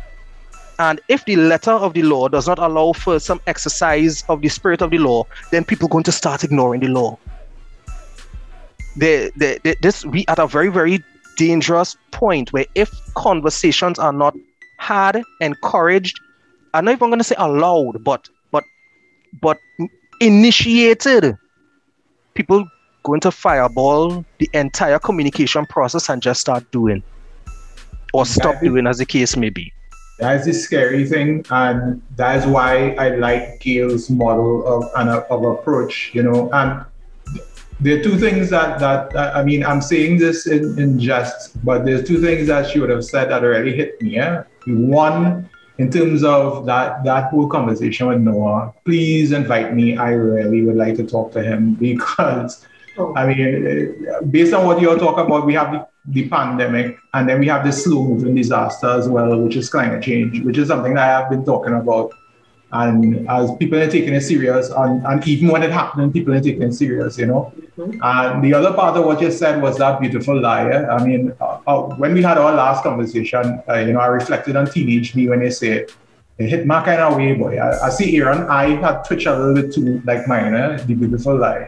And 0.80 1.02
if 1.10 1.26
the 1.26 1.36
letter 1.36 1.72
of 1.72 1.94
the 1.94 2.04
law 2.04 2.30
does 2.30 2.48
not 2.48 2.58
allow 2.58 2.94
for 2.94 3.20
some 3.20 3.42
exercise 3.48 4.24
of 4.30 4.42
the 4.42 4.48
spirit 4.48 4.82
of 4.82 4.92
the 4.92 4.98
law, 4.98 5.26
then 5.52 5.66
people 5.66 5.88
are 5.88 5.92
going 5.92 6.06
to 6.06 6.12
start 6.12 6.46
ignoring 6.46 6.80
the 6.80 6.88
law. 6.88 7.20
They, 8.96 9.30
they, 9.36 9.60
this 9.82 10.06
we 10.06 10.26
at 10.28 10.40
a 10.40 10.48
very 10.48 10.70
very 10.70 11.04
dangerous 11.38 11.96
point 12.12 12.52
where 12.52 12.66
if 12.76 12.92
conversations 13.14 14.00
are 14.00 14.12
not 14.12 14.36
had, 14.80 15.22
encouraged, 15.42 16.20
I'm 16.74 16.86
not 16.86 16.94
even 16.94 17.10
going 17.10 17.20
to 17.20 17.24
say 17.24 17.36
allowed, 17.38 18.04
but 18.04 18.28
but 18.52 18.64
but 19.42 19.58
initiated, 20.22 21.36
people 22.34 22.66
going 23.04 23.20
to 23.22 23.32
fireball 23.32 24.26
the 24.40 24.50
entire 24.54 25.00
communication 25.00 25.66
process 25.66 26.10
and 26.10 26.22
just 26.22 26.42
start 26.42 26.70
doing, 26.72 27.04
or 28.14 28.26
stop 28.26 28.56
doing, 28.62 28.88
as 28.88 28.98
the 28.98 29.06
case 29.06 29.36
may 29.38 29.50
be. 29.50 29.72
That's 30.18 30.46
the 30.46 30.54
scary 30.54 31.06
thing, 31.08 31.46
and 31.50 32.02
that's 32.16 32.46
why 32.46 32.92
I 32.92 33.10
like 33.16 33.60
Gail's 33.62 34.10
model 34.10 34.66
of 34.68 34.90
an 34.96 35.08
uh, 35.10 35.24
of 35.30 35.44
approach. 35.44 36.12
You 36.14 36.24
know, 36.24 36.50
and 36.52 36.84
there 37.80 38.00
are 38.00 38.04
two 38.04 38.18
things 38.18 38.50
that 38.50 38.80
that 38.80 39.12
that- 39.12 39.36
I 39.36 39.44
mean, 39.44 39.64
I'm 39.66 39.82
saying 39.82 40.18
this 40.20 40.46
in, 40.48 40.78
in 40.78 41.00
jest, 41.00 41.64
but 41.66 41.86
there's 41.86 42.06
two 42.08 42.20
things 42.22 42.48
that 42.48 42.70
she 42.70 42.80
would 42.80 42.90
have 42.90 43.06
said 43.06 43.30
that 43.30 43.44
already 43.44 43.74
hit 43.74 44.02
me. 44.02 44.16
Yeah, 44.16 44.44
one 44.68 45.50
in 45.78 45.90
terms 45.90 46.24
of 46.24 46.66
that 46.66 47.04
that 47.04 47.32
whole 47.32 47.48
conversation 47.48 48.08
with 48.08 48.20
Noah. 48.20 48.74
Please 48.86 49.32
invite 49.32 49.74
me. 49.74 49.98
I 49.98 50.12
really 50.12 50.64
would 50.66 50.76
like 50.76 50.96
to 50.96 51.06
talk 51.06 51.32
to 51.34 51.44
him 51.44 51.74
because 51.80 52.66
Oh. 53.00 53.14
I 53.16 53.26
mean, 53.26 54.08
uh, 54.08 54.22
based 54.24 54.54
on 54.54 54.66
what 54.66 54.82
you're 54.82 55.00
talking 55.00 55.26
about, 55.26 55.46
we 55.46 55.54
have 55.54 55.72
the, 55.72 55.88
the 56.08 56.28
pandemic 56.28 56.98
and 57.14 57.30
then 57.30 57.40
we 57.40 57.48
have 57.48 57.66
the 57.66 57.72
slow 57.72 58.04
moving 58.04 58.36
disaster 58.36 58.88
as 58.88 59.08
well, 59.08 59.40
which 59.42 59.56
is 59.56 59.70
climate 59.70 60.04
change, 60.04 60.42
which 60.42 60.58
is 60.58 60.68
something 60.68 60.96
that 60.96 61.10
I 61.10 61.22
have 61.22 61.30
been 61.30 61.46
talking 61.46 61.74
about. 61.74 62.12
And 62.72 63.28
as 63.30 63.52
people 63.56 63.80
are 63.80 63.90
taking 63.90 64.14
it 64.14 64.22
serious, 64.22 64.70
and, 64.70 65.04
and 65.06 65.28
even 65.28 65.48
when 65.50 65.64
it 65.64 65.72
happened, 65.72 66.14
people 66.14 66.34
are 66.36 66.40
taking 66.42 66.62
it 66.64 66.74
serious, 66.74 67.18
you 67.18 67.26
know. 67.26 67.52
Mhm. 67.78 68.00
And 68.04 68.44
the 68.44 68.54
other 68.54 68.74
part 68.74 68.96
of 68.96 69.06
what 69.06 69.22
you 69.22 69.32
said 69.32 69.62
was 69.62 69.78
that 69.78 70.00
beautiful 70.00 70.40
lie. 70.40 70.70
eh? 70.70 70.86
I 70.86 71.04
mean, 71.04 71.34
uh, 71.42 71.58
uh, 71.66 71.82
when 71.96 72.14
we 72.14 72.22
had 72.22 72.38
our 72.38 72.54
last 72.54 72.84
conversation, 72.84 73.62
uh, 73.68 73.76
you 73.78 73.94
know, 73.94 74.00
I 74.00 74.08
reflected 74.08 74.56
on 74.56 74.68
teenage 74.68 75.16
me 75.16 75.28
when 75.30 75.40
they 75.40 75.50
say, 75.50 75.88
it 76.38 76.48
hit 76.48 76.66
my 76.66 76.84
kind 76.84 77.02
of 77.02 77.18
way, 77.18 77.34
boy. 77.34 77.58
I, 77.58 77.88
I 77.88 77.90
see 77.90 78.16
Aaron, 78.18 78.44
I 78.50 78.76
had 78.82 79.04
twitch 79.04 79.26
a 79.26 79.36
little 79.36 79.56
bit 79.56 79.74
too, 79.74 80.02
like 80.06 80.28
mine, 80.28 80.54
eh? 80.54 80.78
the 80.86 80.94
beautiful 80.94 81.36
lie. 81.38 81.68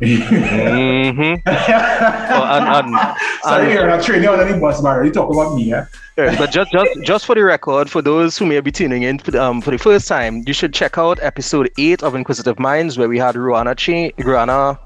Mm-hmm. 0.00 1.20
and- 1.46 2.94
and- 2.94 3.16
Sorry, 3.42 3.64
and- 3.66 3.72
Aaron, 3.78 3.90
I'm 3.92 4.02
training 4.02 4.28
on 4.28 4.40
any 4.40 4.58
bus, 4.58 4.82
man. 4.82 5.04
You 5.04 5.12
talk 5.12 5.30
about 5.32 5.54
me? 5.54 5.64
Yeah, 5.64 5.86
but 6.16 6.50
just, 6.50 6.72
just 6.72 6.90
just 7.04 7.26
for 7.26 7.34
the 7.34 7.42
record, 7.44 7.90
for 7.90 8.02
those 8.02 8.36
who 8.36 8.46
may 8.46 8.60
be 8.60 8.72
tuning 8.72 9.02
in 9.02 9.18
for 9.18 9.30
the, 9.30 9.42
um, 9.42 9.60
for 9.60 9.70
the 9.70 9.78
first 9.78 10.08
time, 10.08 10.42
you 10.46 10.52
should 10.52 10.74
check 10.74 10.98
out 10.98 11.18
episode 11.22 11.70
eight 11.78 12.02
of 12.02 12.14
Inquisitive 12.14 12.58
Minds, 12.58 12.98
where 12.98 13.08
we 13.08 13.18
had 13.18 13.34
Ruana 13.34 13.76
Cha- 13.76 14.14
Ruana 14.22 14.78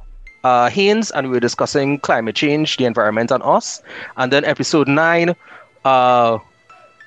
uh, 0.45 0.69
Haynes, 0.71 1.11
and 1.13 1.29
we 1.29 1.35
were 1.35 1.41
discussing 1.41 1.99
climate 2.01 2.37
change, 2.37 2.77
the 2.77 2.85
environment, 2.85 3.31
and 3.31 3.43
us. 3.43 3.83
And 4.17 4.33
then 4.33 4.45
episode 4.45 4.87
nine, 4.89 5.35
uh, 5.85 6.39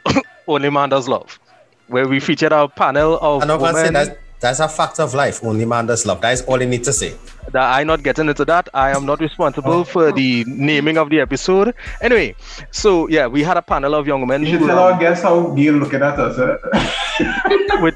Only 0.47 0.69
Man 0.69 0.89
Does 0.89 1.07
Love, 1.07 1.39
where 1.87 2.07
we 2.07 2.19
featured 2.19 2.51
a 2.51 2.67
panel 2.67 3.17
of 3.21 3.41
I'm 3.43 3.47
not 3.47 3.59
gonna 3.59 3.73
say 3.77 3.83
women. 3.85 4.15
That's 4.39 4.59
a 4.59 4.67
fact 4.69 4.99
of 4.99 5.13
life. 5.15 5.43
Only 5.43 5.65
man 5.65 5.87
does 5.87 6.05
love. 6.05 6.21
That 6.21 6.33
is 6.33 6.41
all 6.43 6.61
you 6.61 6.67
need 6.67 6.83
to 6.83 6.93
say. 6.93 7.15
That 7.51 7.73
I 7.73 7.83
not 7.83 8.03
getting 8.03 8.27
into 8.27 8.43
that. 8.45 8.67
I 8.73 8.91
am 8.91 9.05
not 9.05 9.19
responsible 9.21 9.83
for 9.83 10.11
the 10.11 10.43
naming 10.47 10.97
of 10.97 11.09
the 11.09 11.19
episode. 11.21 11.73
Anyway, 12.01 12.35
so 12.71 13.07
yeah, 13.07 13.27
we 13.27 13.43
had 13.43 13.57
a 13.57 13.61
panel 13.61 13.95
of 13.95 14.05
young 14.05 14.27
men. 14.27 14.41
You 14.41 14.51
should 14.51 14.59
who, 14.61 14.67
tell 14.67 14.79
um, 14.79 14.93
our 14.93 14.99
guests 14.99 15.23
how 15.23 15.53
Gail 15.55 15.75
looking 15.75 16.01
at 16.01 16.19
us. 16.19 16.37
eh? 17.19 17.81
with 17.81 17.95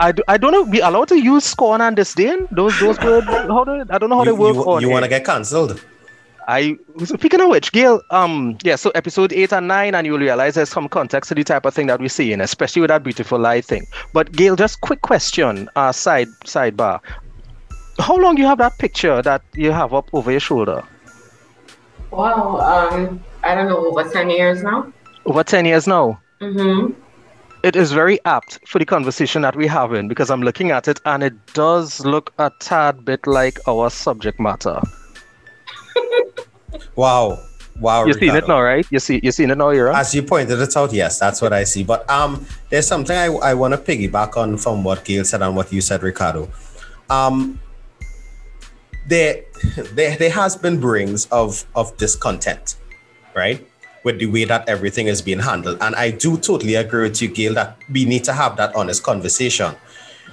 I, 0.00 0.10
do, 0.10 0.22
I 0.26 0.36
don't 0.36 0.52
know. 0.52 0.62
We 0.62 0.80
allowed 0.80 1.08
to 1.08 1.16
use 1.20 1.44
scorn 1.44 1.80
and 1.80 1.94
disdain. 1.94 2.48
Those 2.50 2.78
those 2.80 2.98
words. 3.00 3.26
How 3.26 3.64
do, 3.64 3.84
I 3.88 3.98
don't 3.98 4.10
know 4.10 4.16
how 4.16 4.24
You, 4.24 4.32
they 4.32 4.38
work. 4.38 4.54
you, 4.54 4.62
on 4.64 4.82
you 4.82 4.90
want 4.90 5.04
to 5.04 5.08
get 5.08 5.24
cancelled? 5.24 5.80
I 6.48 6.76
speaking 7.04 7.40
of 7.40 7.50
which, 7.50 7.70
Gail, 7.70 8.02
um, 8.10 8.58
yeah, 8.64 8.74
so 8.74 8.90
episode 8.90 9.32
eight 9.32 9.52
and 9.52 9.68
nine, 9.68 9.94
and 9.94 10.06
you'll 10.06 10.18
realize 10.18 10.56
there's 10.56 10.70
some 10.70 10.88
context 10.88 11.28
to 11.28 11.34
the 11.34 11.44
type 11.44 11.64
of 11.64 11.74
thing 11.74 11.86
that 11.86 12.00
we're 12.00 12.08
seeing, 12.08 12.40
especially 12.40 12.80
with 12.82 12.88
that 12.88 13.04
beautiful 13.04 13.38
lie 13.38 13.60
thing. 13.60 13.86
But 14.12 14.32
Gail, 14.32 14.56
just 14.56 14.80
quick 14.80 15.02
question, 15.02 15.68
uh, 15.76 15.92
side 15.92 16.28
sidebar. 16.44 17.00
How 17.98 18.16
long 18.16 18.36
you 18.36 18.46
have 18.46 18.58
that 18.58 18.78
picture 18.78 19.22
that 19.22 19.42
you 19.54 19.72
have 19.72 19.94
up 19.94 20.08
over 20.12 20.30
your 20.30 20.40
shoulder? 20.40 20.82
Wow. 22.10 22.58
Um, 22.58 23.22
I 23.42 23.54
don't 23.54 23.68
know, 23.68 23.86
over 23.86 24.08
10 24.08 24.30
years 24.30 24.62
now. 24.62 24.92
Over 25.24 25.44
ten 25.44 25.64
years 25.64 25.86
now. 25.86 26.20
Mm-hmm. 26.40 26.92
It 27.62 27.76
is 27.76 27.92
very 27.92 28.18
apt 28.24 28.58
for 28.66 28.80
the 28.80 28.84
conversation 28.84 29.42
that 29.42 29.54
we're 29.54 29.68
having 29.68 30.08
because 30.08 30.30
I'm 30.30 30.42
looking 30.42 30.72
at 30.72 30.88
it 30.88 31.00
and 31.04 31.22
it 31.22 31.34
does 31.54 32.04
look 32.04 32.32
a 32.38 32.50
tad 32.58 33.04
bit 33.04 33.24
like 33.26 33.60
our 33.68 33.88
subject 33.90 34.40
matter. 34.40 34.80
Wow. 36.96 37.38
Wow. 37.80 38.04
You're 38.04 38.18
seeing 38.18 38.34
it 38.34 38.48
now, 38.48 38.60
right? 38.60 38.86
You 38.90 38.98
see, 38.98 39.20
you're 39.22 39.32
seeing 39.32 39.50
it 39.50 39.56
now, 39.56 39.70
Ira. 39.70 39.96
As 39.96 40.14
you 40.14 40.22
pointed 40.22 40.60
it 40.60 40.76
out, 40.76 40.92
yes, 40.92 41.18
that's 41.18 41.40
what 41.40 41.52
I 41.52 41.64
see. 41.64 41.82
But 41.84 42.08
um, 42.10 42.46
there's 42.68 42.86
something 42.86 43.16
I, 43.16 43.26
I 43.26 43.54
want 43.54 43.72
to 43.72 43.78
piggyback 43.78 44.36
on 44.36 44.56
from 44.58 44.84
what 44.84 45.04
Gail 45.04 45.24
said 45.24 45.42
and 45.42 45.56
what 45.56 45.72
you 45.72 45.80
said, 45.80 46.02
Ricardo. 46.02 46.50
Um, 47.08 47.58
there, 49.06 49.44
there, 49.92 50.16
there 50.16 50.30
has 50.30 50.56
been 50.56 50.80
brings 50.80 51.26
of 51.26 51.64
of 51.74 51.96
discontent, 51.96 52.76
right, 53.34 53.66
with 54.04 54.18
the 54.18 54.26
way 54.26 54.44
that 54.44 54.68
everything 54.68 55.06
is 55.06 55.22
being 55.22 55.40
handled, 55.40 55.78
and 55.80 55.94
I 55.94 56.10
do 56.10 56.36
totally 56.36 56.74
agree 56.74 57.08
with 57.08 57.20
you, 57.20 57.28
Gail, 57.28 57.54
that 57.54 57.78
we 57.90 58.04
need 58.04 58.24
to 58.24 58.32
have 58.32 58.56
that 58.56 58.74
honest 58.74 59.02
conversation, 59.02 59.74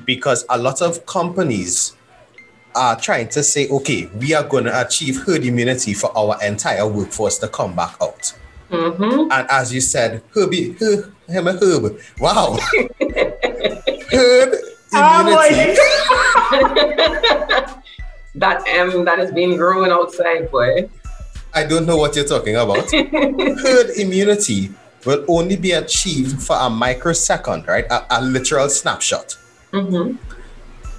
because 0.06 0.46
a 0.50 0.58
lot 0.58 0.82
of 0.82 1.06
companies 1.06 1.96
are 2.76 3.00
trying 3.00 3.28
to 3.30 3.44
say, 3.44 3.68
okay, 3.70 4.10
we 4.20 4.34
are 4.34 4.44
going 4.44 4.64
to 4.66 4.82
achieve 4.86 5.18
herd 5.24 5.44
immunity 5.44 5.94
for 5.94 6.16
our 6.18 6.42
entire 6.44 6.88
workforce 6.88 7.38
to 7.40 7.48
come 7.48 7.76
back 7.76 7.96
out. 8.02 8.34
Mm-hmm. 8.70 9.32
And 9.32 9.50
as 9.50 9.74
you 9.74 9.82
said, 9.82 10.22
Herbie, 10.34 10.76
herb, 10.80 11.14
him 11.28 11.48
a 11.48 11.54
herb. 11.54 12.00
Wow. 12.20 12.58
Herd 14.12 14.56
immunity. 14.92 15.78
that 18.36 18.64
M 18.68 19.06
that 19.06 19.20
is 19.20 19.32
being 19.32 19.58
grown 19.58 19.92
outside, 19.92 20.52
boy. 20.52 20.90
I 21.54 21.66
don't 21.66 21.86
know 21.86 21.98
what 21.98 22.16
you're 22.16 22.26
talking 22.26 22.56
about. 22.56 22.92
Herd 22.92 23.90
immunity 23.98 24.72
will 25.06 25.26
only 25.28 25.56
be 25.56 25.72
achieved 25.72 26.42
for 26.42 26.56
a 26.60 26.70
microsecond, 26.70 27.68
right? 27.68 27.86
A, 27.90 28.20
a 28.20 28.22
literal 28.22 28.70
snapshot. 28.70 29.38
Mm-hmm. 29.72 30.18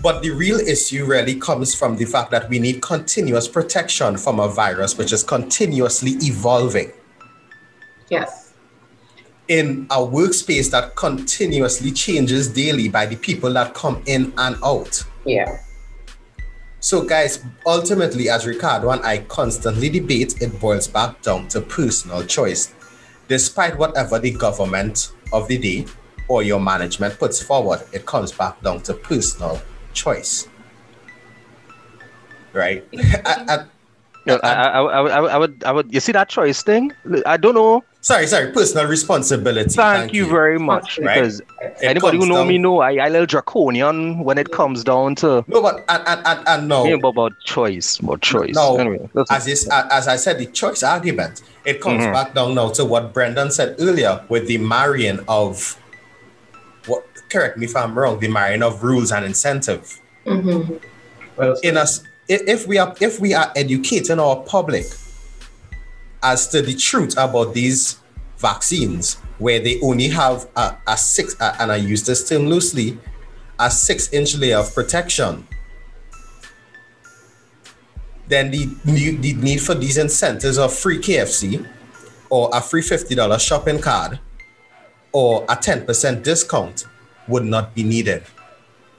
But 0.03 0.22
the 0.22 0.31
real 0.31 0.59
issue 0.59 1.05
really 1.05 1.39
comes 1.39 1.74
from 1.74 1.97
the 1.97 2.07
fact 2.07 2.31
that 2.31 2.49
we 2.49 2.59
need 2.59 2.81
continuous 2.81 3.47
protection 3.47 4.16
from 4.16 4.41
a 4.41 4.49
virus 4.49 4.97
which 4.97 5.12
is 5.12 5.22
continuously 5.22 6.12
evolving. 6.22 6.93
Yes. 8.09 8.55
in 9.47 9.87
a 9.91 9.99
workspace 9.99 10.70
that 10.70 10.97
continuously 10.97 11.91
changes 11.93 12.49
daily 12.49 12.89
by 12.89 13.07
the 13.07 13.16
people 13.16 13.53
that 13.53 13.74
come 13.74 14.03
in 14.07 14.33
and 14.39 14.57
out. 14.64 15.05
Yeah. 15.24 15.59
So, 16.81 17.05
guys, 17.05 17.45
ultimately, 17.66 18.31
as 18.31 18.47
Ricardo 18.47 18.91
and 18.91 19.03
I 19.05 19.18
constantly 19.18 19.91
debate, 19.91 20.41
it 20.41 20.59
boils 20.59 20.89
back 20.89 21.20
down 21.22 21.47
to 21.49 21.61
personal 21.61 22.24
choice. 22.24 22.72
Despite 23.28 23.76
whatever 23.76 24.18
the 24.18 24.31
government 24.33 25.12
of 25.33 25.47
the 25.47 25.59
day 25.59 25.87
or 26.26 26.43
your 26.43 26.59
management 26.59 27.18
puts 27.18 27.43
forward, 27.43 27.83
it 27.93 28.07
comes 28.07 28.33
back 28.33 28.61
down 28.62 28.81
to 28.83 28.95
personal 28.95 29.61
choice. 29.93 30.49
Right? 32.53 32.85
I- 32.99 33.45
I- 33.49 33.64
No, 34.26 34.39
I, 34.43 34.53
I, 34.53 34.81
I, 34.81 35.01
I, 35.09 35.18
I 35.35 35.39
would, 35.39 35.64
I 35.64 35.72
would, 35.72 35.93
you 35.95 36.01
see 36.01 36.12
that 36.12 36.28
choice 36.28 36.62
thing? 36.62 36.93
I 37.26 37.37
don't 37.37 37.55
know. 37.55 37.85
Sorry, 38.01 38.26
sorry, 38.26 38.51
personal 38.53 38.86
responsibility. 38.86 39.70
Thank, 39.70 40.12
you, 40.12 40.26
very 40.26 40.59
much 40.59 40.98
Right. 40.98 41.14
because 41.16 41.40
It 41.61 41.76
anybody 41.82 42.18
who 42.18 42.26
know 42.26 42.36
down- 42.36 42.48
me 42.48 42.59
know 42.59 42.80
I, 42.80 42.94
I 42.96 43.09
little 43.09 43.26
draconian 43.26 44.18
when 44.24 44.38
it 44.38 44.51
comes 44.53 44.84
down 44.84 45.14
to 45.16 45.44
No, 45.48 45.62
but 45.62 45.84
and, 45.88 46.03
and, 46.07 46.26
and, 46.26 46.48
and 46.48 46.68
no. 46.68 46.84
being 46.84 47.05
about 47.05 47.32
choice, 47.44 47.98
about 47.98 48.20
choice. 48.22 48.55
No, 48.55 48.76
anyway, 48.76 49.09
as, 49.30 49.46
is, 49.46 49.68
as 49.70 50.09
I 50.09 50.16
said, 50.16 50.38
the 50.38 50.46
choice 50.46 50.82
argument, 50.82 51.42
it 51.64 51.80
comes 51.80 52.03
Mhm. 52.05 52.12
back 52.12 52.34
down 52.34 52.55
now 52.55 52.68
to 52.70 52.84
what 52.84 53.12
Brendan 53.12 53.51
said 53.51 53.76
earlier 53.78 54.20
with 54.28 54.46
the 54.46 54.59
marrying 54.59 55.20
of, 55.28 55.76
what? 56.86 57.05
correct 57.30 57.57
me 57.59 57.66
if 57.66 57.76
I'm 57.76 57.96
wrong, 57.98 58.18
the 58.18 58.28
marrying 58.28 58.62
of 58.62 58.82
rules 58.82 59.12
and 59.12 59.24
incentive. 59.24 60.01
Mm-hmm. 60.26 60.74
Well, 61.36 61.57
In 61.62 61.76
us, 61.76 62.03
if 62.28 62.42
if 62.48 62.66
we 62.66 62.76
are 62.78 62.94
if 63.01 63.18
we 63.20 63.34
are 63.34 63.51
educating 63.57 64.18
our 64.20 64.36
public 64.36 64.86
as 66.23 66.49
to 66.49 66.62
the 66.62 66.75
truth 66.75 67.12
about 67.12 67.55
these 67.55 68.01
vaccines, 68.39 69.14
where 69.39 69.61
they 69.61 69.81
only 69.81 70.09
have 70.09 70.49
a, 70.57 70.77
a 70.87 70.97
six, 70.97 71.37
uh, 71.41 71.57
and 71.61 71.73
I 71.73 71.77
use 71.77 72.05
this 72.05 72.29
term 72.29 72.47
loosely, 72.47 72.99
a 73.59 73.71
six-inch 73.71 74.37
layer 74.37 74.59
of 74.59 74.75
protection 74.75 75.47
then 78.31 78.51
the 78.53 78.66
the 78.85 79.35
need 79.35 79.61
for 79.61 79.75
these 79.75 79.99
incentives 79.99 80.57
of 80.57 80.73
free 80.73 80.99
KFC 80.99 81.66
or 82.31 82.49
a 82.53 82.61
free 82.61 82.81
$50 82.81 83.41
shopping 83.41 83.81
card 83.81 84.21
or 85.12 85.43
a 85.49 85.57
10% 85.57 86.23
discount 86.23 86.87
would 87.27 87.45
not 87.45 87.75
be 87.75 87.83
needed. 87.83 88.23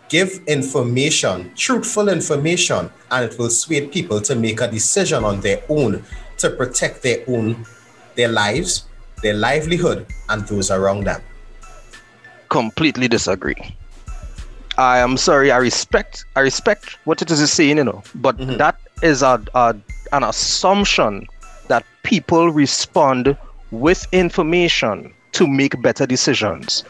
Give 0.10 0.42
information, 0.46 1.54
truthful 1.56 2.10
information, 2.10 2.92
and 3.10 3.32
it 3.32 3.40
will 3.40 3.50
sway 3.50 3.88
people 3.88 4.20
to 4.20 4.36
make 4.36 4.60
a 4.60 4.70
decision 4.70 5.24
on 5.24 5.40
their 5.40 5.64
own 5.70 6.04
to 6.42 6.50
protect 6.50 7.02
their 7.04 7.24
own, 7.28 7.66
their 8.16 8.28
lives, 8.28 8.86
their 9.22 9.34
livelihood, 9.36 10.06
and 10.30 10.48
those 10.48 10.72
around 10.72 11.06
them. 11.06 11.22
completely 12.50 13.08
disagree. 13.08 13.56
I 14.78 15.00
am 15.00 15.16
sorry. 15.16 15.52
I 15.52 15.58
respect. 15.58 16.26
I 16.36 16.42
respect 16.42 16.98
what 17.06 17.22
it 17.22 17.32
is 17.32 17.40
you're 17.40 17.48
saying, 17.48 17.78
you 17.78 17.84
know, 17.86 18.04
but 18.16 18.36
Mhm. 18.38 18.58
that 18.58 18.76
is 19.02 19.22
a, 19.24 19.42
a 19.56 19.76
an 20.12 20.24
assumption 20.24 21.28
that 21.70 21.86
people 22.04 22.50
respond 22.52 23.38
with 23.72 24.06
information 24.12 25.14
to 25.32 25.48
make 25.48 25.82
better 25.82 26.06
decisions, 26.06 26.84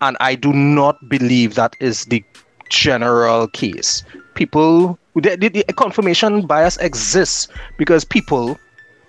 and 0.00 0.16
I 0.20 0.36
do 0.36 0.52
not 0.54 0.96
believe 1.08 1.54
that 1.56 1.76
is 1.80 2.06
the 2.06 2.24
general 2.70 3.48
case. 3.48 4.02
People, 4.34 4.98
the, 5.16 5.36
the, 5.36 5.48
the 5.48 5.72
confirmation 5.72 6.46
bias 6.46 6.76
exists 6.78 7.48
because 7.78 8.04
people 8.04 8.58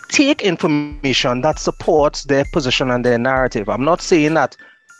take 0.09 0.41
information 0.41 1.41
that 1.41 1.59
supports 1.59 2.23
their 2.23 2.45
position 2.53 2.89
and 2.91 3.03
their 3.03 3.17
narrative. 3.17 3.67
I'm 3.67 3.83
not 3.83 4.01
saying 4.01 4.33
that 4.35 4.55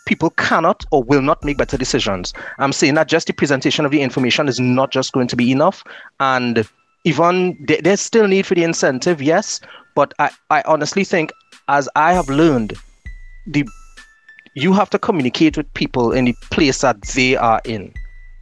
people 0.06 0.30
cannot 0.32 0.86
or 0.92 1.04
will 1.04 1.22
not 1.22 1.44
make 1.44 1.58
better 1.58 1.78
decisions. 1.78 2.34
I'm 2.60 2.74
saying 2.74 2.96
that 2.96 3.08
just 3.08 3.28
the 3.28 3.34
presentation 3.34 3.86
of 3.86 3.92
the 3.92 4.02
information 4.02 4.48
is 4.48 4.60
not 4.60 4.92
just 4.92 5.14
going 5.14 5.28
to 5.28 5.36
be 5.36 5.52
enough. 5.52 5.84
And 6.20 6.68
even 7.04 7.58
there- 7.68 7.82
there's 7.82 8.02
still 8.02 8.28
need 8.28 8.46
for 8.46 8.56
the 8.56 8.64
incentive, 8.64 9.22
yes. 9.22 9.62
But 9.96 10.14
I, 10.20 10.30
I 10.50 10.62
honestly 10.66 11.04
think, 11.04 11.32
as 11.70 11.90
I 11.96 12.14
have 12.14 12.30
learned, 12.30 12.74
the 13.46 13.66
you 14.56 14.74
have 14.74 14.90
to 14.90 14.98
communicate 14.98 15.56
with 15.56 15.72
people 15.76 16.12
in 16.12 16.26
the 16.26 16.34
place 16.50 16.80
that 16.82 17.00
they 17.14 17.36
are 17.36 17.62
in, 17.64 17.94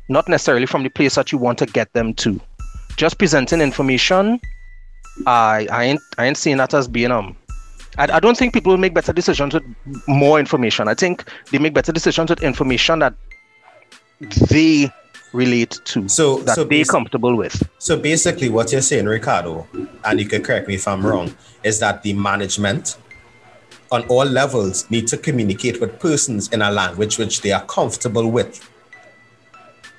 not 0.07 0.29
necessarily 0.29 0.65
from 0.65 0.81
the 0.83 0.89
place 0.89 1.15
that 1.15 1.31
you 1.31 1.37
want 1.37 1.59
to 1.59 1.65
get 1.65 1.91
them 1.91 2.13
to. 2.13 2.39
Just 2.97 3.17
presenting 3.17 3.61
information, 3.61 4.39
I 5.25 5.67
I 5.71 5.83
ain't 5.85 6.01
I 6.17 6.25
ain't 6.25 6.37
seeing 6.37 6.57
that 6.57 6.73
as 6.73 6.87
being 6.87 7.11
um 7.11 7.35
I, 7.97 8.03
I 8.13 8.19
don't 8.19 8.37
think 8.37 8.53
people 8.53 8.71
will 8.71 8.77
make 8.77 8.93
better 8.93 9.13
decisions 9.13 9.53
with 9.53 9.63
more 10.07 10.39
information. 10.39 10.87
I 10.87 10.93
think 10.93 11.29
they 11.51 11.59
make 11.59 11.73
better 11.73 11.91
decisions 11.91 12.29
with 12.29 12.43
information 12.43 12.99
that 12.99 13.13
they 14.49 14.91
relate 15.33 15.79
to, 15.85 16.07
So, 16.07 16.37
that 16.39 16.55
so 16.55 16.63
they're 16.63 16.85
comfortable 16.85 17.35
with. 17.35 17.61
So 17.77 17.99
basically, 17.99 18.49
what 18.49 18.71
you're 18.71 18.81
saying, 18.81 19.05
Ricardo, 19.05 19.67
and 20.03 20.19
you 20.19 20.27
can 20.27 20.41
correct 20.41 20.67
me 20.67 20.75
if 20.75 20.87
I'm 20.87 21.05
wrong, 21.05 21.35
is 21.63 21.79
that 21.79 22.03
the 22.03 22.13
management 22.13 22.97
on 23.91 24.03
all 24.07 24.25
levels 24.25 24.89
need 24.89 25.07
to 25.07 25.17
communicate 25.17 25.79
with 25.79 25.99
persons 25.99 26.51
in 26.51 26.61
a 26.61 26.71
language 26.71 27.17
which 27.17 27.41
they 27.41 27.51
are 27.51 27.63
comfortable 27.65 28.29
with. 28.31 28.67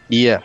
Yeah, 0.09 0.43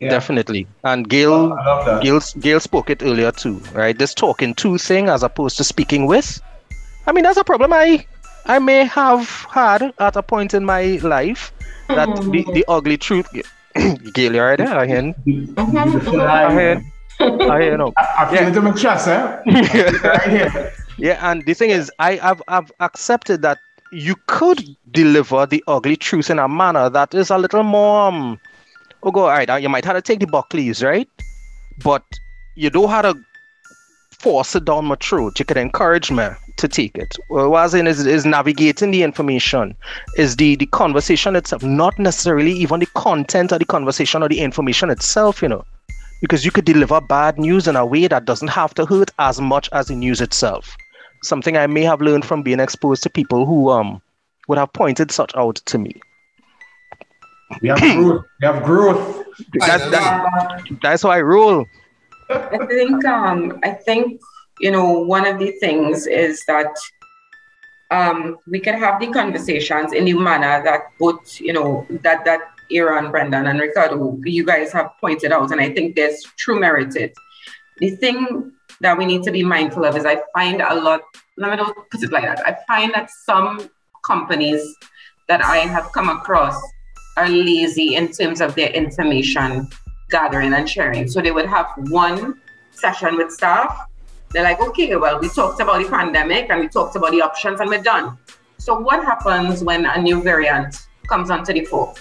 yeah. 0.00 0.08
definitely. 0.10 0.66
And 0.84 1.08
Gail, 1.08 1.48
love 1.48 1.86
that. 1.86 2.02
Gail, 2.02 2.20
Gail 2.40 2.60
spoke 2.60 2.90
it 2.90 3.02
earlier 3.02 3.32
too, 3.32 3.60
right? 3.72 3.96
This 3.96 4.14
talking 4.14 4.54
to 4.56 4.78
thing 4.78 5.08
as 5.08 5.22
opposed 5.22 5.56
to 5.58 5.64
speaking 5.64 6.06
with. 6.06 6.40
I 7.06 7.12
mean, 7.12 7.24
that's 7.24 7.38
a 7.38 7.44
problem 7.44 7.72
I 7.72 8.04
I 8.46 8.58
may 8.58 8.84
have 8.84 9.28
had 9.50 9.92
at 9.98 10.16
a 10.16 10.22
point 10.22 10.54
in 10.54 10.64
my 10.64 10.98
life. 11.02 11.52
That 11.88 12.08
the, 12.16 12.44
the 12.52 12.64
ugly 12.68 12.96
truth. 12.96 13.28
Gail, 14.12 14.32
you 14.34 14.42
right 14.42 14.56
there? 14.56 14.76
I 14.78 14.86
hear. 14.86 15.14
Beautiful 15.24 16.20
I 16.20 16.44
eye. 16.44 16.52
hear. 16.52 16.82
I 17.20 17.62
hear. 17.62 17.76
No. 17.76 17.92
I, 17.96 18.06
I 18.18 18.26
feel 18.30 18.42
Yeah. 18.42 18.48
it 18.48 18.56
in 18.56 18.64
my 18.64 18.72
chest, 18.72 19.08
eh? 19.08 19.40
right. 20.02 20.72
Yeah, 20.98 21.30
and 21.30 21.44
the 21.44 21.54
thing 21.54 21.70
is, 21.70 21.90
I 21.98 22.16
have 22.16 22.42
I've 22.48 22.72
accepted 22.80 23.42
that 23.42 23.58
you 23.92 24.16
could 24.26 24.64
deliver 24.90 25.46
the 25.46 25.62
ugly 25.68 25.96
truth 25.96 26.30
in 26.30 26.38
a 26.38 26.48
manner 26.48 26.88
that 26.90 27.14
is 27.14 27.30
a 27.30 27.38
little 27.38 27.62
more. 27.62 28.08
Um, 28.08 28.40
oh, 29.02 29.10
go 29.10 29.22
all 29.22 29.28
right. 29.28 29.48
uh, 29.48 29.56
You 29.56 29.68
might 29.68 29.84
have 29.84 29.96
to 29.96 30.02
take 30.02 30.20
the 30.20 30.26
Buckleys, 30.26 30.82
right? 30.82 31.08
But 31.82 32.02
you 32.56 32.70
don't 32.70 32.88
have 32.90 33.02
to 33.02 33.18
force 34.18 34.54
it 34.56 34.64
down 34.64 34.86
my 34.86 34.96
throat. 34.96 35.38
You 35.38 35.44
can 35.44 35.58
encourage 35.58 36.10
me 36.10 36.28
to 36.56 36.68
take 36.68 36.96
it. 36.96 37.16
Well, 37.28 37.50
what 37.50 37.62
I'm 37.64 37.68
saying 37.68 37.86
is, 37.86 38.06
is 38.06 38.24
navigating 38.24 38.90
the 38.90 39.02
information, 39.02 39.76
is 40.16 40.36
the 40.36 40.56
the 40.56 40.66
conversation 40.66 41.36
itself, 41.36 41.62
not 41.62 41.98
necessarily 41.98 42.52
even 42.52 42.80
the 42.80 42.86
content 42.94 43.52
of 43.52 43.58
the 43.58 43.66
conversation 43.66 44.22
or 44.22 44.28
the 44.28 44.40
information 44.40 44.90
itself. 44.90 45.42
You 45.42 45.48
know, 45.48 45.64
because 46.20 46.44
you 46.44 46.50
could 46.50 46.64
deliver 46.64 47.00
bad 47.00 47.38
news 47.38 47.68
in 47.68 47.76
a 47.76 47.84
way 47.84 48.06
that 48.06 48.24
doesn't 48.24 48.48
have 48.48 48.72
to 48.74 48.86
hurt 48.86 49.10
as 49.18 49.40
much 49.40 49.68
as 49.72 49.88
the 49.88 49.94
news 49.94 50.20
itself 50.20 50.76
something 51.22 51.56
I 51.56 51.66
may 51.66 51.82
have 51.82 52.00
learned 52.00 52.24
from 52.24 52.42
being 52.42 52.60
exposed 52.60 53.02
to 53.02 53.10
people 53.10 53.46
who 53.46 53.70
um 53.70 54.00
would 54.48 54.58
have 54.58 54.72
pointed 54.72 55.10
such 55.10 55.34
out 55.34 55.56
to 55.66 55.78
me. 55.78 56.00
We 57.62 57.68
have 57.68 57.78
growth. 57.78 58.24
We 58.40 58.46
have 58.46 58.64
growth. 58.64 59.24
That, 59.54 59.90
that, 59.90 60.78
that's 60.82 61.04
why 61.04 61.18
I 61.18 61.20
roll. 61.20 61.66
I 62.30 62.66
think 62.66 63.04
um, 63.04 63.58
I 63.62 63.70
think 63.70 64.20
you 64.60 64.70
know 64.70 64.92
one 64.92 65.26
of 65.26 65.38
the 65.38 65.52
things 65.52 66.06
is 66.06 66.42
that 66.46 66.74
um, 67.90 68.38
we 68.48 68.58
can 68.58 68.78
have 68.78 69.00
the 69.00 69.08
conversations 69.08 69.92
in 69.92 70.06
the 70.06 70.14
manner 70.14 70.62
that 70.64 70.82
both 70.98 71.40
you 71.40 71.52
know 71.52 71.86
that 72.02 72.24
that 72.24 72.40
Aaron, 72.72 73.12
Brendan, 73.12 73.46
and 73.46 73.60
Ricardo 73.60 74.18
you 74.24 74.44
guys 74.44 74.72
have 74.72 74.90
pointed 75.00 75.30
out, 75.32 75.52
and 75.52 75.60
I 75.60 75.72
think 75.72 75.94
there's 75.94 76.22
true 76.36 76.58
merit 76.58 76.96
it. 76.96 77.12
The 77.78 77.90
thing 77.90 78.52
that 78.80 78.98
we 78.98 79.06
need 79.06 79.22
to 79.22 79.30
be 79.30 79.44
mindful 79.44 79.84
of 79.84 79.96
is 79.96 80.04
I 80.04 80.20
find 80.34 80.60
a 80.60 80.74
lot. 80.74 81.02
Let 81.36 81.50
me 81.50 81.56
not 81.56 81.74
put 81.90 82.02
it 82.02 82.10
like 82.10 82.24
that. 82.24 82.44
I 82.44 82.56
find 82.66 82.92
that 82.94 83.08
some 83.24 83.70
companies 84.04 84.62
that 85.28 85.44
I 85.44 85.58
have 85.58 85.92
come 85.92 86.08
across 86.08 86.56
are 87.16 87.28
lazy 87.28 87.94
in 87.94 88.12
terms 88.12 88.40
of 88.40 88.54
their 88.54 88.70
information 88.70 89.68
gathering 90.10 90.52
and 90.52 90.68
sharing. 90.68 91.08
So 91.08 91.20
they 91.20 91.32
would 91.32 91.46
have 91.46 91.66
one 91.88 92.40
session 92.70 93.16
with 93.16 93.32
staff. 93.32 93.88
They're 94.30 94.42
like, 94.42 94.60
okay, 94.60 94.94
well, 94.96 95.18
we 95.20 95.28
talked 95.28 95.60
about 95.60 95.82
the 95.82 95.88
pandemic 95.88 96.50
and 96.50 96.60
we 96.60 96.68
talked 96.68 96.96
about 96.96 97.12
the 97.12 97.22
options 97.22 97.60
and 97.60 97.70
we're 97.70 97.82
done. 97.82 98.18
So 98.58 98.78
what 98.78 99.04
happens 99.04 99.62
when 99.62 99.86
a 99.86 100.00
new 100.00 100.22
variant 100.22 100.86
comes 101.08 101.30
onto 101.30 101.52
the 101.52 101.64
fore? 101.64 101.94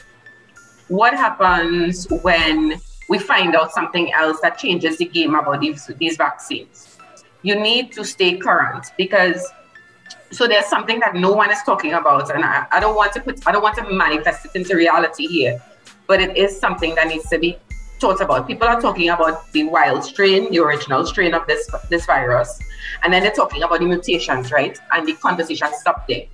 What 0.88 1.14
happens 1.14 2.08
when 2.24 2.80
we 3.10 3.20
find 3.20 3.56
out 3.56 3.72
something 3.72 4.12
else 4.14 4.40
that 4.42 4.58
changes 4.58 4.98
the 4.98 5.06
game 5.06 5.36
about 5.36 5.62
these, 5.62 5.90
these 5.98 6.18
vaccines? 6.18 6.98
You 7.42 7.60
need 7.60 7.92
to 7.94 8.04
stay 8.04 8.38
current 8.38 8.88
because 8.98 9.48
so 10.32 10.48
there's 10.48 10.66
something 10.66 11.00
that 11.00 11.16
no 11.16 11.32
one 11.32 11.52
is 11.52 11.62
talking 11.64 11.94
about 11.94 12.34
and 12.34 12.44
I, 12.44 12.66
I 12.72 12.80
don't 12.80 12.96
want 12.96 13.14
to 13.14 13.22
put 13.22 13.48
i 13.48 13.52
don't 13.52 13.62
want 13.62 13.76
to 13.78 13.90
manifest 13.92 14.46
it 14.46 14.52
into 14.56 14.76
reality 14.76 15.28
here 15.28 15.62
but 16.08 16.20
it 16.22 16.36
is 16.36 16.60
something 16.60 16.96
that 16.96 17.08
needs 17.08 17.30
to 17.30 17.40
be 17.40 17.58
thought 18.00 18.22
about. 18.22 18.48
People 18.48 18.68
are 18.68 18.80
talking 18.80 19.10
about 19.10 19.52
the 19.52 19.64
wild 19.64 20.04
strain 20.04 20.52
the 20.52 20.60
original 20.60 21.06
strain 21.06 21.34
of 21.34 21.48
this 21.48 21.70
this 21.90 22.06
virus 22.06 22.60
and 23.04 23.14
then 23.14 23.24
they're 23.24 23.32
talking 23.32 23.64
about 23.64 23.80
the 23.80 23.86
mutations 23.86 24.52
right 24.52 24.80
and 24.94 25.08
the 25.08 25.14
conversation 25.14 25.70
stopped 25.74 26.08
there. 26.08 26.26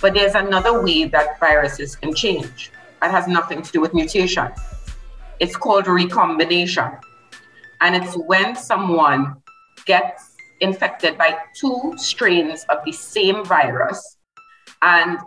But 0.00 0.14
there's 0.14 0.34
another 0.34 0.82
way 0.82 1.04
that 1.04 1.38
viruses 1.40 1.96
can 1.96 2.14
change 2.14 2.70
that 3.00 3.10
has 3.10 3.26
nothing 3.26 3.62
to 3.62 3.72
do 3.72 3.80
with 3.80 3.94
mutation. 3.94 4.48
It's 5.40 5.56
called 5.56 5.86
recombination 5.86 6.90
and 7.80 7.96
it's 7.96 8.16
when 8.16 8.56
someone 8.56 9.36
gets 9.84 10.33
infected 10.60 11.18
by 11.18 11.36
two 11.54 11.94
strains 11.96 12.64
of 12.68 12.78
the 12.84 12.92
same 12.92 13.44
virus. 13.44 14.18
And 14.82 15.18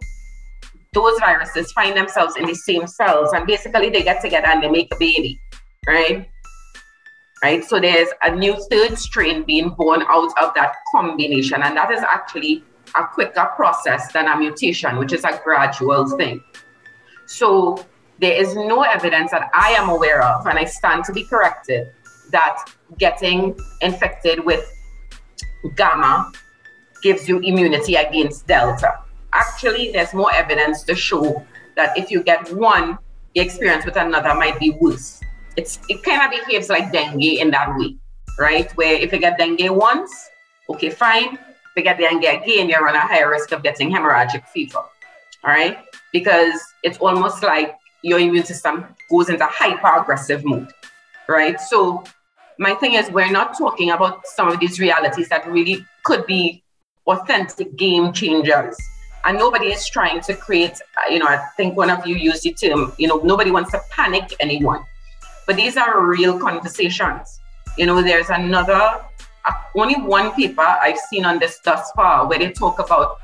those 0.94 1.20
viruses 1.20 1.72
find 1.74 1.96
themselves 1.96 2.36
in 2.38 2.46
the 2.46 2.56
same 2.56 2.88
cells. 2.88 3.34
And 3.34 3.46
basically 3.46 3.90
they 3.90 4.04
get 4.04 4.22
together 4.22 4.48
and 4.48 4.64
they 4.64 4.70
make 4.70 4.94
a 4.94 4.98
baby 4.98 5.40
right? 5.88 6.30
Right? 7.42 7.64
So 7.64 7.80
there's 7.80 8.10
a 8.22 8.36
new 8.36 8.56
third 8.70 8.98
strain 8.98 9.44
being 9.44 9.70
born 9.70 10.04
out 10.08 10.32
of 10.42 10.54
that 10.56 10.76
combination. 10.92 11.62
And 11.64 11.78
that 11.78 11.92
is 11.92 12.02
actually 12.02 12.64
a 12.96 13.06
quicker 13.06 13.50
process 13.56 14.12
than 14.12 14.28
a 14.28 14.38
mutation 14.38 14.98
which 14.98 15.14
is 15.14 15.24
a 15.24 15.40
gradual 15.44 16.08
thing. 16.18 16.42
So 17.26 17.86
there 18.20 18.34
is 18.34 18.56
no 18.56 18.82
evidence 18.82 19.30
that 19.30 19.48
i 19.54 19.70
am 19.74 19.90
aware 19.90 20.24
of 20.24 20.48
and 20.48 20.58
i 20.58 20.64
stand 20.64 21.04
to 21.04 21.14
be 21.14 21.24
corrected 21.26 21.86
that 22.32 22.66
getting 22.98 23.56
infected 23.82 24.44
with 24.44 24.74
gamma 25.76 26.32
gives 27.02 27.28
you 27.28 27.40
immunity 27.40 27.96
against 27.96 28.48
delta. 28.48 29.00
Actually, 29.34 29.92
there's 29.92 30.14
more 30.14 30.34
evidence 30.34 30.84
to 30.84 30.96
show 30.96 31.46
that 31.76 31.98
if 31.98 32.10
you 32.10 32.24
get 32.24 32.52
one, 32.54 32.98
the 33.36 33.42
experience 33.42 33.86
with 33.86 33.96
another 33.96 34.34
might 34.34 34.60
be 34.60 34.72
worse. 34.72 35.22
It's 35.56 35.80
it 35.90 36.04
kind 36.04 36.22
of 36.22 36.32
behaves 36.32 36.70
like 36.70 36.92
dengue 36.92 37.24
in 37.24 37.52
that 37.52 37.76
way, 37.78 37.96
right? 38.40 38.72
Where 38.78 38.94
if 38.94 39.12
you 39.12 39.20
get 39.20 39.38
dengue 39.38 39.70
once, 39.70 40.30
okay, 40.70 40.90
fine. 40.90 41.36
If 41.36 41.76
you 41.76 41.84
get 41.84 41.98
dengue 41.98 42.24
again, 42.24 42.70
you're 42.70 42.88
on 42.88 42.96
a 42.96 43.00
higher 43.00 43.30
risk 43.30 43.52
of 43.52 43.64
getting 43.64 43.92
hemorrhagic 43.92 44.48
fever. 44.48 44.80
All 44.80 45.52
right? 45.52 45.78
Because 46.12 46.60
it's 46.84 46.98
almost 46.98 47.44
like 47.44 47.76
your 48.02 48.20
immune 48.20 48.46
system 48.46 48.86
goes 49.10 49.30
into 49.30 49.46
hyper 49.46 50.02
aggressive 50.02 50.44
mode. 50.44 50.72
Right. 51.28 51.60
So 51.60 52.04
my 52.60 52.74
thing 52.76 52.94
is 52.94 53.10
we're 53.12 53.32
not 53.32 53.58
talking 53.58 53.92
about 53.92 54.26
some 54.26 54.48
of 54.48 54.60
these 54.60 54.80
realities 54.80 55.30
that 55.30 55.48
really 55.48 55.86
could 56.06 56.26
be 56.26 56.64
authentic 57.06 57.76
game 57.76 58.12
changers. 58.14 58.78
And 59.26 59.38
nobody 59.38 59.68
is 59.68 59.88
trying 59.90 60.22
to 60.22 60.36
create 60.36 60.80
uh, 60.98 61.12
you 61.12 61.20
know 61.20 61.28
i 61.28 61.38
think 61.58 61.76
one 61.76 61.90
of 61.90 62.08
you 62.08 62.16
used 62.16 62.44
the 62.44 62.54
term 62.54 62.94
you 62.98 63.08
know 63.08 63.18
nobody 63.18 63.52
wants 63.52 63.72
to 63.72 63.82
panic 63.90 64.34
anyone. 64.40 64.84
But 65.46 65.56
these 65.56 65.78
are 65.78 66.06
real 66.06 66.40
conversations. 66.40 67.40
You 67.78 67.86
know 67.86 68.02
there's 68.02 68.30
another 68.30 69.02
uh, 69.48 69.54
only 69.76 69.96
one 69.96 70.32
paper 70.34 70.62
i've 70.62 70.98
seen 70.98 71.26
on 71.26 71.40
this 71.40 71.60
thus 71.64 71.92
far 71.96 72.28
where 72.28 72.40
they 72.40 72.52
talk 72.52 72.80
about 72.80 73.18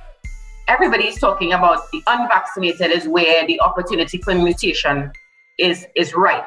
everybody's 0.67 1.19
talking 1.19 1.53
about 1.53 1.91
the 1.91 2.01
unvaccinated 2.07 2.91
is 2.91 3.07
where 3.07 3.45
the 3.45 3.59
opportunity 3.59 4.17
for 4.19 4.33
mutation 4.33 5.11
is 5.59 5.85
is 5.95 6.13
right 6.15 6.45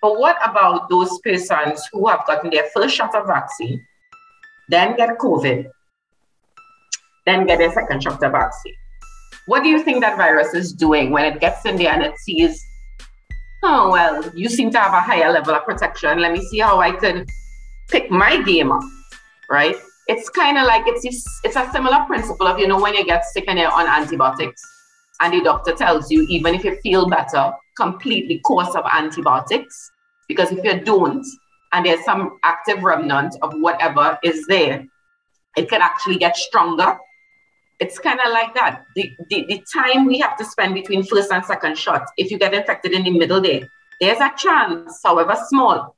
but 0.00 0.18
what 0.18 0.36
about 0.48 0.88
those 0.88 1.18
persons 1.20 1.82
who 1.92 2.06
have 2.08 2.26
gotten 2.26 2.50
their 2.50 2.64
first 2.74 2.94
shot 2.94 3.14
of 3.14 3.26
vaccine, 3.26 3.84
then 4.68 4.96
get 4.96 5.18
COVID, 5.18 5.68
then 7.26 7.46
get 7.46 7.58
their 7.58 7.72
second 7.72 8.02
shot 8.02 8.22
of 8.22 8.32
vaccine? 8.32 8.74
What 9.46 9.62
do 9.62 9.68
you 9.68 9.82
think 9.82 10.00
that 10.02 10.16
virus 10.16 10.54
is 10.54 10.72
doing 10.72 11.10
when 11.10 11.24
it 11.24 11.40
gets 11.40 11.64
in 11.64 11.76
there 11.76 11.92
and 11.92 12.02
it 12.02 12.16
sees, 12.18 12.62
oh, 13.62 13.90
well, 13.90 14.30
you 14.34 14.48
seem 14.48 14.70
to 14.72 14.78
have 14.78 14.92
a 14.92 15.00
higher 15.00 15.32
level 15.32 15.54
of 15.54 15.64
protection. 15.64 16.20
Let 16.20 16.32
me 16.32 16.40
see 16.48 16.58
how 16.58 16.80
I 16.80 16.92
can 16.92 17.26
pick 17.88 18.10
my 18.10 18.42
game 18.42 18.70
up, 18.70 18.82
right? 19.50 19.74
It's 20.06 20.28
kind 20.28 20.58
of 20.58 20.66
like 20.66 20.84
it's, 20.86 21.04
it's 21.44 21.56
a 21.56 21.68
similar 21.72 22.04
principle 22.06 22.46
of, 22.46 22.58
you 22.58 22.68
know, 22.68 22.80
when 22.80 22.94
you 22.94 23.04
get 23.04 23.24
sick 23.24 23.44
and 23.48 23.58
you're 23.58 23.72
on 23.72 23.86
antibiotics 23.86 24.62
and 25.20 25.32
the 25.32 25.42
doctor 25.42 25.72
tells 25.72 26.10
you, 26.10 26.22
even 26.28 26.54
if 26.54 26.64
you 26.64 26.76
feel 26.82 27.08
better, 27.08 27.52
completely 27.76 28.40
course 28.40 28.74
of 28.74 28.84
antibiotics. 28.90 29.90
Because 30.28 30.52
if 30.52 30.62
you 30.64 30.80
don't 30.80 31.26
and 31.72 31.86
there's 31.86 32.04
some 32.04 32.38
active 32.44 32.82
remnant 32.82 33.34
of 33.42 33.52
whatever 33.60 34.18
is 34.22 34.46
there 34.46 34.86
it 35.56 35.68
can 35.68 35.82
actually 35.82 36.16
get 36.16 36.36
stronger. 36.36 36.96
It's 37.80 37.98
kind 37.98 38.20
of 38.24 38.32
like 38.32 38.54
that. 38.54 38.84
The, 38.94 39.12
the, 39.28 39.44
the 39.48 39.64
time 39.72 40.06
we 40.06 40.18
have 40.20 40.36
to 40.38 40.44
spend 40.44 40.74
between 40.74 41.02
first 41.04 41.32
and 41.32 41.44
second 41.44 41.76
shot 41.76 42.06
if 42.16 42.30
you 42.30 42.38
get 42.38 42.54
infected 42.54 42.92
in 42.92 43.04
the 43.04 43.10
middle 43.10 43.40
there 43.40 43.68
there's 44.00 44.20
a 44.20 44.32
chance 44.36 45.00
however 45.04 45.36
small 45.48 45.96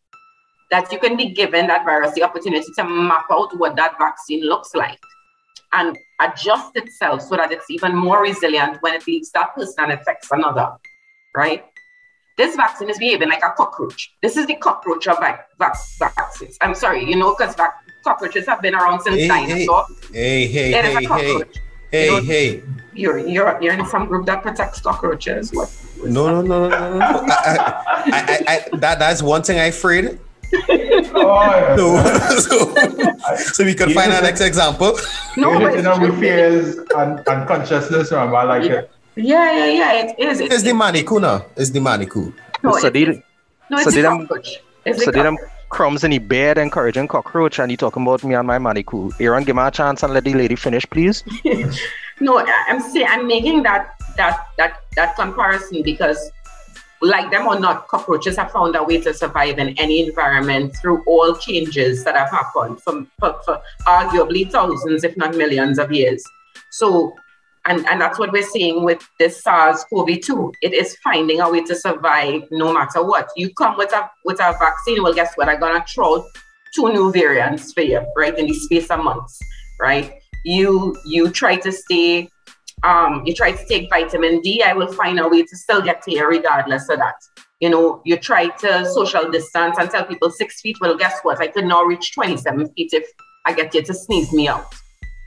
that 0.71 0.91
you 0.93 0.99
can 0.99 1.17
be 1.17 1.31
given 1.31 1.67
that 1.67 1.85
virus 1.85 2.13
the 2.15 2.23
opportunity 2.23 2.67
to 2.77 2.85
map 2.85 3.27
out 3.31 3.57
what 3.59 3.77
that 3.77 3.99
vaccine 3.99 4.43
looks 4.45 4.75
like 4.75 5.01
and 5.73 5.97
adjust 6.21 6.77
itself 6.77 7.23
so 7.23 7.37
that 7.37 7.53
it's 7.53 7.71
even 7.71 7.95
more 7.95 8.23
resilient 8.23 8.79
when 8.83 8.95
it 8.95 9.07
leaves 9.07 9.31
that 9.33 9.55
person 9.55 9.77
and 9.85 9.93
affects 9.93 10.29
another 10.33 10.69
right 11.35 11.65
this 12.37 12.57
vaccine 12.57 12.89
is 12.89 12.97
behaving 12.99 13.29
like 13.29 13.43
a 13.45 13.51
cockroach. 13.51 14.15
This 14.23 14.39
is 14.39 14.47
the 14.47 14.55
cockroach 14.55 15.07
of 15.07 15.19
vac- 15.19 15.47
vac- 15.59 15.77
vaccines. 15.99 16.57
I'm 16.63 16.75
sorry, 16.75 17.05
you 17.05 17.15
know, 17.15 17.35
because 17.37 17.55
vac- 17.55 17.75
cockroaches 18.03 18.47
have 18.47 18.63
been 18.63 18.75
around 18.75 19.03
since 19.03 19.17
Hey, 19.17 19.29
dinosaur. 19.29 19.85
Hey, 20.11 20.47
hey, 20.47 20.73
It 20.73 20.85
hey, 20.87 21.05
hey, 21.05 21.43
hey, 21.91 22.05
You 22.07 22.11
know- 22.13 22.23
hey. 22.23 22.63
You're, 22.95 23.19
you're, 23.19 23.59
you're 23.63 23.75
in 23.75 23.85
some 23.85 24.07
group 24.07 24.25
that 24.25 24.43
protects 24.43 24.81
cockroaches. 24.81 25.53
What? 25.53 25.71
No, 26.03 26.29
no, 26.29 26.41
no, 26.41 26.69
no, 26.71 26.79
no, 26.93 26.99
no. 26.99 27.05
I, 27.29 27.57
I, 28.07 28.45
I, 28.49 28.55
I, 28.73 28.77
that, 28.79 28.99
that's 28.99 29.21
one 29.23 29.43
thing 29.43 29.59
I 29.59 29.67
afraid. 29.67 30.19
Oh, 30.53 31.77
So, 31.77 32.75
so, 33.37 33.37
so 33.37 33.65
we 33.65 33.75
can 33.75 33.91
find 33.91 34.13
our 34.13 34.23
next 34.23 34.41
example. 34.41 34.99
No, 35.37 35.53
no, 35.55 35.61
but 35.61 35.77
you 35.77 35.83
know, 35.83 35.99
with 35.99 36.19
fears 36.19 36.77
and, 36.97 37.27
and 37.27 37.49
consciousness, 37.49 38.11
remember, 38.11 38.45
like 38.45 38.65
Yeah. 38.65 38.73
it. 38.75 38.91
Yeah, 39.17 39.53
yeah, 39.53 39.67
yeah. 39.67 39.93
It 40.07 40.19
is. 40.19 40.41
It's 40.41 40.63
the 40.63 40.71
Manicuna. 40.71 41.45
It's 41.57 41.71
the 41.71 41.81
Manicou. 41.81 42.33
No, 42.63 42.73
so 42.79 42.87
it's, 42.87 42.93
they, 42.95 43.03
it's- 43.03 43.23
no, 43.71 43.77
it's 43.79 43.93
so 43.93 43.99
a 43.99 44.03
them- 44.03 44.19
cockroach. 44.27 44.61
It's 44.85 45.05
so 45.05 45.11
a 45.11 45.13
them 45.13 45.37
cockroach. 45.37 45.53
crumbs 45.69 46.05
in 46.05 46.11
the 46.13 46.19
bed 46.19 46.59
encouraging 46.59 47.07
cockroach 47.09 47.59
and 47.59 47.71
you 47.71 47.77
talking 47.77 48.03
about 48.03 48.25
me 48.25 48.35
and 48.35 48.47
my 48.47 48.59
money 48.59 48.83
cool. 48.83 49.13
Aaron, 49.21 49.45
give 49.45 49.57
me 49.57 49.63
a 49.63 49.71
chance 49.71 50.03
and 50.03 50.13
let 50.15 50.25
the 50.25 50.35
lady 50.35 50.57
finish, 50.57 50.87
please. 50.89 51.23
No, 52.23 52.39
I'm 52.69 52.81
saying 52.83 53.07
I'm 53.09 53.27
making 53.27 53.63
that 53.63 53.95
that 54.19 54.49
that 54.59 54.83
that 54.95 55.17
comparison 55.17 55.83
because, 55.83 56.31
like 57.01 57.31
them 57.31 57.47
or 57.47 57.59
not, 57.59 57.89
cockroaches 57.89 58.37
have 58.37 58.51
found 58.51 58.77
a 58.77 58.83
way 58.83 59.01
to 59.01 59.15
survive 59.15 59.59
in 59.59 59.71
any 59.79 60.07
environment 60.07 60.77
through 60.77 61.03
all 61.07 61.35
changes 61.37 62.05
that 62.05 62.15
have 62.17 62.31
happened 62.31 62.81
for, 62.83 63.07
for, 63.19 63.41
for 63.45 63.63
arguably 63.87 64.51
thousands, 64.51 65.05
if 65.05 65.17
not 65.17 65.37
millions, 65.37 65.79
of 65.79 65.93
years. 65.93 66.23
So, 66.71 67.15
and 67.67 67.87
and 67.87 68.01
that's 68.01 68.19
what 68.19 68.33
we're 68.33 68.43
seeing 68.43 68.85
with 68.85 69.07
this 69.19 69.43
SARS-CoV-2. 69.43 70.55
It 70.63 70.73
is 70.73 70.97
finding 71.05 71.41
a 71.41 71.51
way 71.51 71.63
to 71.65 71.75
survive 71.75 72.43
no 72.51 72.73
matter 72.73 73.05
what. 73.05 73.29
You 73.37 73.53
come 73.55 73.77
with 73.77 73.93
a 73.93 74.11
with 74.25 74.41
a 74.41 74.55
vaccine, 74.59 75.03
well, 75.03 75.15
guess 75.15 75.35
what? 75.37 75.49
I'm 75.49 75.61
gonna 75.61 75.85
throw 75.87 76.25
two 76.75 76.93
new 76.93 77.13
variants 77.13 77.73
for 77.73 77.83
you, 77.83 78.05
right, 78.17 78.37
in 78.39 78.47
the 78.47 78.55
space 78.55 78.91
of 78.91 79.03
months, 79.03 79.39
right? 79.79 80.21
you 80.45 80.97
you 81.05 81.31
try 81.31 81.57
to 81.57 81.71
stay 81.71 82.29
um 82.83 83.23
you 83.27 83.35
try 83.35 83.53
to 83.53 83.65
take 83.67 83.89
vitamin 83.91 84.41
D, 84.41 84.63
I 84.65 84.73
will 84.73 84.93
find 84.93 85.19
a 85.19 85.29
way 85.29 85.43
to 85.43 85.57
still 85.57 85.83
get 85.83 86.03
to 86.03 86.13
you 86.13 86.27
regardless 86.27 86.89
of 86.89 86.99
that. 86.99 87.17
You 87.61 87.71
know, 87.71 88.01
you 88.05 88.17
try 88.17 88.49
to 88.49 88.87
social 88.87 89.31
distance 89.31 89.77
and 89.79 89.91
tell 89.91 90.05
people 90.05 90.31
six 90.31 90.61
feet. 90.61 90.77
Well, 90.81 90.97
guess 90.97 91.21
what? 91.23 91.41
I 91.41 91.49
could 91.49 91.67
now 91.67 91.83
reach 91.83 92.15
27 92.15 92.73
feet 92.75 92.91
if 92.93 93.07
I 93.47 93.53
get 93.53 93.75
you 93.75 93.83
to 93.83 93.95
sneeze 93.95 94.33
me 94.33 94.49
out. 94.49 94.75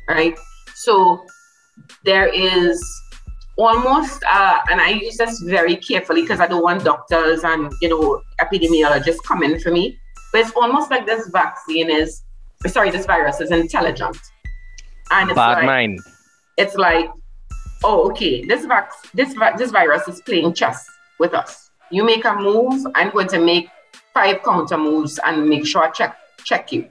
Right. 0.10 0.38
So 0.76 1.24
there 2.06 2.28
is 2.28 2.84
almost 3.58 4.24
uh, 4.32 4.60
and 4.72 4.82
I 4.82 4.90
use 4.90 5.18
this 5.18 5.40
very 5.42 5.76
carefully 5.76 6.22
because 6.22 6.40
I 6.40 6.48
don't 6.48 6.64
want 6.64 6.84
doctors 6.84 7.44
and 7.44 7.72
you 7.82 7.90
know 7.90 8.22
epidemiologists 8.42 9.24
coming 9.24 9.60
for 9.60 9.72
me. 9.72 9.98
But 10.32 10.42
it's 10.42 10.52
almost 10.52 10.90
like 10.90 11.06
this 11.06 11.28
vaccine 11.28 11.92
is 11.92 12.24
sorry, 12.70 12.92
this 12.92 13.06
virus 13.06 13.42
is 13.42 13.52
intelligent. 13.52 14.18
And 15.12 15.30
it's 15.30 15.36
Bad 15.36 15.58
like, 15.58 15.66
mind. 15.66 16.00
it's 16.58 16.76
like, 16.76 17.10
oh, 17.84 18.10
okay, 18.12 18.44
this 18.46 18.66
vac- 18.66 18.92
this 19.14 19.34
vi- 19.34 19.56
this 19.58 19.72
virus 19.72 20.08
is 20.08 20.22
playing 20.22 20.54
chess 20.54 20.90
with 21.20 21.34
us. 21.34 21.70
You 21.92 22.04
make 22.04 22.26
a 22.26 22.34
move, 22.36 22.86
I'm 22.96 23.12
going 23.12 23.28
to 23.28 23.40
make 23.40 23.70
five 24.14 24.42
counter 24.44 24.78
moves 24.78 25.20
and 25.26 25.48
make 25.48 25.66
sure 25.66 25.84
I 25.84 25.90
check 25.92 26.18
check 26.44 26.72
you. 26.72 26.88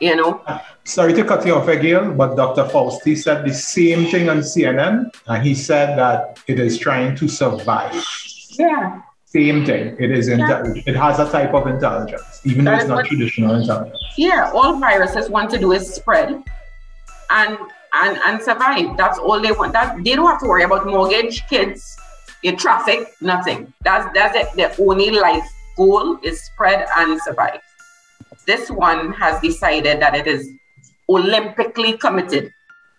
You 0.00 0.14
know, 0.14 0.42
Sorry 0.84 1.14
to 1.14 1.24
cut 1.24 1.46
you 1.46 1.54
off 1.54 1.68
again, 1.68 2.18
but 2.18 2.34
Dr. 2.36 2.64
Fauci 2.64 3.16
said 3.16 3.46
the 3.46 3.54
same 3.54 4.04
thing 4.10 4.28
on 4.28 4.38
CNN, 4.40 5.10
and 5.26 5.42
he 5.42 5.54
said 5.54 5.96
that 5.98 6.38
it 6.46 6.60
is 6.60 6.76
trying 6.78 7.16
to 7.16 7.26
survive. 7.28 7.94
yeah, 8.58 9.00
Same 9.24 9.64
thing. 9.64 9.96
It 9.98 10.10
is 10.10 10.28
inte- 10.28 10.82
it 10.86 10.96
has 10.96 11.18
a 11.18 11.30
type 11.32 11.54
of 11.54 11.66
intelligence, 11.66 12.42
even 12.44 12.66
though 12.66 12.74
it's 12.74 12.84
not 12.86 12.96
what- 12.96 13.06
traditional 13.06 13.54
intelligence. 13.54 13.98
yeah. 14.18 14.50
All 14.52 14.76
viruses 14.78 15.30
want 15.30 15.48
to 15.52 15.58
do 15.58 15.72
is 15.72 15.88
spread 15.94 16.42
and 17.30 17.56
and 17.94 18.18
and 18.26 18.42
survive. 18.42 18.96
That's 18.96 19.18
all 19.18 19.40
they 19.40 19.52
want. 19.52 19.72
That 19.72 19.96
they 20.04 20.14
don't 20.14 20.26
have 20.26 20.40
to 20.40 20.46
worry 20.46 20.62
about 20.64 20.86
mortgage, 20.86 21.46
kids, 21.48 21.96
your 22.42 22.56
traffic, 22.56 23.08
nothing. 23.20 23.72
That's 23.82 24.06
that's 24.14 24.36
it. 24.36 24.48
Their 24.56 24.74
only 24.78 25.10
life 25.10 25.44
goal 25.76 26.18
is 26.22 26.42
spread 26.42 26.86
and 26.96 27.20
survive. 27.22 27.60
This 28.46 28.70
one 28.70 29.12
has 29.14 29.40
decided 29.40 30.00
that 30.00 30.14
it 30.14 30.26
is 30.26 30.48
Olympically 31.08 31.98
committed 32.00 32.50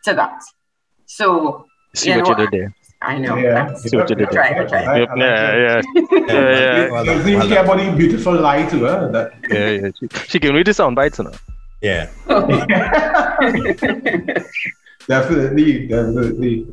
to 0.06 0.14
that. 0.14 0.42
So 1.06 1.66
See 1.94 2.10
you 2.12 2.18
what 2.22 2.38
know, 2.38 2.44
you 2.46 2.50
did 2.50 2.52
there. 2.60 2.74
I 3.02 3.18
know. 3.18 3.36
Yeah. 3.36 3.66
I'm- 3.66 3.76
See 3.78 3.98
what 3.98 4.10
you 4.10 4.16
did 4.16 4.30
try, 4.30 4.54
there. 4.54 4.68
try. 4.68 4.84
I- 4.84 4.98
Yep, 5.00 5.10
yeah, 5.18 5.56
yeah, 5.58 5.82
yeah, 5.96 6.24
yeah, 6.28 6.90
Well 6.92 7.04
He 7.04 7.10
doesn't 7.10 7.30
even 7.30 7.50
care 7.50 7.64
about 7.64 7.78
the 7.78 7.92
beautiful 7.98 8.34
lie 8.34 8.66
to 8.66 8.78
her. 8.86 9.12
That 9.12 9.34
yeah, 9.50 9.70
yeah. 9.70 9.92
She, 10.00 10.08
she 10.30 10.40
gave 10.40 10.54
me 10.54 10.64
the 10.64 10.74
sound 10.74 10.96
bites, 10.96 11.18
you 11.20 11.26
know. 11.26 11.34
Yeah. 11.82 12.10
definitely, 15.08 15.88
definitely. 15.88 16.68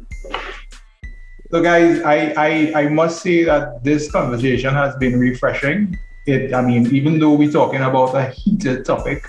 So, 1.51 1.63
guys, 1.63 2.01
I, 2.03 2.35
I 2.37 2.73
I 2.75 2.89
must 2.89 3.23
say 3.23 3.45
that 3.45 3.85
this 3.85 4.11
conversation 4.11 4.75
has 4.75 4.97
been 4.97 5.19
refreshing. 5.19 5.97
It, 6.27 6.55
I 6.55 6.63
mean, 6.63 6.93
even 6.95 7.19
though 7.19 7.35
we're 7.35 7.53
talking 7.53 7.83
about 7.83 8.15
a 8.15 8.31
heated 8.31 8.85
topic, 8.85 9.29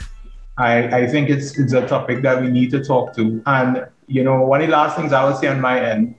I, 0.58 1.02
I 1.02 1.08
think 1.08 1.30
it's 1.30 1.60
it's 1.60 1.74
a 1.74 1.86
topic 1.86 2.22
that 2.24 2.42
we 2.42 2.50
need 2.50 2.72
to 2.72 2.84
talk 2.84 3.14
to. 3.16 3.44
And 3.46 3.86
you 4.08 4.24
know, 4.24 4.42
one 4.42 4.62
of 4.62 4.68
the 4.68 4.74
last 4.74 4.96
things 4.96 5.12
I 5.12 5.26
would 5.26 5.38
say 5.38 5.48
on 5.48 5.60
my 5.60 5.80
end 5.80 6.16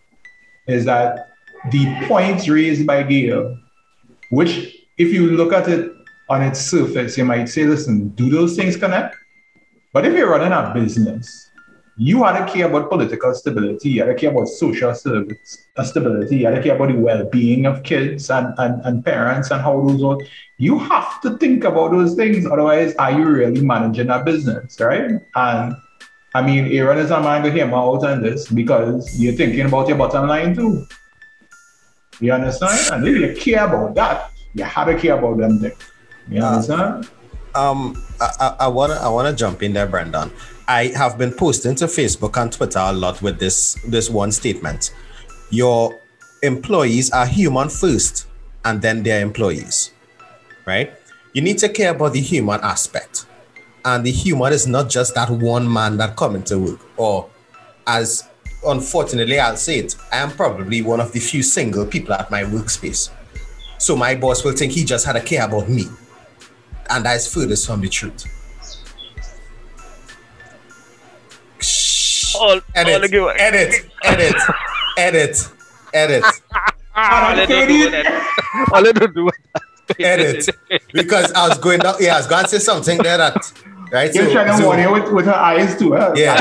is 0.69 0.85
that 0.85 1.31
the 1.71 2.07
points 2.07 2.49
raised 2.49 2.87
by 2.87 3.03
Gail, 3.03 3.59
which 4.31 4.77
if 4.99 5.13
you 5.13 5.31
look 5.33 5.53
at 5.53 5.69
it 5.69 5.91
on 6.29 6.43
its 6.43 6.61
surface, 6.61 7.17
you 7.17 7.25
might 7.25 7.49
say, 7.49 7.65
listen, 7.65 8.09
do 8.11 8.29
those 8.29 8.57
things 8.57 8.77
connect? 8.77 9.17
But 9.97 10.05
if 10.05 10.13
you're 10.13 10.29
running 10.29 10.53
a 10.53 10.75
business, 10.75 11.51
you 11.97 12.23
had 12.23 12.45
to 12.45 12.53
care 12.53 12.67
about 12.67 12.91
political 12.91 13.35
stability, 13.35 13.89
you 13.89 14.03
had 14.03 14.09
to 14.09 14.15
care 14.15 14.31
about 14.31 14.45
social 14.49 14.95
service 14.95 15.69
uh, 15.75 15.85
stability, 15.85 16.37
you 16.37 16.45
had 16.45 16.57
to 16.57 16.63
care 16.63 16.77
about 16.77 16.89
the 16.89 16.99
well-being 16.99 17.65
of 17.65 17.83
kids 17.83 18.29
and, 18.29 18.53
and, 18.59 18.85
and 18.85 19.03
parents 19.03 19.51
and 19.51 19.63
how 19.63 19.81
those 19.81 20.03
are. 20.05 20.19
You 20.59 20.79
have 20.81 21.23
to 21.23 21.39
think 21.39 21.65
about 21.65 21.93
those 21.93 22.15
things. 22.15 22.45
Otherwise, 22.45 22.95
are 22.97 23.11
you 23.11 23.25
really 23.25 23.63
managing 23.63 24.11
a 24.11 24.23
business, 24.23 24.79
right? 24.81 25.13
And 25.35 25.77
I 26.35 26.43
mean, 26.43 26.67
Aaron 26.73 26.99
is 26.99 27.11
a 27.11 27.19
man 27.19 27.43
to 27.45 27.51
hear 27.51 27.65
out 27.65 28.05
on 28.05 28.21
this 28.21 28.49
because 28.49 29.19
you're 29.19 29.33
thinking 29.33 29.65
about 29.65 29.89
your 29.89 29.97
bottom 29.97 30.29
line 30.29 30.55
too. 30.55 30.87
You 32.21 32.35
understand? 32.35 32.93
And 32.93 33.09
if 33.09 33.17
you 33.17 33.35
care 33.35 33.65
about 33.65 33.95
that, 33.95 34.31
you 34.53 34.65
have 34.65 34.89
to 34.89 34.99
care 34.99 35.17
about 35.17 35.39
them 35.39 35.59
things. 35.59 35.91
You 36.29 36.43
understand? 36.43 37.09
Um, 37.57 37.97
I, 38.21 38.57
I, 38.61 38.69
wanna 38.69 38.95
I 38.95 39.09
wanna 39.09 39.33
jump 39.33 39.63
in 39.63 39.73
there, 39.73 39.87
Brendan. 39.87 40.31
I 40.69 40.89
have 40.89 41.17
been 41.17 41.33
posting 41.33 41.75
to 41.77 41.87
Facebook 41.87 42.41
and 42.41 42.53
Twitter 42.53 42.79
a 42.79 42.93
lot 42.93 43.23
with 43.23 43.39
this 43.39 43.75
this 43.87 44.11
one 44.11 44.31
statement. 44.31 44.95
Your 45.51 45.99
employees 46.43 47.11
are 47.13 47.27
human 47.27 47.71
first, 47.71 48.27
and 48.67 48.83
then 48.83 49.03
they're 49.03 49.23
employees, 49.23 49.93
right? 50.67 50.93
You 51.33 51.41
need 51.41 51.57
to 51.59 51.71
care 51.71 51.93
about 51.93 52.13
the 52.13 52.21
human 52.21 52.61
aspect, 52.61 53.25
and 53.87 54.05
the 54.05 54.13
human 54.13 54.53
is 54.53 54.67
not 54.67 54.91
just 54.91 55.15
that 55.15 55.31
one 55.31 55.73
man 55.73 55.97
that 55.97 56.15
coming 56.15 56.43
to 56.45 56.59
work, 56.59 56.81
or 56.99 57.31
as 57.87 58.29
unfortunately 58.67 59.41
I'll 59.41 59.57
say 59.57 59.79
it, 59.79 59.97
I 60.13 60.19
am 60.19 60.31
probably 60.31 60.83
one 60.83 61.01
of 61.01 61.13
the 61.13 61.21
few 61.21 61.43
single 61.43 61.87
people 61.87 62.13
at 62.13 62.31
my 62.31 62.43
workspace. 62.43 63.11
So 63.79 63.97
my 63.97 64.15
boss 64.15 64.45
will 64.45 64.53
think 64.53 64.73
he 64.73 64.85
just 64.85 65.07
had 65.07 65.15
to 65.15 65.21
care 65.21 65.47
about 65.47 65.71
me 65.71 65.87
and 66.91 67.05
that 67.05 67.17
is 67.17 67.33
furthest 67.33 67.67
from 67.67 67.81
the 67.81 67.89
truth. 67.89 68.25
Shh. 71.61 72.35
All, 72.37 72.61
Edit, 72.75 72.95
all 73.15 73.31
the 73.33 73.41
edit, 73.41 73.91
edit, 74.05 74.35
edit, 74.99 75.49
edit, 75.95 76.25
ah, 76.95 77.31
all 77.31 77.37
they 77.37 77.47
do 77.47 77.67
do 77.67 77.91
that. 77.91 78.69
All 78.73 78.83
they 78.83 78.93
do 78.93 79.09
do 79.09 79.31
that. 79.55 80.01
edit. 80.01 80.49
Because 80.93 81.33
I 81.33 81.49
was 81.49 81.59
going 81.59 81.79
down, 81.81 81.95
yeah, 82.01 82.15
I 82.15 82.19
was 82.19 82.27
going 82.27 82.45
to 82.45 82.51
say 82.51 82.59
something 82.59 82.99
there 82.99 83.17
that, 83.17 83.37
right? 83.93 84.13
You're 84.15 84.31
trying 84.31 84.49
to 84.49 84.57
so- 84.59 84.67
warn 84.67 84.81
you 84.81 84.93
with, 84.93 85.11
with 85.13 85.25
her 85.27 85.35
eyes 85.35 85.79
too. 85.79 85.95
Huh? 85.95 86.13
yeah. 86.17 86.35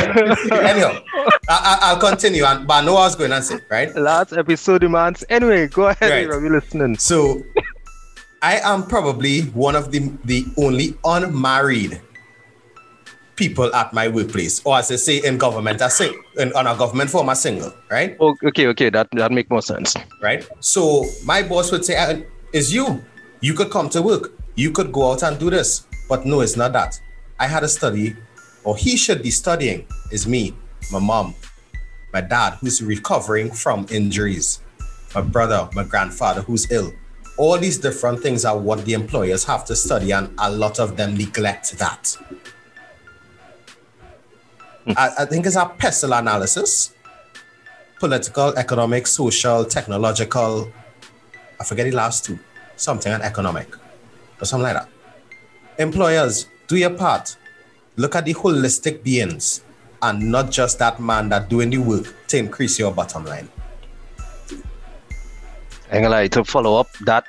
Anyhow, 0.52 1.00
I, 1.48 1.50
I, 1.50 1.78
I'll 1.84 2.00
continue, 2.00 2.44
and, 2.44 2.68
but 2.68 2.74
I 2.84 2.86
know 2.86 2.96
what 2.96 3.02
I 3.02 3.06
was 3.06 3.16
going 3.16 3.32
to 3.32 3.42
say, 3.42 3.60
right? 3.70 3.96
Last 3.96 4.34
episode 4.34 4.82
demands. 4.82 5.24
Anyway, 5.30 5.68
go 5.68 5.88
ahead, 5.88 6.10
Right. 6.12 6.26
Aaron, 6.26 6.44
we're 6.44 6.60
listening. 6.60 6.98
So 6.98 7.42
I 8.46 8.62
am 8.62 8.86
probably 8.86 9.42
one 9.58 9.76
of 9.76 9.90
the 9.90 10.14
the 10.24 10.46
only 10.56 10.94
unmarried 11.04 12.00
people 13.36 13.74
at 13.74 13.92
my 13.92 14.08
workplace, 14.08 14.62
or 14.64 14.78
as 14.78 14.90
they 14.90 14.98
say 14.98 15.18
in 15.26 15.40
government, 15.40 15.82
I 15.82 15.90
sing 15.90 16.14
in, 16.38 16.54
on 16.54 16.68
a 16.68 16.78
government 16.78 17.10
form, 17.10 17.30
a 17.30 17.36
single, 17.36 17.74
right? 17.90 18.16
Oh, 18.20 18.38
okay, 18.46 18.68
okay, 18.68 18.92
that 18.92 19.10
that 19.14 19.32
make 19.32 19.50
more 19.50 19.64
sense. 19.64 19.96
Right. 20.22 20.46
So 20.60 21.06
my 21.26 21.42
boss 21.42 21.72
would 21.72 21.84
say, 21.86 21.98
"Is 22.54 22.72
you. 22.72 23.02
You 23.42 23.56
could 23.56 23.72
come 23.72 23.90
to 23.90 24.02
work. 24.04 24.38
You 24.54 24.70
could 24.70 24.92
go 24.94 25.12
out 25.12 25.24
and 25.24 25.40
do 25.40 25.50
this." 25.50 25.88
But 26.08 26.28
no, 26.30 26.42
it's 26.42 26.56
not 26.56 26.72
that. 26.74 27.02
I 27.40 27.48
had 27.48 27.62
to 27.62 27.68
study, 27.68 28.16
or 28.64 28.78
he 28.78 28.96
should 28.96 29.24
be 29.24 29.32
studying. 29.32 29.88
Is 30.12 30.28
me, 30.28 30.54
my 30.92 31.00
mom, 31.00 31.34
my 32.14 32.22
dad, 32.22 32.62
who's 32.62 32.78
recovering 32.78 33.50
from 33.50 33.88
injuries, 33.90 34.62
my 35.16 35.22
brother, 35.22 35.68
my 35.74 35.84
grandfather, 35.84 36.42
who's 36.46 36.70
ill. 36.70 36.94
All 37.38 37.58
these 37.58 37.78
different 37.78 38.22
things 38.22 38.46
are 38.46 38.58
what 38.58 38.86
the 38.86 38.94
employers 38.94 39.44
have 39.46 39.66
to 39.66 39.76
study, 39.76 40.12
and 40.12 40.34
a 40.38 40.50
lot 40.50 40.80
of 40.80 40.96
them 40.96 41.18
neglect 41.18 41.78
that. 41.80 42.18
Hmm. 44.86 44.92
I, 44.96 45.10
I 45.20 45.26
think 45.26 45.46
it's 45.46 45.56
a 45.56 45.66
pestle 45.66 46.14
analysis, 46.14 46.94
political, 48.00 48.58
economic, 48.58 49.08
social, 49.08 49.66
technological. 49.66 50.72
I 51.60 51.64
forget 51.64 51.86
the 51.86 51.92
last 51.92 52.26
two, 52.26 52.40
something 52.78 53.12
and 53.12 53.24
economic, 53.24 53.68
or 54.42 54.46
something 54.46 54.64
like 54.64 54.76
that. 54.76 54.90
Employers, 55.78 56.48
do 56.68 56.78
your 56.78 56.92
part. 56.92 57.36
Look 57.98 58.16
at 58.16 58.26
the 58.26 58.34
holistic 58.34 59.04
beings 59.04 59.62
and 60.02 60.32
not 60.32 60.52
just 60.52 60.80
that 60.80 61.00
man 61.00 61.30
that 61.30 61.50
doing 61.50 61.70
the 61.70 61.78
work 61.78 62.14
to 62.28 62.38
increase 62.38 62.78
your 62.78 62.92
bottom 62.92 63.26
line. 63.26 63.50
I'm 65.92 66.02
gonna 66.02 66.10
lie, 66.10 66.28
to 66.28 66.44
follow 66.44 66.80
up 66.80 66.88
that 67.06 67.26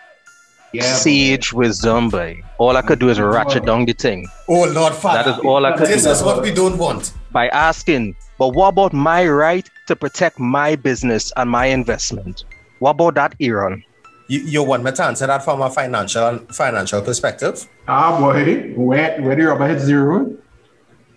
Yeah, 0.73 0.83
Sage 0.83 1.53
wisdom, 1.53 2.11
boy. 2.11 2.43
All 2.59 2.77
I 2.77 2.83
could 2.83 2.99
do 2.99 3.09
is 3.09 3.21
ratchet 3.21 3.65
down 3.65 3.85
the 3.85 3.93
thing 3.93 4.27
Oh 4.49 4.65
Lord 4.65 4.95
Father. 4.95 5.23
That 5.23 5.39
is 5.39 5.45
all 5.45 5.65
I 5.67 5.77
could 5.77 5.89
This 5.89 6.05
do. 6.05 6.11
is 6.11 6.23
what 6.23 6.43
we 6.43 6.53
don't 6.53 6.79
want. 6.79 7.13
by 7.33 7.49
asking, 7.49 8.15
but 8.39 8.49
what 8.55 8.69
about 8.69 8.93
my 8.93 9.27
right 9.29 9.69
to 9.89 9.97
protect 9.97 10.39
my 10.39 10.77
business 10.77 11.33
and 11.37 11.51
my 11.51 11.67
investment? 11.67 12.45
What 12.79 12.91
about 12.91 13.15
that, 13.15 13.35
Aaron? 13.41 13.83
You, 14.29 14.41
you 14.41 14.63
want 14.63 14.83
me 14.85 14.91
to 14.93 15.05
answer 15.05 15.27
that 15.27 15.45
from 15.45 15.61
a 15.63 15.71
financial 15.71 16.39
financial 16.51 17.01
perspective? 17.03 17.69
Ah, 17.87 18.19
boy, 18.19 18.73
where 18.77 19.21
where 19.23 19.37
the 19.37 19.43
rubber 19.45 19.69
hits 19.69 19.87
the 19.87 19.95
road? 19.95 20.37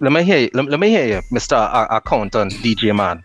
Let 0.01 0.11
me 0.11 0.23
hear 0.23 0.37
you. 0.39 0.49
Let, 0.53 0.65
let 0.65 0.79
me 0.79 0.89
hear 0.89 1.07
you, 1.07 1.21
Mr. 1.33 1.57
A- 1.57 1.95
Accountant, 1.97 2.53
DJ 2.53 2.95
man. 2.95 3.23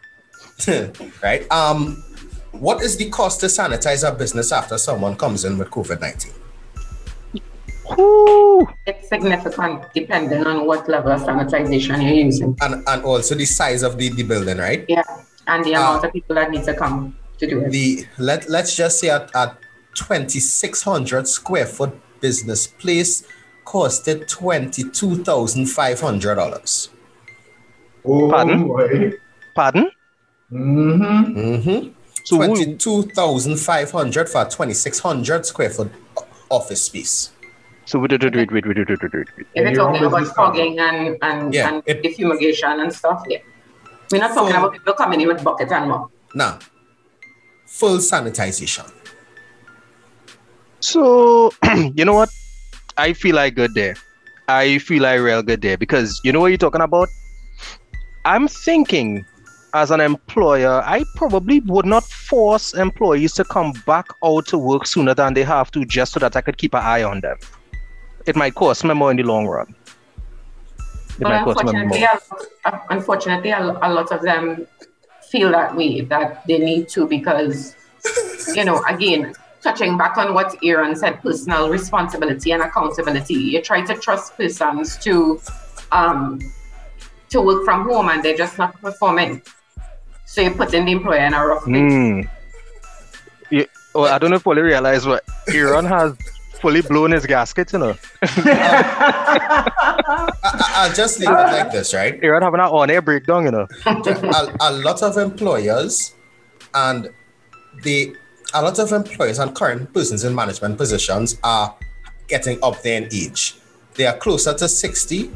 right? 1.22 1.50
Um, 1.52 2.02
what 2.60 2.82
is 2.82 2.96
the 2.96 3.10
cost 3.10 3.40
to 3.40 3.46
sanitize 3.46 4.06
a 4.08 4.14
business 4.14 4.52
after 4.52 4.78
someone 4.78 5.16
comes 5.16 5.44
in 5.44 5.58
with 5.58 5.70
COVID 5.70 6.00
nineteen? 6.00 6.32
It's 8.86 9.08
significant 9.08 9.84
depending 9.94 10.46
on 10.46 10.66
what 10.66 10.88
level 10.88 11.12
of 11.12 11.20
sanitization 11.20 12.02
you're 12.02 12.24
using. 12.26 12.56
And 12.62 12.82
and 12.86 13.04
also 13.04 13.34
the 13.34 13.44
size 13.44 13.82
of 13.82 13.98
the, 13.98 14.08
the 14.10 14.22
building, 14.22 14.58
right? 14.58 14.84
Yeah. 14.88 15.02
And 15.46 15.64
the 15.64 15.74
Ah. 15.76 15.90
amount 15.90 16.04
of 16.06 16.12
people 16.12 16.34
that 16.36 16.50
need 16.50 16.64
to 16.64 16.74
come 16.74 17.16
to 17.38 17.46
do 17.46 17.60
it. 17.60 17.70
The 17.70 18.06
let 18.18 18.48
let's 18.48 18.74
just 18.74 19.00
say 19.00 19.10
at, 19.10 19.30
at 19.36 19.58
twenty 19.94 20.40
six 20.40 20.82
hundred 20.82 21.28
square 21.28 21.66
foot 21.66 21.92
business 22.20 22.66
place 22.66 23.24
costed 23.66 24.28
twenty 24.28 24.88
two 24.90 25.22
thousand 25.22 25.66
five 25.66 26.00
hundred 26.00 26.36
dollars. 26.36 26.88
Oh 28.06 28.30
Pardon? 28.30 28.66
boy. 28.68 29.12
Pardon? 29.54 29.90
Mm-hmm. 30.50 31.38
Mm-hmm. 31.38 31.88
So 32.24 32.36
Twenty 32.38 32.74
two 32.76 33.02
thousand 33.04 33.56
five 33.58 33.90
hundred 33.92 34.28
for 34.28 34.44
twenty 34.46 34.74
six 34.74 34.98
hundred 34.98 35.44
square 35.46 35.70
foot 35.70 35.92
office 36.50 36.82
space. 36.84 37.30
So 37.84 37.98
wait, 37.98 38.12
wait, 38.12 38.22
wait, 38.24 38.34
wait, 38.50 38.50
wait, 38.50 38.64
wait, 38.66 38.88
wait, 38.88 39.02
wait, 39.02 39.12
wait. 39.12 39.28
If 39.36 39.46
Yeah, 39.54 39.62
you're 39.62 39.72
your 39.72 39.82
own 39.82 39.92
talking 39.92 40.06
about 40.06 40.18
business 40.20 40.34
card. 40.34 40.56
fogging 40.56 40.78
and, 40.78 41.18
and, 41.20 41.52
Yeah, 41.54 41.68
and 41.68 41.82
it- 41.84 42.02
defumigation 42.02 42.82
and 42.82 42.90
stuff, 42.92 43.22
yeah. 43.28 43.38
We're 44.10 44.18
not 44.20 44.28
talking 44.34 44.54
Full- 44.54 44.64
about 44.64 44.72
people 44.72 44.94
coming 44.94 45.20
in 45.20 45.28
with 45.28 45.44
bucket 45.44 45.70
and 45.70 45.90
mop. 45.90 46.10
Now, 46.34 46.58
full 47.66 47.98
sanitization. 47.98 48.90
So 50.80 51.52
you 51.94 52.04
know 52.04 52.14
what? 52.14 52.30
I 52.96 53.12
feel 53.12 53.36
like 53.36 53.54
good 53.54 53.74
there. 53.74 53.96
I 54.48 54.78
feel 54.78 55.02
like 55.02 55.20
real 55.20 55.42
good 55.42 55.62
there 55.62 55.76
because 55.76 56.20
you 56.24 56.32
know 56.32 56.40
what 56.40 56.48
you're 56.48 56.58
talking 56.58 56.80
about. 56.80 57.08
I'm 58.24 58.48
thinking, 58.48 59.24
as 59.74 59.90
an 59.90 60.00
employer, 60.00 60.82
I 60.86 61.04
probably 61.16 61.58
would 61.60 61.84
not 61.84 62.04
force 62.04 62.74
employees 62.74 63.32
to 63.34 63.44
come 63.44 63.72
back 63.86 64.06
out 64.24 64.46
to 64.46 64.56
work 64.56 64.86
sooner 64.86 65.14
than 65.14 65.34
they 65.34 65.42
have 65.42 65.70
to, 65.72 65.84
just 65.84 66.12
so 66.12 66.20
that 66.20 66.36
I 66.36 66.40
could 66.40 66.56
keep 66.56 66.74
an 66.74 66.82
eye 66.82 67.02
on 67.02 67.20
them. 67.20 67.36
It 68.24 68.36
might 68.36 68.54
cost 68.54 68.84
me 68.84 68.94
more 68.94 69.10
in 69.10 69.16
the 69.16 69.24
long 69.24 69.46
run. 69.48 69.74
It 70.78 71.20
But 71.20 71.28
might 71.28 71.44
cost 71.44 71.64
me 71.64 71.70
unfortunately, 71.72 72.00
more. 72.00 72.08
a, 72.64 72.70
lot- 72.70 72.86
unfortunately, 72.90 73.50
a, 73.50 73.60
a 73.60 73.90
lot 73.92 74.12
of 74.12 74.22
them 74.22 74.66
feel 75.30 75.50
that 75.50 75.74
way, 75.76 76.02
that 76.02 76.46
they 76.46 76.58
need 76.58 76.88
to 76.90 77.08
because, 77.08 77.74
you 78.54 78.64
know, 78.64 78.80
again, 78.88 79.34
touching 79.60 79.98
back 79.98 80.16
on 80.18 80.34
what 80.34 80.56
Aaron 80.62 80.94
said, 80.94 81.20
personal 81.20 81.68
responsibility 81.68 82.52
and 82.52 82.62
accountability. 82.62 83.34
You 83.34 83.60
try 83.60 83.82
to 83.82 83.94
trust 83.94 84.36
persons 84.36 84.96
to 84.98 85.40
um, 85.90 86.38
to 87.30 87.40
work 87.40 87.64
from 87.64 87.88
home 87.88 88.08
and 88.08 88.22
they're 88.22 88.36
just 88.36 88.56
not 88.58 88.80
performing. 88.80 89.42
So 90.34 90.40
you 90.40 90.50
put 90.50 90.74
in 90.74 90.84
the 90.86 90.90
employer 90.90 91.24
in 91.26 91.32
a 91.32 91.46
rough 91.46 91.62
place. 91.62 91.92
Hmm. 91.92 92.22
Yeah, 93.52 93.66
oh, 93.94 94.02
I 94.02 94.18
don't 94.18 94.30
know 94.30 94.36
if 94.36 94.44
you 94.44 94.52
realize 94.60 95.06
what 95.06 95.22
Aaron 95.46 95.84
has 95.84 96.16
fully 96.60 96.82
blown 96.82 97.12
his 97.12 97.24
gasket, 97.24 97.72
you 97.72 97.78
know. 97.78 97.94
I, 98.22 99.62
I, 100.42 100.72
I'll 100.74 100.92
just 100.92 101.20
leave 101.20 101.28
it 101.28 101.32
like 101.32 101.70
this, 101.70 101.94
right? 101.94 102.18
Aaron 102.20 102.42
having 102.42 102.58
an 102.58 102.66
on-air 102.66 103.00
breakdown, 103.00 103.44
you 103.44 103.52
know. 103.52 103.68
a, 103.86 104.56
a 104.58 104.72
lot 104.72 105.04
of 105.04 105.16
employers 105.18 106.14
and 106.74 107.10
the 107.84 108.16
a 108.54 108.60
lot 108.60 108.80
of 108.80 108.90
employers 108.90 109.38
and 109.38 109.54
current 109.54 109.94
persons 109.94 110.24
in 110.24 110.34
management 110.34 110.76
positions 110.78 111.38
are 111.44 111.76
getting 112.26 112.58
up 112.60 112.82
there 112.82 113.00
in 113.00 113.04
age. 113.04 113.54
They 113.94 114.06
are 114.06 114.16
closer 114.16 114.52
to 114.52 114.66
60. 114.66 115.30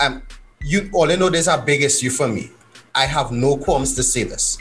Um, 0.00 0.22
you 0.62 0.88
all 0.94 1.10
you 1.10 1.18
know 1.18 1.28
there's 1.28 1.48
a 1.48 1.58
big 1.58 1.82
issue 1.82 2.08
for 2.08 2.26
me. 2.26 2.52
I 2.94 3.06
have 3.06 3.32
no 3.32 3.56
qualms 3.56 3.94
to 3.94 4.02
say 4.02 4.22
this. 4.24 4.58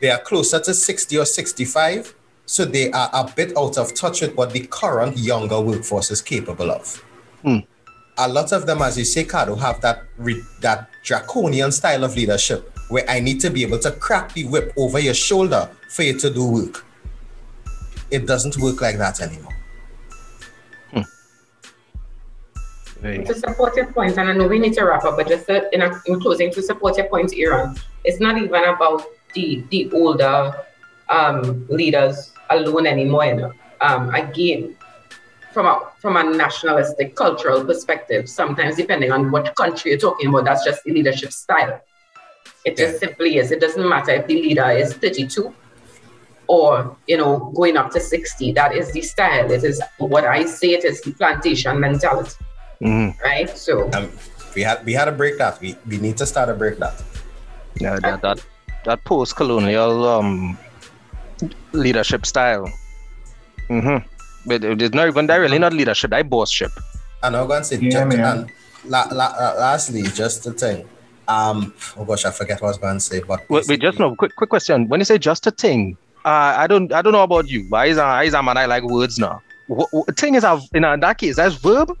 They 0.00 0.10
are 0.10 0.20
closer 0.20 0.60
to 0.60 0.74
60 0.74 1.18
or 1.18 1.24
65, 1.24 2.14
so 2.46 2.64
they 2.64 2.90
are 2.92 3.10
a 3.12 3.24
bit 3.34 3.56
out 3.56 3.78
of 3.78 3.94
touch 3.94 4.20
with 4.20 4.34
what 4.36 4.52
the 4.52 4.66
current 4.66 5.16
younger 5.16 5.60
workforce 5.60 6.10
is 6.10 6.20
capable 6.20 6.70
of. 6.70 7.02
Hmm. 7.42 7.58
A 8.18 8.28
lot 8.28 8.52
of 8.52 8.66
them, 8.66 8.82
as 8.82 8.96
you 8.96 9.04
say, 9.04 9.24
Cardo, 9.24 9.58
have 9.58 9.80
that 9.80 10.04
re- 10.18 10.42
that 10.60 10.88
draconian 11.02 11.72
style 11.72 12.04
of 12.04 12.14
leadership 12.16 12.70
where 12.88 13.08
I 13.08 13.18
need 13.18 13.40
to 13.40 13.50
be 13.50 13.62
able 13.62 13.78
to 13.80 13.90
crack 13.90 14.34
the 14.34 14.44
whip 14.44 14.72
over 14.76 14.98
your 14.98 15.14
shoulder 15.14 15.68
for 15.90 16.02
you 16.02 16.18
to 16.18 16.30
do 16.30 16.48
work. 16.48 16.84
It 18.10 18.26
doesn't 18.26 18.58
work 18.58 18.80
like 18.80 18.98
that 18.98 19.20
anymore. 19.20 19.53
To 23.04 23.34
support 23.34 23.76
your 23.76 23.92
point, 23.92 24.16
and 24.16 24.30
I 24.30 24.32
know 24.32 24.48
we 24.48 24.58
need 24.58 24.72
to 24.74 24.84
wrap 24.84 25.04
up, 25.04 25.18
but 25.18 25.28
just 25.28 25.46
in, 25.50 25.82
a, 25.82 26.00
in 26.06 26.20
closing, 26.20 26.50
to 26.52 26.62
support 26.62 26.96
your 26.96 27.06
point, 27.06 27.34
Aaron, 27.36 27.76
it's 28.02 28.18
not 28.18 28.38
even 28.38 28.64
about 28.64 29.04
the 29.34 29.62
the 29.68 29.90
older 29.92 30.54
um, 31.10 31.66
leaders 31.68 32.32
alone 32.48 32.86
anymore. 32.86 33.26
You 33.26 33.34
know? 33.34 33.52
um, 33.82 34.14
again, 34.14 34.74
from 35.52 35.66
a 35.66 35.82
from 35.98 36.16
a 36.16 36.24
nationalistic 36.24 37.14
cultural 37.14 37.62
perspective, 37.62 38.26
sometimes 38.26 38.76
depending 38.76 39.12
on 39.12 39.30
what 39.30 39.54
country 39.54 39.90
you're 39.90 40.00
talking 40.00 40.30
about, 40.30 40.46
that's 40.46 40.64
just 40.64 40.82
the 40.84 40.92
leadership 40.92 41.30
style. 41.30 41.82
It 42.64 42.78
just 42.78 43.00
simply 43.00 43.36
is. 43.36 43.50
It 43.50 43.60
doesn't 43.60 43.86
matter 43.86 44.12
if 44.12 44.26
the 44.26 44.40
leader 44.40 44.70
is 44.70 44.94
32 44.94 45.52
or 46.46 46.96
you 47.06 47.18
know 47.18 47.52
going 47.54 47.76
up 47.76 47.90
to 47.90 48.00
60. 48.00 48.52
That 48.52 48.74
is 48.74 48.92
the 48.92 49.02
style. 49.02 49.50
It 49.50 49.62
is 49.62 49.82
what 49.98 50.24
I 50.24 50.46
say. 50.46 50.68
It 50.68 50.84
is 50.84 51.02
the 51.02 51.12
plantation 51.12 51.78
mentality 51.78 52.36
Mhm. 52.84 53.16
right? 53.24 53.48
So 53.56 53.90
Um, 53.96 54.10
we 54.54 54.62
had 54.62 54.84
we 54.84 54.92
had 54.92 55.06
to 55.06 55.12
break 55.12 55.38
that. 55.38 55.60
We 55.60 55.76
we 55.88 55.96
need 55.98 56.16
to 56.18 56.26
start 56.26 56.48
a 56.48 56.54
break 56.54 56.78
that. 56.78 56.94
Yeah, 57.80 57.98
that 58.00 58.20
that, 58.22 58.38
that 58.84 59.04
post-colonial 59.04 60.06
um 60.08 60.58
leadership 61.72 62.26
style. 62.26 62.70
Mm-hmm. 63.70 64.06
But 64.46 64.62
it's 64.62 64.94
not 64.94 65.08
even 65.08 65.26
that 65.26 65.36
really 65.36 65.58
not 65.58 65.72
leadership, 65.72 66.10
that 66.10 66.28
bossship. 66.28 66.70
And 67.22 67.34
I'm 67.36 67.46
going 67.48 67.62
to 67.62 67.64
say, 67.64 67.76
Yeah, 67.80 68.04
ju- 68.08 68.20
and 68.20 68.50
la, 68.84 69.08
la, 69.10 69.24
uh, 69.40 69.54
lastly, 69.58 70.02
just 70.02 70.44
the 70.44 70.52
thing. 70.52 70.86
Um, 71.26 71.72
oh 71.96 72.04
gosh, 72.04 72.26
I 72.26 72.30
forget 72.30 72.60
what 72.60 72.68
I 72.68 72.70
was 72.72 72.78
going 72.78 72.96
to 72.96 73.00
say, 73.00 73.20
but 73.26 73.40
Wait, 73.48 73.66
wait, 73.66 73.80
just 73.80 73.96
basically- 73.96 74.10
no 74.10 74.14
quick 74.14 74.36
quick 74.36 74.50
question. 74.50 74.88
When 74.88 75.00
you 75.00 75.06
say 75.06 75.16
just 75.16 75.46
a 75.46 75.50
thing, 75.50 75.96
uh, 76.26 76.52
I 76.62 76.66
don't 76.66 76.92
I 76.92 77.00
don't 77.00 77.14
know 77.14 77.22
about 77.22 77.48
you, 77.48 77.66
but 77.70 77.88
he's 77.88 77.96
a 77.96 78.22
he's 78.22 78.34
a 78.34 78.42
man 78.42 78.58
I 78.58 78.66
like 78.66 78.84
words 78.84 79.18
now. 79.18 79.40
What, 79.68 79.88
what, 79.92 80.14
thing 80.18 80.34
is 80.34 80.44
a, 80.44 80.60
in, 80.74 80.84
a, 80.84 80.92
in 80.92 81.00
that 81.00 81.16
case, 81.16 81.36
that's 81.36 81.54
verb. 81.54 81.96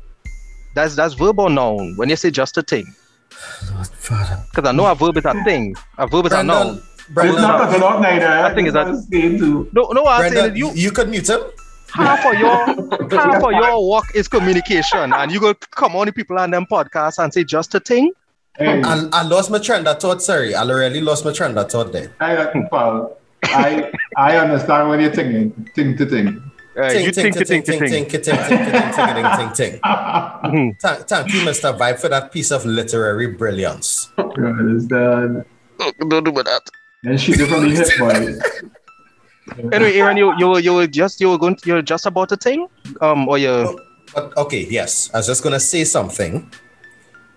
That's 0.74 0.96
that's 0.96 1.14
verb 1.14 1.38
or 1.38 1.50
noun. 1.50 1.94
When 1.96 2.08
you 2.10 2.16
say 2.16 2.30
just 2.30 2.56
a 2.58 2.62
thing, 2.62 2.86
because 3.30 4.64
I 4.68 4.72
know 4.72 4.86
a 4.86 4.94
verb 4.94 5.16
is 5.16 5.24
a 5.24 5.34
thing. 5.44 5.74
A 5.98 6.06
verb 6.06 6.26
is 6.26 6.32
a 6.32 6.42
noun. 6.42 6.82
Brendan, 7.10 7.34
It's 7.34 7.42
not 7.42 7.58
Brendan, 7.58 7.80
talking 7.80 8.02
neither. 8.02 8.26
I 8.28 8.54
think 8.54 8.68
it's 8.68 8.74
that- 8.74 9.06
saying 9.10 9.38
to 9.38 9.68
No, 9.72 9.90
no, 9.92 10.06
I'm 10.06 10.32
saying 10.32 10.56
you 10.56 10.70
you 10.74 10.90
could 10.90 11.08
mute 11.10 11.28
him. 11.28 11.40
half 11.92 12.24
of 12.26 12.34
your 12.40 12.56
half 13.20 13.42
of 13.44 13.52
your 13.52 13.90
work 13.90 14.04
is 14.14 14.26
communication, 14.26 15.12
and 15.12 15.30
you 15.30 15.38
go 15.40 15.54
come 15.54 15.94
on 15.96 16.06
the 16.06 16.12
people 16.12 16.38
on 16.38 16.50
them 16.50 16.66
podcasts 16.70 17.22
and 17.22 17.32
say 17.32 17.44
just 17.44 17.74
a 17.74 17.80
thing. 17.80 18.10
Hey, 18.56 18.80
I, 18.82 19.08
I 19.12 19.22
lost 19.22 19.50
my 19.50 19.58
train 19.58 19.86
I 19.86 19.94
thought, 19.94 20.22
sorry. 20.22 20.54
I 20.54 20.62
really 20.64 21.00
lost 21.00 21.24
my 21.24 21.32
train 21.32 21.58
of 21.58 21.70
thought 21.70 21.92
there. 21.92 22.12
I, 22.20 22.52
well, 22.70 23.18
I 23.42 23.92
I 24.16 24.36
understand 24.38 24.88
when 24.88 25.00
you're 25.00 25.12
thinking, 25.12 25.50
think 25.74 25.98
to 25.98 26.06
think. 26.06 26.38
Uh, 26.76 26.90
Ting, 26.90 27.12
ting, 27.12 27.32
ting, 27.32 27.44
ting, 27.44 27.62
ting, 27.62 27.62
ting, 27.62 27.88
ting, 27.88 28.08
ting, 28.08 28.20
ting, 28.20 28.92
ting, 28.96 29.26
ting, 29.36 29.52
ting. 29.52 30.74
Thank 30.80 31.06
thank 31.06 31.32
you, 31.32 31.40
Mr. 31.46 31.76
Vibe, 31.78 32.00
for 32.00 32.08
that 32.08 32.32
piece 32.32 32.50
of 32.50 32.66
literary 32.66 33.28
brilliance. 33.28 34.10
You 34.18 34.24
understand? 34.46 35.44
Don't 35.78 36.24
do 36.24 36.32
that. 36.32 36.62
And 37.04 37.20
she 37.20 37.32
did 37.34 37.48
from 37.48 37.68
the 37.68 37.76
hip, 37.76 37.98
boy. 37.98 39.70
Anyway, 39.72 39.94
Aaron, 39.98 40.16
you 40.16 40.34
you 40.38 40.48
were- 40.48 40.58
you 40.60 40.74
were 40.74 40.86
just 40.86 41.20
you 41.20 41.30
were 41.30 41.38
going 41.38 41.54
to, 41.56 41.68
you're 41.68 41.82
just 41.82 42.06
about 42.06 42.32
a 42.32 42.36
thing, 42.36 42.66
um, 43.00 43.28
or 43.28 43.38
you 43.38 43.78
But 44.14 44.36
okay, 44.36 44.66
yes, 44.68 45.10
I 45.14 45.18
was 45.18 45.26
just 45.26 45.42
gonna 45.44 45.60
say 45.60 45.84
something 45.84 46.50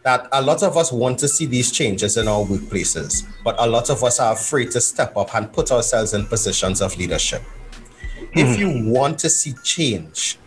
that 0.04 0.28
a 0.32 0.42
lot 0.42 0.64
of 0.64 0.78
us 0.78 0.92
want 0.92 1.20
to 1.20 1.28
see 1.28 1.46
these 1.46 1.70
changes 1.72 2.16
in 2.18 2.28
our 2.28 2.44
workplaces, 2.46 3.24
but 3.44 3.56
a 3.60 3.68
lot 3.68 3.90
of 3.90 4.04
us 4.04 4.20
are 4.20 4.34
afraid 4.34 4.72
to 4.72 4.80
step 4.82 5.18
up 5.18 5.36
and 5.36 5.52
put 5.52 5.72
ourselves 5.72 6.14
in 6.14 6.26
positions 6.26 6.82
of 6.82 6.98
leadership. 6.98 7.44
If 8.34 8.58
mm-hmm. 8.58 8.88
you 8.88 8.92
want 8.92 9.20
to 9.20 9.30
see 9.30 9.54
change, 9.64 10.38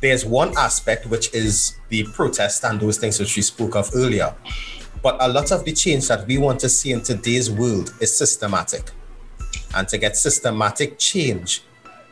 there's 0.00 0.24
one 0.24 0.56
aspect 0.56 1.06
which 1.06 1.34
is 1.34 1.76
the 1.88 2.04
protest 2.14 2.64
and 2.64 2.80
those 2.80 2.98
things 2.98 3.18
which 3.18 3.36
we 3.36 3.42
spoke 3.42 3.74
of 3.74 3.90
earlier. 3.94 4.34
But 5.02 5.16
a 5.20 5.28
lot 5.28 5.52
of 5.52 5.64
the 5.64 5.72
change 5.72 6.08
that 6.08 6.26
we 6.26 6.38
want 6.38 6.60
to 6.60 6.68
see 6.68 6.92
in 6.92 7.02
today's 7.02 7.50
world 7.50 7.92
is 8.00 8.16
systematic. 8.16 8.90
And 9.74 9.86
to 9.88 9.98
get 9.98 10.16
systematic 10.16 10.98
change, 10.98 11.62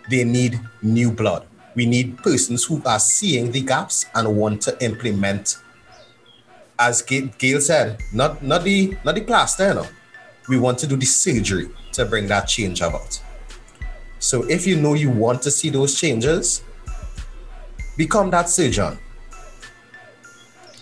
they 0.09 0.24
need 0.24 0.60
new 0.82 1.10
blood. 1.10 1.47
We 1.74 1.86
need 1.86 2.18
persons 2.18 2.64
who 2.64 2.82
are 2.86 2.98
seeing 2.98 3.52
the 3.52 3.60
gaps 3.60 4.06
and 4.14 4.36
want 4.36 4.62
to 4.62 4.84
implement. 4.84 5.59
As 6.78 7.02
Gail 7.02 7.60
said, 7.60 8.01
not 8.12 8.43
not 8.43 8.64
the 8.64 8.97
not 9.05 9.14
the 9.14 9.22
plaster, 9.22 9.74
no. 9.74 9.86
We 10.48 10.59
want 10.59 10.78
to 10.80 10.86
do 10.86 10.97
the 10.97 11.06
surgery 11.06 11.68
to 11.93 12.05
bring 12.05 12.28
that 12.28 12.47
change 12.47 12.80
about. 12.80 13.20
So 14.18 14.43
if 14.48 14.66
you 14.66 14.76
know 14.76 14.94
you 14.94 15.10
want 15.10 15.43
to 15.43 15.51
see 15.51 15.70
those 15.70 15.98
changes, 15.98 16.62
become 17.97 18.30
that 18.30 18.48
surgeon 18.48 18.98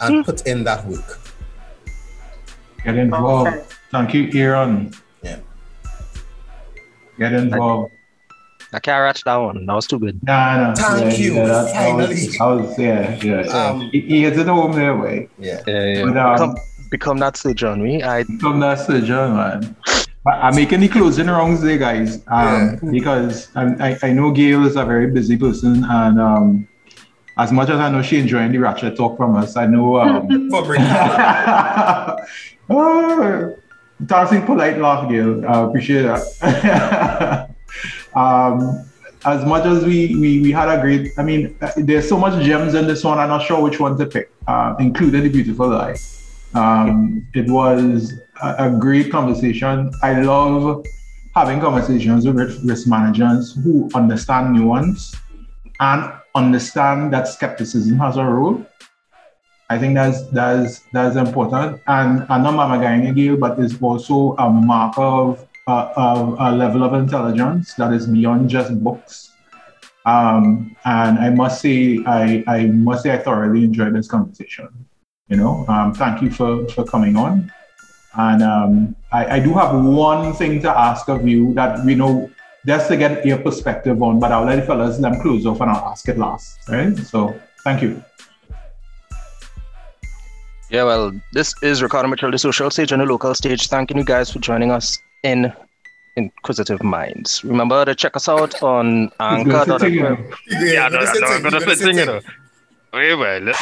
and 0.01 0.17
mm. 0.17 0.25
put 0.25 0.47
in 0.47 0.65
that 0.65 0.87
work. 0.87 1.21
Get 2.85 2.97
involved. 2.97 3.75
Thank 3.91 4.15
you, 4.15 4.31
Aaron. 4.35 4.93
Yeah. 5.23 5.39
Get 7.19 7.33
involved. 7.33 7.93
I 8.73 8.81
can't 8.81 9.05
watch 9.05 9.23
that 9.23 9.37
one. 9.37 9.67
That 9.67 9.73
was 9.73 9.87
too 9.87 10.01
good. 10.01 10.21
Nah, 10.25 10.71
no. 10.71 10.75
Thank 10.75 11.17
yeah, 11.17 11.25
you. 11.25 11.35
Yeah, 11.35 11.47
that, 11.47 11.73
Finally. 11.73 12.05
I 12.05 12.09
was, 12.09 12.41
I 12.41 12.47
was, 12.47 12.79
yeah, 12.79 13.15
yeah. 13.23 13.45
yeah. 13.45 13.69
Um, 13.69 13.81
he, 13.93 14.01
he 14.01 14.25
is 14.25 14.37
in 14.37 14.49
home 14.49 14.73
there, 14.73 14.97
way. 14.97 15.29
Yeah. 15.39 15.63
Yeah, 15.67 15.85
yeah. 15.85 16.05
But, 16.05 16.17
um, 16.17 16.55
become, 16.55 16.57
become 16.91 17.19
that 17.19 17.37
surgeon, 17.37 17.83
me. 17.83 18.03
I 18.03 18.25
Become 18.25 18.61
that 18.61 18.81
surgeon, 18.81 19.37
man. 19.37 19.77
But 20.25 20.35
I'm 20.43 20.55
making 20.57 20.81
the 20.81 20.89
closing 20.89 21.27
rounds 21.27 21.61
there, 21.61 21.77
guys, 21.77 22.17
um, 22.29 22.79
Yeah. 22.83 22.91
because 22.91 23.55
I, 23.55 23.65
I, 23.91 23.99
I 24.03 24.13
know 24.13 24.31
Gail 24.31 24.65
is 24.67 24.77
a 24.77 24.85
very 24.85 25.11
busy 25.11 25.37
person, 25.37 25.85
and 25.85 26.19
um, 26.19 26.69
as 27.37 27.53
much 27.53 27.69
as 27.69 27.79
I 27.79 27.91
know 27.91 28.01
she 28.01 28.19
enjoying 28.19 28.51
the 28.53 28.59
ratchet 28.59 28.97
talk 28.97 29.19
from 29.19 29.37
us, 29.37 29.57
I 29.57 29.67
know. 29.67 30.01
Um, 30.01 30.51
For 30.51 30.65
oh, 32.71 33.57
dancing 34.07 34.43
polite 34.47 34.79
laugh, 34.79 35.11
Gail. 35.11 35.47
I 35.47 35.61
appreciate 35.65 36.03
that. 36.03 37.51
um, 38.15 38.83
as 39.27 39.45
much 39.45 39.65
as 39.67 39.85
we, 39.85 40.15
we 40.17 40.41
we 40.41 40.53
had 40.53 40.69
a 40.69 40.81
great, 40.81 41.13
I 41.19 41.23
mean, 41.23 41.57
uh, 41.61 41.71
there's 41.77 42.09
so 42.09 42.19
much 42.19 42.43
gems 42.45 42.75
in 42.75 42.87
this 42.87 43.05
one. 43.05 43.19
I'm 43.19 43.29
not 43.29 43.43
sure 43.45 43.61
which 43.63 43.79
one 43.81 43.99
to 43.99 44.07
pick, 44.07 44.31
uh, 44.47 44.75
including 44.79 45.23
the 45.25 45.29
beautiful 45.31 45.69
lie. 45.69 45.97
Um, 46.55 47.27
it 47.35 47.51
was 47.51 48.15
a, 48.43 48.67
a 48.67 48.71
great 48.71 49.11
conversation. 49.11 49.93
I 50.03 50.21
love 50.21 50.85
having 51.35 51.61
conversations 51.61 52.27
with 52.27 52.37
risk- 52.65 52.87
managers 52.87 53.55
who 53.63 53.89
understand 53.95 54.53
nuance 54.53 55.15
and 55.81 56.13
understand 56.35 57.13
that 57.13 57.29
skepticism 57.29 57.99
has 57.99 58.17
a 58.17 58.25
role. 58.25 58.65
I 59.71 59.79
think 59.79 59.95
that's 59.95 60.23
that's 60.29 60.81
that's 60.93 61.17
important, 61.17 61.81
and 61.87 62.27
and 62.29 62.45
not 62.45 62.55
Mama 62.55 62.77
Gainagil, 62.77 63.41
but 63.41 63.59
it's 63.59 63.81
also 63.81 64.37
a 64.37 64.51
mark 64.51 64.95
of, 64.99 65.47
uh, 65.67 65.89
of 65.97 66.37
a 66.39 66.53
level 66.53 66.85
of 66.85 66.93
intelligence 66.93 67.73
that 67.75 67.93
is 67.93 68.07
beyond 68.07 68.51
just 68.51 68.79
books. 68.85 69.33
Um, 70.05 70.77
and 70.85 71.19
I 71.19 71.31
must 71.31 71.63
say, 71.63 71.99
I, 72.07 72.45
I 72.47 72.67
must 72.67 73.05
say, 73.05 73.13
I 73.15 73.19
thoroughly 73.19 73.65
enjoyed 73.65 73.95
this 73.95 74.07
conversation. 74.07 74.69
You 75.29 75.39
know, 75.39 75.65
um, 75.67 75.95
thank 75.95 76.21
you 76.21 76.31
for 76.31 76.69
for 76.69 76.85
coming 76.85 77.17
on, 77.17 77.51
and 78.17 78.43
um, 78.43 78.97
I, 79.13 79.37
I 79.37 79.41
do 79.41 79.55
have 79.55 79.75
one 79.85 80.33
thing 80.35 80.61
to 80.63 80.71
ask 80.71 81.09
of 81.09 81.27
you 81.27 81.53
that 81.55 81.85
we 81.85 81.95
know 81.95 82.31
just 82.67 82.89
to 82.89 82.97
get 82.97 83.25
your 83.27 83.39
perspective 83.39 84.03
on, 84.03 84.21
but 84.21 84.33
I'll 84.33 84.45
let 84.45 84.57
the 84.57 84.63
fellas 84.63 84.99
them 84.99 85.21
close 85.21 85.45
off 85.47 85.61
and 85.61 85.71
I'll 85.71 85.89
ask 85.91 86.09
it 86.09 86.17
last. 86.19 86.59
Right? 86.69 86.97
So 86.97 87.39
thank 87.63 87.83
you. 87.83 88.03
Yeah, 90.71 90.85
well, 90.85 91.13
this 91.33 91.55
is 91.63 91.83
Ricardo 91.83 92.09
Mitchell, 92.09 92.31
the 92.31 92.39
social 92.39 92.71
stage 92.71 92.91
and 92.91 93.01
the 93.03 93.07
local 93.07 93.35
stage. 93.35 93.69
Thanking 93.69 93.99
you 93.99 94.05
guys 94.05 94.31
for 94.31 94.39
joining 94.39 94.71
us 94.71 94.99
in 95.23 95.53
Inquisitive 96.17 96.83
Minds. 96.83 97.45
Remember 97.45 97.85
to 97.85 97.95
check 97.95 98.17
us 98.17 98.29
out 98.29 98.63
on 98.63 99.11
It's 99.21 99.45
good 99.45 99.67
to 99.67 99.81
see 99.81 99.89
you. 99.95 100.07
Anchor. 100.07 100.37
Yeah, 100.49 100.89
no, 100.89 101.01
no, 101.01 101.13
no, 101.13 101.27
I'm 101.27 101.43
gonna 101.43 101.61
sit 101.61 101.79
sing, 101.79 101.97
know. 101.97 102.21
Wait, 102.93 103.15
wait, 103.15 103.55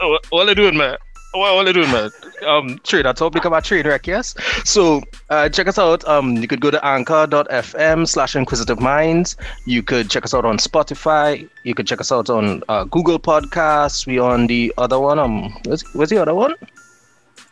Oh, 0.00 0.18
What 0.30 0.46
are 0.46 0.50
you 0.50 0.54
doing, 0.54 0.76
man? 0.76 0.96
What 1.34 1.50
are 1.50 1.66
you 1.66 1.72
doing, 1.72 1.90
man? 1.90 2.10
Um, 2.46 2.78
trade 2.84 3.06
that 3.06 3.16
topic 3.16 3.44
about 3.44 3.64
trade 3.64 3.86
wreck, 3.86 4.06
yes. 4.06 4.36
So 4.64 5.02
uh, 5.30 5.48
check 5.48 5.66
us 5.66 5.78
out. 5.78 6.06
Um, 6.06 6.36
you 6.36 6.46
could 6.46 6.60
go 6.60 6.70
to 6.70 6.84
anchor.fm 6.84 8.06
slash 8.06 8.36
inquisitive 8.36 8.78
minds. 8.78 9.36
You 9.64 9.82
could 9.82 10.10
check 10.10 10.24
us 10.24 10.32
out 10.32 10.44
on 10.44 10.58
Spotify. 10.58 11.48
You 11.64 11.74
could 11.74 11.88
check 11.88 12.00
us 12.00 12.12
out 12.12 12.30
on 12.30 12.62
uh, 12.68 12.84
Google 12.84 13.18
Podcasts. 13.18 14.06
We 14.06 14.20
on 14.20 14.46
the 14.46 14.72
other 14.78 15.00
one. 15.00 15.18
Um, 15.18 15.52
what's, 15.64 15.92
what's 15.94 16.10
the 16.10 16.18
other 16.18 16.34
one? 16.36 16.54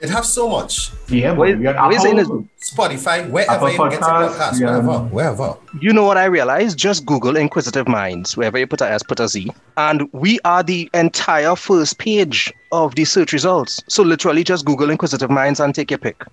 It 0.03 0.11
have 0.11 0.27
so 0.27 0.49
much. 0.49 0.91
Yeah, 1.09 1.31
but 1.31 1.39
Wait, 1.43 1.59
we 1.59 1.63
got 1.63 1.89
wait, 1.89 2.01
saying 2.01 2.19
Apple. 2.19 2.45
Spotify, 2.61 3.31
wherever 3.31 3.53
Apple 3.53 3.71
you 3.71 3.79
get 3.79 3.93
your 3.93 4.01
Podcasts, 4.01 4.35
podcast, 4.35 4.61
yeah. 4.61 4.67
wherever, 4.67 4.99
wherever. 5.05 5.57
You 5.81 5.93
know 5.93 6.05
what 6.05 6.19
I 6.19 6.25
realized? 6.25 6.77
Just 6.77 7.07
Google 7.07 7.37
Inquisitive 7.37 7.87
Minds. 7.87 8.37
Wherever 8.37 8.59
you 8.59 8.67
put 8.67 8.81
a 8.81 8.91
S, 8.91 9.05
put 9.05 9.21
a 9.21 9.29
Z. 9.29 9.53
And 9.77 10.13
we 10.13 10.41
are 10.45 10.65
the 10.65 10.91
entire 10.93 11.55
first 11.55 11.99
page 11.99 12.53
of 12.73 12.97
the 12.97 13.05
search 13.05 13.33
results. 13.33 13.81
So 13.89 14.03
literally 14.03 14.43
just 14.43 14.65
Google 14.65 14.91
Inquisitive 14.91 15.31
Minds 15.31 15.61
and 15.61 15.73
take 15.73 15.93
your 15.93 15.99
pick. 15.99 16.25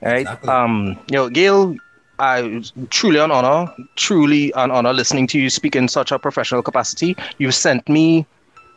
All 0.00 0.08
right. 0.08 0.20
Exactly. 0.20 0.48
Um, 0.48 0.98
you 1.10 1.16
know, 1.16 1.28
Gail, 1.28 1.76
I 2.18 2.62
truly 2.88 3.18
an 3.18 3.30
honor, 3.30 3.70
truly 3.96 4.54
an 4.54 4.70
honor 4.70 4.94
listening 4.94 5.26
to 5.28 5.38
you 5.38 5.50
speak 5.50 5.76
in 5.76 5.88
such 5.88 6.12
a 6.12 6.18
professional 6.18 6.62
capacity. 6.62 7.14
You 7.36 7.50
sent 7.50 7.86
me 7.90 8.24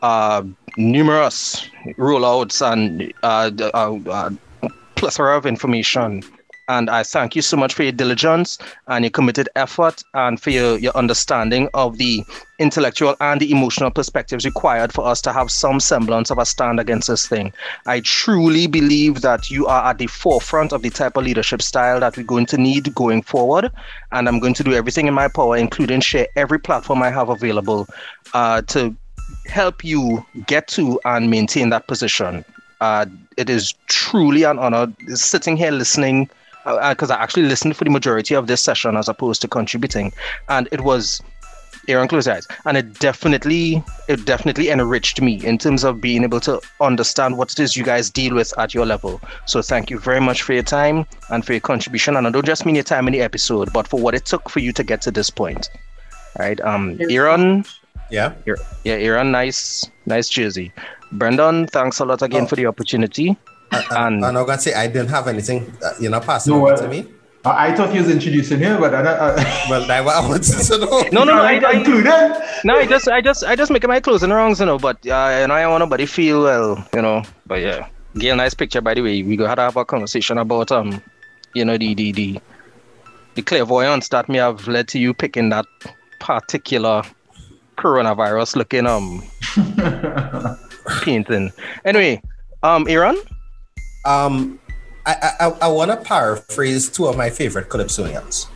uh, 0.02 0.44
numerous 0.78 1.68
rollouts 1.98 2.66
and 2.66 3.14
uh, 3.24 3.52
uh, 3.74 4.00
uh, 4.10 4.70
plethora 4.96 5.38
of 5.38 5.46
information. 5.46 6.24
And 6.70 6.88
I 6.88 7.02
thank 7.02 7.36
you 7.36 7.42
so 7.42 7.58
much 7.58 7.74
for 7.74 7.82
your 7.82 7.92
diligence 7.92 8.60
and 8.88 9.04
your 9.04 9.10
committed 9.10 9.50
effort 9.56 10.04
and 10.14 10.40
for 10.40 10.52
your, 10.52 10.78
your 10.78 10.96
understanding 10.96 11.68
of 11.74 11.98
the 11.98 12.24
intellectual 12.60 13.16
and 13.22 13.42
the 13.42 13.52
emotional 13.52 13.90
perspectives 13.90 14.46
required 14.46 14.94
for 14.94 15.04
us 15.04 15.20
to 15.22 15.34
have 15.34 15.50
some 15.50 15.80
semblance 15.80 16.30
of 16.30 16.38
a 16.38 16.46
stand 16.46 16.80
against 16.80 17.08
this 17.08 17.26
thing. 17.28 17.52
I 17.88 18.02
truly 18.02 18.68
believe 18.68 19.22
that 19.22 19.50
you 19.50 19.66
are 19.66 19.90
at 19.90 19.98
the 19.98 20.06
forefront 20.06 20.72
of 20.72 20.84
the 20.84 20.92
type 20.92 21.18
of 21.18 21.24
leadership 21.24 21.64
style 21.64 22.00
that 22.02 22.16
we're 22.16 22.24
going 22.24 22.46
to 22.48 22.58
need 22.58 22.94
going 22.94 23.24
forward. 23.24 23.72
And 24.12 24.28
I'm 24.28 24.40
going 24.40 24.54
to 24.54 24.64
do 24.64 24.74
everything 24.74 25.08
in 25.08 25.16
my 25.16 25.28
power, 25.28 25.58
including 25.58 26.02
share 26.02 26.28
every 26.36 26.60
platform 26.60 27.02
I 27.02 27.10
have 27.10 27.30
available 27.30 27.88
uh, 28.36 28.62
to 28.68 28.96
help 29.50 29.84
you 29.84 30.26
get 30.46 30.68
to 30.70 31.00
and 31.06 31.30
maintain 31.30 31.70
that 31.70 31.88
position. 31.88 32.46
Uh, 32.82 33.06
it 33.38 33.50
is 33.50 33.74
truly 33.88 34.44
an 34.44 34.58
honor 34.58 34.92
sitting 35.16 35.58
here 35.58 35.72
listening 35.72 36.30
because 36.90 37.10
I 37.10 37.22
actually 37.22 37.44
listened 37.44 37.76
for 37.76 37.84
the 37.84 37.90
majority 37.90 38.36
of 38.36 38.48
this 38.48 38.62
session 38.62 38.96
as 38.96 39.10
opposed 39.10 39.42
to 39.42 39.48
contributing, 39.48 40.14
and 40.50 40.68
it 40.72 40.82
was 40.82 41.22
Aaron 41.88 42.08
close 42.08 42.28
eyes, 42.28 42.48
and 42.66 42.78
it 42.78 43.00
definitely 43.00 43.84
it 44.08 44.26
definitely 44.26 44.70
enriched 44.70 45.22
me 45.22 45.44
in 45.44 45.58
terms 45.58 45.84
of 45.84 46.00
being 46.00 46.24
able 46.24 46.40
to 46.42 46.62
understand 46.80 47.38
what 47.38 47.52
it 47.52 47.60
is 47.60 47.76
you 47.76 47.84
guys 47.84 48.10
deal 48.10 48.36
with 48.36 48.54
at 48.60 48.74
your 48.74 48.86
level. 48.86 49.20
So 49.46 49.62
thank 49.62 49.90
you 49.90 49.98
very 50.00 50.20
much 50.20 50.44
for 50.44 50.54
your 50.54 50.64
time 50.64 51.06
and 51.30 51.46
for 51.46 51.54
your 51.54 51.62
contribution, 51.62 52.16
and 52.16 52.28
I 52.28 52.30
don't 52.30 52.46
just 52.46 52.66
mean 52.66 52.76
your 52.76 52.84
time 52.84 53.08
in 53.08 53.14
the 53.14 53.22
episode, 53.22 53.74
but 53.74 53.88
for 53.88 54.00
what 54.00 54.14
it 54.14 54.26
took 54.26 54.50
for 54.50 54.60
you 54.60 54.72
to 54.74 54.84
get 54.84 55.02
to 55.04 55.12
this 55.12 55.30
point. 55.30 55.70
All 56.38 56.46
right, 56.46 56.62
um, 56.62 57.00
Aaron, 57.10 57.66
Yeah. 58.10 58.34
yeah, 58.84 58.94
Aaron, 58.94 59.32
nice, 59.32 59.86
nice 60.06 60.30
jersey. 60.30 60.72
Brendan, 61.12 61.68
thanks 61.68 62.00
a 62.00 62.06
lot 62.06 62.22
again 62.22 62.44
Oh. 62.44 62.48
for 62.48 62.56
the 62.56 62.66
opportunity. 62.66 63.38
And, 63.72 63.86
And- 63.92 64.26
and 64.26 64.38
I'm 64.38 64.46
gonna 64.46 64.60
say 64.60 64.74
I 64.74 64.88
didn't 64.88 65.10
have 65.10 65.28
anything, 65.28 65.72
uh, 65.84 65.92
you 66.00 66.10
know, 66.10 66.20
passing 66.20 66.54
No, 66.54 66.62
over 66.66 66.74
uh, 66.74 66.78
to 66.78 66.88
me. 66.88 67.06
I 67.46 67.68
I 67.68 67.76
thought 67.76 67.94
you 67.94 68.02
was 68.02 68.10
introducing 68.12 68.60
here, 68.60 68.78
but 68.78 68.94
I, 68.94 69.00
I, 69.02 69.68
Well, 69.70 69.86
that's 69.88 70.06
what 70.06 70.16
I 70.16 70.28
wanted 70.28 70.44
to 70.44 70.78
know. 70.78 71.02
No, 71.12 71.24
no, 71.24 71.36
no, 71.38 71.42
I, 71.44 71.62
I, 71.66 71.84
do 71.84 72.02
then. 72.02 72.42
No, 72.66 72.76
I 72.76 72.86
just, 72.86 73.08
I 73.08 73.22
just, 73.22 73.44
I 73.46 73.56
just 73.56 73.72
make 73.72 73.88
my 73.88 74.00
clothes 74.02 74.20
closing 74.20 74.32
wrongs, 74.32 74.60
you 74.60 74.66
know. 74.66 74.78
But 74.78 74.98
uh, 75.08 75.38
you 75.42 75.48
know, 75.48 75.54
I 75.54 75.66
want 75.68 75.80
nobody 75.82 76.06
feel 76.06 76.44
well, 76.44 76.86
you 76.94 77.02
know. 77.02 77.24
But 77.48 77.62
yeah, 77.62 77.88
get 78.16 78.34
a 78.34 78.36
nice 78.36 78.54
picture. 78.54 78.82
By 78.82 78.94
the 78.96 79.02
way, 79.02 79.24
we 79.24 79.38
got 79.38 79.56
to 79.56 79.62
have 79.62 79.78
a 79.78 79.86
conversation 79.86 80.38
about 80.38 80.72
um, 80.72 81.02
you 81.54 81.64
know, 81.64 81.78
the 81.78 81.94
the 81.94 82.12
the, 82.12 82.42
the 83.36 83.42
clairvoyance 83.42 84.10
that 84.10 84.28
may 84.28 84.40
have 84.40 84.68
led 84.68 84.88
to 84.90 85.00
you 85.00 85.14
picking 85.14 85.50
that 85.50 85.66
particular 86.20 87.04
coronavirus 87.80 88.56
looking 88.56 88.86
um 88.86 89.24
painting. 91.04 91.52
Anyway, 91.86 92.22
um, 92.64 92.86
Aaron, 92.88 93.18
Um, 94.06 94.60
I 95.06 95.14
I, 95.40 95.46
I 95.62 95.68
want 95.68 95.92
to 95.92 95.98
paraphrase 95.98 96.90
two 96.90 97.08
of 97.08 97.16
my 97.18 97.30
favorite 97.30 97.70
calypsonians. 97.70 98.48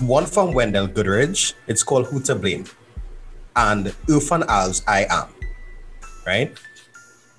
One 0.00 0.24
from 0.26 0.52
Wendell 0.54 0.88
Goodridge. 0.88 1.52
It's 1.68 1.82
called 1.82 2.06
"Who 2.06 2.20
to 2.22 2.34
Blame," 2.34 2.64
and 3.56 3.86
Irfan 4.08 4.46
Al's 4.48 4.82
"I 4.88 5.06
Am." 5.10 5.28
Right. 6.26 6.56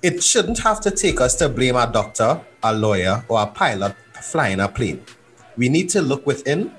It 0.02 0.22
shouldn't 0.22 0.58
have 0.60 0.80
to 0.82 0.90
take 0.90 1.20
us 1.20 1.34
to 1.40 1.48
blame 1.48 1.76
a 1.76 1.90
doctor, 1.90 2.38
a 2.62 2.74
lawyer, 2.74 3.24
or 3.28 3.40
a 3.42 3.46
pilot 3.46 3.96
flying 4.22 4.60
a 4.60 4.68
plane. 4.68 5.00
We 5.56 5.68
need 5.68 5.88
to 5.90 6.02
look 6.02 6.26
within 6.26 6.70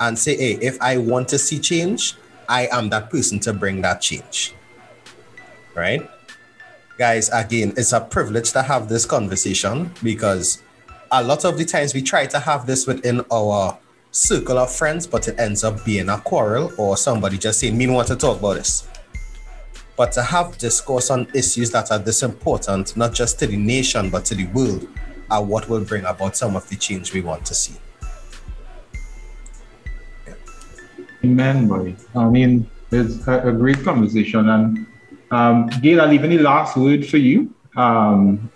and 0.00 0.18
say, 0.18 0.36
"Hey, 0.36 0.58
if 0.60 0.76
I 0.80 0.98
want 0.98 1.28
to 1.28 1.38
see 1.38 1.58
change, 1.58 2.14
I 2.48 2.68
am 2.72 2.88
that 2.90 3.10
person 3.10 3.38
to 3.40 3.52
bring 3.52 3.82
that 3.82 4.00
change." 4.00 4.54
Right 5.74 6.08
guys, 6.98 7.30
again, 7.32 7.72
it's 7.76 7.92
a 7.92 8.00
privilege 8.00 8.50
to 8.50 8.60
have 8.60 8.88
this 8.88 9.06
conversation 9.06 9.90
because 10.02 10.60
a 11.12 11.22
lot 11.22 11.44
of 11.44 11.56
the 11.56 11.64
times 11.64 11.94
we 11.94 12.02
try 12.02 12.26
to 12.26 12.40
have 12.40 12.66
this 12.66 12.86
within 12.88 13.24
our 13.32 13.78
circle 14.10 14.58
of 14.58 14.70
friends, 14.70 15.06
but 15.06 15.28
it 15.28 15.38
ends 15.38 15.62
up 15.62 15.84
being 15.84 16.08
a 16.08 16.18
quarrel 16.18 16.72
or 16.76 16.96
somebody 16.96 17.38
just 17.38 17.60
saying, 17.60 17.78
me 17.78 17.86
want 17.86 18.08
to 18.08 18.16
talk 18.16 18.40
about 18.40 18.54
this. 18.54 18.88
But 19.96 20.10
to 20.12 20.22
have 20.22 20.58
discourse 20.58 21.10
on 21.10 21.28
issues 21.34 21.70
that 21.70 21.92
are 21.92 21.98
this 21.98 22.24
important, 22.24 22.96
not 22.96 23.14
just 23.14 23.38
to 23.38 23.46
the 23.46 23.56
nation, 23.56 24.10
but 24.10 24.24
to 24.26 24.34
the 24.34 24.46
world, 24.46 24.88
are 25.30 25.42
what 25.42 25.68
will 25.68 25.84
bring 25.84 26.04
about 26.04 26.36
some 26.36 26.56
of 26.56 26.68
the 26.68 26.76
change 26.76 27.12
we 27.12 27.20
want 27.20 27.44
to 27.46 27.54
see. 27.54 27.74
Amen, 31.24 31.66
boy. 31.66 31.96
I 32.14 32.28
mean, 32.28 32.70
it's 32.90 33.26
a, 33.26 33.48
a 33.48 33.52
great 33.52 33.82
conversation. 33.82 34.48
And 34.48 34.86
um, 35.30 35.66
Gail, 35.82 36.00
I'll 36.00 36.08
leave 36.08 36.24
any 36.24 36.38
last 36.38 36.76
word 36.76 37.06
for 37.06 37.18
you. 37.18 37.52
Um, 37.76 38.50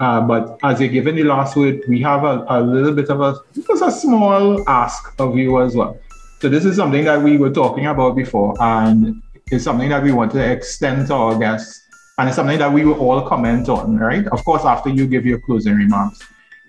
uh, 0.00 0.20
but 0.20 0.58
as 0.64 0.80
you're 0.80 0.88
giving 0.88 1.14
the 1.14 1.24
last 1.24 1.56
word, 1.56 1.80
we 1.88 2.00
have 2.02 2.24
a, 2.24 2.44
a 2.48 2.60
little 2.60 2.92
bit 2.92 3.08
of 3.08 3.20
a 3.20 3.36
just 3.54 3.70
a 3.82 3.90
small 3.90 4.68
ask 4.68 5.14
of 5.20 5.36
you 5.36 5.62
as 5.62 5.76
well. 5.76 5.98
So 6.40 6.48
this 6.48 6.64
is 6.64 6.74
something 6.76 7.04
that 7.04 7.22
we 7.22 7.38
were 7.38 7.50
talking 7.50 7.86
about 7.86 8.16
before, 8.16 8.60
and 8.60 9.22
it's 9.52 9.62
something 9.62 9.88
that 9.90 10.02
we 10.02 10.10
want 10.10 10.32
to 10.32 10.42
extend 10.42 11.06
to 11.06 11.14
our 11.14 11.38
guests, 11.38 11.86
and 12.18 12.28
it's 12.28 12.34
something 12.34 12.58
that 12.58 12.72
we 12.72 12.84
will 12.84 12.98
all 12.98 13.22
comment 13.28 13.68
on, 13.68 13.96
right? 13.96 14.26
Of 14.26 14.44
course, 14.44 14.64
after 14.64 14.90
you 14.90 15.06
give 15.06 15.24
your 15.24 15.38
closing 15.38 15.76
remarks. 15.76 16.18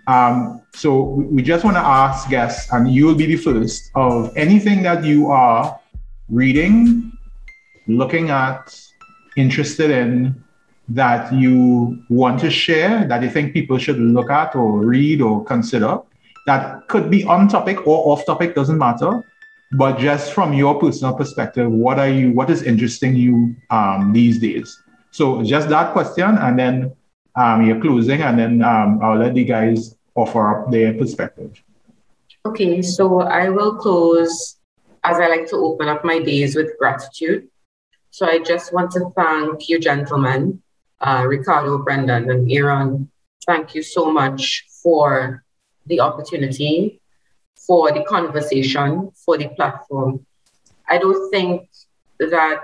Um, 0.08 0.62
so 0.74 1.04
we 1.04 1.42
just 1.42 1.64
want 1.64 1.78
to 1.78 1.82
ask 1.82 2.30
guests, 2.30 2.72
and 2.72 2.92
you 2.92 3.06
will 3.06 3.16
be 3.16 3.26
the 3.26 3.38
first 3.38 3.92
of 3.96 4.36
anything 4.36 4.84
that 4.84 5.04
you 5.04 5.32
are 5.32 5.80
reading, 6.30 7.12
looking 7.88 8.30
at, 8.30 8.78
interested 9.38 9.92
in, 9.92 10.44
that 10.90 11.34
you 11.34 12.04
want 12.10 12.40
to 12.42 12.50
share 12.50 13.08
that 13.08 13.24
you 13.24 13.30
think 13.30 13.54
people 13.54 13.78
should 13.78 13.98
look 13.98 14.30
at 14.30 14.56
or 14.56 14.86
read 14.86 15.22
or 15.22 15.44
consider 15.46 15.98
that 16.46 16.88
could 16.90 17.10
be 17.10 17.24
on 17.24 17.48
topic 17.48 17.88
or 17.88 18.12
off 18.12 18.26
topic 18.26 18.54
doesn't 18.54 18.78
matter. 18.78 19.24
But 19.72 19.98
just 19.98 20.34
from 20.34 20.54
your 20.54 20.80
personal 20.80 21.16
perspective 21.16 21.72
what 21.72 22.00
are 22.00 22.10
you 22.10 22.32
what 22.32 22.50
is 22.50 22.64
interesting 22.64 23.16
you 23.16 23.56
um, 23.70 24.12
these 24.14 24.40
days? 24.40 24.82
So 25.12 25.44
just 25.44 25.70
that 25.70 25.94
question 25.94 26.38
and 26.38 26.60
then 26.60 26.94
um, 27.36 27.66
you're 27.66 27.82
closing 27.82 28.22
and 28.22 28.38
then 28.38 28.62
um, 28.62 29.00
i'll 29.02 29.18
let 29.18 29.34
the 29.34 29.44
guys 29.44 29.96
offer 30.16 30.48
up 30.48 30.72
their 30.72 30.94
perspective. 30.94 31.64
Okay 32.46 32.82
so 32.82 33.22
i 33.22 33.50
will 33.50 33.76
close 33.76 34.58
as 35.04 35.18
i 35.18 35.28
like 35.28 35.48
to 35.48 35.58
open 35.58 35.88
up 35.88 36.04
my 36.04 36.20
days 36.20 36.56
with 36.56 36.78
gratitude. 36.78 37.48
So 38.12 38.28
i 38.28 38.40
just 38.40 38.74
want 38.74 38.92
to 38.92 39.12
thank 39.16 39.70
you 39.70 39.80
gentlemen 39.80 40.62
uh, 41.04 41.26
Ricardo, 41.28 41.78
Brendan, 41.80 42.32
and 42.32 42.50
Aaron, 42.52 43.12
thank 43.46 43.76
you 43.76 43.84
so 43.84 44.12
much 44.12 44.66
for 44.82 45.44
the 45.86 46.00
opportunity, 46.00 47.02
for 47.56 47.92
the 47.92 48.04
conversation, 48.06 49.12
for 49.14 49.38
the 49.38 49.50
platform. 49.50 50.26
I 50.90 50.98
don't 50.98 51.30
think 51.30 51.70
that 52.20 52.64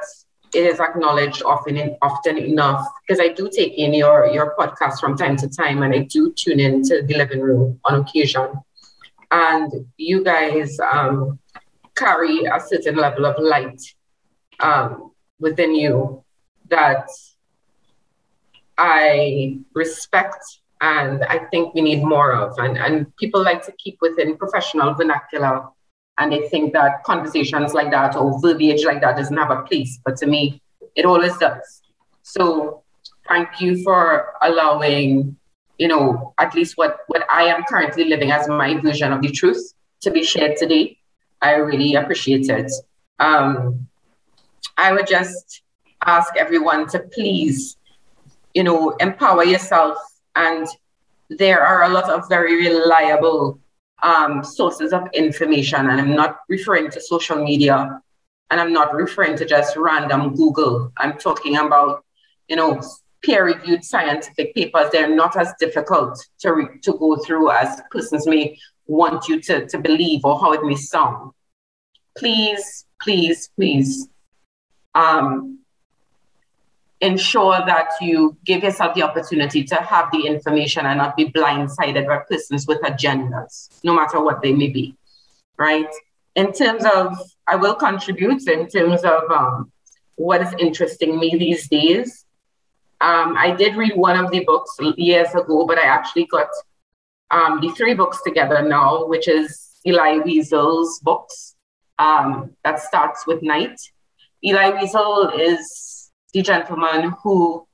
it 0.53 0.65
is 0.65 0.80
acknowledged 0.80 1.43
often 1.43 1.95
often 2.01 2.38
enough 2.38 2.85
because 3.01 3.19
I 3.19 3.30
do 3.30 3.49
take 3.49 3.73
in 3.73 3.93
your 3.93 4.27
your 4.27 4.55
podcast 4.57 4.99
from 4.99 5.17
time 5.17 5.35
to 5.38 5.47
time 5.47 5.84
and 5.84 5.93
I 5.93 5.99
do 5.99 6.34
tune 6.34 6.59
in 6.59 6.84
to 6.84 7.03
the 7.03 7.15
living 7.15 7.41
room 7.41 7.80
on 7.85 8.01
occasion. 8.01 8.47
And 9.31 9.71
you 9.97 10.23
guys 10.23 10.80
um, 10.80 11.39
carry 11.95 12.45
a 12.45 12.59
certain 12.59 12.95
level 12.95 13.26
of 13.26 13.35
light 13.39 13.81
um, 14.59 15.11
within 15.39 15.76
you 15.76 16.23
that 16.69 17.07
I 18.77 19.59
respect 19.76 20.43
and 20.81 21.23
I 21.26 21.39
think 21.51 21.73
we 21.73 21.81
need 21.81 22.03
more 22.03 22.34
of. 22.34 22.57
And, 22.57 22.77
and 22.77 23.15
people 23.17 23.43
like 23.43 23.63
to 23.65 23.73
keep 23.73 23.97
within 24.01 24.38
professional 24.38 24.93
vernacular 24.93 25.67
and 26.19 26.31
they 26.31 26.47
think 26.49 26.73
that 26.73 27.03
conversations 27.03 27.73
like 27.73 27.89
that 27.91 28.15
or 28.15 28.39
verbiage 28.41 28.85
like 28.85 29.01
that 29.01 29.17
doesn't 29.17 29.37
have 29.37 29.51
a 29.51 29.63
place. 29.63 29.99
But 30.05 30.17
to 30.17 30.27
me, 30.27 30.61
it 30.95 31.05
always 31.05 31.35
does. 31.37 31.81
So 32.21 32.83
thank 33.27 33.59
you 33.59 33.81
for 33.83 34.33
allowing, 34.41 35.35
you 35.77 35.87
know, 35.87 36.33
at 36.37 36.53
least 36.53 36.77
what, 36.77 36.99
what 37.07 37.25
I 37.31 37.43
am 37.45 37.63
currently 37.63 38.03
living 38.03 38.31
as 38.31 38.47
my 38.47 38.77
version 38.79 39.11
of 39.11 39.21
the 39.21 39.31
truth 39.31 39.73
to 40.01 40.11
be 40.11 40.23
shared 40.23 40.57
today. 40.57 40.97
I 41.41 41.55
really 41.55 41.95
appreciate 41.95 42.49
it. 42.49 42.71
Um, 43.19 43.87
I 44.77 44.91
would 44.93 45.07
just 45.07 45.63
ask 46.05 46.35
everyone 46.37 46.87
to 46.89 46.99
please 46.99 47.77
you 48.53 48.63
know, 48.63 48.91
empower 48.99 49.43
yourself. 49.43 49.97
And 50.35 50.67
there 51.29 51.65
are 51.65 51.83
a 51.83 51.89
lot 51.89 52.09
of 52.09 52.27
very 52.29 52.55
reliable 52.55 53.59
um, 54.03 54.43
sources 54.43 54.93
of 54.93 55.07
information. 55.13 55.89
And 55.89 55.99
I'm 55.99 56.15
not 56.15 56.39
referring 56.47 56.89
to 56.91 57.01
social 57.01 57.43
media 57.43 58.01
and 58.51 58.59
I'm 58.59 58.73
not 58.73 58.93
referring 58.93 59.38
to 59.38 59.45
just 59.45 59.76
random 59.76 60.35
Google. 60.35 60.91
I'm 60.97 61.17
talking 61.17 61.57
about, 61.57 62.03
you 62.47 62.55
know, 62.55 62.81
peer 63.21 63.45
reviewed 63.45 63.84
scientific 63.84 64.55
papers. 64.55 64.89
They're 64.91 65.13
not 65.13 65.38
as 65.38 65.53
difficult 65.59 66.19
to, 66.39 66.53
re- 66.53 66.80
to 66.84 66.93
go 66.93 67.17
through 67.17 67.51
as 67.51 67.81
persons 67.91 68.26
may 68.26 68.57
want 68.88 69.27
you 69.27 69.39
to, 69.41 69.67
to 69.67 69.77
believe 69.77 70.21
or 70.23 70.39
how 70.39 70.53
it 70.53 70.63
may 70.63 70.76
sound. 70.76 71.31
Please, 72.17 72.85
please, 73.01 73.49
please 73.55 74.07
um, 74.95 75.59
ensure 77.01 77.59
that 77.65 77.89
you 78.01 78.38
give 78.45 78.63
yourself 78.63 78.93
the 78.93 79.03
opportunity 79.03 79.63
to 79.63 79.76
have 79.76 80.11
the 80.11 80.26
information 80.26 80.85
and 80.85 80.97
not 80.97 81.15
be 81.15 81.26
blindsided 81.26 82.05
by 82.07 82.19
persons 82.30 82.67
with 82.67 82.81
agendas, 82.81 83.69
no 83.84 83.93
matter 83.93 84.21
what 84.21 84.41
they 84.41 84.53
may 84.53 84.67
be, 84.67 84.95
right? 85.57 85.89
In 86.35 86.51
terms 86.51 86.85
of, 86.85 87.17
I 87.47 87.55
will 87.55 87.76
contribute 87.76 88.47
in 88.47 88.67
terms 88.67 89.03
of 89.03 89.31
um, 89.31 89.71
what 90.15 90.41
is 90.41 90.53
interesting 90.59 91.19
me 91.19 91.35
these 91.38 91.67
days. 91.69 92.26
Um, 93.01 93.35
I 93.38 93.51
did 93.51 93.77
read 93.77 93.95
one 93.95 94.17
of 94.17 94.30
the 94.31 94.43
books 94.43 94.76
years 94.97 95.34
ago, 95.34 95.65
but 95.65 95.80
I 95.80 95.84
actually 95.84 96.26
got 96.26 96.49
um, 97.31 97.61
the 97.61 97.69
three 97.69 97.93
books 97.93 98.21
together 98.23 98.61
now, 98.61 99.05
which 99.05 99.27
is 99.30 99.69
Elie 99.85 100.19
Wiesel's 100.19 100.99
books 100.99 101.55
um, 101.97 102.51
that 102.63 102.81
starts 102.81 103.26
with 103.26 103.41
Night. 103.41 103.80
Elie 104.43 104.71
Wiesel 104.71 105.38
is 105.38 105.89
the 106.34 106.41
gentleman 106.41 107.14
who 107.23 107.68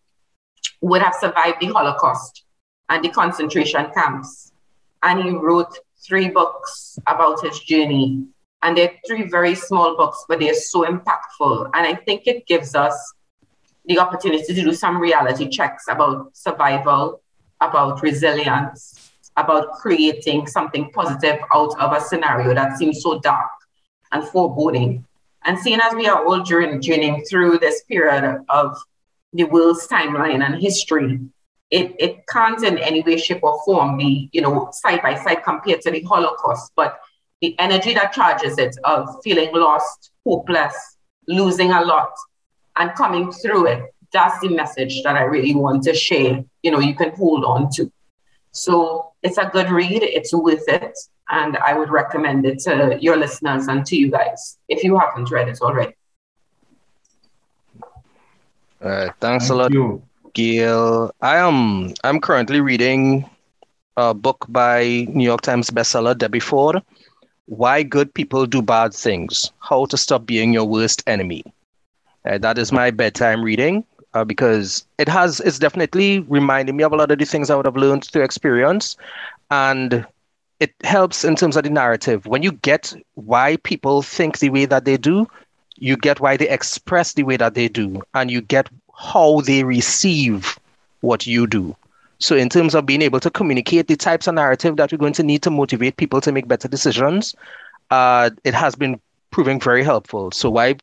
would 0.82 1.02
have 1.02 1.15
survived 1.15 1.57
the 1.61 1.68
Holocaust 1.68 2.44
and 2.90 3.03
the 3.03 3.10
concentration 3.10 3.88
camps. 3.94 4.52
And 5.03 5.23
he 5.23 5.30
wrote 5.32 5.77
three 6.06 6.30
books 6.30 6.98
about 7.07 7.44
his 7.44 7.60
journey. 7.60 8.26
And 8.61 8.77
they're 8.77 8.94
three 9.07 9.30
very 9.30 9.53
small 9.53 9.95
books, 9.95 10.26
but 10.27 10.40
they're 10.40 10.56
so 10.56 10.86
impactful. 10.86 11.69
And 11.73 11.86
I 11.86 11.95
think 11.95 12.23
it 12.26 12.48
gives 12.48 12.73
us 12.73 13.14
the 13.86 13.99
opportunity 13.99 14.44
to 14.44 14.53
do 14.53 14.73
some 14.73 14.98
reality 14.98 15.48
checks 15.49 15.86
about 15.88 16.36
survival, 16.36 17.22
about 17.61 18.02
resilience, 18.02 19.11
about 19.38 19.73
creating 19.73 20.48
something 20.48 20.91
positive 20.91 21.40
out 21.53 21.80
of 21.80 21.94
a 21.94 22.02
scenario 22.02 22.53
that 22.56 22.77
seems 22.77 23.02
so 23.02 23.19
dark 23.19 23.52
and 24.11 24.23
foreboding. 24.23 25.06
And 25.45 25.59
seeing 25.59 25.80
as 25.80 25.93
we 25.93 26.07
are 26.07 26.26
all 26.26 26.41
journeying 26.41 27.23
through 27.30 27.59
this 27.59 27.84
period 27.84 28.43
of 28.49 28.76
the 29.31 29.43
world's 29.43 29.88
timeline 29.88 30.43
and 30.43 30.61
history, 30.61 31.19
it, 31.69 31.95
it 31.99 32.27
can't 32.27 32.63
in 32.63 32.77
any 32.80 33.01
way, 33.01 33.17
shape, 33.17 33.43
or 33.43 33.61
form 33.63 33.97
be, 33.97 34.30
you 34.34 34.41
know, 34.41 34.69
side 34.72 35.01
by 35.01 35.15
side 35.15 35.43
compared 35.43 35.81
to 35.81 35.91
the 35.91 36.01
Holocaust. 36.01 36.72
But 36.76 36.99
the 37.41 37.57
energy 37.59 37.93
that 37.93 38.13
charges 38.13 38.57
it 38.57 38.76
of 38.84 39.07
feeling 39.23 39.53
lost, 39.53 40.11
hopeless, 40.26 40.97
losing 41.27 41.72
a 41.72 41.84
lot, 41.84 42.11
and 42.77 42.93
coming 42.95 43.31
through 43.31 43.67
it, 43.67 43.84
that's 44.11 44.39
the 44.39 44.49
message 44.49 45.03
that 45.03 45.15
I 45.15 45.23
really 45.23 45.53
want 45.53 45.84
to 45.84 45.93
share. 45.93 46.43
You 46.63 46.72
know, 46.72 46.80
you 46.80 46.95
can 46.95 47.13
hold 47.15 47.45
on 47.45 47.69
to. 47.73 47.91
So 48.56 49.11
it's 49.22 49.38
a 49.38 49.49
good 49.52 49.69
read, 49.69 50.02
it's 50.02 50.34
worth 50.34 50.68
it. 50.68 50.98
And 51.30 51.57
I 51.57 51.73
would 51.73 51.90
recommend 51.90 52.45
it 52.45 52.60
to 52.60 52.98
your 53.02 53.18
listeners 53.18 53.68
and 53.68 53.86
to 53.88 53.95
you 53.98 54.10
guys 54.10 54.57
if 54.69 54.84
you 54.84 54.98
haven't 54.98 55.30
read 55.30 55.49
it 55.49 55.60
already. 55.61 55.94
Uh, 58.82 59.10
thanks 59.19 59.48
Thank 59.48 59.52
a 59.52 59.56
lot, 59.56 59.73
you. 59.73 60.02
Gail. 60.34 61.11
I 61.22 61.38
am 61.38 61.94
I'm 62.03 62.22
currently 62.22 62.61
reading 62.61 63.27
a 63.98 64.14
book 64.14 64.45
by 64.48 65.07
New 65.10 65.23
York 65.23 65.41
Times 65.41 65.69
bestseller 65.69 66.15
Debbie 66.15 66.40
Ford, 66.40 66.82
Why 67.48 67.84
Good 67.84 68.14
People 68.14 68.45
Do 68.45 68.61
Bad 68.61 68.94
Things: 68.94 69.52
How 69.60 69.86
to 69.86 69.98
Stop 69.98 70.26
Being 70.27 70.53
Your 70.53 70.65
Worst 70.65 71.03
Enemy. 71.07 71.44
Uh, 72.26 72.38
that 72.38 72.57
is 72.57 72.72
my 72.72 72.91
bedtime 72.91 73.41
reading 73.41 73.84
uh, 74.16 74.24
because 74.24 74.86
it 74.98 75.08
has 75.10 75.40
it's 75.42 75.60
definitely 75.60 76.22
reminding 76.22 76.78
me 76.78 76.84
of 76.84 76.94
a 76.94 76.96
lot 76.96 77.12
of 77.12 77.20
the 77.20 77.26
things 77.26 77.50
I 77.50 77.56
would 77.56 77.66
have 77.66 77.76
learned 77.76 78.06
through 78.06 78.24
experience, 78.24 78.98
and 79.52 80.06
it 80.60 80.74
helps 80.84 81.24
in 81.24 81.36
terms 81.36 81.58
of 81.58 81.64
the 81.64 81.70
narrative. 81.70 82.26
When 82.26 82.42
you 82.42 82.54
get 82.54 82.94
why 83.16 83.58
people 83.58 84.02
think 84.02 84.40
the 84.40 84.50
way 84.50 84.66
that 84.66 84.86
they 84.86 84.98
do, 84.98 85.28
you 85.76 85.98
get 85.98 86.20
why 86.22 86.38
they 86.38 86.50
express 86.50 87.14
the 87.14 87.24
way 87.24 87.38
that 87.38 87.54
they 87.54 87.68
do, 87.68 88.02
and 88.14 88.32
you 88.32 88.42
get 88.42 88.70
how 88.98 89.42
they 89.42 89.64
receive 89.64 90.58
what 91.02 91.28
you 91.28 91.46
do. 91.46 91.76
So, 92.20 92.36
in 92.36 92.48
terms 92.50 92.74
of 92.74 92.86
being 92.86 93.02
able 93.02 93.20
to 93.20 93.30
communicate 93.30 93.88
the 93.88 93.98
types 93.98 94.28
of 94.28 94.36
narrative 94.36 94.78
that 94.78 94.92
you're 94.92 95.00
going 95.00 95.14
to 95.14 95.24
need 95.24 95.44
to 95.44 95.52
motivate 95.52 95.98
people 95.98 96.22
to 96.22 96.32
make 96.32 96.48
better 96.48 96.70
decisions, 96.70 97.36
uh, 97.92 98.30
it 98.46 98.54
has 98.54 98.76
been 98.76 99.00
proving 99.32 99.60
very 99.60 99.84
helpful. 99.84 100.32
So 100.32 100.50
why 100.50 100.76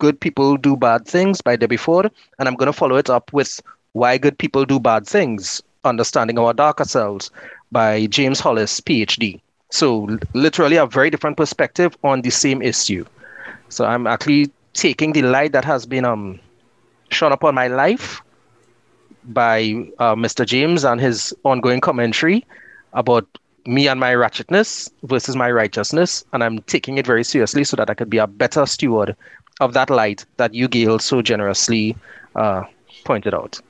good 0.00 0.20
people 0.20 0.56
do 0.56 0.76
bad 0.76 1.06
things 1.06 1.40
by 1.42 1.56
Debbie 1.56 1.76
Ford, 1.76 2.10
and 2.38 2.48
I'm 2.48 2.56
going 2.56 2.66
to 2.72 2.72
follow 2.72 2.96
it 2.96 3.10
up 3.10 3.32
with 3.32 3.60
why 3.92 4.18
good 4.18 4.38
people 4.38 4.64
do 4.66 4.80
bad 4.80 5.06
things, 5.06 5.62
understanding 5.84 6.38
our 6.38 6.54
darker 6.54 6.84
selves 6.84 7.30
by 7.72 8.06
James 8.06 8.40
Hollis, 8.40 8.80
PhD. 8.80 9.40
So 9.70 10.08
literally 10.34 10.76
a 10.76 10.86
very 10.86 11.10
different 11.10 11.36
perspective 11.36 11.96
on 12.04 12.22
the 12.22 12.30
same 12.30 12.62
issue. 12.62 13.04
So 13.68 13.84
I'm 13.86 14.06
actually 14.06 14.50
taking 14.74 15.12
the 15.12 15.22
light 15.22 15.52
that 15.52 15.64
has 15.64 15.86
been 15.86 16.04
um 16.04 16.40
shone 17.10 17.32
upon 17.32 17.54
my 17.54 17.68
life 17.68 18.22
by 19.24 19.74
uh, 19.98 20.14
Mr. 20.16 20.44
James 20.44 20.84
and 20.84 21.00
his 21.00 21.34
ongoing 21.44 21.80
commentary 21.80 22.46
about 22.92 23.26
me 23.66 23.88
and 23.88 24.00
my 24.00 24.12
ratchetness 24.14 24.90
versus 25.04 25.36
my 25.36 25.50
righteousness, 25.50 26.24
and 26.32 26.42
I'm 26.42 26.60
taking 26.62 26.98
it 26.98 27.06
very 27.06 27.24
seriously 27.24 27.64
so 27.64 27.76
that 27.76 27.90
I 27.90 27.94
could 27.94 28.10
be 28.10 28.18
a 28.18 28.26
better 28.26 28.66
steward 28.66 29.16
of 29.60 29.74
that 29.74 29.90
light 29.90 30.24
that 30.36 30.54
you, 30.54 30.68
Gail, 30.68 30.98
so 30.98 31.22
generously 31.22 31.96
uh, 32.34 32.64
pointed 33.04 33.34
out. 33.34 33.60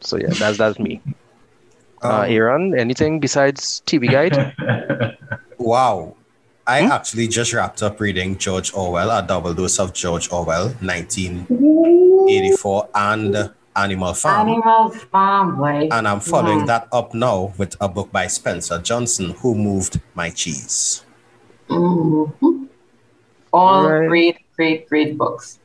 So 0.00 0.16
yeah, 0.16 0.30
that's 0.30 0.58
that's 0.58 0.78
me. 0.78 1.00
Uh, 2.02 2.20
um, 2.20 2.30
Aaron, 2.30 2.78
anything 2.78 3.20
besides 3.20 3.82
TV 3.86 4.10
Guide? 4.10 5.16
wow. 5.58 6.16
I 6.66 6.82
hmm? 6.82 6.92
actually 6.92 7.28
just 7.28 7.52
wrapped 7.52 7.82
up 7.82 8.00
reading 8.00 8.38
George 8.38 8.72
Orwell, 8.74 9.10
a 9.10 9.26
double 9.26 9.54
dose 9.54 9.78
of 9.78 9.92
George 9.92 10.32
Orwell, 10.32 10.68
1984, 10.80 12.88
and 12.94 13.50
Animal 13.76 14.14
Farm. 14.14 14.48
Animal 14.48 14.90
Farm, 14.90 15.58
right? 15.58 15.88
And 15.92 16.08
I'm 16.08 16.20
following 16.20 16.60
yeah. 16.60 16.66
that 16.66 16.88
up 16.92 17.12
now 17.12 17.52
with 17.58 17.76
a 17.80 17.88
book 17.88 18.10
by 18.12 18.28
Spencer 18.28 18.78
Johnson, 18.78 19.30
Who 19.40 19.54
Moved 19.54 20.00
My 20.14 20.30
Cheese. 20.30 21.04
Mm-hmm. 21.68 22.64
All 23.52 23.88
right. 23.88 24.08
great, 24.08 24.38
great, 24.56 24.88
great 24.88 25.18
books. 25.18 25.58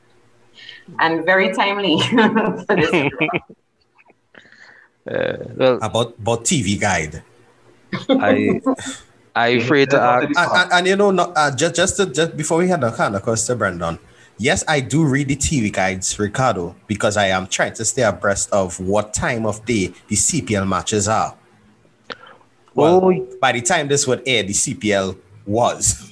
And 1.00 1.26
very 1.26 1.54
timely 1.54 2.00
for 2.10 2.76
this. 2.76 3.12
Uh, 5.10 5.38
well, 5.56 5.80
about 5.82 6.14
about 6.20 6.44
TV 6.44 6.80
guide. 6.80 7.24
I 8.10 8.62
I 9.36 9.48
afraid 9.58 9.90
to 9.90 10.00
ask. 10.00 10.28
And, 10.28 10.38
and, 10.38 10.72
and, 10.72 10.88
you 10.88 10.96
know, 10.96 11.10
not, 11.10 11.34
uh, 11.36 11.56
just 11.56 11.74
just 11.74 11.98
to, 11.98 12.06
just 12.06 12.38
before 12.38 12.60
we 12.60 12.68
had 12.68 12.82
the 12.82 12.92
kind 12.92 13.16
of 13.16 13.24
question, 13.24 13.58
Brendan. 13.58 13.98
Yes, 14.38 14.64
I 14.68 14.80
do 14.80 15.04
read 15.04 15.28
the 15.28 15.36
TV 15.36 15.72
guides, 15.72 16.18
Ricardo, 16.20 16.76
because 16.88 17.18
I 17.18 17.28
am 17.28 17.48
trying 17.48 17.74
to 17.74 17.86
stay 17.86 18.04
abreast 18.04 18.52
of 18.52 18.80
what 18.80 19.14
time 19.14 19.46
of 19.46 19.66
day 19.66 19.94
the 20.08 20.16
CPL 20.16 20.68
matches 20.68 21.08
are. 21.08 21.36
Well, 22.74 23.04
oh. 23.04 23.28
by 23.42 23.52
the 23.52 23.62
time 23.62 23.88
this 23.88 24.08
would 24.08 24.22
air, 24.26 24.44
the 24.44 24.54
CPL 24.54 25.18
was. 25.46 26.09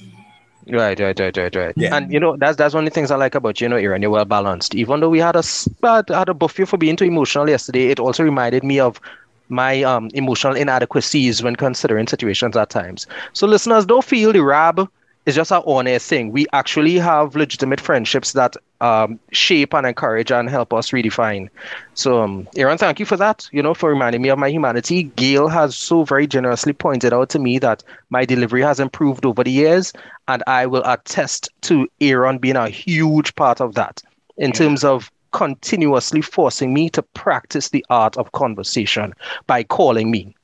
Right, 0.70 1.00
right, 1.00 1.18
right, 1.18 1.34
right, 1.36 1.56
right. 1.56 1.74
Yeah. 1.76 1.96
And 1.96 2.12
you 2.12 2.20
know, 2.20 2.36
that's 2.36 2.56
that's 2.56 2.74
one 2.74 2.84
of 2.86 2.90
the 2.90 2.94
things 2.94 3.10
I 3.10 3.16
like 3.16 3.34
about 3.34 3.60
you, 3.60 3.64
you 3.64 3.68
know, 3.70 3.76
Aaron. 3.76 4.02
You're 4.02 4.10
well 4.10 4.26
balanced. 4.26 4.74
Even 4.74 5.00
though 5.00 5.08
we 5.08 5.18
had 5.18 5.34
a 5.34 5.42
bad 5.80 6.04
had 6.10 6.28
a 6.28 6.34
buffet 6.34 6.66
for 6.66 6.76
being 6.76 6.96
too 6.96 7.04
emotional 7.04 7.48
yesterday, 7.48 7.86
it 7.88 7.98
also 7.98 8.22
reminded 8.22 8.62
me 8.64 8.78
of 8.78 9.00
my 9.48 9.82
um 9.82 10.10
emotional 10.12 10.54
inadequacies 10.54 11.42
when 11.42 11.56
considering 11.56 12.06
situations 12.06 12.54
at 12.54 12.68
times. 12.68 13.06
So 13.32 13.46
listeners, 13.46 13.86
don't 13.86 14.04
feel 14.04 14.32
the 14.32 14.40
rab 14.42 14.88
it's 15.28 15.36
just 15.36 15.52
an 15.52 15.62
honest 15.66 16.08
thing. 16.08 16.32
We 16.32 16.46
actually 16.54 16.94
have 16.94 17.36
legitimate 17.36 17.82
friendships 17.82 18.32
that 18.32 18.56
um, 18.80 19.20
shape 19.30 19.74
and 19.74 19.86
encourage 19.86 20.32
and 20.32 20.48
help 20.48 20.72
us 20.72 20.90
redefine. 20.90 21.50
So, 21.92 22.22
um, 22.22 22.48
Aaron, 22.56 22.78
thank 22.78 22.98
you 22.98 23.04
for 23.04 23.18
that. 23.18 23.46
You 23.52 23.62
know, 23.62 23.74
for 23.74 23.90
reminding 23.90 24.22
me 24.22 24.30
of 24.30 24.38
my 24.38 24.48
humanity. 24.48 25.02
Gail 25.02 25.48
has 25.48 25.76
so 25.76 26.02
very 26.04 26.26
generously 26.26 26.72
pointed 26.72 27.12
out 27.12 27.28
to 27.28 27.38
me 27.38 27.58
that 27.58 27.84
my 28.08 28.24
delivery 28.24 28.62
has 28.62 28.80
improved 28.80 29.26
over 29.26 29.44
the 29.44 29.50
years, 29.50 29.92
and 30.28 30.42
I 30.46 30.64
will 30.64 30.82
attest 30.86 31.50
to 31.62 31.86
Aaron 32.00 32.38
being 32.38 32.56
a 32.56 32.70
huge 32.70 33.34
part 33.34 33.60
of 33.60 33.74
that 33.74 34.02
in 34.38 34.52
terms 34.52 34.82
of 34.82 35.10
continuously 35.32 36.22
forcing 36.22 36.72
me 36.72 36.88
to 36.88 37.02
practice 37.02 37.68
the 37.68 37.84
art 37.90 38.16
of 38.16 38.32
conversation 38.32 39.12
by 39.46 39.62
calling 39.62 40.10
me 40.10 40.34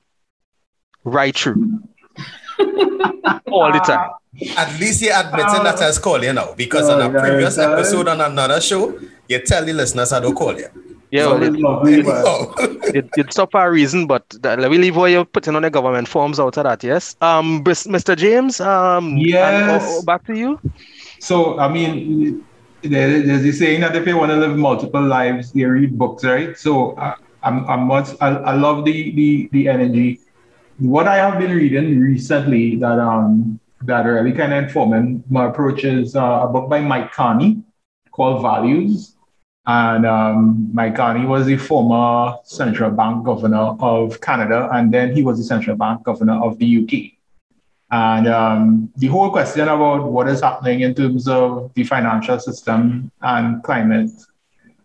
right 1.05 1.35
through 1.35 1.81
all 3.51 3.72
the 3.72 3.81
time. 3.81 4.10
At 4.56 4.78
least 4.81 5.02
you're 5.02 5.14
admitting 5.14 5.62
that 5.62 5.81
I 5.81 5.86
was 5.86 5.98
calling 5.98 6.24
you 6.24 6.32
now 6.32 6.55
because 6.55 6.89
oh, 6.89 7.01
on 7.01 7.14
a 7.14 7.20
previous 7.20 7.56
episode 7.59 8.09
on 8.09 8.20
another 8.20 8.60
show, 8.60 8.98
you 9.28 9.40
tell 9.40 9.64
the 9.64 9.72
listeners 9.72 10.12
I 10.12 10.20
don't 10.20 10.35
call 10.35 10.59
you. 10.59 10.68
Yeah, 11.14 11.26
well, 11.26 11.43
it, 11.86 12.05
it, 12.05 12.94
it, 12.97 13.10
it's 13.16 13.36
not 13.36 13.52
for 13.52 13.64
a 13.64 13.70
reason, 13.70 14.09
but 14.09 14.24
let 14.43 14.68
me 14.68 14.78
leave 14.78 14.97
what 14.97 15.12
you're 15.12 15.24
putting 15.24 15.55
on 15.55 15.62
the 15.62 15.70
government 15.70 16.09
forms 16.09 16.40
out 16.40 16.56
of 16.59 16.64
that, 16.64 16.82
yes? 16.82 17.14
Um, 17.20 17.62
Mr. 17.62 18.16
James, 18.16 18.59
um, 18.59 19.16
yes. 19.18 19.85
And, 19.85 19.93
oh, 19.93 20.02
back 20.02 20.26
to 20.26 20.36
you. 20.36 20.59
So, 21.20 21.56
I 21.60 21.68
mean, 21.68 22.44
there's 22.82 23.43
this 23.43 23.60
saying 23.60 23.82
that 23.82 23.94
if 23.94 24.09
you 24.09 24.16
want 24.16 24.32
to 24.32 24.36
live 24.36 24.56
multiple 24.56 25.02
lives, 25.02 25.55
you 25.55 25.68
read 25.68 25.97
books, 25.97 26.24
right? 26.24 26.59
So, 26.59 26.98
I, 26.98 27.14
I'm, 27.44 27.64
I'm 27.68 27.86
much, 27.86 28.09
I, 28.20 28.31
I 28.31 28.55
love 28.55 28.85
the, 28.85 29.12
the, 29.12 29.48
the 29.52 29.68
energy. 29.68 30.18
What 30.78 31.06
I 31.06 31.16
have 31.16 31.38
been 31.38 31.52
reading 31.52 32.01
recently 32.01 32.74
that 32.76 32.98
um 32.98 33.60
that 33.82 34.02
really 34.02 34.32
kind 34.32 34.52
of 34.52 34.64
informing 34.64 35.22
my 35.30 35.46
approach 35.46 35.84
is 35.84 36.16
uh, 36.16 36.40
a 36.42 36.48
book 36.48 36.68
by 36.68 36.80
Mike 36.80 37.12
Carney 37.12 37.62
called 38.10 38.42
Values. 38.42 39.14
And 39.66 40.05
um, 40.05 40.70
Mike 40.72 40.96
Carney 40.96 41.26
was 41.26 41.46
the 41.46 41.56
former 41.56 42.36
central 42.44 42.90
bank 42.90 43.24
governor 43.24 43.76
of 43.78 44.20
Canada, 44.20 44.68
and 44.72 44.92
then 44.92 45.14
he 45.14 45.22
was 45.22 45.38
the 45.38 45.44
central 45.44 45.76
bank 45.76 46.02
governor 46.02 46.42
of 46.42 46.59
the 46.59 46.82
UK. 46.82 47.12
And 47.90 48.26
um, 48.26 48.92
the 48.96 49.06
whole 49.06 49.30
question 49.30 49.68
about 49.68 50.10
what 50.10 50.28
is 50.28 50.40
happening 50.40 50.80
in 50.80 50.94
terms 50.94 51.28
of 51.28 51.72
the 51.74 51.84
financial 51.84 52.38
system 52.40 53.10
and 53.22 53.62
climate 53.62 54.10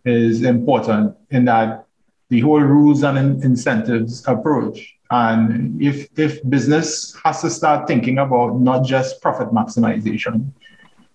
is 0.06 0.44
important 0.44 1.16
in 1.30 1.46
that 1.46 1.86
the 2.30 2.42
whole 2.42 2.62
rules 2.62 3.04
and 3.04 3.44
incentives 3.44 4.26
approach 4.28 4.99
and 5.12 5.82
if, 5.82 6.08
if 6.18 6.48
business 6.50 7.16
has 7.24 7.42
to 7.42 7.50
start 7.50 7.88
thinking 7.88 8.20
about 8.20 8.60
not 8.60 8.86
just 8.86 9.22
profit 9.22 9.50
maximization, 9.50 10.52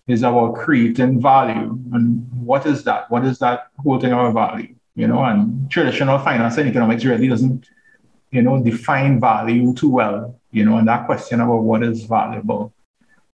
is 0.06 0.22
about 0.22 0.54
creating 0.56 1.20
value. 1.20 1.78
And 1.92 2.28
what 2.32 2.66
is 2.66 2.84
that? 2.84 3.10
What 3.10 3.24
is 3.24 3.38
that 3.38 3.68
whole 3.78 3.98
thing 4.00 4.12
about 4.12 4.34
value? 4.34 4.74
You 4.94 5.08
know, 5.08 5.24
and 5.24 5.70
traditional 5.70 6.18
finance 6.18 6.58
and 6.58 6.68
economics 6.68 7.04
really 7.04 7.28
doesn't, 7.28 7.68
you 8.30 8.42
know, 8.42 8.62
define 8.62 9.20
value 9.20 9.74
too 9.74 9.90
well. 9.90 10.38
You 10.50 10.64
know, 10.64 10.76
and 10.76 10.86
that 10.88 11.06
question 11.06 11.40
about 11.40 11.62
what 11.62 11.82
is 11.82 12.04
valuable 12.04 12.72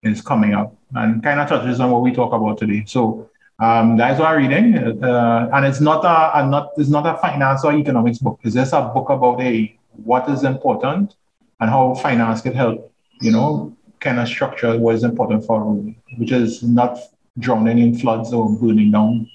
is 0.02 0.20
coming 0.20 0.54
up 0.54 0.76
and 0.94 1.22
kind 1.22 1.40
of 1.40 1.48
touches 1.48 1.80
on 1.80 1.90
what 1.90 2.02
we 2.02 2.12
talk 2.12 2.32
about 2.32 2.58
today. 2.58 2.84
So 2.86 3.30
um, 3.58 3.96
that's 3.96 4.18
what 4.20 4.28
I'm 4.28 4.38
reading, 4.38 5.02
uh, 5.02 5.48
and 5.54 5.64
it's 5.64 5.80
not 5.80 6.04
a, 6.04 6.40
a, 6.40 6.46
not 6.46 6.72
it's 6.76 6.90
not 6.90 7.06
a 7.06 7.16
finance 7.18 7.64
or 7.64 7.72
economics 7.72 8.18
book. 8.18 8.38
It's 8.42 8.54
just 8.54 8.74
a 8.74 8.82
book 8.82 9.08
about 9.08 9.40
a 9.40 9.78
what 10.04 10.28
is 10.28 10.44
important 10.44 11.14
and 11.60 11.70
how 11.70 11.94
finance 11.94 12.40
can 12.40 12.54
help, 12.54 12.92
you 13.20 13.30
know, 13.30 13.76
kind 14.00 14.20
of 14.20 14.28
structure 14.28 14.78
what 14.78 14.94
is 14.94 15.04
important 15.04 15.44
for 15.44 15.64
which 16.18 16.30
is 16.30 16.62
not 16.62 16.98
drowning 17.38 17.78
in 17.78 17.98
floods 17.98 18.32
or 18.32 18.48
burning 18.58 18.90
down 18.90 19.28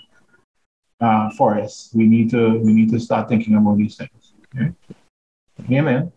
uh, 0.99 1.29
forests. 1.31 1.93
We 1.93 2.07
need 2.07 2.29
to 2.31 2.59
we 2.59 2.73
need 2.73 2.89
to 2.91 2.99
start 2.99 3.27
thinking 3.27 3.55
about 3.55 3.77
these 3.77 3.95
things. 3.95 4.33
Okay? 4.55 5.81
Man. 5.81 6.11